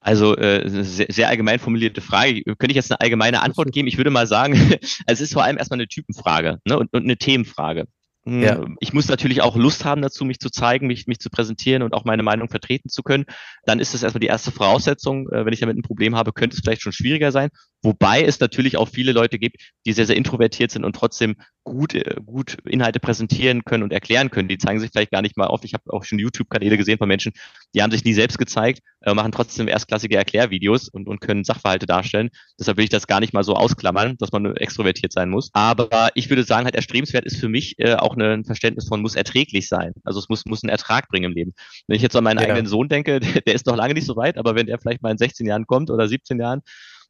Also 0.00 0.36
äh, 0.36 0.66
sehr, 0.66 1.06
sehr 1.10 1.28
allgemein 1.28 1.58
formulierte 1.58 2.00
Frage. 2.00 2.42
Könnte 2.42 2.70
ich 2.70 2.76
jetzt 2.76 2.90
eine 2.90 3.00
allgemeine 3.00 3.42
Antwort 3.42 3.70
geben? 3.70 3.86
Ich 3.86 3.98
würde 3.98 4.10
mal 4.10 4.26
sagen, 4.26 4.54
es 5.06 5.20
ist 5.20 5.34
vor 5.34 5.44
allem 5.44 5.58
erstmal 5.58 5.78
eine 5.78 5.88
Typenfrage 5.88 6.58
ne? 6.64 6.78
und, 6.78 6.92
und 6.92 7.04
eine 7.04 7.18
Themenfrage. 7.18 7.86
Ja. 8.26 8.58
Hm, 8.58 8.76
ich 8.80 8.92
muss 8.92 9.08
natürlich 9.08 9.40
auch 9.40 9.56
Lust 9.56 9.84
haben 9.84 10.02
dazu, 10.02 10.24
mich 10.24 10.40
zu 10.40 10.50
zeigen, 10.50 10.86
mich, 10.86 11.06
mich 11.06 11.20
zu 11.20 11.30
präsentieren 11.30 11.82
und 11.82 11.94
auch 11.94 12.04
meine 12.04 12.22
Meinung 12.22 12.48
vertreten 12.48 12.88
zu 12.90 13.02
können. 13.02 13.24
Dann 13.64 13.80
ist 13.80 13.94
das 13.94 14.02
erstmal 14.02 14.20
die 14.20 14.26
erste 14.26 14.52
Voraussetzung. 14.52 15.28
Äh, 15.30 15.46
wenn 15.46 15.52
ich 15.52 15.60
damit 15.60 15.76
ein 15.76 15.82
Problem 15.82 16.16
habe, 16.16 16.32
könnte 16.32 16.54
es 16.54 16.60
vielleicht 16.62 16.82
schon 16.82 16.92
schwieriger 16.92 17.32
sein. 17.32 17.48
Wobei 17.82 18.22
es 18.22 18.40
natürlich 18.40 18.76
auch 18.76 18.88
viele 18.88 19.12
Leute 19.12 19.38
gibt, 19.38 19.56
die 19.86 19.92
sehr, 19.92 20.06
sehr 20.06 20.16
introvertiert 20.16 20.70
sind 20.70 20.84
und 20.84 20.94
trotzdem 20.94 21.36
gut, 21.64 21.94
äh, 21.94 22.16
gut 22.24 22.58
Inhalte 22.66 23.00
präsentieren 23.00 23.64
können 23.64 23.82
und 23.82 23.92
erklären 23.92 24.30
können. 24.30 24.48
Die 24.48 24.58
zeigen 24.58 24.80
sich 24.80 24.90
vielleicht 24.92 25.12
gar 25.12 25.22
nicht 25.22 25.36
mal 25.36 25.46
oft. 25.46 25.64
Ich 25.64 25.72
habe 25.72 25.84
auch 25.92 26.04
schon 26.04 26.18
YouTube-Kanäle 26.18 26.76
gesehen 26.76 26.98
von 26.98 27.08
Menschen, 27.08 27.32
die 27.74 27.82
haben 27.82 27.90
sich 27.90 28.04
nie 28.04 28.12
selbst 28.12 28.38
gezeigt, 28.38 28.80
äh, 29.02 29.14
machen 29.14 29.32
trotzdem 29.32 29.68
erstklassige 29.68 30.16
Erklärvideos 30.16 30.88
und, 30.88 31.08
und 31.08 31.20
können 31.20 31.44
Sachverhalte 31.44 31.86
darstellen. 31.86 32.30
Deshalb 32.58 32.76
will 32.76 32.84
ich 32.84 32.90
das 32.90 33.06
gar 33.06 33.20
nicht 33.20 33.32
mal 33.32 33.44
so 33.44 33.54
ausklammern, 33.54 34.16
dass 34.18 34.32
man 34.32 34.56
extrovertiert 34.56 35.12
sein 35.12 35.30
muss. 35.30 35.50
Aber 35.54 36.10
ich 36.14 36.28
würde 36.28 36.44
sagen, 36.44 36.64
halt 36.64 36.74
erstrebenswert 36.74 37.24
ist 37.24 37.38
für 37.38 37.48
mich 37.48 37.78
äh, 37.78 37.94
auch 37.94 38.16
ein 38.16 38.44
Verständnis 38.44 38.88
von 38.88 39.00
muss 39.00 39.14
erträglich 39.14 39.68
sein. 39.68 39.92
Also 40.04 40.18
es 40.18 40.28
muss, 40.28 40.44
muss 40.44 40.62
einen 40.62 40.70
Ertrag 40.70 41.08
bringen 41.08 41.30
im 41.30 41.32
Leben. 41.32 41.54
Wenn 41.86 41.96
ich 41.96 42.02
jetzt 42.02 42.16
an 42.16 42.24
meinen 42.24 42.38
ja. 42.38 42.44
eigenen 42.44 42.66
Sohn 42.66 42.88
denke, 42.88 43.20
der, 43.20 43.40
der 43.46 43.54
ist 43.54 43.66
noch 43.66 43.76
lange 43.76 43.94
nicht 43.94 44.06
so 44.06 44.16
weit, 44.16 44.36
aber 44.36 44.54
wenn 44.54 44.66
der 44.66 44.78
vielleicht 44.78 45.02
mal 45.02 45.10
in 45.10 45.18
16 45.18 45.46
Jahren 45.46 45.66
kommt 45.66 45.90
oder 45.90 46.08
17 46.08 46.38
Jahren, 46.38 46.62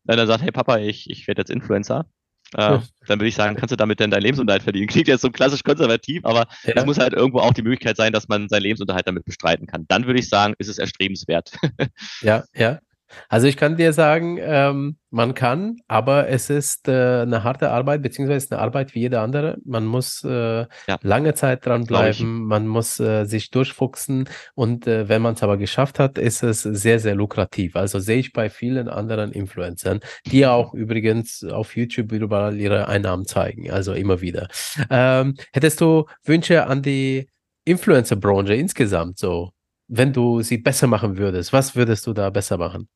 wenn 0.05 0.19
er 0.19 0.27
sagt, 0.27 0.43
hey 0.43 0.53
Papa, 0.53 0.79
ich, 0.79 1.09
ich 1.11 1.27
werde 1.27 1.41
jetzt 1.41 1.51
Influencer, 1.51 2.07
äh, 2.55 2.79
dann 3.07 3.21
würde 3.21 3.29
ich 3.29 3.35
sagen, 3.35 3.57
kannst 3.57 3.73
du 3.73 3.77
damit 3.77 4.01
denn 4.01 4.11
deinen 4.11 4.23
Lebensunterhalt 4.23 4.63
verdienen? 4.63 4.89
Klingt 4.89 5.09
jetzt 5.09 5.21
so 5.21 5.31
klassisch 5.31 5.63
konservativ, 5.63 6.25
aber 6.25 6.47
ja. 6.65 6.75
es 6.75 6.85
muss 6.85 6.99
halt 6.99 7.13
irgendwo 7.13 7.39
auch 7.39 7.53
die 7.53 7.63
Möglichkeit 7.63 7.97
sein, 7.97 8.13
dass 8.13 8.29
man 8.29 8.49
seinen 8.49 8.63
Lebensunterhalt 8.63 9.07
damit 9.07 9.25
bestreiten 9.25 9.67
kann. 9.67 9.85
Dann 9.89 10.07
würde 10.07 10.19
ich 10.19 10.29
sagen, 10.29 10.55
ist 10.59 10.69
es 10.69 10.79
erstrebenswert. 10.79 11.53
ja, 12.23 12.45
ja. 12.55 12.81
Also 13.29 13.47
ich 13.47 13.57
kann 13.57 13.77
dir 13.77 13.93
sagen, 13.93 14.39
ähm, 14.41 14.97
man 15.11 15.35
kann, 15.35 15.77
aber 15.89 16.29
es 16.29 16.51
ist 16.51 16.87
äh, 16.89 17.23
eine 17.23 17.43
harte 17.43 17.71
Arbeit, 17.71 18.03
beziehungsweise 18.03 18.53
eine 18.53 18.61
Arbeit 18.61 18.95
wie 18.95 19.01
jede 19.01 19.21
andere. 19.21 19.59
Man 19.65 19.85
muss 19.85 20.23
äh, 20.25 20.61
ja. 20.61 20.69
lange 21.03 21.35
Zeit 21.35 21.67
dranbleiben, 21.67 22.45
man 22.45 22.67
muss 22.69 23.01
äh, 23.01 23.25
sich 23.25 23.51
durchfuchsen 23.51 24.29
und 24.55 24.87
äh, 24.87 25.09
wenn 25.09 25.23
man 25.23 25.35
es 25.35 25.43
aber 25.43 25.57
geschafft 25.57 25.99
hat, 25.99 26.17
ist 26.17 26.43
es 26.43 26.63
sehr, 26.63 27.01
sehr 27.01 27.15
lukrativ. 27.17 27.75
Also 27.77 27.99
sehe 27.99 28.19
ich 28.19 28.33
bei 28.33 28.49
vielen 28.49 28.89
anderen 28.89 29.33
Influencern, 29.33 30.01
die 30.27 30.47
auch 30.47 30.75
übrigens 30.75 31.45
auf 31.45 31.77
YouTube 31.77 32.13
überall 32.13 32.57
ihre 32.57 32.87
Einnahmen 32.89 33.27
zeigen, 33.27 33.71
also 33.71 33.93
immer 33.93 34.21
wieder. 34.21 34.49
Ähm, 34.91 35.35
hättest 35.53 35.81
du 35.81 36.07
Wünsche 36.25 36.67
an 36.67 36.83
die 36.83 37.29
Influencer-Branche 37.65 38.55
insgesamt 38.55 39.19
so? 39.19 39.51
Wenn 39.89 40.13
du 40.13 40.41
sie 40.43 40.59
besser 40.59 40.87
machen 40.87 41.19
würdest, 41.19 41.53
was 41.53 41.75
würdest 41.75 42.07
du 42.07 42.13
da 42.13 42.31
besser 42.31 42.59
machen? 42.59 42.89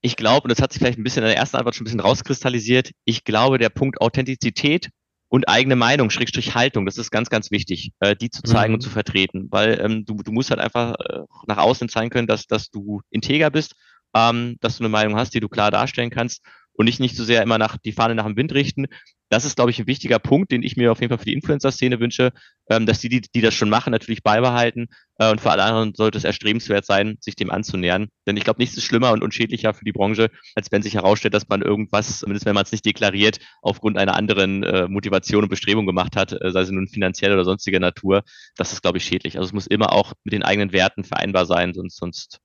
Ich 0.00 0.16
glaube, 0.16 0.44
und 0.44 0.50
das 0.50 0.62
hat 0.62 0.72
sich 0.72 0.80
vielleicht 0.80 0.98
ein 0.98 1.04
bisschen 1.04 1.22
in 1.22 1.28
der 1.28 1.36
ersten 1.36 1.56
Antwort 1.56 1.74
schon 1.74 1.82
ein 1.82 1.86
bisschen 1.86 2.00
rauskristallisiert, 2.00 2.92
ich 3.04 3.24
glaube, 3.24 3.58
der 3.58 3.68
Punkt 3.68 4.00
Authentizität 4.00 4.90
und 5.28 5.48
eigene 5.48 5.76
Meinung, 5.76 6.10
Schrägstrich 6.10 6.54
Haltung, 6.54 6.86
das 6.86 6.98
ist 6.98 7.10
ganz, 7.10 7.28
ganz 7.28 7.50
wichtig, 7.50 7.92
äh, 8.00 8.16
die 8.16 8.30
zu 8.30 8.42
zeigen 8.42 8.72
mhm. 8.72 8.74
und 8.74 8.80
zu 8.80 8.90
vertreten, 8.90 9.48
weil 9.50 9.80
ähm, 9.80 10.04
du, 10.04 10.14
du 10.22 10.32
musst 10.32 10.50
halt 10.50 10.60
einfach 10.60 10.94
äh, 11.00 11.20
nach 11.46 11.58
außen 11.58 11.88
zeigen 11.88 12.10
können, 12.10 12.26
dass, 12.26 12.46
dass 12.46 12.70
du 12.70 13.02
integer 13.10 13.50
bist, 13.50 13.74
ähm, 14.14 14.56
dass 14.60 14.78
du 14.78 14.84
eine 14.84 14.88
Meinung 14.88 15.16
hast, 15.16 15.34
die 15.34 15.40
du 15.40 15.48
klar 15.48 15.70
darstellen 15.70 16.10
kannst 16.10 16.42
und 16.78 16.84
nicht, 16.86 17.00
nicht 17.00 17.16
so 17.16 17.24
sehr 17.24 17.42
immer 17.42 17.58
nach 17.58 17.76
die 17.76 17.92
Fahne 17.92 18.14
nach 18.14 18.24
dem 18.24 18.36
Wind 18.36 18.54
richten. 18.54 18.86
Das 19.30 19.44
ist, 19.44 19.56
glaube 19.56 19.72
ich, 19.72 19.80
ein 19.80 19.88
wichtiger 19.88 20.20
Punkt, 20.20 20.52
den 20.52 20.62
ich 20.62 20.76
mir 20.76 20.92
auf 20.92 21.00
jeden 21.00 21.10
Fall 21.10 21.18
für 21.18 21.24
die 21.24 21.34
Influencer-Szene 21.34 21.98
wünsche, 21.98 22.30
ähm, 22.70 22.86
dass 22.86 23.00
die, 23.00 23.08
die, 23.08 23.20
die 23.20 23.40
das 23.40 23.52
schon 23.52 23.68
machen, 23.68 23.90
natürlich 23.90 24.22
beibehalten. 24.22 24.86
Äh, 25.18 25.30
und 25.30 25.40
für 25.40 25.50
alle 25.50 25.64
anderen 25.64 25.92
sollte 25.94 26.16
es 26.16 26.24
erstrebenswert 26.24 26.86
sein, 26.86 27.18
sich 27.20 27.34
dem 27.34 27.50
anzunähern. 27.50 28.06
Denn 28.26 28.36
ich 28.36 28.44
glaube, 28.44 28.60
nichts 28.60 28.76
ist 28.76 28.84
schlimmer 28.84 29.10
und 29.10 29.24
unschädlicher 29.24 29.74
für 29.74 29.84
die 29.84 29.92
Branche, 29.92 30.30
als 30.54 30.70
wenn 30.70 30.82
sich 30.82 30.94
herausstellt, 30.94 31.34
dass 31.34 31.48
man 31.48 31.62
irgendwas, 31.62 32.20
zumindest 32.20 32.46
wenn 32.46 32.54
man 32.54 32.64
es 32.64 32.72
nicht 32.72 32.86
deklariert, 32.86 33.38
aufgrund 33.60 33.98
einer 33.98 34.14
anderen 34.14 34.62
äh, 34.62 34.86
Motivation 34.88 35.42
und 35.42 35.50
Bestrebung 35.50 35.84
gemacht 35.84 36.14
hat, 36.14 36.32
äh, 36.32 36.52
sei 36.52 36.60
es 36.60 36.70
nun 36.70 36.86
finanziell 36.86 37.32
oder 37.32 37.44
sonstiger 37.44 37.80
Natur. 37.80 38.22
Das 38.56 38.72
ist, 38.72 38.82
glaube 38.82 38.98
ich, 38.98 39.04
schädlich. 39.04 39.36
Also 39.36 39.48
es 39.48 39.52
muss 39.52 39.66
immer 39.66 39.92
auch 39.92 40.12
mit 40.22 40.32
den 40.32 40.44
eigenen 40.44 40.72
Werten 40.72 41.02
vereinbar 41.02 41.44
sein, 41.44 41.74
sonst, 41.74 41.96
sonst 41.96 42.38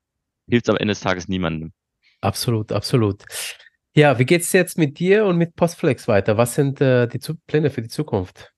hilft 0.50 0.68
es 0.68 0.72
am 0.72 0.78
Ende 0.78 0.94
des 0.94 1.02
Tages 1.02 1.28
niemandem. 1.28 1.72
Absolut, 2.20 2.72
absolut. 2.72 3.24
Ja, 3.96 4.18
wie 4.18 4.26
geht 4.26 4.42
es 4.42 4.52
jetzt 4.54 4.78
mit 4.78 5.00
dir 5.00 5.26
und 5.26 5.38
mit 5.38 5.56
Postflex 5.56 6.08
weiter? 6.08 6.38
Was 6.38 6.56
sind 6.56 6.82
äh, 6.82 7.08
die 7.08 7.20
Zu 7.20 7.36
Pläne 7.48 7.70
für 7.70 7.82
die 7.82 7.90
Zukunft? 7.90 8.54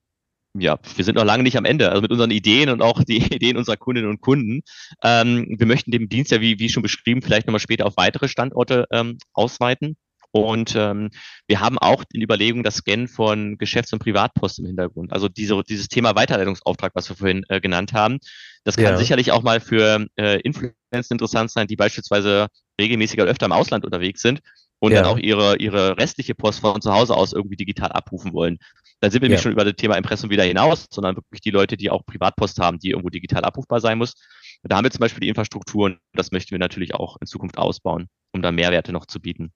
ja, 0.57 0.79
wir 0.95 1.05
sind 1.05 1.15
noch 1.15 1.25
lange 1.25 1.43
nicht 1.43 1.57
am 1.57 1.65
Ende, 1.65 1.89
also 1.89 2.01
mit 2.01 2.11
unseren 2.11 2.31
Ideen 2.31 2.69
und 2.69 2.81
auch 2.81 3.03
die 3.03 3.17
Ideen 3.35 3.57
unserer 3.57 3.77
Kundinnen 3.77 4.09
und 4.09 4.21
Kunden. 4.21 4.61
Ähm, 5.03 5.55
wir 5.57 5.67
möchten 5.67 5.91
den 5.91 6.09
Dienst 6.09 6.31
ja, 6.31 6.41
wie, 6.41 6.59
wie 6.59 6.69
schon 6.69 6.83
beschrieben, 6.83 7.21
vielleicht 7.21 7.47
nochmal 7.47 7.59
später 7.59 7.85
auf 7.85 7.97
weitere 7.97 8.27
Standorte 8.27 8.85
ähm, 8.91 9.17
ausweiten 9.33 9.97
Und 10.31 10.75
ähm, 10.75 11.09
wir 11.47 11.59
haben 11.59 11.77
auch 11.79 12.03
in 12.13 12.21
Überlegung 12.21 12.63
das 12.63 12.75
Scannen 12.75 13.07
von 13.07 13.57
Geschäfts- 13.57 13.93
und 13.93 13.99
Privatpost 13.99 14.59
im 14.59 14.65
Hintergrund. 14.65 15.11
Also 15.11 15.29
diese, 15.29 15.61
dieses 15.63 15.87
Thema 15.87 16.15
Weiterleitungsauftrag, 16.15 16.91
was 16.95 17.09
wir 17.09 17.15
vorhin 17.15 17.45
äh, 17.49 17.59
genannt 17.59 17.93
haben, 17.93 18.19
das 18.63 18.77
kann 18.77 18.85
ja. 18.85 18.97
sicherlich 18.97 19.31
auch 19.31 19.43
mal 19.43 19.59
für 19.59 20.07
äh, 20.15 20.39
Influencer 20.41 21.11
interessant 21.11 21.51
sein, 21.51 21.67
die 21.67 21.75
beispielsweise 21.75 22.47
regelmäßig 22.79 23.19
oder 23.19 23.31
öfter 23.31 23.45
im 23.45 23.51
Ausland 23.51 23.85
unterwegs 23.85 24.21
sind 24.21 24.41
und 24.79 24.91
ja. 24.91 25.01
dann 25.01 25.11
auch 25.11 25.17
ihre, 25.17 25.57
ihre 25.57 25.97
restliche 25.97 26.35
Post 26.35 26.59
von 26.59 26.81
zu 26.81 26.93
Hause 26.93 27.15
aus 27.15 27.33
irgendwie 27.33 27.55
digital 27.55 27.91
abrufen 27.91 28.33
wollen. 28.33 28.57
Dann 28.99 29.11
sind 29.11 29.21
wir 29.21 29.29
ja. 29.29 29.35
nicht 29.35 29.43
schon 29.43 29.51
über 29.51 29.65
das 29.65 29.75
Thema 29.75 29.95
Impressum 29.95 30.29
wieder 30.29 30.43
hinaus, 30.43 30.87
sondern 30.91 31.15
wirklich 31.15 31.41
die 31.41 31.51
Leute, 31.51 31.77
die 31.77 31.89
auch 31.89 32.05
Privatpost 32.05 32.59
haben, 32.59 32.79
die 32.79 32.91
irgendwo 32.91 33.09
digital 33.09 33.43
abrufbar 33.43 33.79
sein 33.79 33.97
muss. 33.97 34.13
Da 34.63 34.77
haben 34.77 34.85
wir 34.85 34.91
zum 34.91 35.01
Beispiel 35.01 35.21
die 35.21 35.29
Infrastruktur 35.29 35.85
und 35.85 35.99
das 36.13 36.31
möchten 36.31 36.51
wir 36.51 36.59
natürlich 36.59 36.95
auch 36.95 37.17
in 37.19 37.27
Zukunft 37.27 37.57
ausbauen, 37.57 38.07
um 38.31 38.41
da 38.41 38.51
Mehrwerte 38.51 38.91
noch 38.91 39.05
zu 39.05 39.19
bieten. 39.19 39.51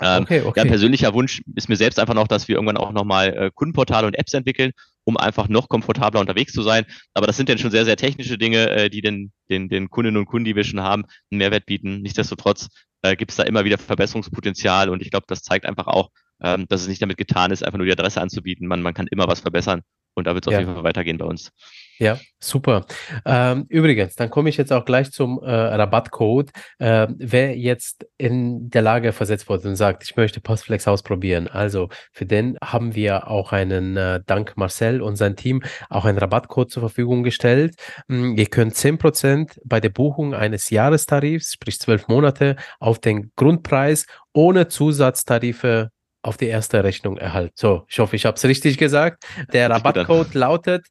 Ähm, 0.00 0.22
okay, 0.24 0.42
okay. 0.42 0.60
Ja, 0.60 0.66
persönlicher 0.66 1.14
Wunsch 1.14 1.40
ist 1.54 1.68
mir 1.68 1.76
selbst 1.76 1.98
einfach 1.98 2.14
noch, 2.14 2.26
dass 2.26 2.48
wir 2.48 2.56
irgendwann 2.56 2.76
auch 2.76 2.92
nochmal 2.92 3.28
äh, 3.28 3.50
Kundenportale 3.54 4.06
und 4.06 4.14
Apps 4.14 4.34
entwickeln, 4.34 4.72
um 5.04 5.16
einfach 5.16 5.48
noch 5.48 5.68
komfortabler 5.68 6.20
unterwegs 6.20 6.52
zu 6.52 6.62
sein. 6.62 6.84
Aber 7.14 7.26
das 7.26 7.36
sind 7.36 7.48
dann 7.48 7.58
schon 7.58 7.70
sehr, 7.70 7.84
sehr 7.84 7.96
technische 7.96 8.36
Dinge, 8.36 8.70
äh, 8.70 8.90
die 8.90 9.02
den, 9.02 9.32
den, 9.48 9.68
den 9.68 9.90
Kundinnen 9.90 10.18
und 10.18 10.26
Kunden, 10.26 10.46
die 10.46 10.56
wir 10.56 10.64
schon 10.64 10.80
haben, 10.80 11.04
einen 11.30 11.38
Mehrwert 11.38 11.66
bieten. 11.66 12.02
Nichtsdestotrotz 12.02 12.68
äh, 13.02 13.14
gibt 13.14 13.30
es 13.30 13.36
da 13.36 13.44
immer 13.44 13.64
wieder 13.64 13.78
Verbesserungspotenzial 13.78 14.88
und 14.88 15.00
ich 15.00 15.10
glaube, 15.10 15.26
das 15.28 15.42
zeigt 15.42 15.66
einfach 15.66 15.86
auch, 15.86 16.10
ähm, 16.42 16.66
dass 16.68 16.82
es 16.82 16.88
nicht 16.88 17.00
damit 17.00 17.16
getan 17.16 17.52
ist, 17.52 17.62
einfach 17.64 17.78
nur 17.78 17.86
die 17.86 17.92
Adresse 17.92 18.20
anzubieten. 18.20 18.66
Man, 18.66 18.82
man 18.82 18.94
kann 18.94 19.06
immer 19.06 19.28
was 19.28 19.40
verbessern 19.40 19.82
und 20.14 20.26
da 20.26 20.34
wird 20.34 20.46
es 20.46 20.52
ja. 20.52 20.58
auf 20.58 20.62
jeden 20.62 20.74
Fall 20.74 20.84
weitergehen 20.84 21.18
bei 21.18 21.26
uns. 21.26 21.52
Ja, 21.98 22.18
super. 22.40 22.86
Ähm, 23.24 23.66
übrigens, 23.68 24.16
dann 24.16 24.30
komme 24.30 24.48
ich 24.48 24.56
jetzt 24.56 24.72
auch 24.72 24.84
gleich 24.84 25.12
zum 25.12 25.40
äh, 25.42 25.50
Rabattcode. 25.50 26.50
Äh, 26.78 27.06
wer 27.16 27.56
jetzt 27.56 28.06
in 28.18 28.68
der 28.70 28.82
Lage 28.82 29.12
versetzt 29.12 29.48
wurde 29.48 29.68
und 29.68 29.76
sagt, 29.76 30.02
ich 30.02 30.16
möchte 30.16 30.40
Postflex 30.40 30.88
ausprobieren, 30.88 31.46
also 31.46 31.88
für 32.12 32.26
den 32.26 32.58
haben 32.62 32.94
wir 32.94 33.28
auch 33.28 33.52
einen, 33.52 33.96
äh, 33.96 34.20
dank 34.26 34.56
Marcel 34.56 35.02
und 35.02 35.16
sein 35.16 35.36
Team, 35.36 35.62
auch 35.88 36.04
einen 36.04 36.18
Rabattcode 36.18 36.70
zur 36.70 36.82
Verfügung 36.82 37.22
gestellt. 37.22 37.76
Ähm, 38.08 38.36
ihr 38.36 38.46
könnt 38.46 38.74
10% 38.74 39.60
bei 39.64 39.80
der 39.80 39.90
Buchung 39.90 40.34
eines 40.34 40.70
Jahrestarifs, 40.70 41.52
sprich 41.52 41.78
zwölf 41.78 42.08
Monate, 42.08 42.56
auf 42.80 42.98
den 42.98 43.30
Grundpreis 43.36 44.06
ohne 44.32 44.68
Zusatztarife 44.68 45.90
auf 46.22 46.36
die 46.38 46.46
erste 46.46 46.82
Rechnung 46.82 47.18
erhalten. 47.18 47.52
So, 47.56 47.84
ich 47.88 47.98
hoffe, 47.98 48.16
ich 48.16 48.24
habe 48.24 48.36
es 48.36 48.44
richtig 48.44 48.78
gesagt. 48.78 49.24
Der 49.52 49.70
Rabattcode 49.70 50.34
lautet 50.34 50.86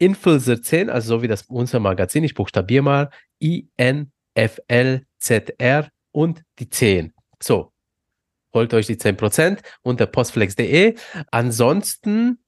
Inflzr10, 0.00 0.88
also 0.88 1.16
so 1.16 1.22
wie 1.22 1.28
das 1.28 1.42
unser 1.42 1.80
Magazin, 1.80 2.24
ich 2.24 2.34
buchstabiere 2.34 2.82
mal 2.82 3.10
I-N-F-L-Z-R 3.42 4.08
und 6.12 6.42
die 6.58 6.68
10. 6.68 7.12
So, 7.42 7.72
holt 8.52 8.74
euch 8.74 8.86
die 8.86 8.96
10% 8.96 9.58
unter 9.82 10.06
postflex.de. 10.06 10.96
Ansonsten 11.30 12.38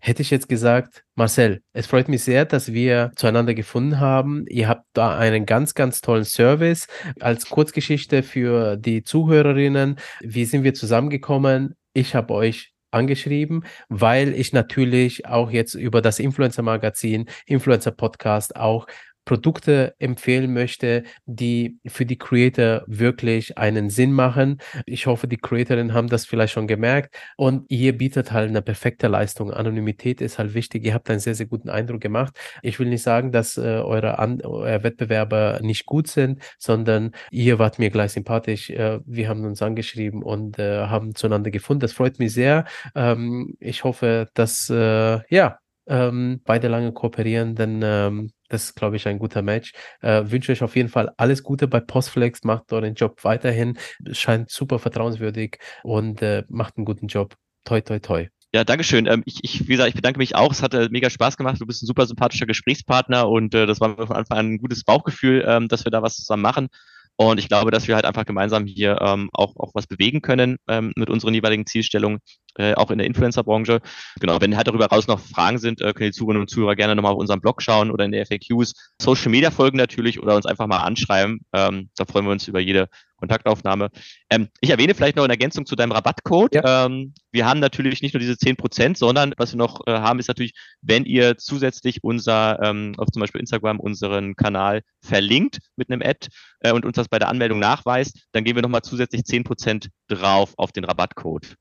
hätte 0.00 0.22
ich 0.22 0.30
jetzt 0.30 0.48
gesagt, 0.48 1.04
Marcel, 1.14 1.62
es 1.72 1.86
freut 1.86 2.08
mich 2.08 2.22
sehr, 2.22 2.44
dass 2.44 2.72
wir 2.72 3.12
zueinander 3.16 3.54
gefunden 3.54 3.98
haben. 3.98 4.44
Ihr 4.48 4.68
habt 4.68 4.84
da 4.92 5.16
einen 5.18 5.46
ganz, 5.46 5.74
ganz 5.74 6.00
tollen 6.00 6.24
Service. 6.24 6.86
Als 7.20 7.48
Kurzgeschichte 7.48 8.22
für 8.22 8.76
die 8.76 9.02
Zuhörerinnen, 9.02 9.96
wie 10.20 10.44
sind 10.44 10.64
wir 10.64 10.74
zusammengekommen? 10.74 11.74
Ich 11.92 12.14
habe 12.14 12.34
euch 12.34 12.75
angeschrieben, 12.96 13.64
weil 13.88 14.34
ich 14.34 14.52
natürlich 14.52 15.26
auch 15.26 15.50
jetzt 15.50 15.74
über 15.74 16.02
das 16.02 16.18
Influencer-Magazin, 16.18 17.26
Influencer-Podcast 17.46 18.56
auch 18.56 18.86
Produkte 19.26 19.94
empfehlen 19.98 20.54
möchte, 20.54 21.02
die 21.26 21.78
für 21.86 22.06
die 22.06 22.16
Creator 22.16 22.84
wirklich 22.86 23.58
einen 23.58 23.90
Sinn 23.90 24.12
machen. 24.12 24.58
Ich 24.86 25.06
hoffe, 25.06 25.28
die 25.28 25.36
Creatorinnen 25.36 25.92
haben 25.92 26.08
das 26.08 26.24
vielleicht 26.24 26.54
schon 26.54 26.68
gemerkt 26.68 27.14
und 27.36 27.66
ihr 27.68 27.98
bietet 27.98 28.32
halt 28.32 28.48
eine 28.48 28.62
perfekte 28.62 29.08
Leistung. 29.08 29.52
Anonymität 29.52 30.20
ist 30.20 30.38
halt 30.38 30.54
wichtig. 30.54 30.84
Ihr 30.84 30.94
habt 30.94 31.10
einen 31.10 31.18
sehr, 31.20 31.34
sehr 31.34 31.46
guten 31.46 31.68
Eindruck 31.68 32.00
gemacht. 32.00 32.38
Ich 32.62 32.78
will 32.78 32.88
nicht 32.88 33.02
sagen, 33.02 33.32
dass 33.32 33.58
äh, 33.58 33.62
eure, 33.62 34.18
An 34.20 34.40
eure 34.42 34.82
Wettbewerber 34.84 35.58
nicht 35.60 35.86
gut 35.86 36.06
sind, 36.06 36.40
sondern 36.58 37.10
ihr 37.30 37.58
wart 37.58 37.78
mir 37.78 37.90
gleich 37.90 38.12
sympathisch. 38.12 38.70
Äh, 38.70 39.00
wir 39.04 39.28
haben 39.28 39.44
uns 39.44 39.60
angeschrieben 39.60 40.22
und 40.22 40.58
äh, 40.58 40.86
haben 40.86 41.14
zueinander 41.16 41.50
gefunden. 41.50 41.80
Das 41.80 41.92
freut 41.92 42.20
mich 42.20 42.32
sehr. 42.32 42.64
Ähm, 42.94 43.56
ich 43.58 43.82
hoffe, 43.82 44.28
dass 44.34 44.70
äh, 44.70 45.18
ja, 45.34 45.58
ähm, 45.86 46.40
beide 46.44 46.68
lange 46.68 46.92
kooperieren, 46.92 47.54
denn 47.54 47.80
ähm, 47.82 48.30
das 48.48 48.64
ist, 48.64 48.74
glaube 48.76 48.96
ich, 48.96 49.06
ein 49.08 49.18
guter 49.18 49.42
Match. 49.42 49.72
Äh, 50.00 50.24
wünsche 50.26 50.52
euch 50.52 50.62
auf 50.62 50.76
jeden 50.76 50.88
Fall 50.88 51.10
alles 51.16 51.42
Gute 51.42 51.68
bei 51.68 51.80
Postflex. 51.80 52.44
Macht 52.44 52.72
euren 52.72 52.94
Job 52.94 53.24
weiterhin. 53.24 53.78
Scheint 54.12 54.50
super 54.50 54.78
vertrauenswürdig 54.78 55.58
und 55.82 56.22
äh, 56.22 56.44
macht 56.48 56.76
einen 56.76 56.84
guten 56.84 57.08
Job. 57.08 57.34
Toi, 57.64 57.80
toi, 57.80 57.98
toi. 57.98 58.28
Ja, 58.52 58.64
Dankeschön. 58.64 59.06
Ähm, 59.06 59.22
ich, 59.26 59.40
ich, 59.42 59.60
wie 59.68 59.72
gesagt, 59.72 59.88
ich 59.88 59.94
bedanke 59.94 60.18
mich 60.18 60.34
auch. 60.34 60.52
Es 60.52 60.62
hat 60.62 60.74
äh, 60.74 60.88
mega 60.90 61.10
Spaß 61.10 61.36
gemacht. 61.36 61.60
Du 61.60 61.66
bist 61.66 61.82
ein 61.82 61.86
super 61.86 62.06
sympathischer 62.06 62.46
Gesprächspartner 62.46 63.28
und 63.28 63.54
äh, 63.54 63.66
das 63.66 63.80
war 63.80 63.96
von 63.96 64.16
Anfang 64.16 64.38
an 64.38 64.52
ein 64.52 64.58
gutes 64.58 64.84
Bauchgefühl, 64.84 65.44
ähm, 65.46 65.68
dass 65.68 65.84
wir 65.84 65.90
da 65.90 66.02
was 66.02 66.16
zusammen 66.16 66.42
machen. 66.42 66.68
Und 67.16 67.38
ich 67.38 67.48
glaube, 67.48 67.70
dass 67.70 67.88
wir 67.88 67.94
halt 67.94 68.04
einfach 68.04 68.26
gemeinsam 68.26 68.66
hier 68.66 68.98
ähm, 69.00 69.30
auch, 69.32 69.56
auch 69.56 69.72
was 69.74 69.86
bewegen 69.86 70.20
können 70.20 70.58
ähm, 70.68 70.92
mit 70.96 71.10
unseren 71.10 71.34
jeweiligen 71.34 71.66
Zielstellungen, 71.66 72.18
äh, 72.58 72.74
auch 72.74 72.90
in 72.90 72.98
der 72.98 73.06
Influencer-Branche. 73.06 73.80
Genau, 74.20 74.40
wenn 74.40 74.56
halt 74.56 74.68
darüber 74.68 74.86
raus 74.86 75.06
noch 75.06 75.20
Fragen 75.20 75.58
sind, 75.58 75.80
äh, 75.80 75.92
können 75.92 76.10
die 76.10 76.16
Zuhörerinnen 76.16 76.42
und 76.42 76.50
Zuhörer 76.50 76.76
gerne 76.76 76.94
nochmal 76.94 77.12
auf 77.12 77.18
unserem 77.18 77.40
Blog 77.40 77.62
schauen 77.62 77.90
oder 77.90 78.04
in 78.04 78.12
der 78.12 78.26
FAQs. 78.26 78.94
Social 79.00 79.30
Media 79.30 79.50
folgen 79.50 79.76
natürlich 79.76 80.20
oder 80.20 80.36
uns 80.36 80.46
einfach 80.46 80.66
mal 80.66 80.78
anschreiben. 80.78 81.40
Ähm, 81.52 81.90
da 81.96 82.04
freuen 82.04 82.26
wir 82.26 82.32
uns 82.32 82.48
über 82.48 82.60
jede 82.60 82.88
Kontaktaufnahme. 83.16 83.90
Ähm, 84.30 84.48
ich 84.60 84.70
erwähne 84.70 84.94
vielleicht 84.94 85.16
noch 85.16 85.24
in 85.24 85.30
Ergänzung 85.30 85.66
zu 85.66 85.76
deinem 85.76 85.92
Rabattcode. 85.92 86.54
Ja. 86.54 86.86
Ähm, 86.86 87.14
wir 87.32 87.46
haben 87.46 87.60
natürlich 87.60 88.02
nicht 88.02 88.14
nur 88.14 88.20
diese 88.20 88.34
10%, 88.34 88.96
sondern 88.96 89.34
was 89.36 89.52
wir 89.52 89.58
noch 89.58 89.86
äh, 89.86 89.92
haben, 89.92 90.18
ist 90.18 90.28
natürlich, 90.28 90.52
wenn 90.82 91.04
ihr 91.04 91.38
zusätzlich 91.38 92.04
unser, 92.04 92.62
ähm, 92.62 92.94
auf 92.98 93.08
zum 93.08 93.20
Beispiel 93.20 93.40
Instagram, 93.40 93.80
unseren 93.80 94.36
Kanal 94.36 94.82
verlinkt 95.00 95.58
mit 95.76 95.90
einem 95.90 96.02
Ad 96.02 96.28
äh, 96.60 96.72
und 96.72 96.84
uns 96.84 96.96
das 96.96 97.08
bei 97.08 97.18
der 97.18 97.28
Anmeldung 97.28 97.58
nachweist, 97.58 98.26
dann 98.32 98.44
geben 98.44 98.58
wir 98.58 98.62
nochmal 98.62 98.82
zusätzlich 98.82 99.22
10% 99.22 99.88
drauf 100.08 100.52
auf 100.56 100.72
den 100.72 100.84
Rabattcode. 100.84 101.56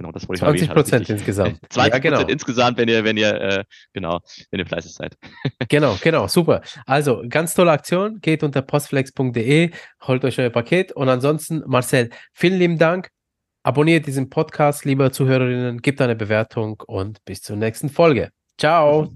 Genau, 0.00 0.12
das 0.12 0.26
wollte 0.26 0.56
ich 0.56 0.64
20 0.64 0.70
Prozent 0.70 1.10
insgesamt. 1.10 1.60
20 1.68 1.92
ja, 1.92 1.98
genau. 1.98 2.20
insgesamt, 2.22 2.78
wenn 2.78 2.88
ihr, 2.88 3.04
wenn 3.04 3.18
ihr, 3.18 3.34
äh, 3.38 3.64
genau, 3.92 4.20
wenn 4.50 4.60
ihr 4.60 4.64
fleißig 4.64 4.94
seid. 4.94 5.18
genau, 5.68 5.98
genau, 6.00 6.26
super. 6.26 6.62
Also, 6.86 7.22
ganz 7.28 7.52
tolle 7.52 7.70
Aktion. 7.70 8.18
Geht 8.22 8.42
unter 8.42 8.62
postflex.de, 8.62 9.72
holt 10.06 10.24
euch 10.24 10.38
euer 10.38 10.48
Paket. 10.48 10.92
Und 10.92 11.10
ansonsten, 11.10 11.62
Marcel, 11.66 12.08
vielen 12.32 12.58
lieben 12.58 12.78
Dank. 12.78 13.10
Abonniert 13.62 14.06
diesen 14.06 14.30
Podcast, 14.30 14.86
liebe 14.86 15.10
Zuhörerinnen, 15.10 15.82
gebt 15.82 16.00
eine 16.00 16.16
Bewertung 16.16 16.82
und 16.86 17.22
bis 17.26 17.42
zur 17.42 17.56
nächsten 17.56 17.90
Folge. 17.90 18.30
Ciao. 18.56 19.12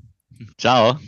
Ciao. 0.58 0.98